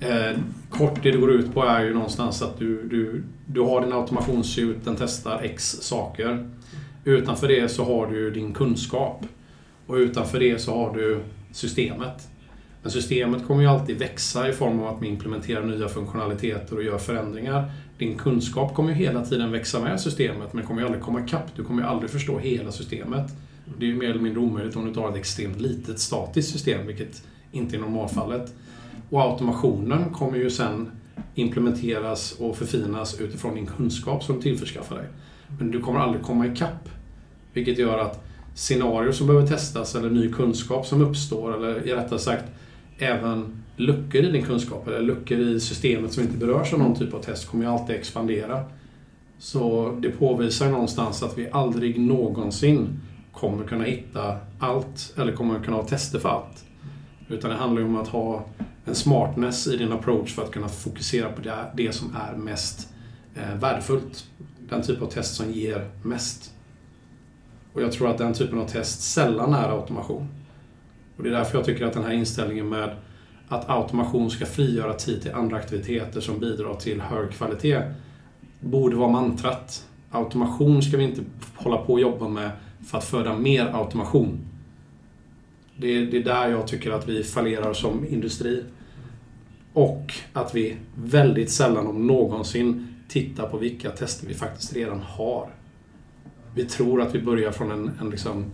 Eh, 0.00 0.38
kort 0.70 1.02
det 1.02 1.10
det 1.10 1.18
går 1.18 1.30
ut 1.30 1.54
på 1.54 1.62
är 1.64 1.84
ju 1.84 1.94
någonstans 1.94 2.42
att 2.42 2.58
du, 2.58 2.82
du, 2.88 3.22
du 3.46 3.60
har 3.60 3.80
din 3.80 3.92
automationssuit, 3.92 4.84
den 4.84 4.96
testar 4.96 5.40
X 5.42 5.76
saker. 5.80 6.50
Utanför 7.04 7.48
det 7.48 7.68
så 7.68 7.84
har 7.84 8.06
du 8.06 8.30
din 8.30 8.52
kunskap. 8.52 9.26
Och 9.86 9.94
utanför 9.94 10.40
det 10.40 10.58
så 10.58 10.74
har 10.74 10.94
du 10.94 11.20
systemet. 11.52 12.28
Men 12.82 12.92
systemet 12.92 13.46
kommer 13.46 13.62
ju 13.62 13.68
alltid 13.68 13.98
växa 13.98 14.48
i 14.48 14.52
form 14.52 14.80
av 14.80 14.86
att 14.86 15.00
man 15.00 15.04
implementerar 15.04 15.64
nya 15.64 15.88
funktionaliteter 15.88 16.76
och 16.76 16.82
gör 16.82 16.98
förändringar. 16.98 17.72
Din 17.98 18.18
kunskap 18.18 18.74
kommer 18.74 18.90
ju 18.90 18.94
hela 18.94 19.24
tiden 19.24 19.52
växa 19.52 19.80
med 19.80 20.00
systemet 20.00 20.52
men 20.52 20.66
kommer 20.66 20.80
ju 20.80 20.86
aldrig 20.86 21.02
komma 21.02 21.24
ikapp. 21.24 21.56
Du 21.56 21.64
kommer 21.64 21.82
ju 21.82 21.88
aldrig 21.88 22.10
förstå 22.10 22.38
hela 22.38 22.72
systemet. 22.72 23.32
Det 23.78 23.84
är 23.84 23.88
ju 23.88 23.96
mer 23.96 24.10
eller 24.10 24.20
mindre 24.20 24.40
omöjligt 24.40 24.76
om 24.76 24.86
du 24.86 24.94
tar 24.94 25.10
ett 25.10 25.16
extremt 25.16 25.60
litet 25.60 25.98
statiskt 25.98 26.52
system, 26.52 26.86
vilket 26.86 27.22
inte 27.52 27.76
är 27.76 27.80
normalfallet. 27.80 28.54
Och 29.10 29.20
automationen 29.20 30.10
kommer 30.12 30.38
ju 30.38 30.50
sen 30.50 30.90
implementeras 31.34 32.32
och 32.32 32.56
förfinas 32.56 33.20
utifrån 33.20 33.54
din 33.54 33.66
kunskap 33.66 34.24
som 34.24 34.36
du 34.36 34.42
tillförskaffar 34.42 34.96
dig. 34.96 35.06
Men 35.58 35.70
du 35.70 35.80
kommer 35.80 36.00
aldrig 36.00 36.22
komma 36.22 36.46
ikapp. 36.46 36.88
Vilket 37.52 37.78
gör 37.78 37.98
att 37.98 38.24
scenarier 38.54 39.12
som 39.12 39.26
behöver 39.26 39.46
testas 39.46 39.94
eller 39.94 40.10
ny 40.10 40.32
kunskap 40.32 40.86
som 40.86 41.02
uppstår 41.02 41.56
eller 41.56 41.74
rättare 41.74 42.18
sagt 42.18 42.44
även 42.98 43.62
luckor 43.76 44.24
i 44.24 44.30
din 44.32 44.42
kunskap 44.42 44.88
eller 44.88 45.00
luckor 45.00 45.38
i 45.38 45.60
systemet 45.60 46.12
som 46.12 46.22
inte 46.22 46.36
berörs 46.36 46.72
av 46.72 46.78
någon 46.78 46.94
typ 46.94 47.14
av 47.14 47.22
test 47.22 47.48
kommer 47.48 47.64
ju 47.64 47.70
alltid 47.70 47.96
expandera. 47.96 48.64
Så 49.38 49.92
det 50.00 50.10
påvisar 50.10 50.70
någonstans 50.70 51.22
att 51.22 51.38
vi 51.38 51.50
aldrig 51.50 52.00
någonsin 52.00 53.00
kommer 53.32 53.64
kunna 53.64 53.84
hitta 53.84 54.36
allt 54.58 55.14
eller 55.16 55.32
kommer 55.32 55.60
kunna 55.60 55.76
ha 55.76 55.84
tester 55.84 56.18
för 56.18 56.28
allt. 56.28 56.64
Utan 57.28 57.50
det 57.50 57.56
handlar 57.56 57.82
ju 57.82 57.88
om 57.88 57.96
att 57.96 58.08
ha 58.08 58.44
en 58.84 58.94
smartness 58.94 59.66
i 59.66 59.76
din 59.76 59.92
approach 59.92 60.34
för 60.34 60.42
att 60.42 60.50
kunna 60.50 60.68
fokusera 60.68 61.32
på 61.32 61.40
det, 61.40 61.72
det 61.74 61.92
som 61.92 62.16
är 62.16 62.36
mest 62.36 62.88
eh, 63.34 63.54
värdefullt. 63.54 64.24
Den 64.68 64.82
typ 64.82 65.02
av 65.02 65.06
test 65.06 65.34
som 65.34 65.50
ger 65.50 65.90
mest. 66.02 66.54
Och 67.72 67.82
jag 67.82 67.92
tror 67.92 68.10
att 68.10 68.18
den 68.18 68.34
typen 68.34 68.58
av 68.58 68.66
test 68.66 69.00
sällan 69.00 69.54
är 69.54 69.68
automation. 69.68 70.28
Och 71.16 71.22
det 71.22 71.28
är 71.28 71.32
därför 71.32 71.58
jag 71.58 71.66
tycker 71.66 71.86
att 71.86 71.92
den 71.92 72.04
här 72.04 72.12
inställningen 72.12 72.68
med 72.68 72.96
att 73.48 73.70
automation 73.70 74.30
ska 74.30 74.46
frigöra 74.46 74.94
tid 74.94 75.22
till 75.22 75.32
andra 75.32 75.56
aktiviteter 75.56 76.20
som 76.20 76.40
bidrar 76.40 76.74
till 76.74 77.00
hög 77.00 77.30
kvalitet 77.30 77.82
borde 78.60 78.96
vara 78.96 79.10
mantrat. 79.10 79.86
Automation 80.10 80.82
ska 80.82 80.96
vi 80.96 81.04
inte 81.04 81.22
hålla 81.54 81.76
på 81.76 81.92
och 81.92 82.00
jobba 82.00 82.28
med 82.28 82.50
för 82.86 82.98
att 82.98 83.04
föda 83.04 83.36
mer 83.36 83.66
automation. 83.74 84.49
Det 85.80 85.96
är, 85.96 86.06
det 86.06 86.16
är 86.16 86.24
där 86.24 86.48
jag 86.48 86.66
tycker 86.66 86.90
att 86.90 87.08
vi 87.08 87.24
fallerar 87.24 87.72
som 87.72 88.06
industri. 88.08 88.64
Och 89.72 90.14
att 90.32 90.54
vi 90.54 90.76
väldigt 90.94 91.50
sällan, 91.50 91.86
om 91.86 92.06
någonsin, 92.06 92.94
tittar 93.08 93.48
på 93.48 93.58
vilka 93.58 93.90
tester 93.90 94.26
vi 94.26 94.34
faktiskt 94.34 94.76
redan 94.76 95.00
har. 95.00 95.48
Vi 96.54 96.64
tror 96.64 97.02
att 97.02 97.14
vi 97.14 97.22
börjar 97.22 97.52
från 97.52 97.70
en, 97.70 97.90
en 98.00 98.10
liksom 98.10 98.44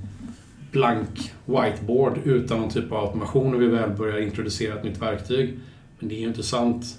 blank 0.72 1.32
whiteboard 1.44 2.18
utan 2.24 2.60
någon 2.60 2.70
typ 2.70 2.92
av 2.92 3.04
automation 3.04 3.50
när 3.50 3.58
vi 3.58 3.66
väl 3.66 3.90
börjar 3.90 4.20
introducera 4.20 4.74
ett 4.74 4.84
nytt 4.84 5.02
verktyg. 5.02 5.58
Men 5.98 6.08
det 6.08 6.14
är 6.14 6.20
ju 6.20 6.28
inte 6.28 6.42
sant 6.42 6.98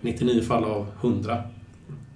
99 0.00 0.42
fall 0.42 0.64
av 0.64 0.86
100. 1.00 1.42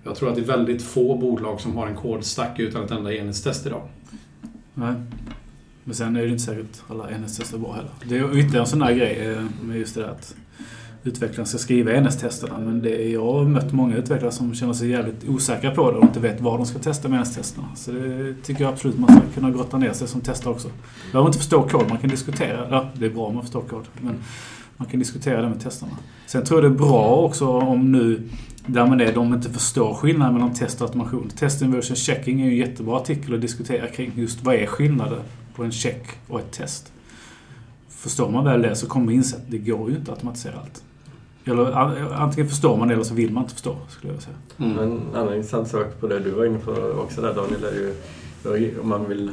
Jag 0.05 0.15
tror 0.15 0.29
att 0.29 0.35
det 0.35 0.41
är 0.41 0.45
väldigt 0.45 0.83
få 0.83 1.17
bolag 1.17 1.61
som 1.61 1.77
har 1.77 1.87
en 1.87 1.97
kodstack 1.97 2.59
utan 2.59 2.85
ett 2.85 2.91
enda 2.91 3.15
enhetstest 3.15 3.67
idag. 3.67 3.89
Nej. 4.75 4.95
Men 5.89 5.95
sen 5.95 6.17
är 6.17 6.23
det 6.23 6.29
inte 6.29 6.43
säkert 6.43 6.83
alla 6.89 7.09
NS-tester 7.11 7.57
är 7.57 7.61
bra 7.61 7.73
heller. 7.73 7.91
Det 8.05 8.19
är 8.19 8.39
ytterligare 8.39 8.61
en 8.61 8.67
sån 8.67 8.79
där 8.79 8.93
grej 8.93 9.27
eh, 9.27 9.43
med 9.63 9.79
just 9.79 9.95
det 9.95 10.01
där 10.01 10.09
att 10.09 10.35
utvecklaren 11.05 11.47
ska 11.47 11.59
skriva 11.59 11.93
NS-testerna. 12.01 12.59
Men 12.59 12.83
det 12.83 13.05
är, 13.05 13.13
jag 13.13 13.33
har 13.33 13.45
mött 13.45 13.73
många 13.73 13.97
utvecklare 13.97 14.33
som 14.33 14.55
känner 14.55 14.73
sig 14.73 14.89
jävligt 14.89 15.29
osäkra 15.29 15.71
på 15.71 15.91
det 15.91 15.99
och 15.99 16.05
inte 16.05 16.21
vet 16.21 16.41
vad 16.41 16.59
de 16.59 16.67
ska 16.67 16.79
testa 16.79 17.09
med 17.09 17.21
NS-testerna. 17.21 17.67
Så 17.77 17.91
det 17.91 18.35
tycker 18.43 18.65
jag 18.65 18.73
absolut 18.73 18.99
man 18.99 19.09
ska 19.09 19.21
kunna 19.35 19.51
grotta 19.51 19.79
ner 19.79 19.93
sig 19.93 20.09
som 20.09 20.21
testare 20.21 20.55
också. 20.55 20.69
Man 20.69 20.77
behöver 21.13 21.29
inte 21.29 21.39
förstå 21.39 21.63
kod, 21.63 21.89
man 21.89 21.99
kan 21.99 22.11
diskutera. 22.11 22.67
Ja, 22.71 22.89
det 22.95 23.07
är 23.07 23.11
bra 23.11 23.27
om 23.27 23.35
man 23.35 23.43
förstår 23.43 23.63
kod. 23.63 23.85
Men 24.01 24.15
man 24.77 24.89
kan 24.89 24.99
diskutera 24.99 25.43
det 25.43 25.49
med 25.49 25.61
testarna. 25.61 25.93
Sen 26.27 26.45
tror 26.45 26.63
jag 26.63 26.71
det 26.71 26.75
är 26.75 26.79
bra 26.79 27.17
också 27.17 27.47
om 27.47 27.93
nu 27.93 28.29
där 28.67 28.87
man 28.87 29.01
är, 29.01 29.13
de 29.13 29.35
inte 29.35 29.51
förstår 29.51 29.95
skillnaden 29.95 30.35
mellan 30.35 30.55
test 30.55 30.81
och 30.81 30.87
automation. 30.87 31.31
Test 31.37 31.63
inversion 31.63 31.97
checking 31.97 32.41
är 32.41 32.45
ju 32.45 32.51
en 32.51 32.57
jättebra 32.57 32.97
artikel 32.97 33.35
att 33.35 33.41
diskutera 33.41 33.87
kring 33.87 34.13
just 34.15 34.45
vad 34.45 34.55
är 34.55 34.67
skillnaden 34.67 35.21
på 35.59 35.65
en 35.65 35.73
check 35.73 36.03
och 36.29 36.41
ett 36.41 36.53
test. 36.53 36.93
Förstår 37.89 38.31
man 38.31 38.45
väl 38.45 38.63
det 38.63 38.77
så 38.77 38.87
kommer 38.87 39.07
man 39.07 39.15
inse 39.15 39.37
att 39.37 39.51
det 39.51 39.59
går 39.59 39.91
ju 39.91 39.97
inte 39.97 40.13
att 40.13 40.19
automatisera 40.19 40.55
allt. 40.61 40.83
Eller 41.45 41.73
antingen 42.13 42.49
förstår 42.49 42.77
man 42.77 42.89
det 42.89 42.95
eller 42.95 43.05
så 43.05 43.15
vill 43.15 43.33
man 43.33 43.43
inte 43.43 43.55
förstå, 43.55 43.77
skulle 43.89 44.13
jag 44.13 44.23
säga. 44.23 44.37
Mm. 44.59 44.79
En 44.79 45.01
annan 45.15 45.35
intressant 45.35 45.69
sak 45.69 46.01
på 46.01 46.07
det 46.07 46.19
du 46.19 46.31
var 46.31 46.45
inne 46.45 46.59
på 46.59 46.73
också 46.73 47.21
där 47.21 47.35
Daniel, 47.35 47.65
är 48.45 48.57
ju 48.57 48.81
om 48.81 48.89
man 48.89 49.09
vill 49.09 49.31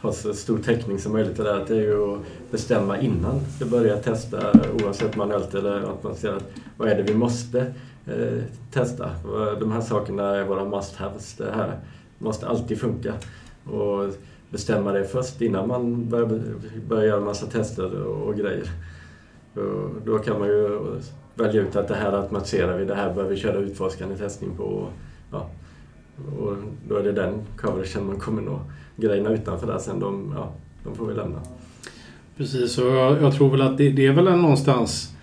ha 0.00 0.12
så 0.12 0.34
stor 0.34 0.58
täckning 0.58 0.98
som 0.98 1.12
möjligt. 1.12 1.36
Det, 1.36 1.64
det 1.68 1.76
är 1.76 1.80
ju 1.80 2.14
att 2.14 2.20
bestämma 2.50 3.00
innan 3.00 3.40
du 3.58 3.64
börjar 3.64 3.96
testa, 3.96 4.52
oavsett 4.82 5.16
manuellt 5.16 5.54
eller 5.54 5.90
automatiserat, 5.90 6.44
vad 6.76 6.88
är 6.88 6.96
det 6.96 7.02
vi 7.02 7.14
måste 7.14 7.60
eh, 8.06 8.42
testa? 8.72 9.10
De 9.60 9.72
här 9.72 9.80
sakerna 9.80 10.36
är 10.36 10.44
våra 10.44 10.64
must-haves. 10.64 11.34
Det 11.38 11.52
här 11.54 11.78
måste 12.18 12.48
alltid 12.48 12.80
funka. 12.80 13.14
Och 13.64 14.14
bestämma 14.50 14.92
det 14.92 15.04
först 15.04 15.40
innan 15.40 15.68
man 15.68 16.08
börjar, 16.08 16.40
börjar 16.88 17.04
göra 17.04 17.18
en 17.18 17.24
massa 17.24 17.46
tester 17.46 18.02
och, 18.02 18.28
och 18.28 18.36
grejer. 18.36 18.70
Då 20.04 20.18
kan 20.18 20.38
man 20.38 20.48
ju 20.48 20.80
välja 21.34 21.62
ut 21.62 21.76
att 21.76 21.88
det 21.88 21.94
här 21.94 22.12
automatiserar 22.12 22.78
vi, 22.78 22.84
det 22.84 22.94
här 22.94 23.14
bör 23.14 23.24
vi 23.24 23.36
köra 23.36 23.58
utforskande 23.58 24.16
testning 24.16 24.56
på. 24.56 24.86
Ja. 25.32 25.50
Och 26.38 26.56
då 26.88 26.96
är 26.96 27.02
det 27.02 27.12
den 27.12 27.42
coveragen 27.56 28.06
man 28.06 28.20
kommer 28.20 28.42
nå. 28.42 28.60
Grejerna 28.96 29.30
utanför 29.30 29.66
där 29.66 29.78
sen, 29.78 30.00
de, 30.00 30.32
ja, 30.36 30.52
de 30.84 30.94
får 30.94 31.06
vi 31.06 31.14
lämna. 31.14 31.40
Precis, 32.36 32.78
och 32.78 32.86
jag, 32.86 33.22
jag 33.22 33.34
tror 33.34 33.50
väl 33.50 33.62
att 33.62 33.78
det, 33.78 33.90
det 33.90 34.06
är 34.06 34.12
väl 34.12 34.26
en 34.26 34.42
någonstans, 34.42 35.14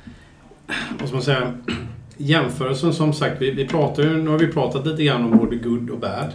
vad 1.00 1.08
ska 1.08 1.16
man 1.16 1.24
säga, 1.24 1.54
jämförelsen 2.18 2.94
som 2.94 3.14
sagt, 3.14 3.42
vi, 3.42 3.52
vi 3.52 3.68
pratar 3.68 4.04
ju, 4.04 4.24
nu 4.24 4.30
har 4.30 4.40
vi 4.40 4.48
pratat 4.48 4.86
lite 4.86 5.04
grann 5.04 5.24
om 5.24 5.38
både 5.38 5.56
good 5.56 5.90
och 5.90 6.00
bad. 6.00 6.32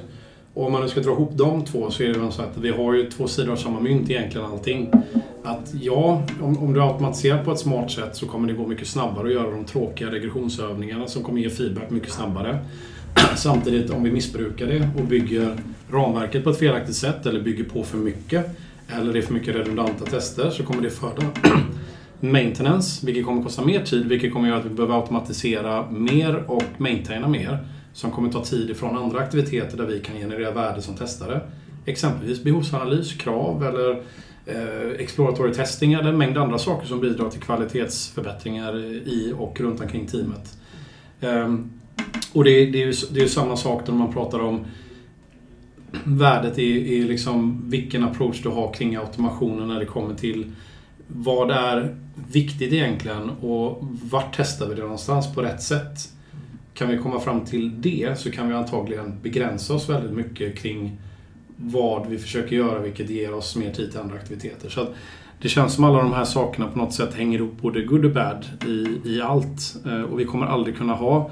Och 0.59 0.67
om 0.67 0.73
man 0.73 0.83
nu 0.83 0.89
ska 0.89 1.01
dra 1.01 1.11
ihop 1.11 1.31
de 1.35 1.65
två 1.65 1.91
så 1.91 2.03
är 2.03 2.13
det 2.13 2.19
väl 2.19 2.33
så 2.33 2.43
att 2.43 2.57
vi 2.57 2.71
har 2.71 2.95
ju 2.95 3.11
två 3.11 3.29
sidor 3.29 3.53
av 3.53 3.57
samma 3.57 3.81
mynt 3.81 4.11
egentligen 4.11 4.47
allting. 4.47 4.91
Att 5.45 5.75
ja, 5.81 6.23
om, 6.43 6.59
om 6.59 6.73
du 6.73 6.83
automatiserar 6.83 7.45
på 7.45 7.53
ett 7.53 7.59
smart 7.59 7.91
sätt 7.91 8.17
så 8.17 8.27
kommer 8.27 8.49
det 8.49 8.55
gå 8.55 8.67
mycket 8.67 8.89
snabbare 8.89 9.27
att 9.27 9.33
göra 9.33 9.51
de 9.51 9.65
tråkiga 9.65 10.11
regressionsövningarna 10.11 11.07
som 11.07 11.23
kommer 11.23 11.41
ge 11.41 11.51
feedback 11.51 11.91
mycket 11.91 12.13
snabbare. 12.13 12.59
Samtidigt 13.37 13.91
om 13.91 14.03
vi 14.03 14.11
missbrukar 14.11 14.67
det 14.67 14.91
och 14.99 15.05
bygger 15.05 15.57
ramverket 15.91 16.45
på 16.45 16.51
ett 16.51 16.59
felaktigt 16.59 16.97
sätt 16.97 17.27
eller 17.27 17.43
bygger 17.43 17.65
på 17.65 17.83
för 17.83 17.99
mycket 17.99 18.47
eller 18.89 19.13
det 19.13 19.19
är 19.19 19.23
för 19.23 19.35
mycket 19.35 19.55
redundanta 19.55 20.05
tester 20.05 20.51
så 20.51 20.63
kommer 20.63 20.83
det 20.83 20.91
föda 20.91 21.23
maintenance, 22.21 23.07
vilket 23.07 23.25
kommer 23.25 23.43
kosta 23.43 23.65
mer 23.65 23.85
tid, 23.85 24.07
vilket 24.07 24.33
kommer 24.33 24.49
göra 24.49 24.59
att 24.59 24.67
vi 24.67 24.75
behöver 24.75 24.95
automatisera 24.95 25.91
mer 25.91 26.45
och 26.47 26.65
maintaina 26.79 27.29
mer 27.29 27.59
som 27.99 28.11
kommer 28.11 28.33
ta 28.33 28.45
tid 28.45 28.71
ifrån 28.71 28.97
andra 28.97 29.19
aktiviteter 29.19 29.77
där 29.77 29.87
vi 29.87 30.01
kan 30.01 30.17
generera 30.17 30.51
värde 30.51 30.83
som 30.83 30.97
testare. 30.97 31.41
Exempelvis 31.85 32.43
behovsanalys, 32.43 33.13
krav 33.13 33.65
eller 33.65 34.03
eh, 34.47 34.91
exploratory 34.99 35.55
testing 35.55 35.93
eller 35.93 36.09
en 36.09 36.19
mängd 36.19 36.39
andra 36.39 36.59
saker 36.59 36.87
som 36.87 37.01
bidrar 37.01 37.31
till 37.31 37.41
kvalitetsförbättringar 37.41 38.77
i 39.09 39.35
och 39.39 39.61
runt 39.61 39.81
omkring 39.81 40.07
teamet. 40.07 40.59
Um, 41.21 41.71
och 42.33 42.45
det, 42.45 42.67
det, 42.67 42.83
är 42.83 42.87
ju, 42.87 42.93
det 43.11 43.21
är 43.21 43.23
ju 43.23 43.29
samma 43.29 43.57
sak 43.57 43.89
när 43.89 43.95
man 43.95 44.13
pratar 44.13 44.41
om 44.41 44.67
värdet 46.05 46.59
i, 46.59 46.95
i 46.95 47.03
liksom 47.03 47.71
vilken 47.71 48.05
approach 48.05 48.43
du 48.43 48.49
har 48.49 48.73
kring 48.73 48.97
automationen 48.97 49.69
när 49.69 49.79
det 49.79 49.87
kommer 49.87 50.15
till 50.15 50.53
vad 51.07 51.51
är 51.51 51.97
viktigt 52.33 52.73
egentligen 52.73 53.31
och 53.31 53.79
vart 54.11 54.37
testar 54.37 54.69
vi 54.69 54.75
det 54.75 54.83
någonstans 54.83 55.35
på 55.35 55.43
rätt 55.43 55.63
sätt? 55.63 56.18
Kan 56.79 56.89
vi 56.89 56.99
komma 56.99 57.21
fram 57.21 57.45
till 57.45 57.81
det 57.81 58.19
så 58.19 58.31
kan 58.31 58.49
vi 58.49 58.55
antagligen 58.55 59.15
begränsa 59.23 59.75
oss 59.75 59.89
väldigt 59.89 60.13
mycket 60.13 60.59
kring 60.59 61.01
vad 61.57 62.07
vi 62.07 62.19
försöker 62.19 62.57
göra 62.57 62.79
vilket 62.79 63.11
ger 63.11 63.35
oss 63.35 63.57
mer 63.57 63.73
tid 63.73 63.91
till 63.91 64.01
andra 64.01 64.17
aktiviteter. 64.17 64.69
Så 64.69 64.87
det 65.43 65.49
känns 65.49 65.75
som 65.75 65.85
alla 65.85 65.99
de 65.99 66.13
här 66.13 66.25
sakerna 66.25 66.69
på 66.69 66.79
något 66.79 66.93
sätt 66.93 67.15
hänger 67.15 67.39
ihop 67.39 67.61
både 67.61 67.83
good 67.83 68.05
och 68.05 68.11
bad 68.11 68.47
i, 68.67 69.01
i 69.05 69.21
allt. 69.23 69.77
Eh, 69.87 70.03
och 70.03 70.21
vi 70.21 70.25
kommer 70.25 70.47
aldrig 70.47 70.77
kunna 70.77 70.95
ha 70.95 71.31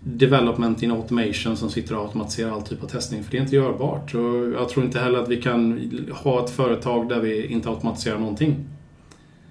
development 0.00 0.82
in 0.82 0.90
automation 0.90 1.56
som 1.56 1.70
sitter 1.70 1.96
och 1.96 2.02
automatiserar 2.02 2.50
all 2.50 2.62
typ 2.62 2.82
av 2.82 2.86
testning. 2.86 3.24
För 3.24 3.30
det 3.30 3.36
är 3.36 3.42
inte 3.42 3.56
görbart. 3.56 4.14
Och 4.14 4.52
jag 4.54 4.68
tror 4.68 4.84
inte 4.84 4.98
heller 4.98 5.18
att 5.18 5.28
vi 5.28 5.42
kan 5.42 5.90
ha 6.12 6.44
ett 6.44 6.50
företag 6.50 7.08
där 7.08 7.20
vi 7.20 7.46
inte 7.46 7.68
automatiserar 7.68 8.18
någonting. 8.18 8.56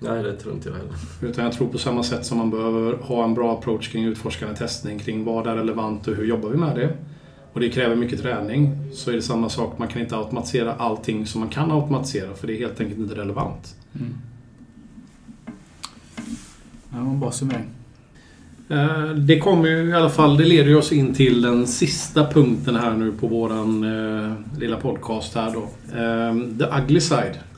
Nej, 0.04 0.24
det 0.24 0.34
tror 0.34 0.54
inte 0.54 0.70
jag 0.70 0.76
heller. 0.76 0.93
Utan 1.22 1.43
jag 1.43 1.54
tror 1.54 1.68
på 1.68 1.78
samma 1.78 2.04
sätt 2.04 2.26
som 2.26 2.38
man 2.38 2.49
behöver 2.49 2.93
ha 2.93 3.24
en 3.24 3.34
bra 3.34 3.54
approach 3.54 3.88
kring 3.91 4.06
utforskande 4.06 4.56
testning 4.56 4.99
kring 4.99 5.24
vad 5.24 5.47
är 5.47 5.56
relevant 5.56 6.08
och 6.08 6.16
hur 6.16 6.26
jobbar 6.26 6.49
vi 6.49 6.58
med 6.58 6.76
det. 6.76 6.89
Och 7.54 7.60
det 7.60 7.70
kräver 7.70 7.95
mycket 7.95 8.22
träning. 8.22 8.76
Så 8.93 9.12
är 9.12 9.16
det 9.16 9.22
samma 9.22 9.49
sak, 9.49 9.78
man 9.78 9.88
kan 9.88 10.02
inte 10.02 10.16
automatisera 10.16 10.74
allting 10.74 11.26
som 11.26 11.41
man 11.41 11.49
kan 11.49 11.72
automatisera 11.72 12.34
för 12.36 12.47
det 12.47 12.54
är 12.54 12.60
helt 12.60 12.80
enkelt 12.80 12.99
inte 12.99 13.16
relevant. 13.16 13.76
Mm. 13.95 14.14
Ja, 16.91 16.97
en 16.97 17.20
bra 17.20 17.32
summering. 17.32 17.66
Eh, 18.70 19.10
det 19.10 19.39
kommer 19.39 19.70
ju 19.70 19.89
i 19.89 19.93
alla 19.93 20.10
fall, 20.10 20.38
det 20.38 20.45
leder 20.45 20.76
oss 20.76 20.91
in 20.91 21.14
till 21.14 21.41
den 21.41 21.68
sista 21.68 22.28
punkten 22.28 22.76
här 22.76 22.93
nu 22.93 23.12
på 23.12 23.28
våran 23.28 23.84
eh, 23.84 24.60
lilla 24.60 24.78
podcast 24.78 25.36
här 25.36 25.54
då. 25.54 25.64
Eh, 25.97 26.58
the 26.60 26.82
ugly 26.82 27.02
side. 27.02 27.51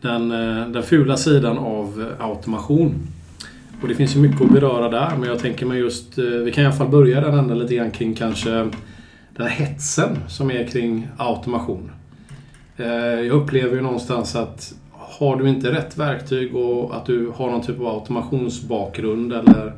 Den, 0.00 0.32
eh, 0.32 0.68
den 0.68 0.82
fula 0.82 1.16
sidan 1.16 1.58
av 1.58 2.06
eh, 2.20 2.26
automation. 2.26 2.94
Och 3.82 3.88
det 3.88 3.94
finns 3.94 4.16
ju 4.16 4.20
mycket 4.20 4.40
att 4.40 4.52
beröra 4.52 4.88
där, 4.88 5.16
men 5.16 5.28
jag 5.28 5.38
tänker 5.38 5.66
mig 5.66 5.78
just... 5.78 6.18
Eh, 6.18 6.24
vi 6.24 6.52
kan 6.52 6.64
i 6.64 6.66
alla 6.66 6.76
fall 6.76 6.88
börja 6.88 7.20
den 7.20 7.38
änden 7.38 7.58
lite 7.58 7.74
grann 7.74 7.90
kring 7.90 8.14
kanske 8.14 8.50
den 8.50 9.46
här 9.46 9.48
hetsen 9.48 10.18
som 10.28 10.50
är 10.50 10.66
kring 10.66 11.08
automation. 11.16 11.90
Jag 12.76 13.30
upplever 13.30 13.76
ju 13.76 13.82
någonstans 13.82 14.36
att 14.36 14.74
har 15.18 15.36
du 15.36 15.48
inte 15.48 15.72
rätt 15.72 15.98
verktyg 15.98 16.56
och 16.56 16.96
att 16.96 17.06
du 17.06 17.32
har 17.34 17.50
någon 17.50 17.62
typ 17.62 17.80
av 17.80 17.86
automationsbakgrund 17.86 19.32
eller 19.32 19.72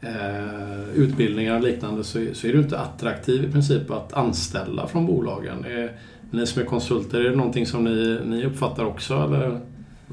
eh, 0.00 0.88
utbildningar 0.94 1.54
och 1.54 1.62
liknande 1.62 2.04
så, 2.04 2.26
så 2.32 2.46
är 2.46 2.52
du 2.52 2.58
inte 2.58 2.78
attraktiv 2.78 3.44
i 3.44 3.52
princip 3.52 3.90
att 3.90 4.12
anställa 4.12 4.86
från 4.86 5.06
bolagen. 5.06 5.64
Eh, 5.64 5.90
ni 6.30 6.46
som 6.46 6.62
är 6.62 6.66
konsulter, 6.66 7.20
är 7.20 7.30
det 7.30 7.36
någonting 7.36 7.66
som 7.66 7.84
ni, 7.84 8.20
ni 8.24 8.46
uppfattar 8.46 8.84
också? 8.84 9.14
Eller? 9.14 9.60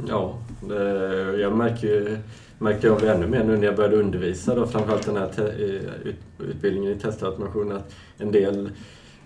Ja, 0.07 0.38
det, 0.68 0.84
jag 1.41 1.57
märker 1.57 1.88
ju 1.88 2.18
märkte 2.59 2.91
av 2.91 3.01
det 3.01 3.14
ännu 3.14 3.28
mer 3.28 3.43
nu 3.43 3.57
när 3.57 3.66
jag 3.66 3.76
började 3.76 3.95
undervisa, 3.95 4.55
då, 4.55 4.68
framförallt 4.68 5.05
den 5.05 5.18
här 5.18 5.51
ut, 6.03 6.16
utbildningen 6.39 6.91
i 6.91 6.95
testautomation, 6.95 7.72
att 7.72 7.95
en 8.18 8.32
del 8.32 8.70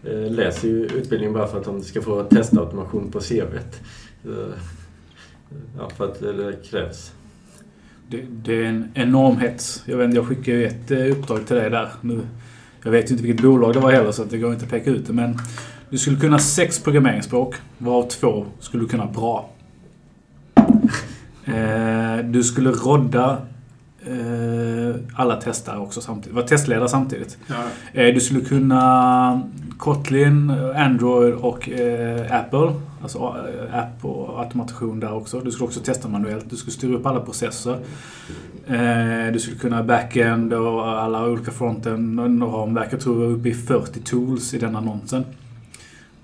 eh, 0.04 0.32
läser 0.32 0.68
ju 0.68 0.86
utbildningen 0.86 1.34
bara 1.34 1.48
för 1.48 1.58
att 1.58 1.66
de 1.66 1.82
ska 1.82 2.02
få 2.02 2.24
testautomation 2.24 3.12
på 3.12 3.20
CVt. 3.20 3.82
Ja, 5.78 5.90
för 5.98 6.06
att 6.06 6.20
det 6.20 6.70
krävs. 6.70 7.12
Det, 8.08 8.26
det, 8.30 8.54
är 8.54 8.64
en 8.64 8.92
enorm 8.94 9.38
hets. 9.38 9.84
Jag, 9.86 9.98
vet, 9.98 10.14
jag 10.14 10.28
skickade 10.28 10.58
ju 10.58 10.66
ett 10.66 10.92
eh, 10.92 11.12
uppdrag 11.12 11.48
till 11.48 11.56
dig 11.56 11.70
där. 11.70 11.90
Nu, 12.02 12.20
jag 12.84 12.92
vet 12.92 13.10
ju 13.10 13.12
inte 13.12 13.24
vilket 13.24 13.44
bolag 13.44 13.74
det 13.74 13.80
var 13.80 13.92
heller 13.92 14.12
så 14.12 14.24
det 14.24 14.38
går 14.38 14.54
inte 14.54 14.66
att 14.66 14.72
peka 14.72 14.90
ut 14.90 15.08
det. 15.08 15.14
Men 15.14 15.38
du 15.90 15.98
skulle 15.98 16.20
kunna 16.20 16.40
sex 16.40 16.84
programmeringsspråk, 16.84 17.56
varav 17.78 18.08
två 18.08 18.46
skulle 18.60 18.84
du 18.84 18.88
kunna 18.88 19.06
bra. 19.06 19.50
Eh, 21.48 22.18
du 22.18 22.44
skulle 22.44 22.70
rodda 22.72 23.38
eh, 24.06 24.96
alla 25.16 25.36
testare 25.42 25.80
också 25.80 26.02
samtidigt. 26.02 26.36
Vara 26.36 26.48
testledare 26.48 26.90
samtidigt. 26.90 27.38
Ja. 27.48 27.56
Eh, 28.02 28.14
du 28.14 28.20
skulle 28.20 28.42
kunna 28.42 29.42
Kotlin, 29.78 30.50
Android 30.76 31.34
och 31.34 31.70
eh, 31.70 32.40
Apple. 32.40 32.74
Alltså 33.02 33.20
eh, 33.20 33.80
app 33.80 34.06
och 34.06 34.40
automation 34.40 35.00
där 35.00 35.14
också. 35.14 35.40
Du 35.40 35.52
skulle 35.52 35.68
också 35.68 35.80
testa 35.80 36.08
manuellt. 36.08 36.50
Du 36.50 36.56
skulle 36.56 36.74
styra 36.74 36.96
upp 36.96 37.06
alla 37.06 37.20
processer. 37.20 37.78
Eh, 38.68 39.34
du 39.34 39.40
skulle 39.40 39.58
kunna 39.58 39.84
backend 39.84 40.54
och 40.54 40.88
alla 40.88 41.26
olika 41.26 41.52
fronten 41.52 42.20
ramverk. 42.42 42.88
Jag 42.92 43.00
tror 43.00 43.16
var 43.16 43.26
uppe 43.26 43.50
i 43.50 43.54
40 43.54 44.00
tools 44.00 44.54
i 44.54 44.58
den 44.58 44.76
annonsen. 44.76 45.24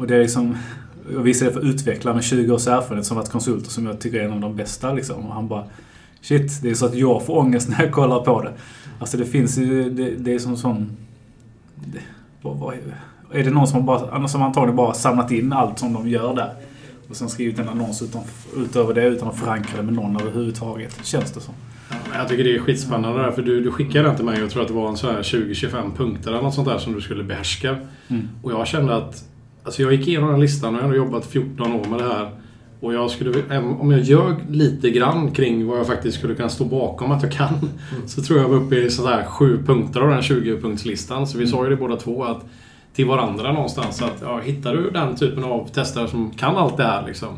Och 0.03 0.09
det 0.09 0.15
är 0.15 0.19
liksom... 0.19 0.57
Jag 1.13 1.19
visade 1.19 1.51
det 1.51 1.53
för 1.53 1.65
utvecklare 1.65 2.15
med 2.15 2.23
20 2.23 2.53
års 2.53 2.67
erfarenhet 2.67 3.05
som 3.05 3.17
varit 3.17 3.29
konsulter 3.29 3.69
som 3.69 3.85
jag 3.85 3.99
tycker 3.99 4.19
är 4.19 4.23
en 4.23 4.33
av 4.33 4.39
de 4.39 4.55
bästa. 4.55 4.93
Liksom. 4.93 5.25
Och 5.25 5.33
han 5.33 5.47
bara 5.47 5.63
Shit, 6.21 6.61
det 6.61 6.69
är 6.69 6.73
så 6.73 6.85
att 6.85 6.95
jag 6.95 7.25
får 7.25 7.37
ångest 7.37 7.69
när 7.69 7.83
jag 7.83 7.91
kollar 7.91 8.19
på 8.19 8.41
det. 8.41 8.51
Alltså 8.99 9.17
det 9.17 9.25
finns 9.25 9.57
ju, 9.57 9.89
det, 9.89 10.09
det 10.09 10.33
är 10.33 10.39
som 10.39 10.57
sån... 10.57 10.97
Det, 11.75 11.99
vad, 12.41 12.57
vad, 12.57 12.75
är 13.31 13.43
det 13.43 13.49
någon 13.49 13.67
som, 13.67 13.85
bara, 13.85 14.27
som 14.27 14.41
antagligen 14.41 14.75
bara 14.75 14.93
samlat 14.93 15.31
in 15.31 15.53
allt 15.53 15.79
som 15.79 15.93
de 15.93 16.09
gör 16.09 16.35
där? 16.35 16.53
Och 17.09 17.15
sen 17.15 17.29
skrivit 17.29 17.59
en 17.59 17.69
annons 17.69 18.01
utan, 18.01 18.21
utöver 18.57 18.93
det 18.93 19.05
utan 19.05 19.27
att 19.27 19.39
förankra 19.39 19.77
det 19.77 19.83
med 19.83 19.93
någon 19.93 20.21
överhuvudtaget. 20.21 21.05
Känns 21.05 21.31
det 21.31 21.39
som. 21.39 21.53
Jag 22.13 22.27
tycker 22.27 22.43
det 22.43 22.55
är 22.55 22.59
skitspännande 22.59 23.21
där, 23.21 23.31
för 23.31 23.41
du, 23.41 23.63
du 23.63 23.71
skickade 23.71 24.07
den 24.07 24.15
till 24.15 24.25
mig 24.25 24.35
och 24.35 24.43
jag 24.43 24.49
tror 24.49 24.61
att 24.61 24.67
det 24.67 24.73
var 24.73 24.89
en 24.89 24.97
så 24.97 25.11
här 25.11 25.21
20-25 25.21 25.95
punkter 25.95 26.31
eller 26.31 26.41
något 26.41 26.53
sånt 26.53 26.67
där 26.67 26.77
som 26.77 26.93
du 26.93 27.01
skulle 27.01 27.23
behärska. 27.23 27.77
Mm. 28.07 28.29
Och 28.43 28.51
jag 28.51 28.67
kände 28.67 28.95
att... 28.95 29.29
Alltså 29.63 29.81
jag 29.81 29.93
gick 29.93 30.07
igenom 30.07 30.31
den 30.31 30.39
listan 30.39 30.75
och 30.75 30.81
jag 30.81 30.87
har 30.87 30.95
jobbat 30.95 31.25
14 31.25 31.73
år 31.73 31.85
med 31.89 31.99
det 31.99 32.05
här. 32.13 32.29
Och 32.79 32.93
jag 32.93 33.11
skulle, 33.11 33.59
om 33.79 33.91
jag 33.91 34.01
ljög 34.01 34.35
lite 34.49 34.89
grann 34.89 35.31
kring 35.31 35.67
vad 35.67 35.79
jag 35.79 35.87
faktiskt 35.87 36.17
skulle 36.17 36.35
kunna 36.35 36.49
stå 36.49 36.65
bakom 36.65 37.11
att 37.11 37.23
jag 37.23 37.31
kan. 37.31 37.53
Mm. 37.55 38.07
Så 38.07 38.21
tror 38.21 38.39
jag 38.39 38.49
var 38.49 38.55
uppe 38.55 38.75
i 38.75 38.89
sådär 38.89 39.25
sju 39.25 39.63
punkter 39.65 40.01
av 40.01 40.09
den 40.09 40.21
20-punktslistan. 40.21 41.25
Så 41.25 41.37
vi 41.37 41.47
sa 41.47 41.63
ju 41.63 41.69
det 41.69 41.75
båda 41.75 41.95
två 41.95 42.23
att 42.23 42.45
till 42.95 43.05
varandra 43.05 43.53
någonstans. 43.53 44.01
Att, 44.01 44.21
ja, 44.21 44.39
hittar 44.39 44.73
du 44.73 44.89
den 44.89 45.15
typen 45.15 45.43
av 45.43 45.67
testare 45.67 46.07
som 46.07 46.31
kan 46.31 46.55
allt 46.57 46.77
det 46.77 46.83
här 46.83 47.07
liksom, 47.07 47.37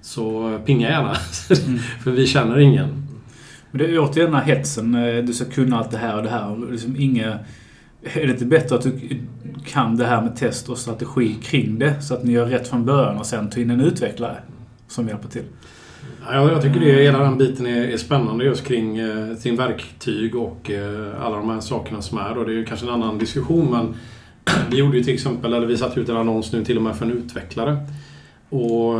så 0.00 0.58
pinga 0.66 0.88
gärna. 0.90 1.16
Mm. 1.66 1.78
För 2.04 2.10
vi 2.10 2.26
känner 2.26 2.58
ingen. 2.58 3.06
Men 3.70 3.78
det 3.78 3.84
är 3.94 3.98
återigen 3.98 4.30
den 4.32 4.40
här 4.40 4.54
hetsen. 4.54 4.94
eh, 4.94 5.24
Du 5.24 5.32
ska 5.32 5.44
kunna 5.44 5.78
allt 5.78 5.90
det 5.90 5.98
här 5.98 6.16
och 6.16 6.22
det 6.22 6.28
här. 6.30 6.50
Och 6.50 6.72
Liksom 6.72 6.96
inga, 6.98 7.38
är 8.14 8.26
det 8.26 8.32
inte 8.32 8.44
bättre 8.44 8.76
att 8.76 8.82
du 8.82 9.20
kan 9.64 9.96
det 9.96 10.04
här 10.04 10.22
med 10.22 10.36
test 10.36 10.68
och 10.68 10.78
strategi 10.78 11.34
kring 11.42 11.78
det? 11.78 12.02
Så 12.02 12.14
att 12.14 12.24
ni 12.24 12.32
gör 12.32 12.46
rätt 12.46 12.68
från 12.68 12.84
början 12.84 13.18
och 13.18 13.26
sen 13.26 13.50
tar 13.50 13.60
in 13.60 13.70
en 13.70 13.80
utvecklare 13.80 14.36
som 14.88 15.08
hjälper 15.08 15.28
till. 15.28 15.44
Ja, 16.30 16.50
jag, 16.50 16.62
tycker 16.62 16.80
det, 16.80 17.02
hela 17.02 17.18
den 17.18 17.38
biten 17.38 17.66
är, 17.66 17.84
är 17.88 17.96
spännande 17.96 18.44
just 18.44 18.64
kring, 18.64 18.98
eh, 18.98 19.36
kring 19.42 19.56
verktyg 19.56 20.36
och 20.36 20.70
eh, 20.70 21.24
alla 21.24 21.36
de 21.36 21.50
här 21.50 21.60
sakerna 21.60 22.02
som 22.02 22.18
är. 22.18 22.38
Och 22.38 22.46
det 22.46 22.52
är 22.52 22.56
ju 22.56 22.64
kanske 22.64 22.86
en 22.86 22.92
annan 22.92 23.18
diskussion 23.18 23.70
men 23.70 23.94
vi 24.70 24.78
gjorde 24.78 24.96
ju 24.96 25.04
till 25.04 25.14
exempel, 25.14 25.52
eller 25.52 25.66
vi 25.66 25.76
satte 25.76 26.00
ut 26.00 26.08
en 26.08 26.16
annons 26.16 26.52
nu 26.52 26.64
till 26.64 26.76
och 26.76 26.82
med 26.82 26.96
för 26.96 27.04
en 27.04 27.12
utvecklare. 27.12 27.76
Och 28.48 28.94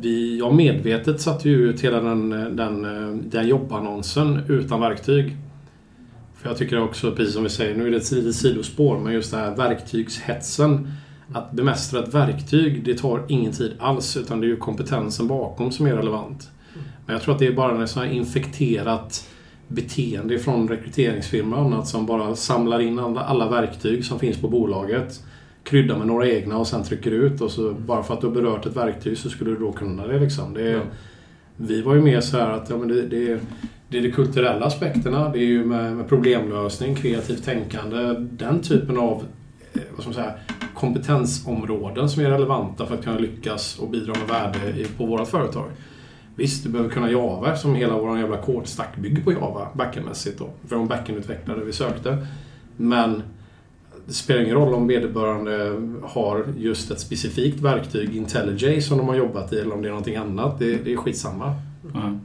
vi, 0.00 0.38
jag 0.38 0.54
medvetet 0.54 1.20
satte 1.20 1.48
ju 1.48 1.70
ut 1.70 1.80
hela 1.80 2.00
den, 2.00 2.32
eh, 2.32 2.48
den, 2.48 3.30
den 3.30 3.48
jobbannonsen 3.48 4.40
utan 4.48 4.80
verktyg. 4.80 5.36
För 6.42 6.48
jag 6.48 6.58
tycker 6.58 6.80
också, 6.80 7.12
precis 7.12 7.34
som 7.34 7.42
vi 7.42 7.50
säger, 7.50 7.76
nu 7.76 7.86
är 7.86 7.90
det 7.90 7.96
ett 7.96 8.10
litet 8.10 8.34
sidospår, 8.34 8.98
men 8.98 9.12
just 9.12 9.30
det 9.30 9.36
här 9.36 9.56
verktygshetsen. 9.56 10.92
Att 11.34 11.52
bemästra 11.52 12.02
ett 12.02 12.14
verktyg, 12.14 12.84
det 12.84 12.98
tar 12.98 13.24
ingen 13.28 13.52
tid 13.52 13.72
alls, 13.78 14.16
utan 14.16 14.40
det 14.40 14.46
är 14.46 14.48
ju 14.48 14.56
kompetensen 14.56 15.28
bakom 15.28 15.72
som 15.72 15.86
är 15.86 15.96
relevant. 15.96 16.50
Men 17.06 17.12
jag 17.12 17.22
tror 17.22 17.34
att 17.34 17.38
det 17.38 17.46
är 17.46 17.52
bara 17.52 17.84
ett 17.84 17.90
sånt 17.90 18.06
här 18.06 18.12
infekterat 18.12 19.28
beteende 19.68 20.38
från 20.38 20.68
rekryteringsfirmor 20.68 21.58
och 21.58 21.64
annat 21.64 21.88
som 21.88 22.06
bara 22.06 22.36
samlar 22.36 22.80
in 22.80 22.98
alla, 22.98 23.20
alla 23.20 23.48
verktyg 23.48 24.04
som 24.04 24.18
finns 24.18 24.36
på 24.36 24.48
bolaget. 24.48 25.24
Kryddar 25.64 25.98
med 25.98 26.06
några 26.06 26.28
egna 26.28 26.58
och 26.58 26.66
sen 26.66 26.82
trycker 26.82 27.10
ut 27.10 27.40
och 27.40 27.50
så 27.50 27.72
bara 27.72 28.02
för 28.02 28.14
att 28.14 28.20
du 28.20 28.26
har 28.26 28.34
berört 28.34 28.66
ett 28.66 28.76
verktyg 28.76 29.18
så 29.18 29.30
skulle 29.30 29.50
du 29.50 29.56
då 29.56 29.72
kunna 29.72 30.06
det 30.06 30.20
liksom. 30.20 30.54
Det 30.54 30.62
är, 30.62 30.76
Ja. 30.76 30.82
Vi 31.56 31.82
var 31.82 31.94
ju 31.94 32.00
mer 32.00 32.20
så 32.20 32.38
här 32.38 32.50
att 32.50 32.70
ja, 32.70 32.76
men 32.76 32.88
det, 32.88 33.02
det, 33.02 33.32
är, 33.32 33.40
det 33.92 33.98
är 33.98 34.02
de 34.02 34.12
kulturella 34.12 34.66
aspekterna. 34.66 35.28
Det 35.28 35.38
är 35.38 35.46
ju 35.46 35.64
med, 35.64 35.96
med 35.96 36.08
problemlösning, 36.08 36.94
kreativt 36.94 37.44
tänkande. 37.44 38.14
Den 38.18 38.62
typen 38.62 38.98
av 38.98 39.24
eh, 39.72 39.82
vad 39.90 40.00
ska 40.00 40.04
man 40.04 40.14
säga, 40.14 40.34
kompetensområden 40.74 42.08
som 42.08 42.22
är 42.22 42.30
relevanta 42.30 42.86
för 42.86 42.94
att 42.94 43.04
kunna 43.04 43.18
lyckas 43.18 43.78
och 43.78 43.90
bidra 43.90 44.12
med 44.12 44.28
värde 44.28 44.80
i, 44.80 44.84
på 44.84 45.06
våra 45.06 45.24
företag. 45.24 45.70
Visst, 46.36 46.64
du 46.64 46.70
behöver 46.70 46.90
kunna 46.90 47.10
Java 47.10 47.56
som 47.56 47.74
hela 47.74 47.98
vår 47.98 48.18
jävla 48.18 48.36
kodstack 48.36 48.96
bygger 48.96 49.22
på 49.22 49.32
Java 49.32 49.68
backendmässigt 49.74 50.38
då. 50.38 50.50
För 50.68 50.76
de 50.76 50.88
backendutvecklare 50.88 51.64
vi 51.64 51.72
sökte. 51.72 52.26
Men 52.76 53.22
det 54.06 54.12
spelar 54.12 54.40
ingen 54.40 54.54
roll 54.54 54.74
om 54.74 54.86
vederbörande 54.86 55.80
har 56.02 56.44
just 56.58 56.90
ett 56.90 57.00
specifikt 57.00 57.60
verktyg, 57.60 58.16
IntelliJ, 58.16 58.82
som 58.82 58.98
de 58.98 59.08
har 59.08 59.14
jobbat 59.14 59.52
i 59.52 59.58
eller 59.58 59.74
om 59.74 59.82
det 59.82 59.88
är 59.88 59.90
någonting 59.90 60.16
annat. 60.16 60.58
Det, 60.58 60.84
det 60.84 60.92
är 60.92 60.96
skitsamma. 60.96 61.54
Mm. 61.94 62.20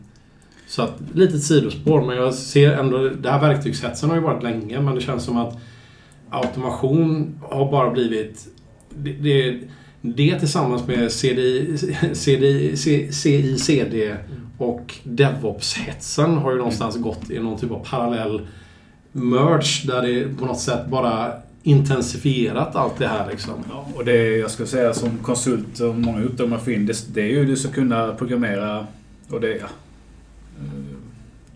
Så 0.68 0.82
att, 0.82 0.94
litet 1.14 1.44
sidospår, 1.44 2.02
men 2.02 2.16
jag 2.16 2.34
ser 2.34 2.72
ändå... 2.72 3.10
Det 3.10 3.32
här 3.32 3.42
verktygshetsen 3.42 4.10
har 4.10 4.18
ju 4.18 4.24
varit 4.24 4.44
länge, 4.44 4.82
men 4.82 4.96
det 4.96 5.02
känns 5.02 5.24
som 5.24 5.38
att 5.38 5.58
automation 6.30 7.40
har 7.42 7.72
bara 7.72 7.90
blivit... 7.92 8.48
Det, 8.90 9.12
det, 9.12 9.60
det 10.02 10.40
tillsammans 10.40 10.88
med 10.88 11.12
CDI, 11.12 11.78
CDI, 12.14 12.78
CICD 13.12 14.16
och 14.58 14.96
DevOps-hetsen 15.04 16.38
har 16.38 16.52
ju 16.52 16.58
någonstans 16.58 16.98
gått 16.98 17.30
i 17.30 17.40
någon 17.40 17.60
typ 17.60 17.72
av 17.72 17.86
parallell 17.90 18.48
merge 19.12 19.88
där 19.88 20.02
det 20.02 20.38
på 20.38 20.46
något 20.46 20.60
sätt 20.60 20.88
bara 20.88 21.34
intensifierat 21.64 22.76
allt 22.76 22.98
det 22.98 23.08
här 23.08 23.28
liksom. 23.32 23.54
Ja, 23.70 23.88
och 23.96 24.06
det 24.06 24.38
jag 24.38 24.52
skulle 24.52 24.68
säga 24.68 24.94
som 24.94 25.18
konsult 25.18 25.80
och 25.80 25.96
många 25.96 26.24
uppdrag 26.24 26.50
man 26.50 26.60
får 26.60 26.74
in, 26.74 26.86
det, 26.86 27.14
det 27.14 27.22
är 27.22 27.28
ju 27.28 27.46
du 27.46 27.56
ska 27.56 27.72
kunna 27.72 28.14
programmera 28.14 28.88
och 29.30 29.42
det, 29.42 29.58
ja. 29.58 29.68
Eh, 30.60 30.98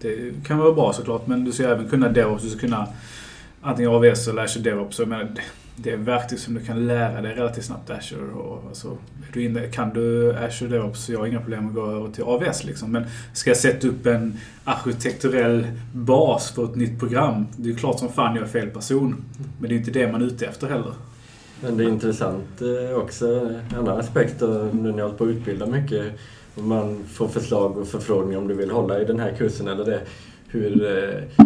det 0.01 0.33
kan 0.47 0.57
vara 0.57 0.73
bra 0.73 0.93
såklart, 0.93 1.27
men 1.27 1.45
du 1.45 1.51
ska 1.51 1.63
även 1.63 1.89
kunna 1.89 2.09
DevOps. 2.09 2.43
Du 2.43 2.49
ska 2.49 2.59
kunna 2.59 2.87
antingen 3.61 3.91
AVS 3.91 4.27
eller 4.27 4.43
Azure 4.43 4.63
DevOps. 4.63 4.99
Jag 4.99 5.07
menar, 5.07 5.27
det, 5.75 5.91
är 5.91 5.97
verktyg 5.97 6.39
som 6.39 6.53
du 6.53 6.59
kan 6.59 6.87
lära 6.87 7.21
dig 7.21 7.35
relativt 7.35 7.65
snabbt 7.65 7.89
Azure. 7.89 8.31
Och, 8.31 8.63
alltså, 8.67 8.97
du 9.33 9.43
inne, 9.43 9.67
kan 9.67 9.93
du 9.93 10.35
Azure 10.35 10.69
DevOps 10.69 11.05
så 11.05 11.11
jag 11.11 11.19
har 11.19 11.25
inga 11.25 11.39
problem 11.39 11.67
att 11.67 11.73
gå 11.73 11.85
över 11.85 12.09
till 12.09 12.23
AVS. 12.23 12.63
Liksom. 12.63 12.91
Men 12.91 13.05
ska 13.33 13.49
jag 13.49 13.57
sätta 13.57 13.87
upp 13.87 14.05
en 14.05 14.37
arkitekturell 14.63 15.67
bas 15.93 16.51
för 16.51 16.65
ett 16.65 16.75
nytt 16.75 16.99
program, 16.99 17.47
det 17.57 17.69
är 17.69 17.75
klart 17.75 17.99
som 17.99 18.09
fan 18.09 18.35
jag 18.35 18.43
är 18.43 18.47
fel 18.47 18.69
person. 18.69 19.23
Men 19.59 19.69
det 19.69 19.75
är 19.75 19.77
inte 19.77 19.91
det 19.91 20.11
man 20.11 20.21
är 20.21 20.25
ute 20.25 20.45
efter 20.45 20.67
heller. 20.67 20.93
Men 21.61 21.77
det 21.77 21.83
är 21.83 21.87
intressant 21.87 22.61
eh, 22.61 22.97
också, 22.97 23.25
en 23.71 23.77
annan 23.79 23.99
aspekt 23.99 24.41
nu 24.41 24.91
när 24.91 24.97
jag 24.97 25.03
hållit 25.03 25.17
på 25.17 25.23
att 25.23 25.29
utbilda 25.29 25.65
mycket. 25.65 26.13
Man 26.55 27.03
får 27.03 27.27
förslag 27.27 27.77
och 27.77 27.87
förfrågningar 27.87 28.39
om 28.39 28.47
du 28.47 28.53
vill 28.53 28.71
hålla 28.71 29.01
i 29.01 29.05
den 29.05 29.19
här 29.19 29.35
kursen 29.37 29.67
eller 29.67 29.85
det. 29.85 30.01
Hur 30.47 30.85
eh, 30.85 31.45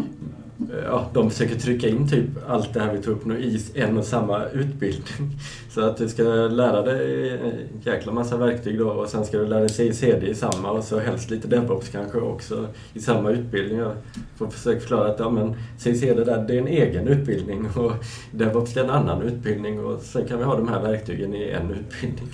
ja, 0.84 1.10
de 1.14 1.32
försöker 1.32 1.56
trycka 1.56 1.88
in 1.88 2.10
typ 2.10 2.30
allt 2.48 2.74
det 2.74 2.80
här 2.80 2.94
vi 2.94 3.02
tog 3.02 3.16
upp 3.16 3.26
nu 3.26 3.40
i 3.40 3.62
en 3.74 3.98
och 3.98 4.06
samma 4.06 4.46
utbildning. 4.46 5.40
Så 5.70 5.82
att 5.82 5.98
du 5.98 6.10
ska 6.10 6.24
lära 6.24 6.82
dig 6.82 7.30
en 7.30 7.54
jäkla 7.84 8.12
massa 8.12 8.38
verktyg 8.38 8.80
då 8.80 8.90
och 8.90 9.10
sen 9.10 9.26
ska 9.26 9.38
du 9.38 9.48
lära 9.48 9.60
dig 9.60 9.70
CICD 9.70 10.24
i 10.24 10.36
samma 10.36 10.72
och 10.72 10.84
så 10.84 11.00
helst 11.00 11.30
lite 11.30 11.48
DevOps 11.48 11.90
kanske 11.90 12.18
också 12.18 12.68
i 12.94 13.00
samma 13.00 13.30
utbildning. 13.30 13.80
Jag 13.80 13.96
får 14.36 14.48
försöka 14.48 14.80
förklara 14.80 15.12
att 15.12 15.20
ja, 15.20 15.30
men 15.30 15.56
CICD 15.78 16.16
där, 16.26 16.46
det 16.48 16.56
är 16.56 16.62
en 16.62 16.68
egen 16.68 17.08
utbildning 17.08 17.68
och 17.76 17.92
DevOps 18.32 18.78
är 18.78 18.84
en 18.84 18.90
annan 18.90 19.22
utbildning 19.22 19.86
och 19.86 20.02
sen 20.02 20.28
kan 20.28 20.38
vi 20.38 20.44
ha 20.44 20.56
de 20.56 20.68
här 20.68 20.82
verktygen 20.82 21.34
i 21.34 21.50
en 21.50 21.72
utbildning. 21.72 22.28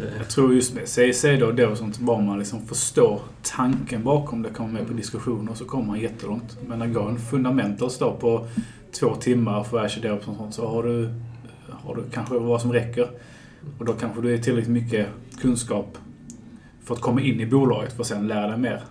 Det, 0.00 0.12
Jag 0.18 0.28
tror 0.28 0.54
just 0.54 0.74
med 0.74 0.88
CIC 0.88 1.22
då, 1.40 1.52
det 1.52 1.66
och 1.66 1.78
sånt, 1.78 1.98
bara 1.98 2.20
man 2.20 2.38
liksom 2.38 2.66
förstår 2.66 3.20
tanken 3.42 4.04
bakom 4.04 4.42
det, 4.42 4.50
kommer 4.50 4.72
med 4.72 4.86
på 4.86 4.92
diskussioner 4.92 5.54
så 5.54 5.64
kommer 5.64 5.86
man 5.86 6.00
jättelångt. 6.00 6.58
Men 6.66 6.78
när 6.78 6.86
går 6.86 7.08
en 7.08 7.18
fundamental 7.18 7.90
står 7.90 8.12
på 8.12 8.46
två 8.92 9.14
timmar 9.14 9.64
för 9.64 10.00
DevOps 10.02 10.28
och 10.28 10.36
sånt 10.36 10.54
så 10.54 10.68
har 10.68 10.82
du, 10.82 11.14
har 11.70 11.94
du 11.94 12.02
kanske 12.12 12.38
vad 12.38 12.60
som 12.60 12.72
räcker. 12.72 13.08
Och 13.78 13.84
då 13.84 13.92
kanske 13.92 14.20
du 14.20 14.34
är 14.34 14.38
tillräckligt 14.38 14.72
mycket 14.72 15.06
kunskap 15.40 15.98
för 16.84 16.94
att 16.94 17.00
komma 17.00 17.20
in 17.20 17.40
i 17.40 17.46
bolaget 17.46 17.92
för 17.92 18.00
att 18.00 18.06
sen 18.06 18.28
lära 18.28 18.48
dig 18.48 18.58
mer. 18.58 18.82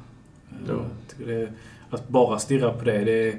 Tycker 1.08 1.32
det, 1.32 1.50
att 1.90 2.10
bara 2.10 2.40
stirra 2.40 2.74
på 2.74 2.86
det, 2.86 3.04
det 3.04 3.36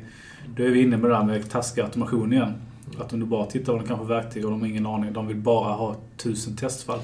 då 0.57 0.63
är 0.63 0.71
vi 0.71 0.83
inne 0.83 0.97
med 0.97 1.11
det 1.11 1.17
där 1.17 1.25
med 1.25 1.51
taskig 1.51 1.83
automation 1.83 2.33
igen. 2.33 2.53
Att 2.99 3.13
om 3.13 3.21
du 3.21 3.27
bara 3.27 3.47
tittar 3.47 3.73
på 3.73 3.79
de 3.79 3.87
kanske 3.87 4.07
verktyg 4.07 4.45
och 4.45 4.51
de 4.51 4.61
har 4.61 4.69
ingen 4.69 4.87
aning, 4.87 5.13
de 5.13 5.27
vill 5.27 5.37
bara 5.37 5.73
ha 5.73 5.97
tusen 6.17 6.57
testfall. 6.57 6.99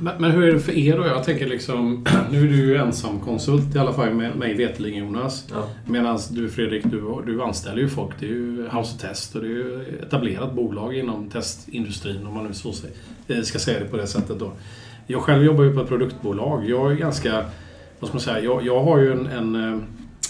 Men, 0.00 0.14
men 0.18 0.30
hur 0.30 0.48
är 0.48 0.52
det 0.52 0.60
för 0.60 0.72
er 0.72 0.96
då? 0.96 1.06
Jag 1.06 1.24
tänker 1.24 1.46
liksom, 1.46 2.04
nu 2.30 2.38
är 2.38 2.48
du 2.48 2.56
ju 2.56 2.76
ensam 2.76 3.20
konsult 3.20 3.74
i 3.74 3.78
alla 3.78 3.92
fall 3.92 4.14
med 4.14 4.36
mig 4.36 4.54
veterligen 4.54 5.04
Jonas. 5.04 5.46
ja. 5.50 5.68
Medan 5.86 6.18
du 6.30 6.48
Fredrik, 6.48 6.84
du, 6.84 7.22
du 7.26 7.42
anställer 7.42 7.78
ju 7.78 7.88
folk. 7.88 8.14
Det 8.20 8.26
är 8.26 8.30
ju 8.30 8.62
House 8.62 8.94
of 8.94 9.00
Test 9.00 9.34
och 9.34 9.42
det 9.42 9.46
är 9.46 9.50
ju 9.50 9.98
etablerat 10.02 10.52
bolag 10.52 10.94
inom 10.96 11.30
testindustrin 11.30 12.26
om 12.26 12.34
man 12.34 12.44
nu 12.44 12.54
så 12.54 12.72
säger, 12.72 12.96
eh, 13.28 13.42
ska 13.42 13.58
säga 13.58 13.80
det 13.80 13.86
på 13.86 13.96
det 13.96 14.06
sättet 14.06 14.38
då. 14.38 14.52
Jag 15.06 15.22
själv 15.22 15.44
jobbar 15.44 15.64
ju 15.64 15.74
på 15.74 15.80
ett 15.80 15.88
produktbolag. 15.88 16.68
Jag 16.68 16.92
är 16.92 16.96
ganska, 16.96 17.44
vad 18.00 18.08
ska 18.08 18.14
man 18.16 18.20
säga, 18.20 18.40
jag, 18.40 18.66
jag 18.66 18.84
har 18.84 18.98
ju 18.98 19.12
en, 19.12 19.26
en, 19.26 19.54
eh, 19.54 19.80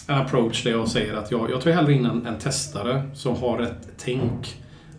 approach 0.06 0.64
där 0.64 0.70
jag 0.70 0.88
säger 0.88 1.14
att 1.14 1.30
jag, 1.30 1.50
jag 1.50 1.60
tar 1.60 1.70
hellre 1.70 1.92
in 1.92 2.06
en, 2.06 2.26
en 2.26 2.38
testare 2.38 3.02
som 3.14 3.36
har 3.36 3.62
ett 3.62 3.88
tänk. 3.96 4.56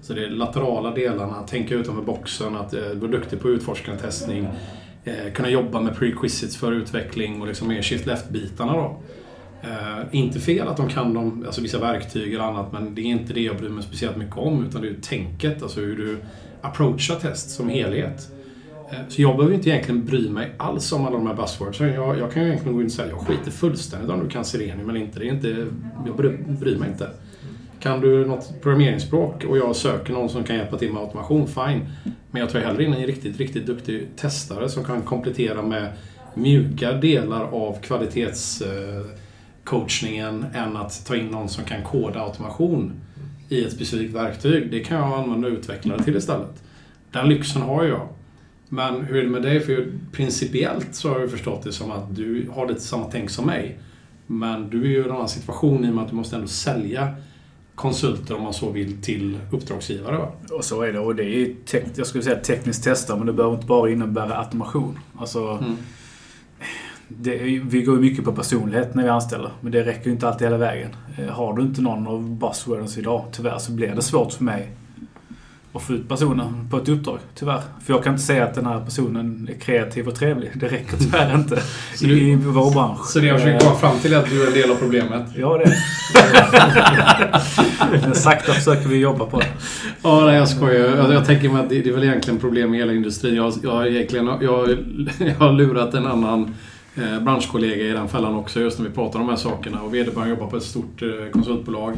Så 0.08 0.14
det 0.14 0.26
är 0.26 0.30
laterala 0.30 0.92
delarna, 0.92 1.44
tänka 1.44 1.76
utanför 1.76 2.02
boxen, 2.02 2.56
att 2.56 2.74
eh, 2.74 2.82
vara 2.94 3.12
duktig 3.12 3.40
på 3.40 3.50
utforskande 3.50 4.02
testning. 4.02 4.48
Eh, 5.04 5.34
kunna 5.34 5.50
jobba 5.50 5.82
med 5.82 5.96
prerequisites 5.96 6.58
för 6.58 6.72
utveckling 6.72 7.42
och 7.42 7.48
liksom 7.48 7.68
mer 7.68 7.82
shift 7.82 8.06
left-bitarna 8.06 8.74
då. 8.74 9.02
Eh, 9.62 10.06
inte 10.12 10.40
fel 10.40 10.68
att 10.68 10.78
de 10.78 10.90
kan 10.90 11.14
de, 11.14 11.44
alltså 11.46 11.62
vissa 11.62 11.80
verktyg 11.80 12.34
eller 12.34 12.44
annat, 12.44 12.72
men 12.72 12.96
det 12.96 13.02
är 13.02 13.06
inte 13.06 13.34
det 13.34 13.42
jag 13.42 13.58
bryr 13.58 13.70
mig 13.70 13.84
speciellt 13.84 14.18
mycket 14.18 14.38
om. 14.38 14.66
Utan 14.66 14.82
det 14.82 14.88
är 14.88 14.92
ju 14.92 15.02
tänket, 15.02 15.64
alltså 15.64 15.80
hur 15.80 15.98
du 15.98 16.18
approachar 16.62 17.16
test 17.16 17.50
som 17.50 17.70
helhet. 17.70 18.32
Eh, 18.92 19.00
så 19.10 19.22
jag 19.22 19.38
behöver 19.38 19.56
inte 19.56 19.70
egentligen 19.70 20.06
bry 20.06 20.30
mig 20.30 20.52
alls 20.58 20.92
om 20.92 21.06
alla 21.06 21.18
de 21.18 21.28
här 21.28 21.36
buzzwordsen. 21.36 21.94
Jag, 21.94 22.20
jag 22.20 22.32
kan 22.32 22.42
ju 22.42 22.48
egentligen 22.48 22.76
gå 22.76 22.82
in 22.82 22.86
och 22.86 22.92
säga 22.92 23.10
jag 23.10 23.20
skiter 23.20 23.52
fullständigt 23.52 24.10
om 24.10 24.20
du 24.24 24.30
kan 24.30 24.46
Selenium 24.46 24.90
eller 24.90 25.00
inte. 25.00 25.20
Det 25.20 25.26
är 25.26 25.34
inte 25.34 25.68
jag 26.06 26.16
bryr, 26.16 26.46
bryr 26.60 26.78
mig 26.78 26.90
inte. 26.90 27.10
Kan 27.80 28.02
du 28.02 28.26
något 28.26 28.62
programmeringsspråk 28.62 29.44
och 29.44 29.58
jag 29.58 29.76
söker 29.76 30.14
någon 30.14 30.30
som 30.30 30.44
kan 30.44 30.56
hjälpa 30.56 30.78
till 30.78 30.94
med 30.94 31.04
automation, 31.04 31.48
fine. 31.48 31.88
Men 32.32 32.42
jag 32.42 32.50
tar 32.50 32.60
hellre 32.60 32.84
in 32.84 32.94
en 32.94 33.06
riktigt, 33.06 33.38
riktigt 33.38 33.66
duktig 33.66 34.08
testare 34.16 34.70
som 34.70 34.84
kan 34.84 35.02
komplettera 35.02 35.62
med 35.62 35.94
mjuka 36.34 36.92
delar 36.92 37.44
av 37.44 37.82
kvalitetscoachningen 37.82 40.46
än 40.54 40.78
att 40.78 41.06
ta 41.06 41.16
in 41.16 41.28
någon 41.28 41.50
som 41.50 41.64
kan 41.64 41.84
koda 41.84 42.20
automation 42.20 42.94
i 43.50 43.64
ett 43.64 43.72
specifikt 43.72 44.16
verktyg. 44.16 44.72
Det 44.72 44.80
kan 44.80 44.98
jag 44.98 45.20
använda 45.20 45.48
utvecklare 45.48 46.04
till 46.04 46.16
istället. 46.16 46.64
Den 47.12 47.30
lyxen 47.30 47.62
har 47.62 47.84
jag. 47.84 48.08
Men 48.70 49.02
hur 49.02 49.18
är 49.18 49.24
det 49.24 49.30
med 49.30 49.42
dig? 49.42 49.60
För 49.60 49.92
principiellt 50.12 50.96
så 50.96 51.10
har 51.10 51.20
jag 51.20 51.32
förstått 51.32 51.64
det 51.64 51.72
som 51.72 51.92
att 51.92 52.16
du 52.16 52.50
har 52.56 52.68
lite 52.68 52.82
samma 52.82 53.06
tänk 53.06 53.30
som 53.30 53.46
mig. 53.46 53.80
Men 54.28 54.70
du 54.70 54.82
är 54.82 54.88
ju 54.88 54.98
i 54.98 55.04
en 55.04 55.12
annan 55.12 55.30
situation 55.30 55.86
i 55.86 55.90
och 55.90 55.96
med 55.96 56.04
att 56.04 56.10
du 56.10 56.16
måste 56.16 56.36
ändå 56.36 56.48
sälja 56.48 57.16
konsulter 57.78 58.36
om 58.36 58.44
man 58.44 58.54
så 58.54 58.70
vill 58.72 59.02
till 59.02 59.38
uppdragsgivare. 59.52 60.18
Va? 60.18 60.32
Och 60.52 60.66
så 60.66 60.82
är 60.82 60.94
det. 60.94 61.00
Och 61.00 61.16
det 61.16 61.24
är 61.24 61.54
jag 61.96 62.08
skulle 62.08 62.24
säga 62.24 62.36
tekniskt 62.40 62.84
testa, 62.84 63.16
men 63.16 63.26
det 63.28 63.34
behöver 63.34 63.56
inte 63.56 63.68
bara 63.68 63.90
innebära 63.90 64.38
automation. 64.38 65.00
Alltså, 65.18 65.40
Mm. 65.50 65.76
det, 67.08 67.38
vi 67.64 67.82
går 67.82 67.96
ju 67.96 68.02
mycket 68.02 68.26
på 68.26 68.32
personlighet 68.34 68.96
när 68.96 69.04
vi 69.04 69.10
anställer, 69.10 69.52
men 69.62 69.72
det 69.72 69.84
räcker 69.86 70.06
ju 70.06 70.12
inte 70.12 70.28
alltid 70.28 70.48
hela 70.48 70.58
vägen. 70.58 70.90
Eh, 71.18 71.26
Har 71.28 71.54
du 71.54 71.62
inte 71.62 71.82
någon 71.82 72.08
av 72.08 72.30
buzzwords 72.38 72.98
idag, 72.98 73.26
tyvärr, 73.32 73.58
så 73.58 73.72
blir 73.72 73.96
det 73.96 74.02
svårt 74.02 74.34
för 74.34 74.44
mig 74.44 74.70
att 75.74 75.82
få 75.82 75.94
ut 75.94 76.10
personen 76.10 76.68
på 76.72 76.78
ett 76.78 76.90
uppdrag. 76.90 77.20
Tyvärr. 77.36 77.62
För 77.86 77.94
jag 77.94 78.04
kan 78.04 78.14
inte 78.14 78.26
säga 78.26 78.44
att 78.46 78.56
den 78.56 78.66
här 78.66 78.80
personen 78.86 79.50
är 79.56 79.60
kreativ 79.60 80.08
och 80.08 80.16
trevlig. 80.16 80.52
Det 80.56 80.68
räcker 80.68 80.98
tyvärr 80.98 81.36
inte 81.36 81.62
Så 81.96 82.06
du- 82.06 82.20
i 82.20 82.36
vår 82.36 82.72
bransch. 82.72 83.06
Så 83.06 83.20
det 83.20 83.26
jag 83.28 83.40
försöker 83.40 83.60
komma 83.60 83.76
fram 83.80 84.00
till 84.00 84.14
är 84.14 84.18
att 84.18 84.30
du 84.30 84.44
är 84.44 84.48
en 84.48 84.54
del 84.54 84.72
av 84.72 84.76
problemet? 84.76 85.24
Ja, 85.36 85.58
det 85.58 85.74
Men 88.02 88.16
Sakta 88.16 88.54
försöker 88.54 88.88
vi 88.90 88.98
jobba 88.98 89.26
på 89.26 89.40
det. 89.40 89.48
Ja, 90.04 90.26
nej, 90.26 90.36
jag 90.36 90.50
skojar. 90.50 90.98
Jag, 90.98 91.14
jag 91.14 91.26
tänker 91.26 91.50
mig 91.50 91.62
att 91.64 91.70
det, 91.70 91.82
det 91.82 91.90
är 91.90 91.94
väl 91.94 92.04
egentligen 92.04 92.40
problem 92.40 92.70
med 92.72 92.80
hela 92.80 92.94
industrin. 92.94 93.36
Jag, 93.36 93.54
jag, 93.64 93.72
har 93.72 93.86
egentligen, 93.86 94.26
jag, 94.28 94.78
jag 95.20 95.36
har 95.36 95.52
lurat 95.54 95.94
en 95.94 96.08
annan 96.08 96.56
eh, 96.96 97.20
branschkollega 97.24 97.86
i 97.86 97.90
den 97.92 98.08
fällan 98.08 98.36
också, 98.36 98.60
just 98.62 98.80
när 98.80 98.88
vi 98.90 98.96
pratar 98.96 99.20
om 99.20 99.26
de 99.26 99.32
här 99.32 99.38
sakerna. 99.40 99.82
Och 99.82 99.94
vederbörande 99.94 100.30
jobbar 100.30 100.48
på 100.48 100.58
ett 100.58 100.64
stort 100.64 101.02
eh, 101.02 101.10
konsultbolag. 101.34 101.94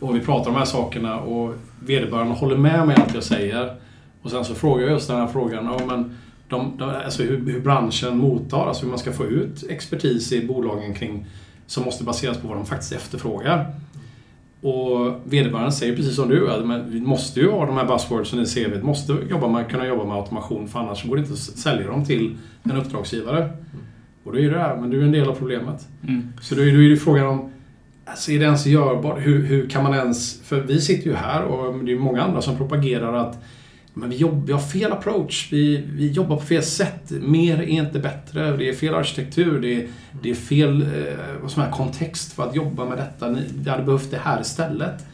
Och 0.00 0.16
vi 0.16 0.20
pratar 0.20 0.48
om 0.48 0.54
de 0.54 0.58
här 0.58 0.66
sakerna 0.66 1.20
och 1.20 1.54
vederbörande 1.80 2.34
håller 2.34 2.56
med 2.56 2.86
mig 2.86 2.96
allt 3.00 3.14
jag 3.14 3.24
säger. 3.24 3.74
Och 4.22 4.30
sen 4.30 4.44
så 4.44 4.54
frågar 4.54 4.82
jag 4.82 4.92
just 4.92 5.08
den 5.08 5.16
här 5.16 5.26
frågan. 5.26 5.64
Ja, 5.64 5.86
men 5.86 6.16
de, 6.48 6.72
de, 6.78 6.90
alltså 7.04 7.22
hur, 7.22 7.52
hur 7.52 7.60
branschen 7.60 8.18
mottar, 8.18 8.66
alltså 8.66 8.82
hur 8.82 8.90
man 8.90 8.98
ska 8.98 9.12
få 9.12 9.24
ut 9.24 9.64
expertis 9.68 10.32
i 10.32 10.46
bolagen 10.46 10.94
kring 10.94 11.26
som 11.66 11.84
måste 11.84 12.04
baseras 12.04 12.38
på 12.38 12.48
vad 12.48 12.56
de 12.56 12.66
faktiskt 12.66 12.92
efterfrågar. 12.92 13.66
Och 14.60 15.20
vederbörande 15.24 15.72
säger 15.72 15.96
precis 15.96 16.16
som 16.16 16.28
du, 16.28 16.50
att 16.50 16.66
men 16.66 16.90
vi 16.90 17.00
måste 17.00 17.40
ju 17.40 17.50
ha 17.50 17.66
de 17.66 17.76
här 17.76 17.84
buzzwordsen 17.84 18.40
i 18.40 18.46
CV. 18.46 18.82
Måste 18.82 19.12
jobba 19.30 19.48
med, 19.48 19.70
kunna 19.70 19.86
jobba 19.86 20.04
med 20.04 20.16
automation 20.16 20.68
för 20.68 20.78
annars 20.78 21.04
går 21.04 21.16
det 21.16 21.20
inte 21.20 21.32
att 21.32 21.38
sälja 21.38 21.86
dem 21.86 22.04
till 22.04 22.36
en 22.62 22.76
uppdragsgivare. 22.76 23.50
Och 24.24 24.32
då 24.32 24.38
är 24.38 24.50
det 24.50 24.58
här, 24.58 24.76
men 24.76 24.90
du 24.90 25.00
är 25.00 25.04
en 25.04 25.12
del 25.12 25.28
av 25.28 25.34
problemet. 25.34 25.88
Mm. 26.02 26.32
Så 26.40 26.54
då 26.54 26.62
är, 26.62 26.72
då 26.72 26.82
är 26.82 26.90
det 26.90 26.96
frågan 26.96 27.26
om, 27.26 27.50
alltså 28.10 28.32
är 28.32 28.38
det 28.38 28.44
ens 28.44 28.66
görbart? 28.66 29.18
Hur, 29.18 29.46
hur 29.46 29.68
kan 29.68 29.82
man 29.82 29.94
ens... 29.94 30.40
För 30.42 30.60
vi 30.60 30.80
sitter 30.80 31.10
ju 31.10 31.16
här 31.16 31.42
och 31.42 31.84
det 31.84 31.92
är 31.92 31.98
många 31.98 32.22
andra 32.22 32.42
som 32.42 32.56
propagerar 32.56 33.14
att 33.14 33.38
men 33.94 34.10
vi, 34.10 34.16
jobb, 34.16 34.46
vi 34.46 34.52
har 34.52 34.60
fel 34.60 34.92
approach, 34.92 35.48
vi, 35.52 35.84
vi 35.92 36.10
jobbar 36.10 36.36
på 36.36 36.42
fel 36.42 36.62
sätt. 36.62 37.10
Mer 37.10 37.58
är 37.58 37.66
inte 37.66 37.98
bättre, 37.98 38.56
det 38.56 38.68
är 38.68 38.72
fel 38.72 38.94
arkitektur, 38.94 39.60
det 39.60 39.74
är, 39.74 39.88
det 40.22 40.30
är 40.30 40.34
fel 40.34 40.82
eh, 40.82 40.88
vad 41.42 41.50
som 41.50 41.62
är, 41.62 41.70
kontext 41.70 42.32
för 42.32 42.48
att 42.48 42.54
jobba 42.54 42.84
med 42.84 42.98
detta. 42.98 43.28
Ni, 43.28 43.40
vi 43.54 43.70
hade 43.70 43.82
behövt 43.82 44.10
det 44.10 44.18
här 44.18 44.40
istället. 44.40 45.06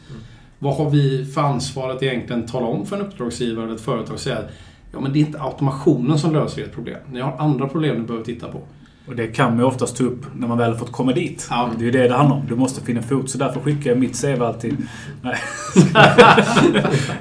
Vad 0.59 0.75
har 0.75 0.89
vi 0.89 1.25
för 1.25 1.41
ansvar 1.41 1.89
att 1.89 2.03
egentligen 2.03 2.45
tala 2.45 2.65
om 2.65 2.85
för 2.85 2.95
en 2.95 3.01
uppdragsgivare 3.01 3.65
eller 3.65 3.75
ett 3.75 3.81
företag 3.81 4.13
och 4.13 4.19
säga 4.19 4.37
att 4.37 4.49
ja, 4.91 4.99
men 4.99 5.13
det 5.13 5.19
är 5.19 5.21
inte 5.21 5.41
automationen 5.41 6.19
som 6.19 6.33
löser 6.33 6.63
ert 6.63 6.73
problem. 6.73 6.99
Ni 7.11 7.19
har 7.19 7.37
andra 7.37 7.67
problem 7.67 7.97
ni 7.97 8.07
behöver 8.07 8.25
titta 8.25 8.47
på. 8.47 8.61
Och 9.07 9.15
det 9.15 9.27
kan 9.27 9.49
man 9.49 9.57
ju 9.59 9.63
oftast 9.65 9.97
ta 9.97 10.03
upp 10.03 10.25
när 10.35 10.47
man 10.47 10.57
väl 10.57 10.71
har 10.71 10.77
fått 10.79 10.91
komma 10.91 11.11
dit. 11.11 11.47
Ja. 11.49 11.69
Det 11.77 11.83
är 11.83 11.85
ju 11.85 11.91
det 11.91 12.07
det 12.07 12.15
handlar 12.15 12.35
om. 12.35 12.45
Du 12.49 12.55
måste 12.55 12.81
finna 12.81 13.01
fot. 13.01 13.29
Så 13.29 13.37
därför 13.37 13.59
skickar 13.59 13.89
jag 13.89 13.99
mitt 13.99 14.21
CV 14.21 14.41
alltid. 14.43 14.77
Nej. 15.21 15.37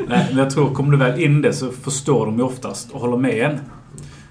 Nej, 0.08 0.26
men 0.28 0.36
jag 0.38 0.50
tror, 0.50 0.74
kommer 0.74 0.90
du 0.90 0.96
väl 0.96 1.20
in 1.22 1.42
det 1.42 1.52
så 1.52 1.70
förstår 1.70 2.26
de 2.26 2.36
ju 2.36 2.42
oftast 2.42 2.90
och 2.90 3.00
håller 3.00 3.16
med 3.16 3.50
en. 3.50 3.60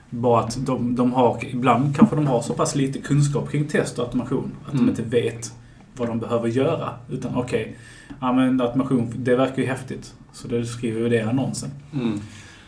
Bara 0.10 0.40
att 0.44 0.66
de, 0.66 0.96
de 0.96 1.14
har, 1.14 1.38
ibland 1.46 1.96
kanske 1.98 2.16
de 2.16 2.28
har 2.28 2.42
så 2.42 2.54
pass 2.54 2.76
lite 2.76 3.00
kunskap 3.00 3.52
kring 3.52 3.68
test 3.68 4.00
och 4.00 4.06
automation 4.06 4.52
att 4.66 4.74
Mm. 4.74 4.86
de 4.86 4.90
inte 4.92 5.04
vet 5.04 5.52
vad 5.98 6.08
de 6.08 6.20
behöver 6.20 6.48
göra. 6.48 6.90
Utan 7.12 7.36
okej, 7.36 7.78
ja 8.20 8.34
men 8.34 8.62
automation, 8.62 9.14
det 9.18 9.36
verkar 9.36 9.62
ju 9.62 9.68
häftigt. 9.68 10.14
Så 10.34 10.48
då 10.48 10.64
skriver 10.66 11.02
vi 11.02 11.10
det 11.10 11.16
i 11.16 11.22
annonsen. 11.22 11.70
Mm. 11.94 12.20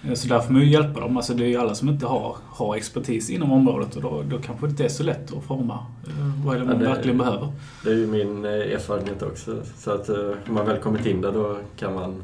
Eh, 0.07 0.13
Så 0.13 0.27
där 0.27 0.39
får 0.39 0.53
man 0.53 0.61
ju 0.61 0.67
hjälpa 0.69 0.99
dem. 0.99 1.17
Alltså 1.17 1.33
det 1.33 1.43
är 1.43 1.47
ju 1.47 1.57
alla 1.57 1.75
som 1.75 1.89
inte 1.89 2.05
har, 2.05 2.35
har 2.49 2.75
expertis 2.75 3.29
inom 3.29 3.51
området 3.51 3.95
och 3.95 4.01
då, 4.01 4.23
då 4.29 4.37
kanske 4.37 4.65
det 4.65 4.69
inte 4.69 4.85
är 4.85 4.89
så 4.89 5.03
lätt 5.03 5.33
att 5.37 5.43
forma 5.43 5.73
eh, 6.07 6.45
vad 6.45 6.55
är 6.55 6.59
det 6.59 6.65
man 6.65 6.75
Ja, 6.75 6.79
det- 6.81 6.93
verkligen 6.95 7.17
behöver. 7.17 7.47
Det 7.83 7.89
är 7.89 7.95
ju 7.95 8.07
min 8.07 8.45
eh, 8.45 8.51
erfarenhet 8.51 9.21
också. 9.23 9.55
Så 9.77 9.91
att 9.91 10.09
om 10.09 10.35
man 10.53 10.65
väl 10.65 10.77
kommit 10.77 11.05
in 11.05 11.21
där 11.21 11.31
då 11.31 11.57
kan 11.77 11.93
man 11.95 12.23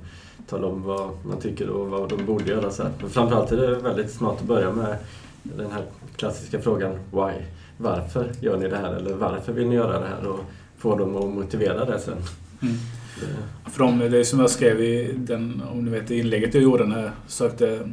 tala 0.50 0.68
om 0.68 0.84
vad 0.84 1.10
man 1.26 1.40
tycker 1.42 1.70
och 1.70 1.88
vad 1.90 2.10
de 2.10 2.26
borde 2.26 2.46
göra 2.52 2.72
sen. 2.72 2.92
Men 3.02 3.10
framförallt 3.10 3.52
är 3.52 3.58
det 3.58 3.76
väldigt 3.76 4.12
smart 4.12 4.38
att 4.42 4.48
börja 4.48 4.72
med 4.72 4.96
den 5.44 5.72
här 5.72 5.84
klassiska 6.16 6.60
frågan 6.62 6.92
Why? 6.92 7.46
Varför 7.78 8.32
gör 8.42 8.58
ni 8.58 8.68
det 8.68 8.78
här? 8.78 8.94
Eller 8.94 9.14
varför 9.14 9.54
vill 9.54 9.68
ni 9.68 9.76
göra 9.76 10.00
det 10.00 10.08
här? 10.08 10.28
Och 10.28 10.40
få 10.78 10.96
dem 10.96 11.16
att 11.16 11.30
motivera 11.30 11.86
det 11.86 12.00
sen. 12.00 12.14
Mm. 12.62 12.76
Det- 13.20 13.72
För 13.72 14.10
det 14.10 14.18
är 14.20 14.24
som 14.24 14.40
jag 14.40 14.50
skrev 14.50 14.82
i 14.82 15.14
den, 15.18 15.62
om 15.72 15.86
ni 15.86 15.92
vet, 15.92 16.12
inlägget 16.12 16.54
jag 16.54 16.64
gjorde 16.64 16.86
när 16.88 17.02
jag 17.04 17.12
sökte 17.28 17.90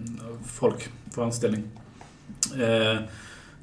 folk 0.46 0.88
för 1.10 1.24
anställning. 1.24 1.62
Eh, 2.60 3.00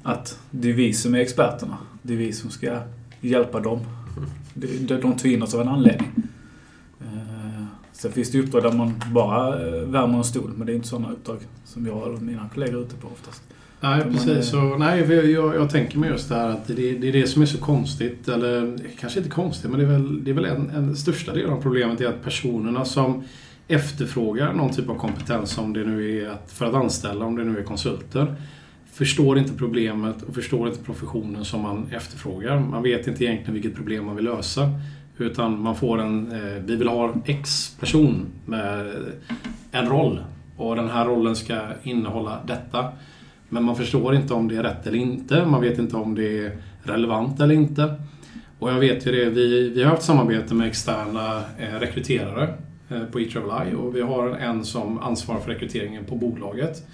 att 0.02 0.38
det 0.50 0.70
är 0.70 0.72
vi 0.72 0.92
som 0.92 1.14
är 1.14 1.18
experterna. 1.18 1.78
Det 2.02 2.12
är 2.12 2.16
vi 2.18 2.32
som 2.32 2.50
ska 2.50 2.78
hjälpa 3.20 3.60
dem. 3.60 3.80
De, 4.54 4.66
de 4.86 5.16
tog 5.18 5.32
in 5.32 5.42
oss 5.42 5.54
av 5.54 5.60
en 5.60 5.68
anledning. 5.68 6.12
Eh, 7.00 7.64
sen 7.92 8.12
finns 8.12 8.30
det 8.30 8.38
uppdrag 8.40 8.62
där 8.62 8.72
man 8.72 9.02
bara 9.12 9.66
eh, 9.66 9.82
värmer 9.82 10.18
en 10.18 10.24
stol, 10.24 10.52
men 10.56 10.66
det 10.66 10.72
är 10.72 10.74
inte 10.76 10.88
sådana 10.88 11.12
uppdrag 11.12 11.38
som 11.64 11.86
jag 11.86 12.02
och 12.02 12.22
mina 12.22 12.48
kollegor 12.54 12.78
är 12.78 12.82
ute 12.84 12.96
på 12.96 13.08
oftast. 13.08 13.42
Nej, 13.80 14.02
precis. 14.04 14.28
är- 14.28 14.42
Så, 14.42 14.76
nej, 14.76 15.00
jag, 15.00 15.30
jag, 15.30 15.54
jag 15.54 15.70
tänker 15.70 15.98
mig 15.98 16.10
just 16.10 16.28
det 16.28 16.34
här 16.34 16.48
att 16.48 16.66
det, 16.66 16.74
det 16.74 17.08
är 17.08 17.12
det 17.12 17.26
som 17.26 17.42
är 17.42 17.46
så 17.46 17.58
konstigt. 17.58 18.28
Eller 18.28 18.78
kanske 19.00 19.18
inte 19.18 19.30
konstigt, 19.30 19.70
men 19.70 19.80
det 19.80 19.86
är 19.86 19.90
väl, 19.90 20.24
det 20.24 20.30
är 20.30 20.34
väl 20.34 20.44
en, 20.44 20.70
en 20.70 20.96
största 20.96 21.32
del 21.34 21.50
av 21.50 21.62
problemet 21.62 22.00
är 22.00 22.06
att 22.08 22.24
personerna 22.24 22.84
som 22.84 23.24
efterfrågar 23.68 24.52
någon 24.52 24.72
typ 24.72 24.88
av 24.88 24.94
kompetens, 24.94 25.58
om 25.58 25.72
det 25.72 25.84
nu 25.84 26.22
är 26.22 26.30
att, 26.30 26.52
för 26.52 26.66
att 26.66 26.74
anställa, 26.74 27.24
om 27.24 27.36
det 27.36 27.44
nu 27.44 27.58
är 27.58 27.62
konsulter, 27.62 28.34
förstår 28.92 29.38
inte 29.38 29.52
problemet 29.52 30.22
och 30.22 30.34
förstår 30.34 30.68
inte 30.68 30.84
professionen 30.84 31.44
som 31.44 31.62
man 31.62 31.86
efterfrågar. 31.92 32.60
Man 32.60 32.82
vet 32.82 33.06
inte 33.06 33.24
egentligen 33.24 33.54
vilket 33.54 33.74
problem 33.74 34.04
man 34.04 34.16
vill 34.16 34.24
lösa. 34.24 34.70
Utan 35.18 35.60
man 35.60 35.76
får 35.76 36.00
en, 36.00 36.32
eh, 36.32 36.62
vi 36.64 36.76
vill 36.76 36.88
ha 36.88 37.14
X 37.24 37.76
person 37.80 38.26
med 38.46 38.90
en 39.72 39.88
roll. 39.88 40.20
Och 40.56 40.76
den 40.76 40.88
här 40.88 41.04
rollen 41.04 41.36
ska 41.36 41.60
innehålla 41.82 42.38
detta. 42.46 42.84
Men 43.48 43.64
man 43.64 43.76
förstår 43.76 44.14
inte 44.14 44.34
om 44.34 44.48
det 44.48 44.56
är 44.56 44.62
rätt 44.62 44.86
eller 44.86 44.98
inte. 44.98 45.46
Man 45.46 45.60
vet 45.60 45.78
inte 45.78 45.96
om 45.96 46.14
det 46.14 46.38
är 46.38 46.56
relevant 46.82 47.40
eller 47.40 47.54
inte. 47.54 47.94
Och 48.58 48.70
jag 48.70 48.80
vet 48.80 49.06
ju 49.06 49.12
det, 49.12 49.30
vi, 49.30 49.70
vi 49.70 49.82
har 49.82 49.90
haft 49.90 50.02
samarbete 50.02 50.54
med 50.54 50.68
externa 50.68 51.42
eh, 51.58 51.78
rekryterare 51.80 52.54
eh, 52.88 53.04
på 53.04 53.20
eTravel 53.20 53.74
och 53.74 53.96
vi 53.96 54.00
har 54.00 54.28
en 54.28 54.64
som 54.64 54.98
ansvarar 54.98 55.40
för 55.40 55.50
rekryteringen 55.50 56.04
på 56.04 56.16
bolaget. 56.16 56.86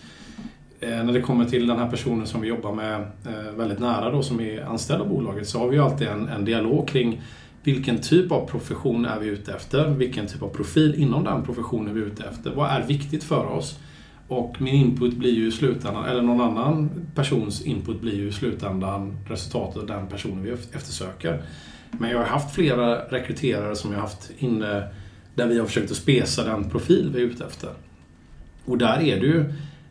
Eh, 0.81 1.05
när 1.05 1.13
det 1.13 1.21
kommer 1.21 1.45
till 1.45 1.67
den 1.67 1.79
här 1.79 1.91
personen 1.91 2.27
som 2.27 2.41
vi 2.41 2.49
jobbar 2.49 2.73
med 2.73 3.01
eh, 3.01 3.53
väldigt 3.57 3.79
nära 3.79 4.11
då, 4.11 4.23
som 4.23 4.41
är 4.41 4.63
anställd 4.63 5.03
av 5.03 5.09
bolaget, 5.09 5.49
så 5.49 5.59
har 5.59 5.69
vi 5.69 5.77
ju 5.77 5.83
alltid 5.83 6.09
en, 6.09 6.29
en 6.29 6.45
dialog 6.45 6.89
kring 6.89 7.23
vilken 7.63 7.99
typ 7.99 8.33
av 8.33 8.47
profession 8.47 9.05
är 9.05 9.21
vi 9.21 9.27
ute 9.27 9.53
efter? 9.53 9.89
Vilken 9.89 10.27
typ 10.27 10.43
av 10.43 10.49
profil 10.49 10.95
inom 10.95 11.25
den 11.25 11.43
professionen 11.43 11.89
är 11.89 11.93
vi 11.93 12.01
ute 12.01 12.25
efter? 12.25 12.51
Vad 12.51 12.71
är 12.71 12.87
viktigt 12.87 13.25
för 13.25 13.47
oss? 13.47 13.79
Och 14.29 14.57
min 14.59 14.75
input 14.75 15.17
blir 15.17 15.33
ju 15.33 15.49
i 15.49 15.53
slutändan, 15.53 16.05
eller 16.05 16.23
någon 16.23 16.41
annan 16.41 16.91
persons 17.15 17.63
input 17.63 18.01
blir 18.01 18.15
ju 18.15 18.29
i 18.29 18.33
slutändan 18.33 19.17
resultatet 19.29 19.77
av 19.77 19.87
den 19.87 20.07
personen 20.07 20.43
vi 20.43 20.51
eftersöker. 20.51 21.43
Men 21.91 22.11
jag 22.11 22.19
har 22.19 22.25
haft 22.25 22.55
flera 22.55 22.97
rekryterare 22.97 23.77
som 23.77 23.91
jag 23.91 23.99
har 23.99 24.03
haft 24.03 24.31
inne 24.39 24.89
där 25.35 25.47
vi 25.47 25.59
har 25.59 25.67
försökt 25.67 25.91
att 25.91 25.97
spesa 25.97 26.45
den 26.45 26.71
profil 26.71 27.11
vi 27.15 27.23
är 27.23 27.27
ute 27.27 27.45
efter. 27.45 27.71
Och 28.65 28.79
där 28.79 29.01
är 29.01 29.21
det 29.21 29.27
ju 29.27 29.45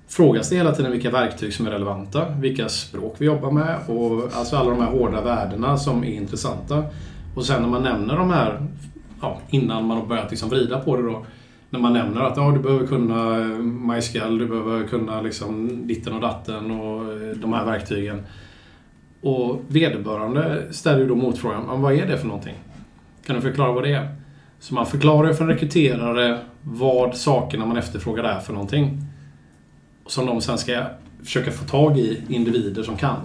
frågas 0.08 0.50
det 0.50 0.56
hela 0.56 0.72
tiden 0.72 0.92
vilka 0.92 1.12
verktyg 1.12 1.54
som 1.54 1.68
är 1.68 1.72
relevanta, 1.72 2.30
vilka 2.30 2.70
språk 2.70 3.16
vi 3.18 3.26
jobbar 3.26 3.52
med 3.52 3.80
och 3.88 4.30
alltså 4.34 4.56
alla 4.56 4.70
de 4.70 4.80
här 4.80 4.92
hårda 4.92 5.22
värdena 5.22 5.78
som 5.78 6.04
är 6.04 6.14
intressanta. 6.14 6.84
Och 7.36 7.46
sen 7.46 7.62
när 7.62 7.70
man 7.70 7.84
nämner 7.84 8.18
de 8.18 8.30
här, 8.30 8.68
ja, 9.22 9.42
innan 9.50 9.86
man 9.86 9.98
har 9.98 10.06
börjat 10.06 10.32
liksom 10.32 10.50
vrida 10.50 10.80
på 10.80 10.98
det 10.98 11.04
då, 11.04 11.26
när 11.72 11.80
man 11.80 11.94
nämner 11.94 12.22
att 12.22 12.38
ja, 12.38 12.52
du 12.52 12.60
behöver 12.60 12.88
kunna 12.88 13.40
eh, 13.40 13.58
MySQL, 13.58 14.38
du 14.38 14.48
behöver 14.48 14.88
kunna 14.88 15.22
liksom 15.22 15.70
ditten 15.88 16.14
och 16.14 16.22
datten 16.22 16.72
och 16.72 17.14
eh, 17.14 17.36
de 17.36 17.54
här 17.54 17.66
verktygen. 17.66 18.24
Och 19.22 19.62
vederbörande 19.68 20.64
ställer 20.72 21.00
ju 21.00 21.08
då 21.08 21.16
motfrågan, 21.16 21.64
"Men 21.68 21.82
vad 21.82 21.94
är 21.94 22.06
det 22.06 22.18
för 22.18 22.28
någonting? 22.28 22.56
Kan 23.26 23.36
du 23.36 23.42
förklara 23.42 23.72
vad 23.72 23.84
det 23.84 23.94
är? 23.94 24.16
Så 24.60 24.74
man 24.74 24.86
förklarar 24.86 25.28
ju 25.28 25.34
för 25.34 25.44
en 25.44 25.50
rekryterare 25.50 26.40
vad 26.62 27.16
sakerna 27.16 27.66
man 27.66 27.78
efterfrågar 27.78 28.24
är 28.24 28.40
för 28.40 28.54
någonting. 28.54 29.02
Som 30.08 30.26
de 30.26 30.42
sen 30.42 30.58
ska 30.58 30.84
försöka 31.24 31.52
få 31.52 31.66
tag 31.66 31.98
i 31.98 32.22
individer 32.30 32.84
som 32.84 32.98
kan. 32.98 33.20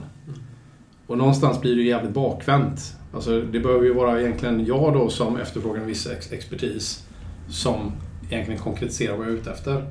Och 1.06 1.18
någonstans 1.18 1.60
blir 1.60 1.76
det 1.76 1.82
ju 1.82 1.88
jävligt 1.88 2.14
bakvänt. 2.14 2.96
Alltså 3.14 3.40
det 3.40 3.60
behöver 3.60 3.84
ju 3.84 3.94
vara 3.94 4.20
egentligen 4.20 4.66
jag 4.66 4.92
då 4.94 5.08
som 5.08 5.36
efterfrågar 5.36 5.80
en 5.80 5.86
viss 5.86 6.08
expertis 6.30 7.06
som 7.48 7.92
egentligen 8.30 8.60
konkretisera 8.60 9.16
vad 9.16 9.26
jag 9.26 9.32
är 9.32 9.36
ute 9.36 9.50
efter. 9.50 9.86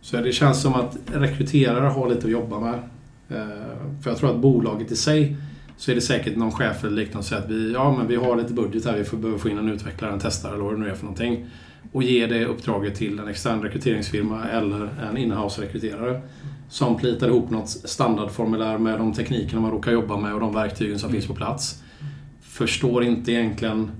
Så 0.00 0.16
det 0.16 0.32
känns 0.32 0.62
som 0.62 0.74
att 0.74 0.96
rekryterare 1.12 1.86
har 1.86 2.08
lite 2.08 2.24
att 2.26 2.32
jobba 2.32 2.60
med. 2.60 2.74
Eh, 3.28 4.02
för 4.02 4.10
jag 4.10 4.18
tror 4.18 4.30
att 4.30 4.40
bolaget 4.40 4.92
i 4.92 4.96
sig 4.96 5.36
så 5.76 5.90
är 5.90 5.94
det 5.94 6.00
säkert 6.00 6.36
någon 6.36 6.52
chef 6.52 6.84
eller 6.84 6.96
liknande 6.96 7.26
som 7.26 7.36
säger 7.36 7.42
att 7.42 7.50
vi, 7.50 7.72
ja, 7.72 7.96
men 7.98 8.06
vi 8.06 8.16
har 8.16 8.36
lite 8.36 8.52
budget 8.52 8.84
här, 8.84 8.96
vi 8.96 9.04
får, 9.04 9.16
behöver 9.16 9.38
få 9.38 9.48
in 9.48 9.58
en 9.58 9.68
utvecklare, 9.68 10.12
en 10.12 10.18
testare 10.18 10.54
eller 10.54 10.64
vad 10.64 10.74
det 10.74 10.78
nu 10.78 10.90
är 10.90 10.94
för 10.94 11.04
någonting. 11.04 11.46
och 11.92 12.02
ge 12.02 12.26
det 12.26 12.44
uppdraget 12.44 12.94
till 12.94 13.18
en 13.18 13.28
extern 13.28 13.62
rekryteringsfirma 13.62 14.44
eller 14.48 14.88
en 15.10 15.16
inhouse-rekryterare 15.16 16.20
som 16.68 16.96
plitar 16.96 17.28
ihop 17.28 17.50
något 17.50 17.68
standardformulär 17.68 18.78
med 18.78 18.98
de 18.98 19.12
teknikerna 19.12 19.60
man 19.60 19.70
råkar 19.70 19.92
jobba 19.92 20.16
med 20.16 20.34
och 20.34 20.40
de 20.40 20.54
verktygen 20.54 20.98
som 20.98 21.10
finns 21.10 21.26
på 21.26 21.34
plats. 21.34 21.82
Förstår 22.40 23.04
inte 23.04 23.32
egentligen 23.32 23.90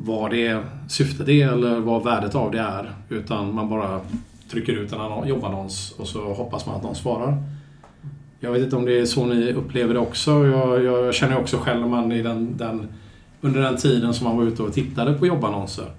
vad 0.00 0.30
det 0.30 0.62
syftet 0.88 1.28
är 1.28 1.48
eller 1.48 1.80
vad 1.80 2.04
värdet 2.04 2.34
av 2.34 2.50
det 2.50 2.58
är. 2.58 2.92
Utan 3.08 3.54
man 3.54 3.68
bara 3.68 4.00
trycker 4.50 4.72
ut 4.72 4.92
en 4.92 5.28
jobbannons 5.28 5.94
och 5.98 6.08
så 6.08 6.32
hoppas 6.32 6.66
man 6.66 6.76
att 6.76 6.82
någon 6.82 6.94
svarar. 6.94 7.42
Jag 8.40 8.52
vet 8.52 8.62
inte 8.62 8.76
om 8.76 8.84
det 8.84 8.98
är 8.98 9.04
så 9.04 9.26
ni 9.26 9.52
upplever 9.52 9.94
det 9.94 10.00
också. 10.00 10.46
Jag, 10.46 10.84
jag 10.84 11.14
känner 11.14 11.38
också 11.38 11.56
själv 11.56 11.80
när 11.80 11.88
man 11.88 12.12
i 12.12 12.22
den, 12.22 12.56
den, 12.56 12.88
under 13.40 13.60
den 13.60 13.76
tiden 13.76 14.14
som 14.14 14.26
man 14.26 14.36
var 14.36 14.44
ute 14.44 14.62
och 14.62 14.72
tittade 14.72 15.12
på 15.12 15.26
jobbannonser 15.26 15.90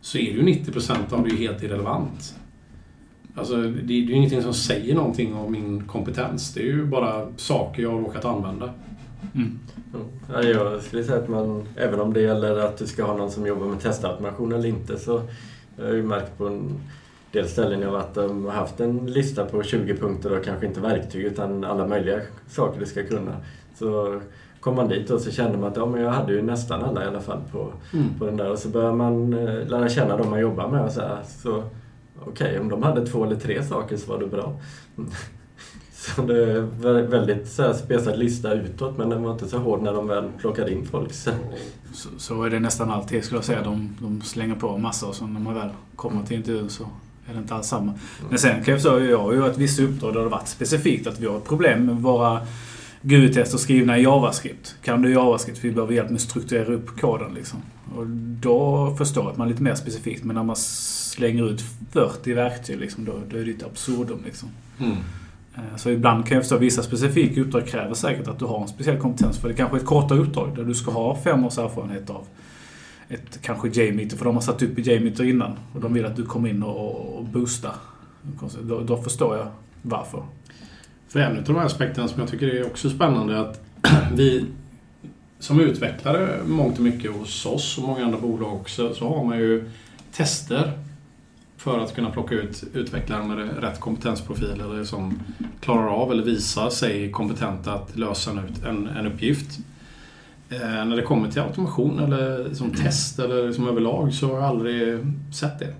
så 0.00 0.18
är 0.18 0.22
det 0.22 0.30
ju 0.30 0.42
90% 0.42 1.12
av 1.12 1.28
det 1.28 1.36
helt 1.36 1.62
irrelevant. 1.62 2.34
Alltså, 3.34 3.56
det, 3.56 3.68
det 3.68 3.94
är 3.94 3.98
ju 3.98 4.12
ingenting 4.12 4.42
som 4.42 4.54
säger 4.54 4.94
någonting 4.94 5.34
om 5.34 5.52
min 5.52 5.84
kompetens. 5.86 6.54
Det 6.54 6.60
är 6.60 6.64
ju 6.64 6.84
bara 6.84 7.26
saker 7.36 7.82
jag 7.82 7.90
har 7.90 7.98
råkat 7.98 8.24
använda. 8.24 8.70
Mm. 9.34 9.58
Ja, 10.32 10.42
jag 10.42 10.82
skulle 10.82 11.04
säga 11.04 11.18
att 11.18 11.28
man, 11.28 11.68
även 11.76 12.00
om 12.00 12.12
det 12.12 12.20
gäller 12.20 12.56
att 12.56 12.76
du 12.76 12.86
ska 12.86 13.04
ha 13.04 13.16
någon 13.16 13.30
som 13.30 13.46
jobbar 13.46 13.66
med 13.66 13.80
testautomation 13.80 14.52
eller 14.52 14.68
inte, 14.68 14.98
så 14.98 15.22
jag 15.76 15.84
har 15.84 15.92
ju 15.92 16.02
märkt 16.02 16.38
på 16.38 16.46
en 16.46 16.80
del 17.32 17.48
ställen 17.48 17.80
jag 17.80 17.90
varit 17.90 18.16
och 18.16 18.52
haft 18.52 18.80
en 18.80 19.06
lista 19.06 19.44
på 19.44 19.62
20 19.62 19.96
punkter 19.96 20.38
och 20.38 20.44
kanske 20.44 20.66
inte 20.66 20.80
verktyg 20.80 21.24
utan 21.24 21.64
alla 21.64 21.86
möjliga 21.86 22.20
saker 22.48 22.80
du 22.80 22.86
ska 22.86 23.02
kunna. 23.02 23.36
Så 23.78 24.20
kom 24.60 24.76
man 24.76 24.88
dit 24.88 25.10
och 25.10 25.20
så 25.20 25.30
kände 25.30 25.58
man 25.58 25.70
att 25.70 25.76
ja, 25.76 25.86
men 25.86 26.00
jag 26.00 26.10
hade 26.10 26.32
ju 26.32 26.42
nästan 26.42 26.82
alla 26.82 27.04
i 27.04 27.06
alla 27.06 27.20
fall 27.20 27.40
på, 27.52 27.72
mm. 27.92 28.18
på 28.18 28.26
den 28.26 28.36
där. 28.36 28.50
Och 28.50 28.58
så 28.58 28.68
börjar 28.68 28.92
man 28.92 29.32
eh, 29.32 29.66
lära 29.66 29.88
känna 29.88 30.16
dem 30.16 30.30
man 30.30 30.40
jobbar 30.40 30.68
med 30.68 30.84
och 30.84 30.92
så, 30.92 31.00
här, 31.00 31.18
så 31.42 31.64
okej, 32.20 32.46
okay, 32.46 32.58
om 32.58 32.68
de 32.68 32.82
hade 32.82 33.06
två 33.06 33.24
eller 33.24 33.36
tre 33.36 33.62
saker 33.62 33.96
så 33.96 34.12
var 34.12 34.20
det 34.20 34.26
bra. 34.26 34.60
Så 36.04 36.22
det 36.22 36.52
är 36.52 37.06
väldigt 37.06 37.48
så 37.48 37.62
här 37.62 37.72
spesad 37.72 38.18
lista 38.18 38.52
utåt 38.52 38.98
men 38.98 39.08
den 39.08 39.22
var 39.22 39.32
inte 39.32 39.48
så 39.48 39.58
hård 39.58 39.82
när 39.82 39.92
de 39.92 40.08
väl 40.08 40.24
plockade 40.38 40.72
in 40.72 40.86
folk. 40.86 41.12
Så, 41.12 41.30
så, 41.92 42.08
så 42.16 42.42
är 42.42 42.50
det 42.50 42.60
nästan 42.60 42.90
alltid 42.90 43.24
skulle 43.24 43.38
jag 43.38 43.44
säga. 43.44 43.62
De, 43.62 43.96
de 44.00 44.22
slänger 44.22 44.54
på 44.54 44.78
massor 44.78 45.08
och 45.08 45.14
så 45.14 45.26
när 45.26 45.40
man 45.40 45.54
väl 45.54 45.68
kommer 45.96 46.22
till 46.22 46.36
intervjun 46.36 46.70
så 46.70 46.84
är 47.28 47.32
det 47.32 47.38
inte 47.38 47.54
alls 47.54 47.66
samma. 47.66 47.94
Men 48.28 48.38
sen 48.38 48.64
kan 48.64 48.72
jag 48.72 48.82
säga, 48.82 48.98
jag 48.98 49.18
har 49.18 49.32
ju 49.32 49.46
ett 49.46 49.58
visst 49.58 49.80
uppdrag 49.80 50.12
där 50.12 50.18
det 50.18 50.24
har 50.24 50.30
varit 50.30 50.48
specifikt 50.48 51.06
att 51.06 51.20
vi 51.20 51.26
har 51.26 51.36
ett 51.36 51.44
problem 51.44 51.86
med 51.86 51.96
våra 51.96 52.40
GUI-tester 53.02 53.58
skrivna 53.58 53.98
i 53.98 54.02
JavaScript. 54.02 54.76
Kan 54.82 55.02
du 55.02 55.12
JavaScript? 55.12 55.64
Vi 55.64 55.70
behöver 55.70 55.94
hjälp 55.94 56.08
med 56.08 56.16
att 56.16 56.22
strukturera 56.22 56.74
upp 56.74 57.00
koden 57.00 57.34
liksom. 57.34 57.62
Och 57.96 58.06
då 58.40 58.94
förstår 58.98 59.24
jag 59.24 59.30
att 59.30 59.36
man 59.36 59.46
är 59.46 59.50
lite 59.50 59.62
mer 59.62 59.74
specifikt. 59.74 60.24
Men 60.24 60.36
när 60.36 60.42
man 60.42 60.56
slänger 60.56 61.50
ut 61.50 61.62
40 61.92 62.32
verktyg 62.34 62.78
liksom, 62.78 63.04
då, 63.04 63.12
då 63.30 63.36
är 63.36 63.44
det 63.44 63.50
ett 63.50 63.62
absurdum 63.62 64.22
liksom. 64.24 64.48
Mm. 64.78 64.96
Eh, 65.56 65.76
så 65.76 65.90
ibland 65.90 66.26
kan 66.26 66.34
jag 66.34 66.42
förstå 66.42 66.54
att 66.54 66.62
vissa 66.62 66.82
specifika 66.82 67.40
uppdrag 67.40 67.66
kräver 67.66 67.94
säkert 67.94 68.28
att 68.28 68.38
du 68.38 68.44
har 68.44 68.62
en 68.62 68.68
speciell 68.68 68.98
kompetens. 68.98 69.38
För 69.38 69.48
det 69.48 69.54
kanske 69.54 69.76
är 69.76 69.80
ett 69.80 69.86
kortare 69.86 70.18
uppdrag 70.18 70.56
där 70.56 70.64
du 70.64 70.74
ska 70.74 70.90
ha 70.90 71.16
fem 71.16 71.44
års 71.44 71.58
erfarenhet 71.58 72.10
av 72.10 72.26
ett 73.08 73.42
kanske 73.42 73.68
J-meter, 73.68 74.16
för 74.16 74.24
de 74.24 74.34
har 74.34 74.42
satt 74.42 74.62
upp 74.62 74.78
i 74.78 74.82
JMeter 74.82 75.24
innan. 75.24 75.58
Och 75.72 75.80
de 75.80 75.94
vill 75.94 76.04
att 76.04 76.16
du 76.16 76.24
kommer 76.24 76.48
in 76.48 76.62
och, 76.62 77.18
och 77.18 77.24
boostar. 77.24 77.74
Då, 78.62 78.80
då 78.80 79.02
förstår 79.02 79.36
jag 79.36 79.46
varför. 79.82 80.22
För 81.08 81.20
en 81.20 81.38
av 81.38 81.44
de 81.44 81.56
här 81.56 81.66
aspekterna 81.66 82.08
som 82.08 82.20
jag 82.20 82.30
tycker 82.30 82.46
är 82.46 82.66
också 82.66 82.90
spännande 82.90 83.34
är 83.34 83.38
att 83.38 83.64
vi 84.14 84.46
som 85.38 85.60
utvecklare 85.60 86.44
mångt 86.46 86.78
och 86.78 86.84
mycket 86.84 87.12
hos 87.12 87.46
oss 87.46 87.78
och 87.78 87.84
många 87.84 88.04
andra 88.04 88.18
bolag 88.18 88.54
också 88.54 88.94
så 88.94 89.08
har 89.08 89.24
man 89.24 89.38
ju 89.38 89.70
tester 90.12 90.72
för 91.64 91.78
att 91.78 91.94
kunna 91.94 92.10
plocka 92.10 92.34
ut 92.34 92.64
utvecklare 92.74 93.24
med 93.24 93.62
rätt 93.62 93.80
kompetensprofil 93.80 94.60
eller 94.60 94.84
som 94.84 95.20
klarar 95.60 95.88
av 95.88 96.12
eller 96.12 96.22
visar 96.22 96.70
sig 96.70 97.10
kompetenta 97.10 97.72
att 97.72 97.96
lösa 97.96 98.30
en, 98.66 98.86
en 98.86 99.06
uppgift. 99.06 99.58
Eh, 100.48 100.58
när 100.60 100.96
det 100.96 101.02
kommer 101.02 101.30
till 101.30 101.42
automation 101.42 101.98
eller 101.98 102.54
som 102.54 102.70
test 102.70 103.18
eller 103.18 103.52
som 103.52 103.68
överlag 103.68 104.14
så 104.14 104.26
har 104.26 104.34
jag 104.34 104.44
aldrig 104.44 104.98
sett 105.34 105.58
det. 105.58 105.74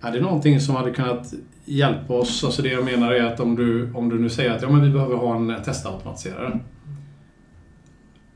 Är 0.00 0.12
det 0.12 0.20
någonting 0.20 0.60
som 0.60 0.76
hade 0.76 0.90
kunnat 0.90 1.34
hjälpa 1.64 2.14
oss? 2.14 2.44
Alltså 2.44 2.62
det 2.62 2.68
jag 2.68 2.84
menar 2.84 3.12
är 3.12 3.24
att 3.24 3.40
om 3.40 3.56
du, 3.56 3.92
om 3.92 4.08
du 4.08 4.18
nu 4.18 4.30
säger 4.30 4.50
att 4.50 4.62
ja, 4.62 4.70
men 4.70 4.82
vi 4.82 4.90
behöver 4.90 5.16
ha 5.16 5.36
en 5.36 5.62
testautomatiserare. 5.64 6.60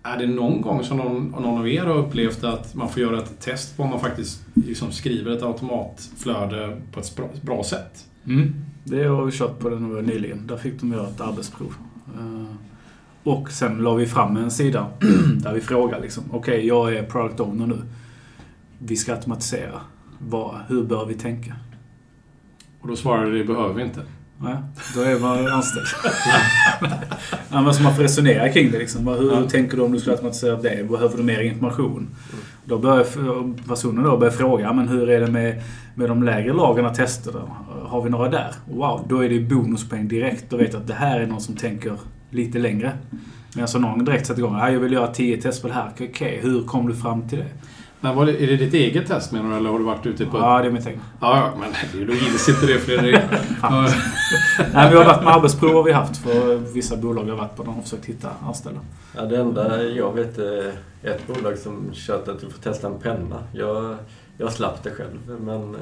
Är 0.02 0.18
det 0.18 0.26
någon 0.26 0.60
gång 0.60 0.84
som 0.84 0.96
någon, 0.96 1.26
någon 1.26 1.58
av 1.58 1.68
er 1.68 1.84
har 1.84 1.96
upplevt 1.96 2.44
att 2.44 2.74
man 2.74 2.88
får 2.88 3.02
göra 3.02 3.18
ett 3.18 3.40
test 3.40 3.76
på 3.76 3.82
om 3.82 3.90
man 3.90 4.00
faktiskt 4.00 4.42
liksom 4.54 4.92
skriver 4.92 5.36
ett 5.36 5.42
automatflöde 5.42 6.80
på 6.92 7.00
ett 7.00 7.42
bra, 7.42 7.64
sätt? 7.64 8.06
Mm. 8.26 8.54
Det 8.84 9.04
har 9.04 9.24
vi 9.24 9.32
kört 9.32 9.58
på 9.58 9.68
den 9.68 9.92
nyligen. 9.92 10.46
Där 10.46 10.56
fick 10.56 10.80
de 10.80 10.92
göra 10.92 11.08
ett 11.08 11.20
arbetsprov. 11.20 11.74
Eh, 12.18 12.54
och 13.22 13.50
sen 13.50 13.78
la 13.78 13.94
vi 13.94 14.06
fram 14.06 14.36
en 14.36 14.50
sida 14.50 14.86
där 15.36 15.54
vi 15.54 15.60
frågar 15.60 16.00
liksom, 16.00 16.24
okej, 16.30 16.38
okay, 16.38 16.66
jag 16.66 16.94
är 16.94 17.02
product 17.02 17.40
owner 17.40 17.66
nu. 17.66 17.78
Vi 18.78 18.96
ska 18.96 19.12
automatisera. 19.12 19.80
Vad, 20.18 20.56
hur 20.68 20.84
bör 20.84 21.06
vi 21.06 21.14
tänka? 21.14 21.56
Och 22.80 22.88
då 22.88 22.96
svarade 22.96 23.38
det 23.38 23.44
behöver 23.44 23.74
vi 23.74 23.82
inte. 23.82 24.00
Nej, 24.42 24.56
då 24.94 25.00
är 25.00 25.18
man 25.18 25.46
anställd. 25.46 25.86
men 27.64 27.74
så 27.74 27.82
man 27.82 27.94
får 27.94 28.02
resonera 28.02 28.48
kring 28.48 28.70
det. 28.70 28.78
Liksom. 28.78 29.06
Hur 29.06 29.32
ja. 29.32 29.48
tänker 29.48 29.76
du 29.76 29.82
om 29.82 29.92
du 29.92 29.98
skulle 29.98 30.12
automatisera 30.12 30.56
det? 30.56 30.88
Behöver 30.88 31.16
du 31.16 31.22
mer 31.22 31.40
information? 31.40 31.96
Mm. 31.96 32.44
Då 32.64 32.78
börjar 32.78 33.04
personen 33.68 34.04
då 34.04 34.16
börja 34.16 34.32
fråga, 34.32 34.72
men 34.72 34.88
hur 34.88 35.10
är 35.10 35.20
det 35.20 35.26
med, 35.26 35.62
med 35.94 36.08
de 36.08 36.22
lägre 36.22 36.52
lagren 36.52 36.94
tester? 36.94 37.32
Då? 37.32 37.56
Har 37.88 38.02
vi 38.02 38.10
några 38.10 38.28
där? 38.28 38.54
Wow, 38.70 39.04
då 39.08 39.24
är 39.24 39.28
det 39.28 39.40
bonuspoäng 39.40 40.08
direkt. 40.08 40.50
Då 40.50 40.56
vet 40.56 40.74
att 40.74 40.86
det 40.86 40.94
här 40.94 41.20
är 41.20 41.26
någon 41.26 41.40
som 41.40 41.56
tänker 41.56 41.92
lite 42.30 42.58
längre. 42.58 42.92
Men 43.54 43.62
alltså 43.62 43.78
någon 43.78 44.04
direkt 44.04 44.26
sätter 44.26 44.40
igång. 44.40 44.58
Jag 44.58 44.80
vill 44.80 44.92
göra 44.92 45.06
10 45.06 45.42
test 45.42 45.62
på 45.62 45.68
det 45.68 45.74
här. 45.74 45.90
Okej, 45.94 46.08
okay, 46.08 46.40
hur 46.40 46.62
kom 46.62 46.88
du 46.88 46.94
fram 46.94 47.28
till 47.28 47.38
det? 47.38 47.48
Men 48.00 48.16
var 48.16 48.26
det, 48.26 48.42
är 48.42 48.46
det 48.46 48.56
ditt 48.56 48.74
eget 48.74 49.06
test 49.06 49.32
menar 49.32 49.50
du, 49.50 49.56
eller 49.56 49.70
har 49.70 49.78
du 49.78 49.84
varit 49.84 50.06
ute 50.06 50.26
på... 50.26 50.38
Ja, 50.38 50.58
det 50.62 50.68
är 50.68 50.72
mitt 50.72 50.86
eget. 50.86 51.00
Ja, 51.20 51.36
ja, 51.36 51.52
men 51.60 52.06
då 52.06 52.12
gills 52.12 52.48
inte 52.48 52.66
det 52.66 52.78
Fredrik. 52.78 53.14
Nej, 54.74 54.90
vi 54.90 54.96
har 54.96 55.04
varit 55.04 55.24
med 55.24 55.34
arbetsprov 55.34 55.74
har 55.74 55.82
vi 55.82 55.92
haft 55.92 56.16
för 56.16 56.56
vissa 56.56 56.96
bolag 56.96 57.28
jag 57.28 57.32
har 57.32 57.38
varit 57.38 57.56
på. 57.56 57.62
De 57.62 57.74
har 57.74 57.82
försökt 57.82 58.06
hitta 58.06 58.28
anställda. 58.46 58.80
Ja, 59.16 59.22
det 59.22 59.36
enda 59.36 59.82
jag 59.82 60.12
vet 60.12 60.38
är 60.38 60.72
ett 61.02 61.26
bolag 61.26 61.58
som 61.58 61.90
kört 61.92 62.28
att 62.28 62.40
du 62.40 62.50
får 62.50 62.62
testa 62.62 62.86
en 62.86 62.98
penna. 62.98 63.42
Jag, 63.52 63.96
jag 64.38 64.52
slapp 64.52 64.82
det 64.82 64.90
själv, 64.90 65.40
men... 65.40 65.76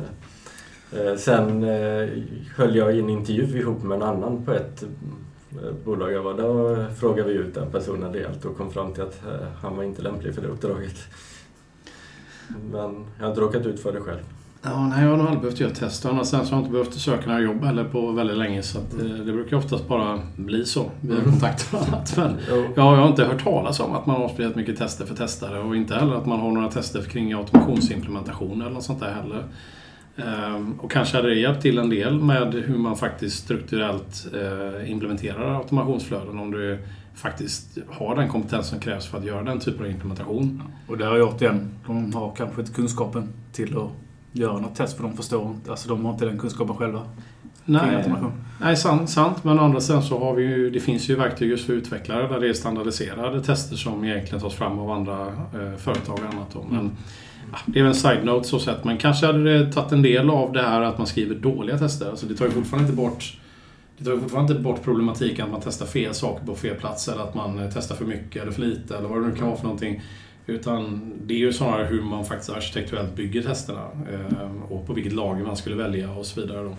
Eh, 0.93 1.17
sen 1.17 1.65
eh, 1.65 2.09
höll 2.57 2.77
jag 2.77 2.99
en 2.99 3.11
intervju 3.11 3.59
ihop 3.59 3.83
med 3.83 3.97
en 3.97 4.03
annan 4.03 4.45
på 4.45 4.53
ett 4.53 4.83
eh, 4.83 5.73
bolag 5.85 6.13
jag 6.13 6.23
var. 6.23 6.35
Då 6.35 6.77
frågade 6.95 7.29
vi 7.29 7.35
ut 7.35 7.55
den 7.55 7.71
personen 7.71 8.13
rejält 8.13 8.45
och 8.45 8.57
kom 8.57 8.71
fram 8.71 8.93
till 8.93 9.03
att 9.03 9.27
eh, 9.27 9.49
han 9.63 9.77
var 9.77 9.85
inte 9.85 10.03
lämplig 10.03 10.35
för 10.35 10.43
det 10.43 10.49
uppdraget. 10.49 10.97
Men 12.73 13.05
jag 13.19 13.25
har 13.25 13.31
inte 13.31 13.41
råkat 13.41 13.67
ut 13.67 13.81
för 13.81 13.93
det 13.93 14.01
själv. 14.01 14.21
Ja, 14.63 14.87
nej, 14.87 15.03
jag 15.03 15.11
har 15.11 15.17
nog 15.17 15.27
aldrig 15.27 15.43
behövt 15.43 15.61
göra 15.61 15.71
test. 15.71 16.05
Och 16.05 16.27
sen 16.27 16.47
så 16.47 16.55
har 16.55 16.61
jag 16.61 16.61
inte 16.61 16.73
behövt 16.73 16.95
söka 16.95 17.27
några 17.27 17.41
jobb 17.41 17.65
heller 17.65 17.85
på 17.85 18.13
väldigt 18.13 18.37
länge. 18.37 18.63
Så 18.63 18.79
att, 18.79 18.93
mm. 18.93 19.27
det 19.27 19.33
brukar 19.33 19.57
oftast 19.57 19.89
bara 19.89 20.21
bli 20.37 20.65
så 20.65 20.91
via 21.01 21.19
mm. 21.19 21.31
kontakter 21.31 21.77
och 21.77 21.89
annat. 21.89 22.17
Men 22.17 22.37
jag, 22.49 22.71
jag 22.75 22.83
har 22.97 23.09
inte 23.09 23.25
hört 23.25 23.45
talas 23.45 23.81
om 23.81 23.95
att 23.95 24.07
man 24.07 24.17
har 24.17 24.29
spelat 24.29 24.57
mycket 24.57 24.79
tester 24.79 25.07
för 25.07 25.15
testare 25.15 25.61
och 25.61 25.77
inte 25.77 25.95
heller 25.95 26.15
att 26.15 26.27
man 26.27 26.41
har 26.41 26.51
några 26.51 26.71
tester 26.71 27.03
kring 27.03 27.33
automationsimplementation 27.33 28.63
eller 28.63 28.71
något 28.71 28.85
sånt 28.85 29.01
där 29.01 29.13
heller. 29.13 29.45
Ehm, 30.17 30.73
och 30.73 30.91
kanske 30.91 31.17
hade 31.17 31.29
det 31.29 31.41
hjälpt 31.41 31.63
till 31.63 31.79
en 31.79 31.91
del 31.91 32.21
med 32.21 32.55
hur 32.55 32.79
man 32.79 32.97
faktiskt 32.97 33.45
strukturellt 33.45 34.27
eh, 34.35 34.91
implementerar 34.91 35.57
automationsflöden 35.59 36.39
om 36.39 36.51
du 36.51 36.79
faktiskt 37.19 37.79
har 37.89 38.17
den 38.17 38.29
kompetens 38.29 38.67
som 38.67 38.81
krävs 38.81 39.07
för 39.07 39.19
att 39.19 39.25
göra 39.25 39.43
den 39.43 39.61
typen 39.61 39.85
av 39.85 39.91
implementation. 39.91 40.63
Och 40.89 40.99
det 40.99 41.07
har 41.07 41.17
jag 41.17 41.43
igen, 41.43 41.71
de 41.87 42.15
har 42.15 42.35
kanske 42.37 42.61
inte 42.61 42.73
kunskapen 42.73 43.29
till 43.53 43.79
att 43.79 43.91
göra 44.33 44.59
något 44.59 44.75
test 44.75 44.97
för 44.97 45.03
de 45.03 45.17
förstår 45.17 45.51
inte, 45.51 45.71
alltså 45.71 45.89
de 45.89 46.05
har 46.05 46.13
inte 46.13 46.25
den 46.25 46.39
kunskapen 46.39 46.77
själva. 46.77 47.03
Nej, 47.65 48.05
nej 48.61 48.77
sant, 48.77 49.11
sant, 49.11 49.45
men 49.45 49.59
å 49.59 49.63
andra 49.63 49.81
sidan 49.81 50.03
så 50.03 50.19
har 50.19 50.35
vi 50.35 50.43
ju, 50.43 50.71
det 50.71 50.81
finns 50.81 51.09
ju 51.11 51.17
verktyg 51.17 51.51
just 51.51 51.67
för 51.67 51.73
utvecklare 51.73 52.29
där 52.29 52.41
det 52.41 52.49
är 52.49 52.53
standardiserade 52.53 53.43
tester 53.43 53.77
som 53.77 54.05
egentligen 54.05 54.41
tas 54.41 54.55
fram 54.55 54.79
av 54.79 54.91
andra 54.91 55.27
eh, 55.27 55.77
företag 55.79 56.19
och 56.19 56.35
annat. 56.35 56.49
Då. 56.53 56.67
Men, 56.71 56.81
mm. 56.81 56.97
Det 57.67 57.79
är 57.79 57.83
väl 57.83 57.93
en 57.93 57.99
side-note 57.99 58.49
så 58.49 58.59
sett, 58.59 58.85
men 58.85 58.99
kanske 58.99 59.27
hade 59.27 59.59
det 59.59 59.73
tagit 59.73 59.93
en 59.93 60.03
del 60.03 60.31
av 60.31 60.53
det 60.53 60.63
här 60.63 60.83
att 60.83 60.99
man 60.99 61.07
skriver 61.07 61.35
dåliga 61.35 61.79
tester. 61.79 62.11
Alltså 62.11 62.27
det 62.27 62.35
tar 62.35 62.45
ju 62.45 62.51
fortfarande 62.51 62.89
inte 62.89 63.03
bort 63.03 63.39
det 63.99 64.05
tar 64.11 64.17
fortfarande 64.19 64.53
inte 64.53 64.63
bort 64.65 64.83
problematiken 64.85 65.45
att 65.45 65.51
man 65.53 65.61
testar 65.65 65.87
fel 65.87 66.15
saker 66.15 66.47
på 66.47 66.55
fel 66.55 66.75
plats 66.77 67.09
eller 67.09 67.23
att 67.23 67.35
man 67.35 67.59
eh, 67.59 67.71
testar 67.75 67.95
för 67.95 68.05
mycket 68.05 68.43
eller 68.43 68.53
för 68.53 68.63
lite 68.63 68.97
eller 68.97 69.09
vad 69.09 69.21
det 69.23 69.27
nu 69.29 69.35
kan 69.35 69.47
vara 69.47 69.57
för 69.57 69.65
någonting. 69.65 70.03
Utan 70.47 71.13
det 71.27 71.35
är 71.35 71.39
ju 71.39 71.53
snarare 71.53 71.85
hur 71.87 72.03
man 72.03 72.25
faktiskt 72.25 72.51
arkitekturellt 72.51 73.17
bygger 73.17 73.43
testerna 73.43 73.83
eh, 74.13 74.73
och 74.73 74.87
på 74.87 74.93
vilket 74.93 75.13
lager 75.13 75.45
man 75.45 75.57
skulle 75.57 75.77
välja 75.77 76.11
och 76.11 76.27
så 76.27 76.41
vidare. 76.41 76.63
Då. 76.65 76.77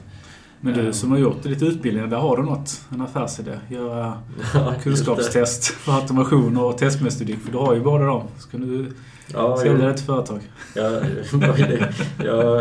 Men 0.62 0.74
du 0.74 0.80
Mm. 0.80 0.94
som 0.94 1.12
har 1.12 1.18
gjort 1.18 1.46
lite 1.46 1.66
utbildningar, 1.66 2.08
där 2.08 2.18
har 2.18 2.38
du 2.38 2.44
något, 2.44 2.82
en 2.94 3.02
affärsidé. 3.02 3.52
Göra 3.70 4.14
Ja, 4.54 4.74
kunskapstest 4.84 5.66
för 5.66 5.92
automation 5.92 6.58
och 6.58 6.78
testmetodik. 6.78 7.40
För 7.40 7.52
du 7.52 7.58
har 7.58 7.74
ju 7.76 7.82
båda 7.82 8.06
dem. 8.06 8.24
Ska 8.38 8.58
du 8.58 8.92
Ja, 9.34 9.58
sälja 9.58 9.88
det 9.88 9.94
till 9.98 10.06
företag? 10.06 10.40
Ja, 10.76 11.02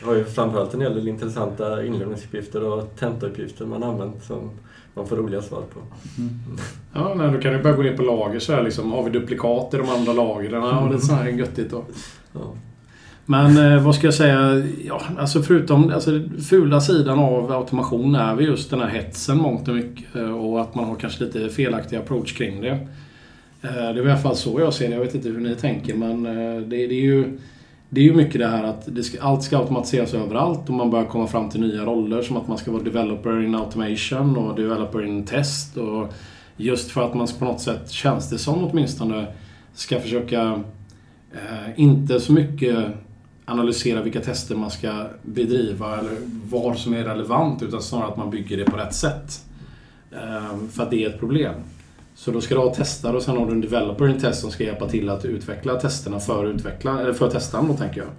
det? 0.00 0.06
Har 0.06 0.14
ju 0.14 0.24
framförallt 0.24 0.74
en 0.74 0.80
hel 0.80 0.94
del 0.94 1.08
intressanta 1.08 1.84
inlämningsuppgifter 1.84 2.64
och 2.72 2.96
tentauppgifter 2.98 3.66
man 3.66 3.82
använt 3.82 4.24
som 4.24 4.50
man 4.94 5.06
får 5.06 5.16
roliga 5.16 5.42
svar 5.42 5.62
på. 5.74 5.80
Mm. 6.18 6.30
Ja, 6.94 7.14
nej, 7.16 7.32
då 7.32 7.40
kan 7.40 7.52
du 7.52 7.62
börja 7.62 7.76
gå 7.76 7.82
ner 7.82 7.96
på 7.96 8.02
lager 8.02 8.38
så 8.38 8.52
här 8.52 8.62
liksom. 8.62 8.92
Har 8.92 9.02
vi 9.02 9.10
duplikat 9.10 9.74
i 9.74 9.76
de 9.76 9.88
andra 9.88 10.12
lagren? 10.12 10.62
Och 10.62 10.92
lite 10.92 11.06
sånt 11.06 11.20
här 11.20 11.28
göttigt 11.28 11.70
då. 11.70 11.84
Ja. 12.32 12.54
Men 13.26 13.72
eh, 13.72 13.82
vad 13.84 13.94
ska 13.94 14.06
jag 14.06 14.14
säga? 14.14 14.62
Ja, 14.84 15.02
alltså 15.18 15.42
förutom 15.42 15.90
alltså, 15.92 16.10
den 16.10 16.40
fula 16.40 16.80
sidan 16.80 17.18
av 17.18 17.52
automation 17.52 18.14
är 18.14 18.34
väl 18.34 18.44
just 18.44 18.70
den 18.70 18.80
här 18.80 18.88
hetsen 18.88 19.38
mångt 19.38 19.68
och 19.68 19.74
mycket. 19.74 20.16
eh, 20.16 20.30
Och 20.36 20.60
att 20.60 20.74
man 20.74 20.84
har 20.84 20.96
kanske 20.96 21.24
lite 21.24 21.48
felaktig 21.48 21.96
approach 21.96 22.32
kring 22.36 22.60
det. 22.60 22.70
Eh, 22.70 22.78
Det 23.62 23.70
är 23.80 24.06
i 24.06 24.10
alla 24.10 24.16
fall 24.20 24.36
så 24.36 24.60
jag 24.60 24.74
ser 24.74 24.88
det. 24.88 24.94
Jag 24.94 25.00
vet 25.04 25.14
inte 25.14 25.28
hur 25.28 25.40
ni 25.40 25.54
tänker 25.54 25.94
men 25.94 26.26
eh, 26.26 26.60
det, 26.62 26.86
det 26.86 26.94
är 26.94 27.02
ju 27.02 27.38
det 27.92 28.00
är 28.00 28.04
ju 28.04 28.14
mycket 28.14 28.40
det 28.40 28.46
här 28.46 28.64
att 28.64 28.94
det 28.94 29.02
ska, 29.02 29.22
allt 29.22 29.42
ska 29.42 29.58
automatiseras 29.58 30.14
överallt 30.14 30.68
och 30.68 30.74
man 30.74 30.90
börjar 30.90 31.06
komma 31.06 31.26
fram 31.26 31.50
till 31.50 31.60
nya 31.60 31.84
roller 31.84 32.22
som 32.22 32.36
att 32.36 32.48
man 32.48 32.58
ska 32.58 32.70
vara 32.70 32.82
developer 32.82 33.44
in 33.44 33.54
automation 33.54 34.36
och 34.36 34.56
developer 34.56 35.06
in 35.06 35.24
test. 35.24 35.76
Och 35.76 36.12
just 36.56 36.90
för 36.90 37.04
att 37.04 37.14
man 37.14 37.28
på 37.38 37.44
något 37.44 37.60
sätt, 37.60 37.90
känns 37.90 38.30
det 38.30 38.38
som 38.38 38.64
åtminstone, 38.64 39.26
ska 39.74 40.00
försöka 40.00 40.62
eh, 41.32 41.80
inte 41.80 42.20
så 42.20 42.32
mycket 42.32 42.86
analysera 43.44 44.02
vilka 44.02 44.20
tester 44.20 44.54
man 44.54 44.70
ska 44.70 45.06
bedriva 45.22 45.98
eller 45.98 46.16
vad 46.50 46.78
som 46.78 46.94
är 46.94 47.04
relevant 47.04 47.62
utan 47.62 47.82
snarare 47.82 48.08
att 48.08 48.16
man 48.16 48.30
bygger 48.30 48.56
det 48.56 48.64
på 48.64 48.76
rätt 48.76 48.94
sätt. 48.94 49.44
Eh, 50.12 50.68
för 50.72 50.82
att 50.82 50.90
det 50.90 51.04
är 51.04 51.08
ett 51.08 51.20
problem. 51.20 51.54
Så 52.20 52.30
då 52.30 52.40
ska 52.40 52.54
du 52.54 52.60
ha 52.60 52.74
testare 52.74 53.16
och 53.16 53.22
sen 53.22 53.36
har 53.36 53.46
du 53.46 53.52
en 53.52 53.60
developer 53.60 54.08
i 54.08 54.12
en 54.12 54.20
test 54.20 54.40
som 54.40 54.50
ska 54.50 54.64
hjälpa 54.64 54.88
till 54.88 55.08
att 55.08 55.24
utveckla 55.24 55.80
testerna 55.80 56.20
för, 56.20 56.46
utveckla, 56.46 57.00
eller 57.00 57.12
för 57.12 57.30
testaren 57.30 57.68
då 57.68 57.76
tänker 57.76 58.00
jag. 58.00 58.10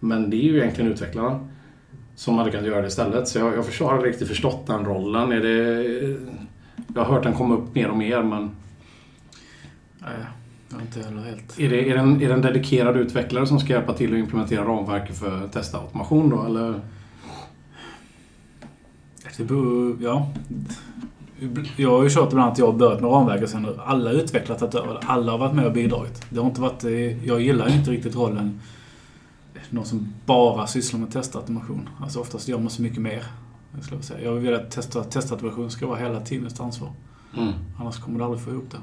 Men 0.00 0.30
det 0.30 0.36
är 0.36 0.42
ju 0.42 0.58
egentligen 0.58 0.92
utvecklarna 0.92 1.48
som 2.16 2.38
hade 2.38 2.50
kunnat 2.50 2.66
göra 2.66 2.80
det 2.80 2.86
istället. 2.86 3.28
Så 3.28 3.38
jag, 3.38 3.56
jag 3.56 3.66
förstår, 3.66 3.90
har 3.90 4.02
riktigt 4.02 4.28
förstått 4.28 4.66
den 4.66 4.84
rollen. 4.84 5.32
Är 5.32 5.40
det, 5.40 5.82
jag 6.94 7.04
har 7.04 7.14
hört 7.14 7.22
den 7.22 7.32
komma 7.32 7.54
upp 7.54 7.74
mer 7.74 7.88
och 7.88 7.96
mer 7.96 8.22
men 8.22 8.50
Nej, 9.98 10.10
jag 10.68 10.76
har 10.76 10.82
inte 10.82 11.00
heller 11.00 11.22
helt... 11.22 11.58
är 11.58 11.70
det, 11.70 11.90
är, 11.90 11.94
det 11.94 12.00
en, 12.00 12.22
är 12.22 12.28
det 12.28 12.34
en 12.34 12.42
dedikerad 12.42 12.96
utvecklare 12.96 13.46
som 13.46 13.60
ska 13.60 13.72
hjälpa 13.72 13.92
till 13.92 14.12
att 14.12 14.18
implementera 14.18 14.64
ramverket 14.64 15.18
för 15.18 15.48
testautomation 15.48 16.28
då 16.30 16.44
eller? 16.46 16.80
Det 19.36 19.44
beror, 19.44 19.96
ja. 20.00 20.32
Jag 21.76 21.90
har 21.90 22.02
ju 22.02 22.10
kört 22.10 22.32
ibland 22.32 22.52
att 22.52 22.58
jag 22.58 22.66
har 22.66 22.72
börjat 22.72 23.00
med 23.00 23.10
ramverket 23.10 23.50
sen 23.50 23.64
har 23.64 23.74
alla 23.84 24.10
över 24.10 24.94
det. 24.94 25.00
Alla 25.06 25.32
har 25.32 25.38
varit 25.38 25.54
med 25.54 25.66
och 25.66 25.72
bidragit. 25.72 26.22
Det 26.30 26.40
har 26.40 26.46
inte 26.46 26.60
varit... 26.60 26.84
Jag 27.24 27.40
gillar 27.40 27.68
ju 27.68 27.74
inte 27.74 27.90
riktigt 27.90 28.16
rollen 28.16 28.60
någon 29.70 29.86
som 29.86 30.14
bara 30.26 30.66
sysslar 30.66 31.00
med 31.00 31.12
testautomation. 31.12 31.88
Alltså 32.00 32.20
oftast 32.20 32.48
gör 32.48 32.58
man 32.58 32.70
så 32.70 32.82
mycket 32.82 33.02
mer. 33.02 33.24
Jag, 33.74 33.84
skulle 33.84 34.02
säga. 34.02 34.24
jag 34.24 34.32
vill 34.32 34.54
att 34.54 34.70
testa, 34.70 35.04
testautomation 35.04 35.70
ska 35.70 35.86
vara 35.86 35.98
hela 35.98 36.20
teamets 36.20 36.60
ansvar. 36.60 36.92
Mm. 37.36 37.52
Annars 37.78 37.98
kommer 37.98 38.18
du 38.18 38.24
aldrig 38.24 38.42
få 38.42 38.50
ihop 38.50 38.70
det. 38.70 38.78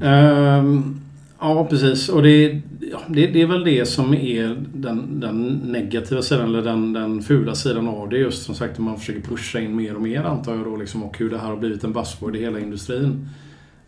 Ehm, 0.06 1.00
ja, 1.40 1.66
precis. 1.70 2.08
Och 2.08 2.22
det, 2.22 2.62
ja, 2.80 3.00
det, 3.08 3.26
det 3.26 3.42
är 3.42 3.46
väl 3.46 3.64
det 3.64 3.86
som 3.86 4.14
är 4.14 4.64
den, 4.74 5.20
den 5.20 5.60
negativa 5.64 6.22
sidan, 6.22 6.48
eller 6.48 6.62
den, 6.62 6.92
den 6.92 7.22
fula 7.22 7.54
sidan 7.54 7.88
av 7.88 8.08
det. 8.08 8.18
Just 8.18 8.42
som 8.42 8.54
sagt, 8.54 8.78
man 8.78 8.98
försöker 8.98 9.20
pusha 9.20 9.60
in 9.60 9.76
mer 9.76 9.94
och 9.94 10.02
mer 10.02 10.24
antar 10.24 10.56
jag 10.56 10.64
då, 10.64 10.76
liksom, 10.76 11.02
och 11.02 11.18
hur 11.18 11.30
det 11.30 11.38
här 11.38 11.48
har 11.48 11.56
blivit 11.56 11.84
en 11.84 11.92
buzzword 11.92 12.36
i 12.36 12.40
hela 12.40 12.60
industrin. 12.60 13.28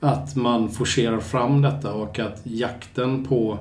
Att 0.01 0.37
man 0.37 0.71
forcerar 0.71 1.21
fram 1.21 1.63
detta 1.63 1.93
och 1.93 2.19
att 2.19 2.41
jakten 2.45 3.25
på 3.25 3.59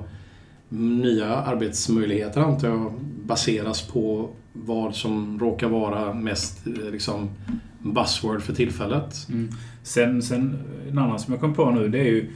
nya 0.68 1.36
arbetsmöjligheter 1.36 2.40
antar 2.40 2.68
jag 2.68 2.92
baseras 3.24 3.82
på 3.82 4.30
vad 4.52 4.94
som 4.94 5.38
råkar 5.38 5.68
vara 5.68 6.14
mest 6.14 6.66
eh, 6.66 6.90
liksom, 6.92 7.30
buzzword 7.78 8.42
för 8.42 8.54
tillfället. 8.54 9.28
Mm. 9.28 9.48
Sen, 9.82 10.22
sen 10.22 10.58
en 10.90 10.98
annan 10.98 11.18
som 11.18 11.32
jag 11.32 11.40
kom 11.40 11.54
på 11.54 11.70
nu 11.70 11.88
det 11.88 11.98
är 11.98 12.04
ju 12.04 12.30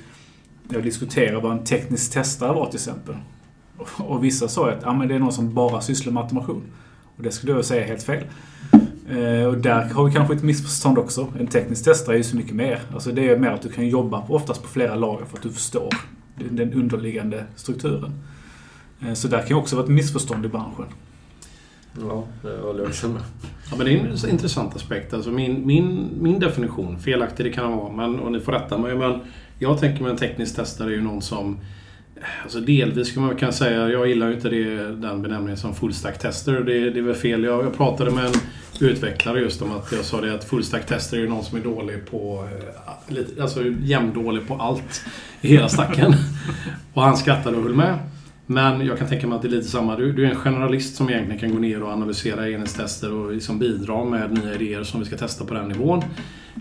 jag 0.73 0.83
diskuterade 0.83 1.41
vad 1.41 1.53
en 1.53 1.65
teknisk 1.65 2.13
testare 2.13 2.53
var 2.53 2.67
till 2.67 2.77
exempel. 2.77 3.15
Och, 3.77 3.89
och 4.11 4.25
vissa 4.25 4.49
sa 4.49 4.71
att 4.71 4.87
ah, 4.87 4.93
men 4.93 5.09
det 5.09 5.15
är 5.15 5.19
någon 5.19 5.33
som 5.33 5.55
bara 5.55 5.81
sysslar 5.81 6.13
med 6.13 6.23
automation. 6.23 6.63
Och 7.17 7.23
det 7.23 7.31
skulle 7.31 7.53
jag 7.53 7.65
säga 7.65 7.85
är 7.85 7.89
helt 7.89 8.03
fel. 8.03 8.25
Eh, 9.09 9.47
och 9.47 9.59
där 9.59 9.85
har 9.91 10.05
vi 10.05 10.13
kanske 10.13 10.35
ett 10.35 10.43
missförstånd 10.43 10.99
också. 10.99 11.29
En 11.41 11.47
teknisk 11.47 11.85
testare 11.85 12.15
är 12.15 12.19
ju 12.19 12.25
så 12.25 12.37
mycket 12.37 12.55
mer. 12.55 12.81
Alltså 12.95 13.13
det 13.13 13.29
är 13.29 13.39
mer 13.39 13.51
att 13.51 13.63
du 13.63 13.69
kan 13.69 13.89
jobba 13.89 14.25
oftast 14.29 14.63
på 14.63 14.69
flera 14.69 14.95
lager 14.95 15.25
för 15.25 15.37
att 15.37 15.43
du 15.43 15.51
förstår 15.53 15.89
den- 16.37 16.57
den 16.57 16.73
underliggande 16.73 17.45
strukturen. 17.57 18.13
Eh, 19.07 19.13
så 19.15 19.29
där 19.29 19.39
kan 19.39 19.49
ju 19.49 19.55
också 19.55 19.77
vara 19.77 19.85
ett 19.85 19.91
missförstånd 19.93 20.45
i 20.45 20.49
branschen. 20.49 20.87
Ja, 22.01 22.25
det 22.43 22.59
håller 22.63 22.81
jag 22.81 22.89
också 22.89 23.09
med. 23.09 23.23
Ja, 23.71 23.77
men 23.77 23.87
det 23.87 23.93
är 23.93 24.25
en 24.25 24.31
intressant 24.31 24.77
aspekt. 24.77 25.15
Alltså 25.15 25.31
min, 25.31 25.67
min, 25.67 26.09
min 26.21 26.39
definition, 26.39 26.99
felaktig 26.99 27.47
det 27.47 27.53
kan 27.53 27.77
vara, 27.77 27.93
men, 27.93 28.21
och 28.21 28.33
ni 28.33 28.41
får 28.41 28.53
rätta 28.53 28.79
mig, 28.79 28.95
men 28.95 29.21
jag 29.59 29.81
tänker 29.81 30.03
mig 30.03 30.13
en 30.13 30.19
teknisk 30.19 30.57
testare 30.57 30.91
är 30.91 30.95
ju 30.95 31.03
någon 31.03 31.23
som 31.23 31.59
Alltså 32.43 32.61
delvis 32.61 33.09
skulle 33.09 33.27
man 33.27 33.37
kunna 33.37 33.53
säga, 33.53 33.89
jag 33.89 34.09
gillar 34.09 34.29
ju 34.29 34.35
inte 34.35 34.49
det, 34.49 34.97
den 34.97 35.23
benämningen 35.23 35.57
som 35.57 35.75
fullstack 35.75 36.19
tester. 36.19 36.61
Det, 36.61 36.91
det 36.91 36.99
är 37.01 37.03
väl 37.03 37.15
fel. 37.15 37.45
Jag, 37.45 37.65
jag 37.65 37.77
pratade 37.77 38.11
med 38.11 38.27
en 38.27 38.33
utvecklare 38.81 39.41
just 39.41 39.63
om 39.63 39.73
att 39.73 39.93
jag 39.93 40.05
sa 40.05 40.21
det 40.21 40.35
att 40.35 40.45
fullstack 40.45 40.87
tester 40.87 41.17
är 41.17 41.21
ju 41.21 41.29
någon 41.29 41.45
som 41.45 41.59
är 41.59 41.63
dålig 41.63 42.11
på, 42.11 42.49
eh, 43.11 43.43
alltså 43.43 43.63
jämndålig 43.81 44.49
på 44.49 44.55
allt 44.55 45.05
i 45.41 45.49
hela 45.49 45.69
stacken. 45.69 46.15
och 46.95 47.03
han 47.03 47.17
skrattade 47.17 47.57
och 47.57 47.63
höll 47.63 47.75
med. 47.75 47.99
Men 48.47 48.87
jag 48.87 48.99
kan 48.99 49.09
tänka 49.09 49.27
mig 49.27 49.37
att 49.37 49.43
det 49.43 49.49
är 49.49 49.51
lite 49.51 49.69
samma. 49.69 49.97
Du, 49.97 50.13
du 50.13 50.27
är 50.27 50.31
en 50.31 50.37
generalist 50.37 50.97
som 50.97 51.11
egentligen 51.11 51.41
kan 51.41 51.53
gå 51.53 51.59
ner 51.59 51.83
och 51.83 51.91
analysera 51.91 52.51
enhetstester 52.51 53.13
och 53.13 53.33
liksom 53.33 53.59
bidra 53.59 54.05
med 54.05 54.33
nya 54.33 54.55
idéer 54.55 54.83
som 54.83 55.01
vi 55.01 55.07
ska 55.07 55.17
testa 55.17 55.45
på 55.45 55.55
den 55.55 55.69
nivån. 55.69 56.03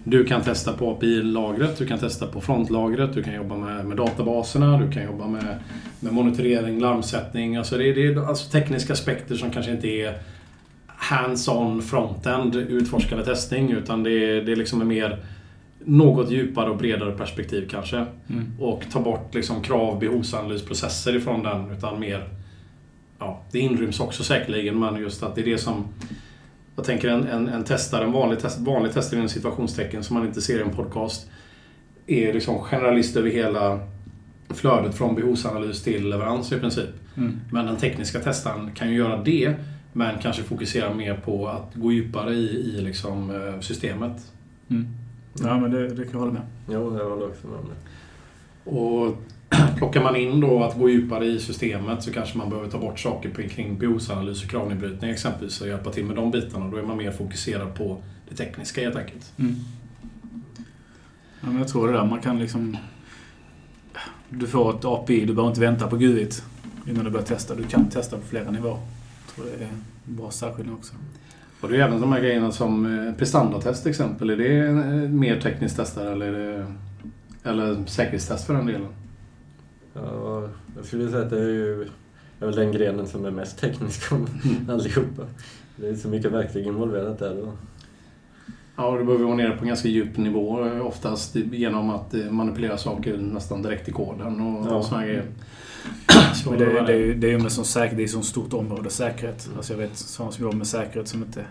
Du 0.04 0.26
kan 0.26 0.42
testa 0.42 0.74
på 0.74 0.92
API-lagret, 0.92 1.78
du 1.78 1.86
kan 1.86 2.00
testa 2.00 2.28
på 2.28 2.42
frontlagret, 2.42 3.14
du 3.14 3.24
kan 3.24 3.34
jobba 3.34 3.58
med, 3.58 3.86
med 3.86 3.98
databaserna, 3.98 4.78
du 4.78 4.92
kan 4.92 5.04
jobba 5.04 5.28
med, 5.28 5.60
med 6.00 6.14
monitorering, 6.14 6.80
larmsättning. 6.80 7.58
Alltså 7.58 7.78
det, 7.78 7.94
det 7.94 8.08
är 8.08 8.28
alltså 8.28 8.52
tekniska 8.52 8.94
aspekter 8.94 9.36
som 9.36 9.52
kanske 9.52 9.72
inte 9.72 9.88
är 9.88 10.18
hands-on 10.88 11.82
frontend 11.82 12.56
utforskande 12.56 13.26
testning 13.26 13.72
utan 13.72 14.04
det 14.04 14.12
är, 14.12 14.42
det 14.42 14.56
liksom 14.56 14.82
är 14.82 14.86
mer 14.86 15.20
något 15.86 16.32
djupare 16.32 16.70
och 16.70 16.78
bredare 16.78 17.12
perspektiv 17.12 17.68
kanske. 17.70 17.98
Mm. 17.98 18.52
Och 18.60 18.84
ta 18.92 19.00
bort 19.00 19.36
liksom 19.36 19.62
krav, 19.62 20.00
behovsanalysprocesser 20.00 21.16
ifrån 21.16 21.44
den. 21.44 21.72
Utan 21.72 22.00
mer... 22.00 22.30
Ja, 23.20 23.42
det 23.52 23.60
inryms 23.60 24.00
också 24.00 24.24
säkerligen, 24.24 24.80
men 24.80 24.96
just 24.96 25.24
att 25.24 25.36
det 25.36 25.42
är 25.42 25.46
det 25.46 25.58
som... 25.58 25.88
Jag 26.76 26.86
tänker 26.86 27.10
en, 27.10 27.28
en, 27.28 27.48
en 27.48 27.64
testare, 27.64 28.06
en 28.06 28.12
vanlig, 28.12 28.40
test, 28.40 28.60
vanlig 28.60 28.94
testare 28.94 29.18
inom 29.18 29.30
situationstecken 29.30 30.04
som 30.04 30.18
man 30.18 30.28
inte 30.28 30.42
ser 30.42 30.60
i 30.60 30.62
en 30.62 30.72
podcast. 30.72 31.30
Är 32.08 32.34
liksom 32.34 32.60
generalist 32.60 33.16
över 33.16 33.30
hela 33.30 33.80
flödet 34.50 34.96
från 34.96 35.16
behovsanalys 35.16 35.84
till 35.84 36.10
leverans 36.10 36.52
i 36.52 36.60
princip. 36.60 36.90
Mm. 37.18 37.40
Men 37.52 37.66
den 37.66 37.76
tekniska 37.76 38.20
testaren 38.20 38.72
kan 38.72 38.90
ju 38.90 38.98
göra 38.98 39.24
det, 39.24 39.56
men 39.94 40.20
kanske 40.22 40.44
fokusera 40.44 40.94
mer 40.94 41.14
på 41.26 41.48
att 41.48 41.76
gå 41.76 41.92
djupare 41.92 42.34
i, 42.34 42.76
i 42.76 42.82
liksom, 42.82 43.30
eh, 43.30 43.60
systemet. 43.60 44.32
Mm. 44.70 44.88
Ja, 45.42 45.60
men 45.60 45.72
det, 45.72 45.88
det 45.88 46.04
kan 46.04 46.12
jag 46.12 46.20
hålla 46.20 46.32
med. 46.32 46.42
Jo, 46.70 46.98
jag 46.98 47.10
håller 47.10 47.28
också 47.28 47.48
med 47.48 47.60
om 47.60 47.66
det. 47.70 48.70
Och 48.70 49.18
plockar 49.78 50.04
man 50.04 50.16
in 50.16 50.40
då 50.40 50.64
att 50.64 50.78
gå 50.80 50.90
djupare 50.90 51.26
i 51.26 51.40
systemet 51.40 52.04
så 52.04 52.12
kanske 52.14 52.38
man 52.38 52.50
behöver 52.50 52.70
ta 52.70 52.78
bort 52.80 53.00
saker 53.00 53.30
på- 53.30 53.42
kring 53.50 53.78
behovsanalys 53.80 54.44
och 54.44 54.50
kravnedbrytning 54.50 55.12
exempelvis 55.12 55.62
och 55.62 55.68
hjälpa 55.68 55.92
till 55.92 56.06
med 56.06 56.16
de 56.16 56.32
bitarna. 56.32 56.68
Då 56.68 56.78
är 56.78 56.84
man 56.84 56.98
mer 56.98 57.12
fokuserad 57.12 57.76
på 57.76 58.02
det 58.30 58.36
tekniska 58.36 58.82
helt 58.82 58.96
enkelt. 58.96 59.34
Mm. 59.38 59.56
Ja, 61.42 61.48
men 61.50 61.58
jag 61.58 61.68
tror 61.68 61.88
det 61.88 61.94
där. 61.94 62.06
Man 62.06 62.22
kan 62.22 62.40
liksom... 62.40 62.78
Du 64.30 64.48
får 64.48 64.76
ett 64.76 64.86
API, 64.86 65.20
du 65.26 65.34
behöver 65.34 65.50
inte 65.50 65.62
vänta 65.62 65.88
på 65.88 65.98
GUI 65.98 66.30
innan 66.88 67.06
du 67.06 67.12
börjar 67.12 67.26
testa. 67.26 67.56
Du 67.56 67.64
kan 67.64 67.90
testa 67.90 68.18
på 68.18 68.26
flera 68.28 68.52
nivåer. 68.52 68.78
Jag 69.26 69.36
tror 69.36 69.46
det 69.46 69.64
är 69.64 69.68
en 69.70 70.16
bra 70.16 70.32
särskiljning 70.32 70.76
också. 70.76 70.94
Och 71.66 71.72
det 71.72 71.78
är 71.78 71.82
även 71.88 72.02
de 72.02 72.12
här 72.12 72.20
grejerna 72.20 72.52
som 72.52 73.08
eh, 73.08 73.14
prestandatest 73.14 73.82
till 73.84 73.90
exempel. 73.90 74.30
Är 74.30 74.38
det 74.38 74.58
eh, 74.68 75.10
mer 75.10 75.40
tekniskt 75.42 75.76
testare 75.78 76.12
eller, 76.12 76.26
är 76.34 76.58
det, 76.58 76.66
eller 77.50 77.86
säkerhetstest 77.86 78.48
för 78.48 78.54
den 78.54 78.66
delen? 78.66 78.88
Ja, 79.94 80.50
jag 80.76 80.86
skulle 80.86 81.10
säga 81.12 81.24
att 81.24 81.30
det 81.30 81.40
är 81.40 81.50
ju 81.50 81.88
är 82.40 82.46
väl 82.46 82.56
den 82.56 82.72
grenen 82.72 83.08
som 83.08 83.26
är 83.26 83.32
mest 83.32 83.60
teknisk 83.60 84.12
av 84.12 84.30
allihopa. 84.70 85.22
Det 85.76 85.88
är 85.90 85.96
så 85.96 86.08
mycket 86.08 86.32
verktyg 86.32 86.66
involverat 86.68 87.20
där. 87.20 87.36
Då. 87.36 87.52
Ja, 88.76 88.88
och 88.88 88.98
du 88.98 89.04
behöver 89.06 89.26
vara 89.26 89.36
nere 89.36 89.52
på 89.52 89.62
en 89.62 89.68
ganska 89.68 89.88
djup 89.88 90.18
nivå 90.18 90.66
eh, 90.66 90.86
oftast 90.86 91.36
genom 91.36 91.90
att 91.90 92.14
manipulera 92.30 92.78
saker 92.78 93.18
nästan 93.18 93.62
direkt 93.62 93.90
i 93.90 93.92
koden 93.92 94.42
och, 94.42 94.68
Ja. 94.68 94.76
och 94.76 94.86
sådana 94.86 95.06
grejer. 95.06 95.26
Så 96.44 96.50
Men 96.50 96.60
det, 96.60 96.66
det, 96.66 96.94
är 96.94 96.98
ju- 96.98 97.14
det 97.14 97.28
är 97.28 97.32
ju 97.32 97.40
med 97.40 97.52
sån 97.52 97.66
säkerhet, 97.66 97.98
det 97.98 98.04
är 98.04 98.08
sånt 98.08 98.26
stort 98.26 98.54
område, 98.54 98.90
säkerhet. 98.90 99.46
Mm. 99.46 99.58
Alltså 99.58 99.74
jag 99.74 99.78
vet 99.78 99.98
sådana 99.98 100.32
som 100.32 100.44
jobbar 100.44 100.58
med 100.58 100.68
säkerhet 100.68 101.08
som 101.08 101.24
inte 101.24 101.46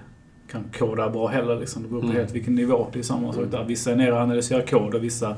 kan 0.51 0.65
koda 0.79 1.11
bra 1.11 1.27
heller. 1.29 1.61
Liksom. 1.61 1.83
Det 1.83 1.89
beror 1.89 2.01
på 2.01 2.07
Mm. 2.07 2.17
helt 2.19 2.33
vilken 2.33 2.55
nivå. 2.55 2.87
Det 2.93 2.99
är 2.99 3.03
samma 3.03 3.27
sak 3.33 3.37
Mm. 3.39 3.51
där. 3.51 3.65
Vissa 3.65 3.93
är 3.93 3.97
nere 3.97 4.13
och 4.13 4.19
analyserar 4.19 4.67
kod 4.67 4.95
och 4.95 5.05
vissa 5.05 5.37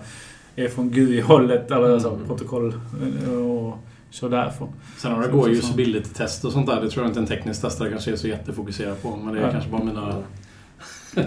är 0.56 0.68
från 0.68 0.90
GUI-hållet, 0.90 1.70
eller 1.70 1.90
alltså, 1.90 2.08
Mm. 2.14 2.26
protokoll 2.26 2.74
eh, 3.26 3.32
och 3.34 3.78
kör 4.10 4.28
därifrån. 4.28 4.68
Sen 4.98 5.12
har 5.12 5.22
det 5.22 5.28
går 5.28 5.48
ju 5.48 5.54
usability-test 5.54 6.44
och 6.44 6.52
sånt 6.52 6.66
där. 6.66 6.80
Det 6.80 6.90
tror 6.90 7.04
jag 7.04 7.10
inte 7.10 7.20
en 7.20 7.26
teknisk 7.26 7.62
testare 7.62 7.90
kanske 7.90 8.12
är 8.12 8.16
så 8.16 8.28
jättefokuserad 8.28 9.02
på. 9.02 9.16
Men 9.24 9.34
det 9.34 9.40
är 9.40 9.44
Ja. 9.44 9.50
kanske 9.52 9.70
bara 9.70 9.84
mina... 9.84 10.14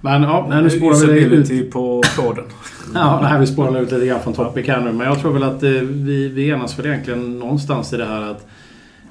men 0.00 0.22
ja, 0.22 0.46
nej, 0.48 0.62
nu 0.62 0.70
spårar 0.70 1.06
vi 1.06 1.20
ut. 1.20 1.70
På 1.70 2.02
koden. 2.16 2.44
Ja, 2.94 3.20
nej, 3.22 3.40
vi 3.40 3.46
spårar 3.46 3.80
ut 3.80 3.92
lite 3.92 4.06
grann 4.06 4.20
från 4.22 4.34
topic 4.34 4.66
här 4.66 4.80
nu. 4.80 4.92
Men 4.92 5.06
jag 5.06 5.20
tror 5.20 5.32
väl 5.32 5.42
att 5.42 5.62
eh, 5.62 5.70
vi, 5.70 6.28
vi 6.28 6.48
enas 6.48 6.78
väl 6.78 6.86
egentligen 6.86 7.38
någonstans 7.38 7.92
i 7.92 7.96
det 7.96 8.04
här 8.04 8.22
att 8.22 8.46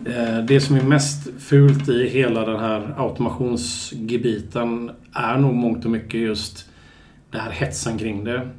eh, 0.06 0.46
det 0.48 0.62
som 0.62 0.76
är 0.76 0.82
mest 0.82 1.28
fult 1.40 1.90
i 1.90 2.08
hela 2.08 2.46
den 2.46 2.60
här 2.60 2.94
automationsgebiten 2.98 4.92
är 5.14 5.38
nog 5.38 5.54
mångt 5.54 5.86
och 5.86 5.92
mycket 5.92 6.20
just 6.20 6.66
det 7.32 7.38
här 7.38 7.52
hetsen 7.52 7.98
kring 7.98 8.24
det. 8.24 8.50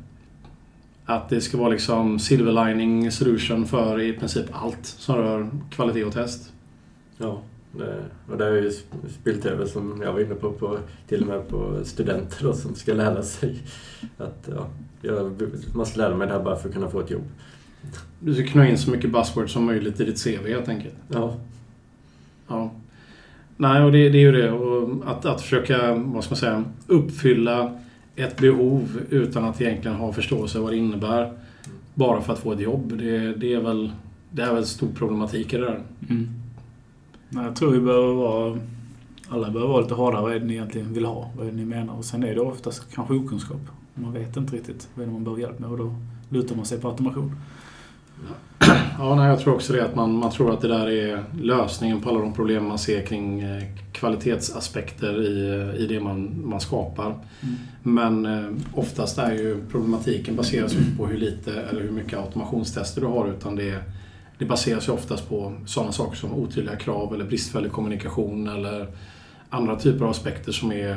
Att 1.07 1.29
det 1.29 1.41
ska 1.41 1.59
vara 1.59 1.69
liksom 1.69 2.19
silver 2.19 2.67
lining 2.67 3.11
solution 3.11 3.67
för 3.67 4.01
i 4.01 4.13
princip 4.13 4.47
allt 4.53 4.87
som 4.87 5.17
rör 5.17 5.51
kvalitet 5.71 6.05
och 6.05 6.13
test. 6.13 6.53
Ja, 7.19 7.43
och 8.29 8.39
det 8.39 8.45
har 8.45 8.51
ju 8.51 8.73
spilt 9.21 9.47
över 9.47 9.67
som 9.67 10.01
jag 10.05 10.13
var 10.13 10.21
inne 10.21 10.35
på, 10.35 10.53
på 10.53 10.79
till 11.09 11.21
och 11.21 11.27
med 11.27 11.49
på 11.49 11.85
studenter 11.85 12.45
då, 12.45 12.53
som 12.53 12.75
ska 12.75 12.95
lära 12.95 13.23
sig 13.23 13.63
att 14.19 14.49
ja, 14.55 14.69
jag 15.03 15.43
måste 15.75 15.99
lära 15.99 16.17
mig 16.17 16.27
det 16.27 16.33
här 16.33 16.43
bara 16.43 16.57
för 16.57 16.69
att 16.69 16.75
kunna 16.75 16.89
få 16.89 17.01
ett 17.01 17.11
jobb. 17.11 17.25
Du 18.21 18.35
ska 18.35 18.47
knö 18.47 18.71
in 18.71 18.79
så 18.79 18.91
mycket 18.91 19.11
buzzwords 19.11 19.53
som 19.53 19.65
möjligt 19.65 20.01
i 20.01 20.05
ditt 20.05 20.25
CV 20.25 20.49
helt 20.49 20.69
enkelt. 20.69 20.95
Ja, 21.09 21.37
Ja. 22.51 22.71
Nej, 23.57 23.83
och 23.83 23.93
det, 23.93 24.09
det 24.09 24.19
är 24.19 24.23
ju 24.23 24.33
det. 24.33 24.51
Och 24.51 25.11
att, 25.11 25.25
att 25.25 25.41
försöka, 25.41 25.95
vad 25.95 26.25
ska 26.25 26.33
man 26.33 26.37
säga, 26.37 26.65
uppfylla 26.87 27.79
ett 28.17 28.39
behov 28.39 29.01
utan 29.11 29.45
att 29.45 29.61
egentligen 29.61 29.97
ha 29.97 30.13
förståelse 30.13 30.59
vad 30.59 30.73
det 30.73 30.77
innebär. 30.77 31.33
Bara 31.95 32.21
för 32.21 32.33
att 32.33 32.39
få 32.39 32.53
ett 32.53 32.61
jobb. 32.61 32.99
Det, 32.99 33.35
det 33.35 33.55
är 33.55 33.61
väl 33.61 33.93
det 34.31 34.43
är 34.43 34.55
väl 34.55 34.67
stor 34.67 34.89
problematik 34.89 35.55
i 35.55 35.57
det 35.57 35.65
där. 35.65 35.83
Mm. 36.09 36.29
Nej, 37.31 37.45
jag 37.45 37.57
tror 37.57 37.71
vi 37.71 37.81
behöver 37.81 38.15
vara... 38.15 38.59
Alla 39.29 39.51
behöver 39.51 39.73
vara 39.73 39.83
lite 39.83 39.95
hårdare. 39.95 40.23
Vad 40.23 40.33
är 40.33 40.41
det 40.41 40.47
ni 40.47 40.53
egentligen 40.53 40.93
vill 40.93 41.05
ha? 41.05 41.31
Vad 41.37 41.47
är 41.47 41.51
det 41.51 41.57
ni 41.57 41.65
menar? 41.65 41.95
Och 41.95 42.05
sen 42.05 42.25
är 42.25 42.35
det 42.35 42.41
oftast 42.41 42.95
kanske 42.95 43.15
okunskap. 43.15 43.61
Man 43.95 44.13
vet 44.13 44.37
inte 44.37 44.57
riktigt 44.57 44.89
vad 44.95 45.07
är 45.07 45.11
man 45.11 45.25
behöver 45.25 45.43
hjälp 45.43 45.59
med 45.59 45.71
och 45.71 45.79
då 45.79 45.95
lutar 46.29 46.57
man 46.57 46.65
sig 46.65 46.81
på 46.81 46.89
automation. 46.89 47.37
Ja, 48.99 49.15
nej, 49.15 49.29
jag 49.29 49.41
tror 49.41 49.55
också 49.55 49.73
det 49.73 49.85
att 49.85 49.95
man, 49.95 50.13
man 50.13 50.31
tror 50.31 50.53
att 50.53 50.61
det 50.61 50.69
där 50.69 50.91
är 50.91 51.25
lösningen 51.43 52.01
på 52.01 52.09
alla 52.09 52.19
de 52.19 52.33
problem 52.33 52.69
man 52.69 52.79
ser 52.79 53.07
kring 53.07 53.41
eh, 53.41 53.63
kvalitetsaspekter 53.93 55.23
i, 55.23 55.83
i 55.83 55.87
det 55.87 56.01
man, 56.01 56.49
man 56.49 56.61
skapar. 56.61 57.07
Mm. 57.07 57.55
Men 57.83 58.27
eh, 58.27 58.51
oftast 58.75 59.19
är 59.19 59.33
ju 59.33 59.57
problematiken 59.71 60.37
baseras 60.37 60.75
inte 60.75 60.97
på 60.97 61.07
hur 61.07 61.19
lite 61.19 61.53
eller 61.53 61.81
hur 61.81 61.91
mycket 61.91 62.19
automationstester 62.19 63.01
du 63.01 63.07
har 63.07 63.29
utan 63.29 63.57
det, 63.57 63.83
det 64.41 64.47
baseras 64.47 64.89
ju 64.89 64.93
oftast 64.93 65.29
på 65.29 65.53
sådana 65.67 65.93
saker 65.93 66.17
som 66.17 66.35
otydliga 66.35 66.77
krav 66.77 67.15
eller 67.15 67.25
bristfällig 67.25 67.73
kommunikation 67.73 68.49
eller 68.49 68.87
andra 69.51 69.77
typer 69.77 70.05
av 70.05 70.11
aspekter 70.11 70.53
som 70.53 70.73
är 70.73 70.97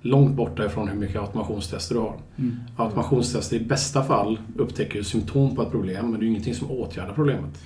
långt 0.00 0.36
borta 0.36 0.66
ifrån 0.66 0.88
hur 0.88 0.96
mycket 0.96 1.20
automationstester 1.20 1.94
du 1.94 2.00
har. 2.00 2.14
Mm. 2.38 2.56
Automationstester 2.76 3.56
i 3.56 3.60
bästa 3.60 4.04
fall 4.04 4.38
upptäcker 4.56 4.96
ju 4.96 5.04
symptom 5.04 5.56
på 5.56 5.62
ett 5.62 5.70
problem 5.70 6.10
men 6.10 6.12
det 6.12 6.18
är 6.18 6.22
ju 6.22 6.30
ingenting 6.30 6.54
som 6.54 6.70
åtgärdar 6.70 7.12
problemet. 7.14 7.62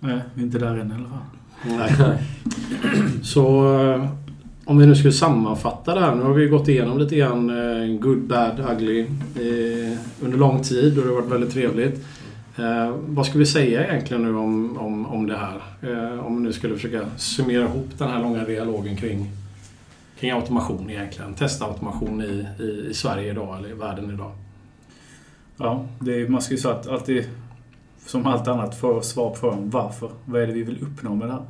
Nej, 0.00 0.20
vi 0.34 0.42
är 0.42 0.46
inte 0.46 0.58
där 0.58 0.76
än 0.76 0.90
fall. 0.90 1.06
Nej. 1.64 2.18
Så 3.22 3.74
eh, 3.80 4.08
om 4.64 4.78
vi 4.78 4.86
nu 4.86 4.94
skulle 4.94 5.12
sammanfatta 5.12 5.94
det 5.94 6.00
här. 6.00 6.14
Nu 6.14 6.22
har 6.22 6.32
vi 6.32 6.46
gått 6.46 6.68
igenom 6.68 6.98
lite 6.98 7.16
grann 7.16 7.50
eh, 7.50 7.98
good, 7.98 8.26
bad, 8.26 8.66
ugly 8.70 9.00
eh, 9.00 9.98
under 10.22 10.38
lång 10.38 10.62
tid 10.62 10.98
och 10.98 11.04
det 11.04 11.10
har 11.10 11.20
varit 11.20 11.32
väldigt 11.32 11.52
trevligt. 11.52 12.04
Eh, 12.56 12.96
vad 13.06 13.26
ska 13.26 13.38
vi 13.38 13.46
säga 13.46 13.86
egentligen 13.86 14.22
nu 14.22 14.36
om, 14.36 14.78
om, 14.78 15.06
om 15.06 15.26
det 15.26 15.36
här? 15.36 15.62
Eh, 15.82 16.26
om 16.26 16.36
vi 16.36 16.42
nu 16.42 16.52
skulle 16.52 16.74
försöka 16.74 17.06
summera 17.16 17.62
ihop 17.64 17.88
den 17.98 18.08
här 18.08 18.22
långa 18.22 18.44
dialogen 18.44 18.96
kring, 18.96 19.30
kring 20.18 20.30
automation 20.30 20.90
egentligen. 20.90 21.34
Testautomation 21.34 22.22
i, 22.22 22.46
i, 22.62 22.86
i 22.90 22.94
Sverige 22.94 23.30
idag 23.30 23.58
eller 23.58 23.68
i 23.68 23.72
världen 23.72 24.10
idag. 24.10 24.32
Ja, 25.56 25.86
det 26.00 26.20
är, 26.20 26.28
man 26.28 26.42
ska 26.42 26.54
ju 26.54 26.60
säga 26.60 26.74
att 26.74 26.88
alltid, 26.88 27.24
som 28.06 28.26
allt 28.26 28.48
annat, 28.48 28.80
få 28.80 29.02
svar 29.02 29.30
på 29.30 29.36
frågan 29.36 29.70
varför. 29.70 30.10
Vad 30.24 30.42
är 30.42 30.46
det 30.46 30.52
vi 30.52 30.62
vill 30.62 30.82
uppnå 30.82 31.14
med 31.14 31.28
det 31.28 31.32
här? 31.32 31.42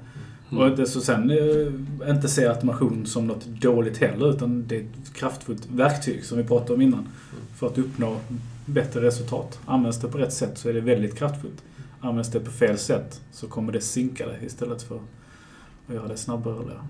Mm. 0.50 0.62
Och 0.62 0.70
inte, 0.70 0.86
så 0.86 1.00
sen 1.00 1.30
eh, 1.30 2.10
inte 2.10 2.28
se 2.28 2.46
automation 2.46 3.06
som 3.06 3.26
något 3.26 3.44
dåligt 3.46 3.98
heller, 3.98 4.30
utan 4.30 4.64
det 4.66 4.76
är 4.76 4.80
ett 4.80 5.14
kraftfullt 5.14 5.66
verktyg 5.70 6.24
som 6.24 6.38
vi 6.38 6.44
pratade 6.44 6.74
om 6.74 6.80
innan. 6.80 7.08
För 7.56 7.66
att 7.66 7.78
uppnå 7.78 8.16
bättre 8.66 9.00
resultat. 9.00 9.58
Används 9.66 10.00
det 10.00 10.08
på 10.08 10.18
rätt 10.18 10.32
sätt 10.32 10.58
så 10.58 10.68
är 10.68 10.74
det 10.74 10.80
väldigt 10.80 11.18
kraftfullt. 11.18 11.62
Används 12.00 12.30
det 12.30 12.40
på 12.40 12.50
fel 12.50 12.78
sätt 12.78 13.20
så 13.32 13.48
kommer 13.48 13.72
det 13.72 13.80
sinka 13.80 14.26
det 14.26 14.46
istället 14.46 14.82
för 14.82 14.96
att 14.96 15.94
göra 15.94 16.08
det 16.08 16.16
snabbare. 16.16 16.54
Eller? 16.62 16.80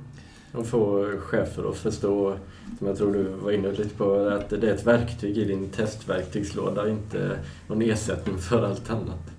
och 0.55 0.67
få 0.67 1.07
chefer 1.21 1.71
att 1.71 1.77
förstå, 1.77 2.37
som 2.79 2.87
jag 2.87 2.97
tror 2.97 3.13
du 3.13 3.23
var 3.25 3.53
inne 3.53 3.71
lite 3.71 3.95
på, 3.97 4.29
att 4.29 4.51
det 4.51 4.69
är 4.71 4.75
ett 4.75 4.87
verktyg 4.87 5.39
i 5.39 5.45
din 5.45 5.69
testverktygslåda, 5.69 6.89
inte 6.89 7.39
någon 7.69 7.83
ersättning 7.83 8.39
för 8.39 8.63
allt 8.63 8.91
annat. 8.91 9.31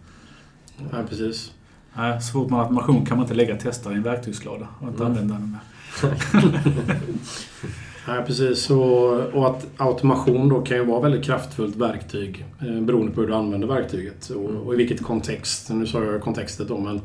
Ja, 0.92 1.04
precis. 1.10 1.52
Nej, 1.94 2.22
så 2.22 2.32
fort 2.32 2.50
man 2.50 2.60
har 2.60 2.66
automation 2.66 3.06
kan 3.06 3.18
man 3.18 3.26
inte 3.26 3.34
lägga 3.34 3.58
testare 3.58 3.94
i 3.94 3.98
en 3.98 4.04
verktygslåda 4.04 4.68
och 4.80 4.88
inte 4.88 5.04
Nej. 5.04 5.08
använda 5.08 5.34
den 5.34 5.52
med. 5.52 5.60
Nej, 8.08 8.24
precis. 8.26 8.70
Och, 8.70 9.14
och 9.14 9.48
att 9.48 9.68
automation 9.78 10.50
då 10.50 10.62
kan 10.62 10.78
ju 10.78 10.86
vara 10.86 11.00
väldigt 11.00 11.26
kraftfullt 11.26 11.76
verktyg 11.76 12.46
eh, 12.62 12.82
beroende 12.82 13.12
på 13.12 13.22
hur 13.22 13.28
du 13.28 13.34
använder 13.34 13.68
verktyget 13.68 14.30
och, 14.30 14.50
och 14.50 14.74
i 14.74 14.78
vilket 14.78 15.04
kontext. 15.04 15.70
Nu 15.70 15.88
sa 15.88 16.04
jag 16.04 16.22
kontextet 16.22 16.68
då, 16.68 16.78
men 16.78 16.96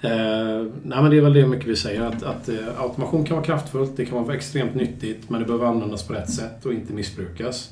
eh, 0.00 0.66
nej, 0.82 1.02
men 1.02 1.10
det 1.10 1.16
är 1.16 1.20
väl 1.20 1.32
det 1.32 1.46
mycket 1.46 1.66
vi 1.66 1.76
säger. 1.76 2.00
Att, 2.00 2.22
att 2.22 2.48
eh, 2.48 2.80
automation 2.80 3.24
kan 3.24 3.36
vara 3.36 3.46
kraftfullt, 3.46 3.96
det 3.96 4.04
kan 4.04 4.24
vara 4.24 4.36
extremt 4.36 4.74
nyttigt, 4.74 5.30
men 5.30 5.40
det 5.40 5.46
behöver 5.46 5.66
användas 5.66 6.02
på 6.02 6.12
rätt 6.12 6.30
sätt 6.30 6.66
och 6.66 6.72
inte 6.72 6.92
missbrukas. 6.92 7.70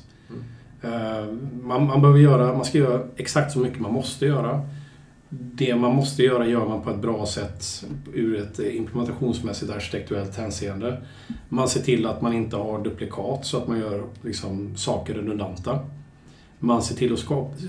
Eh, 0.81 1.25
man, 1.63 1.87
man 1.87 2.01
behöver 2.01 2.19
göra, 2.19 2.53
man 2.53 2.65
ska 2.65 2.77
göra 2.77 3.01
exakt 3.15 3.51
så 3.51 3.59
mycket 3.59 3.79
man 3.79 3.93
måste 3.93 4.25
göra. 4.25 4.61
Det 5.39 5.75
man 5.75 5.95
måste 5.95 6.23
göra 6.23 6.47
gör 6.47 6.67
man 6.67 6.81
på 6.81 6.89
ett 6.89 7.01
bra 7.01 7.25
sätt 7.25 7.85
ur 8.13 8.37
ett 8.39 8.59
implementationsmässigt 8.59 9.71
arkitekturellt 9.71 10.37
hänseende. 10.37 11.01
Man 11.49 11.69
ser 11.69 11.81
till 11.81 12.05
att 12.05 12.21
man 12.21 12.33
inte 12.33 12.55
har 12.55 12.83
duplikat 12.83 13.45
så 13.45 13.57
att 13.57 13.67
man 13.67 13.79
gör 13.79 14.03
liksom, 14.21 14.77
saker 14.77 15.13
redundanta. 15.13 15.79
Man 16.59 16.81
ser 16.81 16.95
till 16.95 17.13
att 17.13 17.19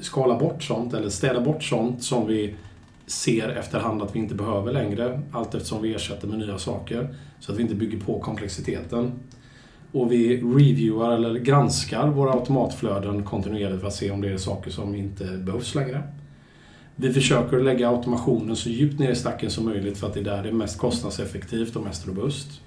skala 0.03 0.39
bort 0.39 0.63
sånt 0.63 0.95
eller 0.95 1.09
städa 1.09 1.41
bort 1.41 1.63
sånt 1.63 2.03
som 2.03 2.27
vi 2.27 2.55
ser 3.07 3.49
efterhand 3.49 4.03
att 4.03 4.15
vi 4.17 4.19
inte 4.19 4.35
behöver 4.35 4.73
längre 4.73 5.23
allt 5.33 5.55
eftersom 5.55 5.83
vi 5.83 5.95
ersätter 5.95 6.29
med 6.29 6.39
nya 6.39 6.59
saker. 6.59 7.15
Så 7.41 7.53
att 7.53 7.59
vi 7.59 7.63
inte 7.63 7.75
bygger 7.75 8.01
på 8.01 8.21
komplexiteten. 8.21 9.13
Och 9.93 10.13
vi 10.13 10.37
reviewar 10.37 11.13
eller 11.13 11.35
granskar 11.35 12.09
våra 12.09 12.33
automatflöden 12.33 13.25
kontinuerligt 13.25 13.81
för 13.81 13.89
att 13.89 13.95
se 13.95 14.11
om 14.11 14.21
det 14.21 14.33
är 14.33 14.37
saker 14.37 14.71
som 14.71 14.95
inte 14.95 15.25
behövs 15.25 15.75
längre. 15.75 16.03
Vi 16.97 17.13
försöker 17.13 17.61
lägga 17.61 17.89
automationen 17.89 18.57
så 18.57 18.69
djupt 18.69 18.99
ner 18.99 19.11
i 19.11 19.17
stacken 19.17 19.51
som 19.51 19.65
möjligt 19.65 19.99
för 19.99 20.07
att 20.07 20.15
det 20.15 20.21
är 20.21 20.25
där 20.25 20.43
det 20.43 20.49
är 20.49 20.53
mest 20.53 20.79
kostnadseffektivt 20.79 21.77
och 21.77 21.83
mest 21.83 22.07
robust. 22.07 22.61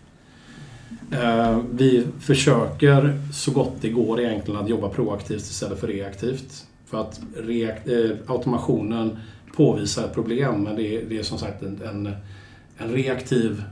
Eh, 1.11 1.59
vi 1.71 2.07
försöker 2.19 3.21
så 3.33 3.51
gott 3.51 3.73
det 3.81 3.89
går 3.89 4.19
egentligen 4.19 4.59
att 4.59 4.69
jobba 4.69 4.89
proaktivt 4.89 5.41
istället 5.41 5.79
för 5.79 5.87
reaktivt. 5.87 6.65
För 6.85 7.01
att 7.01 7.19
eh, 7.85 8.17
automationen 8.27 9.17
påvisar 9.55 10.05
ett 10.05 10.13
problem 10.13 10.63
men 10.63 10.75
det 10.75 10.95
är, 10.95 11.05
det 11.09 11.19
är 11.19 11.23
som 11.23 11.37
sagt 11.37 11.63
en, 11.63 11.81
en, 11.81 12.13
en 12.77 12.89
reaktiv 12.89 13.63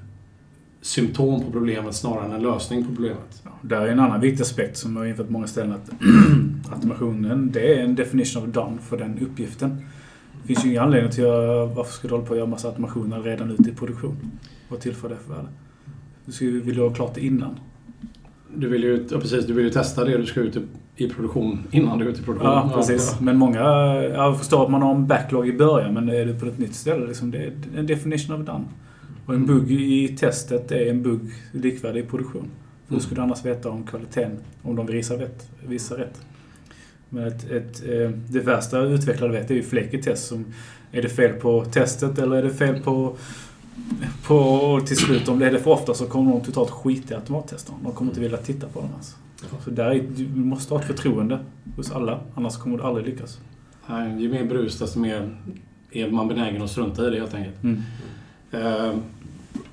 symptom 0.82 1.44
på 1.44 1.52
problemet 1.52 1.96
snarare 1.96 2.26
än 2.26 2.32
en 2.32 2.42
lösning 2.42 2.84
på 2.84 2.96
problemet. 2.96 3.42
Ja, 3.44 3.52
där 3.62 3.82
är 3.82 3.88
en 3.88 4.00
annan 4.00 4.22
viktig 4.22 4.42
aspekt 4.42 4.78
som 4.78 4.94
vi 4.94 5.00
har 5.00 5.06
infört 5.06 5.26
på 5.26 5.32
många 5.32 5.48
ställen. 5.48 5.74
Att 5.74 5.90
automationen, 6.74 7.52
det 7.52 7.74
är 7.74 7.84
en 7.84 7.96
definition 7.96 8.44
of 8.44 8.50
done 8.50 8.78
för 8.82 8.98
den 8.98 9.20
uppgiften. 9.20 9.86
Det 10.46 10.54
finns 10.54 10.66
ju 10.66 10.70
ingen 10.70 10.84
anledning 10.84 11.12
till 11.12 11.26
att 11.26 11.76
varför 11.76 11.94
ska 11.94 12.08
du 12.08 12.14
hålla 12.14 12.26
på 12.26 12.34
att 12.34 12.38
göra 12.38 12.50
massa 12.50 12.68
automationer 12.68 13.22
redan 13.22 13.52
ute 13.52 13.70
i 13.70 13.74
produktion? 13.74 14.32
Vad 14.70 14.80
tillför 14.80 15.10
det 15.10 15.16
för 15.16 15.34
värde? 15.34 15.48
Du 16.26 16.32
skulle 16.32 16.52
vilja 16.52 16.84
ha 16.84 16.94
klart 16.94 17.16
det 17.16 17.26
innan. 17.26 17.60
Du 18.56 18.70
vill 18.70 18.84
ju, 18.84 19.08
ja, 19.12 19.20
precis, 19.20 19.46
du 19.46 19.54
vill 19.54 19.66
ju 19.66 19.72
testa 19.72 20.04
det 20.04 20.18
du 20.18 20.26
ska 20.26 20.40
ut 20.40 20.58
i, 20.96 21.10
produktion 21.10 21.60
innan 21.72 22.00
du 22.00 22.06
är 22.06 22.10
ute 22.10 22.22
i 22.22 22.24
produktion. 22.24 22.50
Ja, 22.50 22.72
precis. 22.76 23.20
Men 23.20 23.38
många... 23.38 23.60
Jag 24.04 24.38
förstår 24.38 24.64
att 24.64 24.72
man 24.72 24.82
har 24.82 24.96
en 24.96 25.08
backlog 25.08 25.48
i 25.48 25.54
början, 25.54 25.94
men 25.94 26.10
är 26.10 26.26
det 26.26 26.40
på 26.40 26.46
ett 26.46 26.60
nytt 26.60 26.76
ställe, 26.76 27.08
liksom, 27.08 27.32
det 27.32 27.38
är 27.38 27.54
en 27.78 27.88
definition 27.88 28.42
of 28.42 28.48
done. 28.48 28.66
Och 29.26 29.34
en 29.34 29.46
bugg 29.46 29.72
i 29.72 30.18
testet 30.20 30.72
är 30.72 30.90
en 30.90 31.04
bugg 31.04 31.32
likvärdig 31.52 32.00
i 32.00 32.08
produktion. 32.08 32.48
Hur 32.88 33.00
skulle 33.00 33.16
du 33.16 33.24
annars 33.24 33.46
veta 33.46 33.70
om 33.70 33.84
kvaliteten, 33.84 34.38
om 34.62 34.76
de 34.76 34.86
visar 34.86 35.18
rätt? 35.18 35.50
Visar 35.68 35.98
rätt? 35.98 36.22
Men 37.10 37.28
ett, 37.28 37.52
ett, 37.52 37.84
eh, 37.90 38.10
det 38.30 38.40
värsta 38.40 38.80
utvecklare 38.80 39.32
vet 39.32 39.52
är 39.52 39.56
ju 39.56 39.64
flaky 39.64 40.02
test. 40.02 40.28
Som, 40.28 40.46
är 40.92 41.02
det 41.02 41.10
fel 41.10 41.34
på 41.34 41.66
testet 41.66 42.18
eller 42.18 42.36
är 42.36 42.44
det 42.44 42.54
fel 42.54 42.84
på... 42.84 43.16
på 44.28 44.80
till 44.88 44.98
slut, 44.98 45.28
om 45.28 45.40
det 45.40 45.48
är 45.48 45.52
det 45.52 45.60
för 45.60 45.72
ofta 45.72 45.94
så 45.94 46.06
kommer 46.06 46.32
de 46.32 46.42
totalt 46.42 46.70
skita 46.70 47.14
i 47.14 47.18
automattesterna. 47.18 47.78
De 47.84 47.92
kommer 47.92 48.12
inte 48.12 48.22
vilja 48.22 48.38
titta 48.38 48.68
på 48.68 48.80
dem 48.80 48.90
ens. 48.92 49.16
Så 49.64 49.70
där 49.70 49.86
är, 49.86 50.04
du 50.16 50.40
måste 50.40 50.74
ha 50.74 50.82
ett 50.82 50.88
förtroende 50.88 51.40
hos 51.76 51.92
alla. 51.92 52.20
Annars 52.36 52.58
kommer 52.58 52.78
du 52.78 52.84
aldrig 52.84 53.06
lyckas. 53.06 53.40
Nej, 53.88 54.22
ju 54.22 54.30
mer 54.30 54.44
brus 54.44 54.80
desto 54.80 55.00
mer 55.00 55.38
är 55.92 56.12
man 56.12 56.28
benägen 56.28 56.62
att 56.62 56.70
strunta 56.70 57.08
i 57.08 57.10
det 57.10 57.20
helt 57.20 57.34
enkelt. 57.34 57.64
Mm. 57.64 57.82
Eh, 58.52 58.96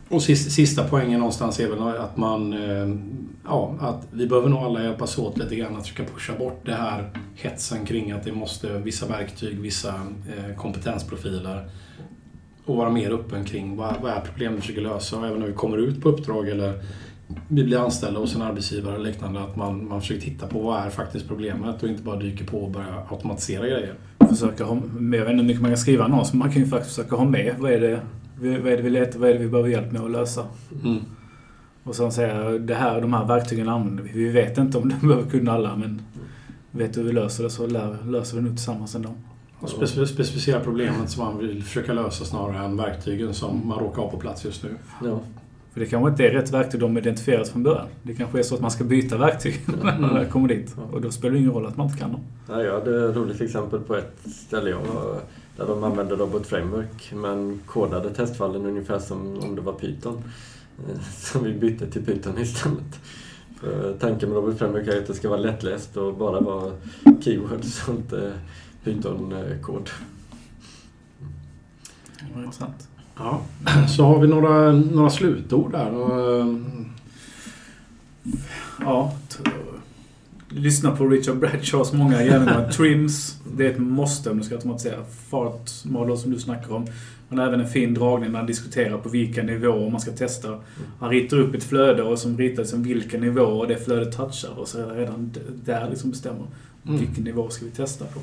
och 0.08 0.22
sista, 0.22 0.50
sista 0.50 0.84
poängen 0.84 1.18
någonstans 1.18 1.60
är 1.60 1.68
väl 1.68 1.82
att 1.82 2.16
man... 2.16 2.52
Eh, 2.52 2.96
ja, 3.44 3.76
att 3.80 4.08
vi 4.12 4.26
behöver 4.26 4.48
nog 4.48 4.58
alla 4.58 4.82
hjälpas 4.82 5.18
åt 5.18 5.38
lite 5.38 5.56
grann 5.56 5.76
att 5.76 5.86
försöka 5.86 6.12
pusha 6.12 6.38
bort 6.38 6.60
det 6.64 6.74
här 6.74 7.10
hetsen 7.34 7.86
kring 7.86 8.12
att 8.12 8.24
det 8.24 8.32
måste 8.32 8.78
vissa 8.78 9.06
verktyg, 9.06 9.60
vissa 9.60 9.88
eh, 9.88 10.56
kompetensprofiler 10.56 11.70
och 12.64 12.76
vara 12.76 12.90
mer 12.90 13.10
öppen 13.10 13.44
kring 13.44 13.76
vad, 13.76 13.94
vad 14.02 14.12
är 14.12 14.20
problemet 14.20 14.56
vi 14.56 14.60
försöker 14.60 14.80
lösa. 14.80 15.18
Och 15.18 15.26
även 15.26 15.40
när 15.40 15.46
vi 15.46 15.52
kommer 15.52 15.78
ut 15.78 16.02
på 16.02 16.08
uppdrag 16.08 16.48
eller 16.48 16.82
vi 17.48 17.64
blir 17.64 17.84
anställda 17.84 18.20
hos 18.20 18.34
en 18.34 18.42
arbetsgivare 18.42 18.94
eller 18.94 19.04
liknande, 19.04 19.40
att 19.40 19.56
man, 19.56 19.88
man 19.88 20.00
försöker 20.00 20.20
titta 20.20 20.46
på 20.46 20.60
vad 20.60 20.86
är 20.86 20.90
faktiskt 20.90 21.28
problemet 21.28 21.82
och 21.82 21.88
inte 21.88 22.02
bara 22.02 22.16
dyker 22.16 22.44
på 22.44 22.58
och 22.58 22.70
börjar 22.70 23.06
automatisera 23.10 23.66
grejer. 23.66 23.94
Försöka 24.28 24.64
ha 24.64 24.74
med, 24.74 25.20
jag 25.20 25.24
vet 25.24 25.30
inte 25.30 25.42
hur 25.42 25.48
mycket 25.48 25.62
man 25.62 25.70
kan 25.70 25.78
skriva 25.78 26.04
annons, 26.04 26.32
men 26.32 26.38
man 26.38 26.52
kan 26.52 26.62
ju 26.62 26.68
faktiskt 26.68 26.96
försöka 26.96 27.16
ha 27.16 27.24
med 27.24 27.54
vad 27.58 27.72
är 27.72 27.80
det 27.80 28.00
vad 28.40 28.72
är 28.72 28.76
det 28.76 28.82
vi 28.82 28.90
letar, 28.90 29.18
vad 29.18 29.30
är 29.30 29.34
det 29.34 29.40
vi 29.40 29.48
behöver 29.48 29.70
hjälp 29.70 29.92
med 29.92 30.02
att 30.02 30.10
lösa. 30.10 30.46
Mm. 30.84 31.00
Och 31.84 31.94
sen 31.96 32.12
säga 32.12 32.50
det 32.50 32.74
här, 32.74 33.00
de 33.00 33.12
här 33.12 33.24
verktygen 33.24 33.68
använder 33.68 34.02
vi. 34.04 34.10
Vi 34.12 34.28
vet 34.28 34.58
inte 34.58 34.78
om 34.78 34.88
de 34.88 35.06
behöver 35.08 35.30
kunna 35.30 35.52
alla, 35.52 35.76
men 35.76 36.02
vet 36.70 36.94
du 36.94 37.00
hur 37.00 37.06
vi 37.06 37.12
löser 37.12 37.44
det 37.44 37.50
så 37.50 37.66
lär, 37.66 37.96
löser 38.06 38.36
vi 38.36 38.42
nog 38.42 38.52
tillsammans 38.52 38.94
ändå. 38.94 39.08
Och 39.60 39.68
specif- 39.68 40.04
specificera 40.06 40.60
problemet 40.60 41.10
som 41.10 41.24
man 41.24 41.38
vill 41.38 41.62
försöka 41.64 41.92
lösa 41.92 42.24
snarare 42.24 42.64
än 42.64 42.76
verktygen 42.76 43.34
som 43.34 43.68
man 43.68 43.78
råkar 43.78 44.02
ha 44.02 44.10
på 44.10 44.16
plats 44.16 44.44
just 44.44 44.62
nu. 44.62 44.70
Ja. 45.04 45.20
För 45.72 45.80
det 45.80 45.86
kanske 45.86 46.10
inte 46.10 46.26
är 46.26 46.30
rätt 46.30 46.50
verktyg 46.52 46.80
de 46.80 46.98
identifierat 46.98 47.48
från 47.48 47.62
början. 47.62 47.86
Det 48.02 48.14
kanske 48.14 48.38
är 48.38 48.42
så 48.42 48.54
att 48.54 48.60
man 48.60 48.70
ska 48.70 48.84
byta 48.84 49.16
verktyg 49.16 49.60
när 49.82 49.98
man 49.98 50.26
kommer 50.26 50.48
dit. 50.48 50.76
Och 50.92 51.00
då 51.00 51.10
spelar 51.10 51.32
det 51.32 51.38
ingen 51.38 51.52
roll 51.52 51.66
att 51.66 51.76
man 51.76 51.86
inte 51.86 51.98
kan 51.98 52.12
dem. 52.12 52.20
Ja, 52.48 52.62
jag 52.62 52.72
hade 52.72 53.08
ett 53.08 53.16
roligt 53.16 53.40
exempel 53.40 53.80
på 53.80 53.96
ett 53.96 54.18
ställe 54.24 54.70
jag 54.70 54.78
var, 54.78 55.20
där 55.56 55.66
de 55.66 55.84
använde 55.84 56.14
Robot 56.14 56.46
Framework 56.46 57.12
men 57.14 57.60
kodade 57.66 58.10
testfallen 58.10 58.66
ungefär 58.66 58.98
som 58.98 59.38
om 59.38 59.54
det 59.54 59.60
var 59.60 59.72
Python. 59.72 60.22
Eh, 60.78 61.00
Så 61.18 61.38
vi 61.38 61.52
bytte 61.52 61.86
till 61.90 62.04
Python 62.04 62.38
istället. 62.38 63.00
För 63.60 63.96
tanken 64.00 64.28
med 64.28 64.36
Robot 64.36 64.58
Framework 64.58 64.88
är 64.88 64.98
att 64.98 65.06
det 65.06 65.14
ska 65.14 65.28
vara 65.28 65.40
lättläst 65.40 65.96
och 65.96 66.16
bara 66.16 66.40
vara 66.40 66.72
keywords 67.20 67.88
och 67.88 67.94
inte 67.94 68.32
Python-kod. 68.84 69.90
Det 72.18 72.34
var 72.34 72.42
intressant. 72.44 72.88
Ja. 73.16 73.40
Så 73.96 74.04
har 74.04 74.20
vi 74.20 74.28
några, 74.28 74.72
några 74.72 75.10
slutord 75.10 75.72
där. 75.72 75.90
Eh, 76.40 76.56
Ja. 78.80 79.12
Lyssna 80.48 80.96
på 80.96 81.08
Richard 81.08 81.36
Bradshaws 81.38 81.92
många 81.92 82.24
genomgångar. 82.24 82.68
Trims, 82.70 83.36
det 83.56 83.66
är 83.66 83.70
ett 83.70 83.78
måste 83.78 84.30
om 84.30 84.38
du 84.38 84.44
ska 84.44 84.54
automatisera. 84.54 85.04
Fart 85.30 85.70
model 85.84 86.18
som 86.18 86.30
du 86.30 86.38
snackar 86.40 86.72
om. 86.74 86.86
Han 87.32 87.38
har 87.38 87.46
även 87.46 87.60
en 87.60 87.68
fin 87.68 87.94
dragning 87.94 88.30
när 88.32 88.38
han 88.38 88.46
diskuterar 88.46 88.98
på 88.98 89.08
vilka 89.08 89.42
nivåer 89.42 89.90
man 89.90 90.00
ska 90.00 90.10
testa. 90.10 90.58
Han 91.00 91.10
ritar 91.10 91.36
upp 91.36 91.54
ett 91.54 91.64
flöde 91.64 92.02
och 92.02 92.18
som 92.18 92.38
ritar 92.38 92.62
liksom 92.62 92.82
vilka 92.82 93.18
nivåer 93.18 93.66
det 93.68 93.76
flödet 93.76 94.16
touchar 94.16 94.58
och 94.58 94.68
så 94.68 94.78
är 94.78 94.86
det 94.86 95.00
redan 95.00 95.30
där 95.64 95.90
liksom 95.90 96.10
bestämmer 96.10 96.46
Mm. 96.86 97.00
vilken 97.00 97.24
nivå 97.24 97.50
ska 97.50 97.64
vi 97.64 97.70
testa 97.70 98.04
på. 98.04 98.20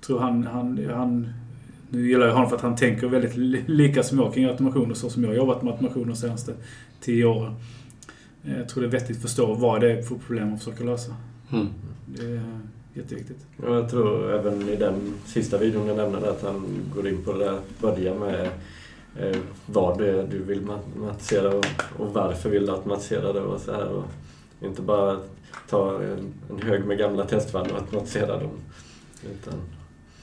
tror 0.00 0.20
han, 0.20 0.46
han, 0.46 0.80
han 0.94 1.28
nu 1.90 2.08
gillar 2.08 2.26
jag 2.26 2.34
honom 2.34 2.48
för 2.48 2.56
att 2.56 2.62
han 2.62 2.76
tänker 2.76 3.06
väldigt 3.06 3.36
li- 3.36 3.64
lika 3.66 4.02
som 4.02 4.18
jag 4.18 4.34
kring 4.34 4.44
automationer 4.44 4.94
så 4.94 5.10
som 5.10 5.22
jag 5.22 5.30
har 5.30 5.36
jobbat 5.36 5.62
med 5.62 5.72
automationer 5.72 6.06
de 6.06 6.16
senaste 6.16 6.52
tio 7.00 7.24
åren. 7.24 7.54
Eh, 8.44 8.58
Jag 8.58 8.68
tror 8.68 8.82
det 8.82 8.88
är 8.88 8.90
vettigt 8.90 9.16
att 9.16 9.22
förstå 9.22 9.54
vad 9.54 9.80
det 9.80 9.92
är 9.92 10.02
för 10.02 10.14
problem 10.14 10.48
man 10.48 10.58
försöker 10.58 10.84
lösa. 10.84 11.14
mm. 11.52 11.66
Det 12.06 12.40
jätteviktigt. 12.94 13.46
Och 13.62 13.74
jag 13.74 13.90
tror 13.90 14.32
även 14.32 14.68
i 14.68 14.76
den 14.76 15.14
sista 15.26 15.58
videon 15.58 15.86
jag 15.86 15.96
nämnde 15.96 16.30
att 16.30 16.42
han 16.42 16.66
går 16.94 17.08
in 17.08 17.24
på 17.24 17.32
det 17.32 17.44
där, 17.44 17.60
börja 17.80 18.14
med 18.14 18.48
eh, 19.16 19.38
vad 19.66 19.98
det 19.98 20.10
är 20.10 20.26
du 20.26 20.42
vill 20.42 20.70
automatisera 20.70 21.48
och, 21.48 21.66
och 21.96 22.14
varför 22.14 22.50
vill 22.50 22.66
du 22.66 22.72
automatisera 22.72 23.32
det 23.32 23.40
och 23.40 23.60
så 23.60 23.72
här. 23.72 23.88
Och 23.88 24.04
inte 24.62 24.82
bara 24.82 25.18
ta 25.68 26.02
en, 26.02 26.32
en 26.50 26.62
hög 26.62 26.84
med 26.84 26.98
gamla 26.98 27.24
testfall 27.24 27.70
och 27.70 27.78
automatisera 27.78 28.38
dem. 28.38 28.50
Utan, 29.22 29.54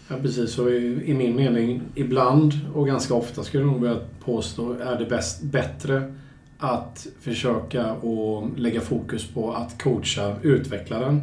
Ja, 0.09 0.15
precis. 0.21 0.51
Så 0.51 0.69
i, 0.69 1.01
i 1.05 1.13
min 1.13 1.35
mening, 1.35 1.81
ibland 1.95 2.53
och 2.73 2.87
ganska 2.87 3.13
ofta 3.13 3.43
skulle 3.43 3.63
jag 3.63 3.71
nog 3.71 3.81
vilja 3.81 3.97
påstå, 4.19 4.73
är 4.73 4.99
det 4.99 5.05
bäst, 5.05 5.41
bättre 5.41 6.13
att 6.57 7.07
försöka 7.19 7.93
och 7.93 8.49
lägga 8.57 8.81
fokus 8.81 9.27
på 9.27 9.53
att 9.53 9.81
coacha 9.81 10.35
utvecklaren, 10.41 11.21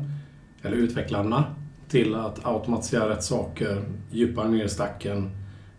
eller 0.65 0.77
utvecklarna, 0.77 1.45
till 1.89 2.15
att 2.15 2.47
automatisera 2.47 3.09
rätt 3.09 3.25
saker 3.25 3.83
djupare 4.11 4.49
ner 4.49 4.65
i 4.65 4.69
stacken 4.69 5.31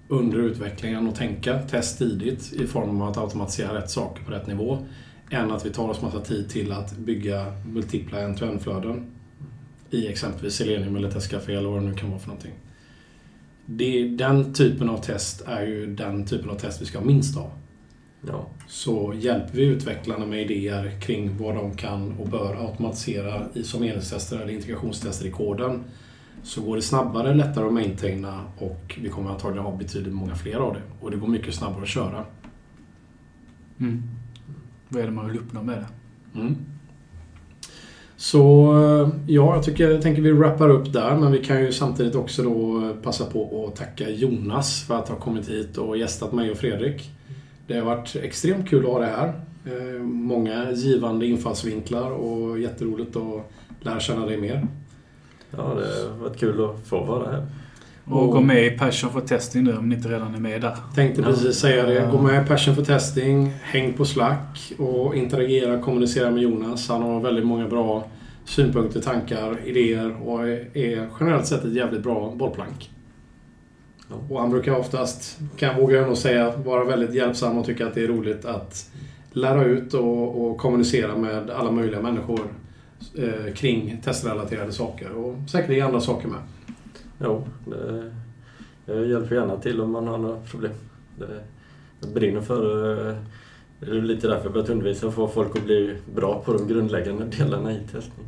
under 0.08 0.38
utvecklingen 0.38 1.08
och 1.08 1.16
tänka 1.16 1.60
test 1.60 1.98
tidigt 1.98 2.54
i 2.54 2.68
form 2.68 3.02
av 3.02 3.10
att 3.10 3.18
automatisera 3.18 3.78
rätt 3.78 3.90
saker 3.90 4.24
på 4.24 4.32
rätt 4.32 4.48
nivå, 4.48 4.78
än 5.30 5.52
att 5.52 5.66
vi 5.66 5.70
tar 5.70 5.90
oss 5.90 6.02
massa 6.02 6.20
tid 6.20 6.50
till 6.50 6.72
att 6.72 6.98
bygga 6.98 7.46
multipla 7.74 8.20
end-to-end-flöden 8.20 9.12
i 9.90 10.08
exempelvis 10.08 10.56
Selenium 10.56 10.96
eller 10.96 11.12
Testcafé 11.12 11.54
eller 11.54 11.70
vad 11.70 11.82
det 11.82 11.88
nu 11.88 11.94
kan 11.94 12.10
vara 12.10 12.20
för 12.20 12.28
någonting. 12.28 12.54
Det, 13.66 14.08
den 14.08 14.54
typen 14.54 14.90
av 14.90 14.98
test 14.98 15.44
är 15.48 15.66
ju 15.66 15.96
den 15.96 16.26
typen 16.26 16.50
av 16.50 16.56
test 16.56 16.82
vi 16.82 16.86
ska 16.86 16.98
ha 16.98 17.06
minst 17.06 17.38
av 17.38 17.52
ja. 18.28 18.48
Så 18.68 19.14
hjälper 19.20 19.58
vi 19.58 19.66
utvecklarna 19.66 20.26
med 20.26 20.42
idéer 20.42 21.00
kring 21.02 21.38
vad 21.38 21.56
de 21.56 21.76
kan 21.76 22.12
och 22.20 22.28
bör 22.28 22.68
automatisera 22.68 23.42
i 23.54 23.64
som 23.64 23.84
enhetstester 23.84 24.40
eller 24.40 24.54
integrationstester 24.54 25.26
i 25.26 25.32
koden 25.32 25.84
så 26.44 26.62
går 26.62 26.76
det 26.76 26.82
snabbare, 26.82 27.34
lättare 27.34 27.66
att 27.66 27.74
maintaina 27.74 28.42
och 28.58 29.00
vi 29.02 29.10
kommer 29.10 29.30
antagligen 29.30 29.66
ha 29.66 29.76
betydligt 29.76 30.14
många 30.14 30.36
fler 30.36 30.56
av 30.56 30.74
det. 30.74 30.82
Och 31.02 31.12
det 31.12 31.18
går 31.18 31.28
mycket 31.28 31.56
snabbare 31.56 31.84
att 31.84 31.90
köra. 31.90 32.26
Mm. 33.80 34.04
Vad 34.90 35.02
är 35.02 35.06
det 35.06 35.12
man 35.12 35.28
vill 35.28 35.40
uppnå 35.40 35.64
med 35.64 35.78
det? 35.78 36.40
Mm. 36.40 36.56
Så 38.18 38.40
ja, 39.28 39.56
jag, 39.56 39.64
tycker, 39.64 39.90
jag 39.90 40.02
tänker 40.02 40.22
vi 40.22 40.32
wrappar 40.32 40.70
upp 40.70 40.94
där 40.94 41.18
men 41.18 41.32
vi 41.32 41.44
kan 41.44 41.62
ju 41.62 41.72
samtidigt 41.72 42.16
också 42.16 42.44
då 42.44 42.82
passa 43.04 43.26
på 43.26 43.68
att 43.68 43.76
tacka 43.76 44.10
Jonas 44.10 44.84
för 44.88 44.96
att 44.96 45.10
ha 45.10 45.16
kommit 45.16 45.50
hit 45.50 45.78
och 45.78 45.98
gästat 45.98 46.34
mig 46.34 46.52
och 46.52 46.58
Fredrik. 46.58 47.12
Det 47.68 47.78
har 47.78 47.86
varit 47.86 48.16
extremt 48.16 48.70
kul 48.70 48.86
att 48.86 48.92
ha 48.92 49.00
det 49.00 49.06
här. 49.06 49.34
Eh, 49.66 50.02
Många 50.04 50.72
givande 50.72 51.26
infallsvinklar 51.28 52.12
och 52.12 52.60
jätteroligt 52.60 53.16
att 53.16 53.52
lära 53.82 54.00
känna 54.00 54.26
dig 54.26 54.38
mer. 54.38 54.68
ja, 55.52 55.58
det 55.58 56.10
har 56.10 56.18
varit 56.18 56.38
kul 56.40 56.66
att 56.66 56.88
få 56.88 57.04
vara 57.04 57.32
här. 57.32 57.46
Och 58.06 58.24
Och- 58.24 58.32
gå 58.32 58.42
med 58.42 58.66
i 58.66 58.70
Passion 58.78 59.10
for 59.10 59.22
Testing 59.22 59.64
nu 59.64 59.78
om 59.78 59.90
ni 59.90 59.96
inte 59.96 60.10
redan 60.10 60.36
är 60.36 60.40
med 60.40 60.62
där. 60.62 60.76
Tänkte 60.96 61.22
Ja. 61.22 61.28
precis 61.28 61.56
säga 61.56 61.86
det. 61.86 62.10
Gå 62.12 62.22
med 62.22 62.44
i 62.46 62.48
Passion 62.48 62.76
for 62.76 62.84
Testing, 62.84 63.54
häng 63.62 63.94
på 63.94 64.06
Slack 64.06 64.74
och 64.78 65.16
interagera, 65.16 65.80
kommunicera 65.80 66.32
med 66.32 66.44
Jonas. 66.44 66.90
Han 66.90 67.02
har 67.02 67.20
väldigt 67.20 67.46
många 67.46 67.68
bra 67.68 68.08
synpunkter, 68.46 69.02
tankar, 69.02 69.58
idéer 69.66 70.16
och 70.28 70.48
är 70.50 71.08
generellt 71.20 71.46
sett 71.48 71.66
ett 71.66 71.74
jävligt 71.74 72.04
bra 72.04 72.34
bollplank. 72.36 72.90
Och 74.30 74.40
han 74.40 74.50
brukar 74.50 74.76
oftast, 74.76 75.40
kan 75.58 75.70
jag 75.70 75.82
våga 75.82 76.08
nog 76.08 76.18
säga, 76.18 76.58
vara 76.58 76.84
väldigt 76.84 77.14
hjälpsam 77.14 77.58
och 77.58 77.66
tycka 77.66 77.88
att 77.88 77.94
det 77.94 78.04
är 78.04 78.08
roligt 78.08 78.46
att 78.46 78.92
lära 79.32 79.64
ut 79.64 79.94
och, 79.94 80.46
och 80.46 80.58
kommunicera 80.58 81.18
med 81.18 81.50
alla 81.50 81.72
möjliga 81.72 82.02
människor 82.02 82.42
eh, 83.18 83.54
kring 83.54 84.02
testrelaterade 84.04 84.72
saker 84.72 85.12
och 85.12 85.50
säkert 85.50 85.84
andra 85.84 86.02
saker 86.02 86.28
med. 86.28 86.40
Jo, 87.20 87.48
det, 87.66 88.12
jag 88.86 89.08
hjälper 89.08 89.36
gärna 89.36 89.58
till 89.58 89.82
om 89.82 89.92
man 89.92 90.08
har 90.08 90.18
några 90.18 90.40
problem. 90.40 90.74
Det, 91.20 91.44
jag 92.00 92.14
brinner 92.14 92.42
för 92.42 92.92
eh, 93.10 93.16
det 93.80 93.92
är 93.92 94.02
lite 94.02 94.28
därför 94.28 94.44
jag 94.44 94.54
börjat 94.54 94.70
undervisa 94.70 95.08
och 95.08 95.14
få 95.14 95.28
folk 95.28 95.58
att 95.58 95.66
bli 95.66 95.96
bra 96.16 96.42
på 96.46 96.54
de 96.54 96.68
grundläggande 96.68 97.26
delarna 97.26 97.72
i 97.72 97.80
testning. 97.92 98.26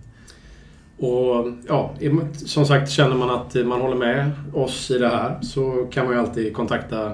Och 0.99 1.47
ja, 1.67 1.93
som 2.33 2.65
sagt, 2.65 2.91
känner 2.91 3.15
man 3.15 3.29
att 3.29 3.55
man 3.55 3.81
håller 3.81 3.95
med 3.95 4.31
oss 4.53 4.91
i 4.91 4.97
det 4.97 5.07
här 5.07 5.41
så 5.41 5.87
kan 5.91 6.05
man 6.05 6.13
ju 6.13 6.19
alltid 6.19 6.53
kontakta 6.53 7.11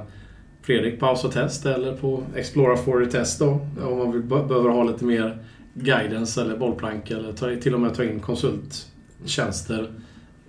Fredrik 0.62 1.00
på 1.00 1.06
House 1.06 1.30
Test 1.30 1.66
eller 1.66 1.96
på 1.98 2.24
Explora 2.36 2.78
for 2.78 3.06
Test 3.06 3.40
då. 3.40 3.60
Om 3.84 3.98
man 3.98 4.12
vill, 4.12 4.22
behöver 4.22 4.70
ha 4.70 4.84
lite 4.84 5.06
mer 5.06 5.38
guidance 5.74 6.42
eller 6.42 6.58
bollplank 6.58 7.12
eller 7.12 7.34
ta, 7.34 7.56
till 7.62 7.74
och 7.74 7.80
med 7.80 7.94
ta 7.96 8.04
in 8.04 8.20
konsulttjänster 8.20 9.92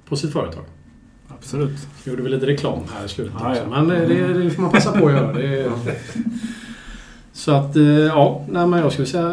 på 0.09 0.17
sitt 0.17 0.33
företag. 0.33 0.65
Absolut. 1.29 1.79
Nu 2.05 2.13
gjorde 2.13 2.23
vi 2.23 2.29
lite 2.29 2.47
reklam 2.47 2.79
här 2.95 3.05
i 3.05 3.09
slutet 3.09 3.35
Ja, 3.41 3.51
också. 3.51 3.63
ja. 3.63 3.83
Men 3.83 3.89
det, 3.89 4.33
det 4.45 4.51
får 4.51 4.63
man 4.63 4.71
passa 4.71 4.93
på 4.93 5.07
att 5.07 5.13
göra. 5.13 5.33
Det 5.33 5.73
så 7.33 7.53
att, 7.53 7.77
eh, 7.77 7.83
ja. 7.85 8.45
Nej, 8.49 8.67
men 8.67 8.81
jag 8.81 8.93
skulle 8.93 9.07
säga, 9.07 9.31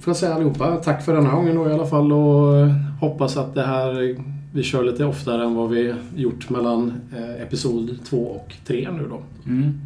får 0.00 0.10
jag 0.10 0.16
säga 0.16 0.34
allihopa, 0.34 0.76
tack 0.76 1.04
för 1.04 1.14
den 1.14 1.26
här 1.26 1.32
gången 1.32 1.56
då 1.56 1.68
i 1.68 1.72
alla 1.72 1.86
fall 1.86 2.12
och 2.12 2.54
hoppas 2.98 3.36
att 3.36 3.54
det 3.54 3.66
här, 3.66 4.16
vi 4.52 4.62
kör 4.62 4.84
lite 4.84 5.04
oftare 5.04 5.44
än 5.44 5.54
vad 5.54 5.70
vi 5.70 5.94
gjort 6.16 6.50
mellan 6.50 7.00
eh, 7.16 7.42
episod 7.42 7.98
2 8.04 8.16
och 8.16 8.54
3 8.66 8.88
nu 8.90 9.08
då. 9.08 9.22
Mm. 9.46 9.80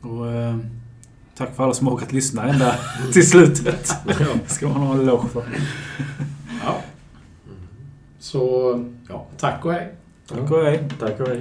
Och, 0.00 0.32
eh, 0.32 0.56
tack 1.36 1.56
för 1.56 1.64
alla 1.64 1.74
som 1.74 1.86
har 1.86 1.94
orkat 1.94 2.12
lyssna 2.12 2.48
ända 2.48 2.74
till 3.12 3.30
slutet. 3.30 3.94
ska 4.46 4.68
man 4.68 4.76
ha 4.76 4.94
en 4.94 5.00
eloge 5.00 5.28
för. 5.28 5.44
Ja. 6.64 6.76
Så, 8.18 8.84
ja, 9.08 9.26
tack 9.36 9.64
och 9.64 9.72
hej. 9.72 9.94
Tack 10.28 10.50
och 10.50 10.64
hej. 10.64 10.88
Tack 10.98 11.20
och 11.20 11.28
hej. 11.28 11.40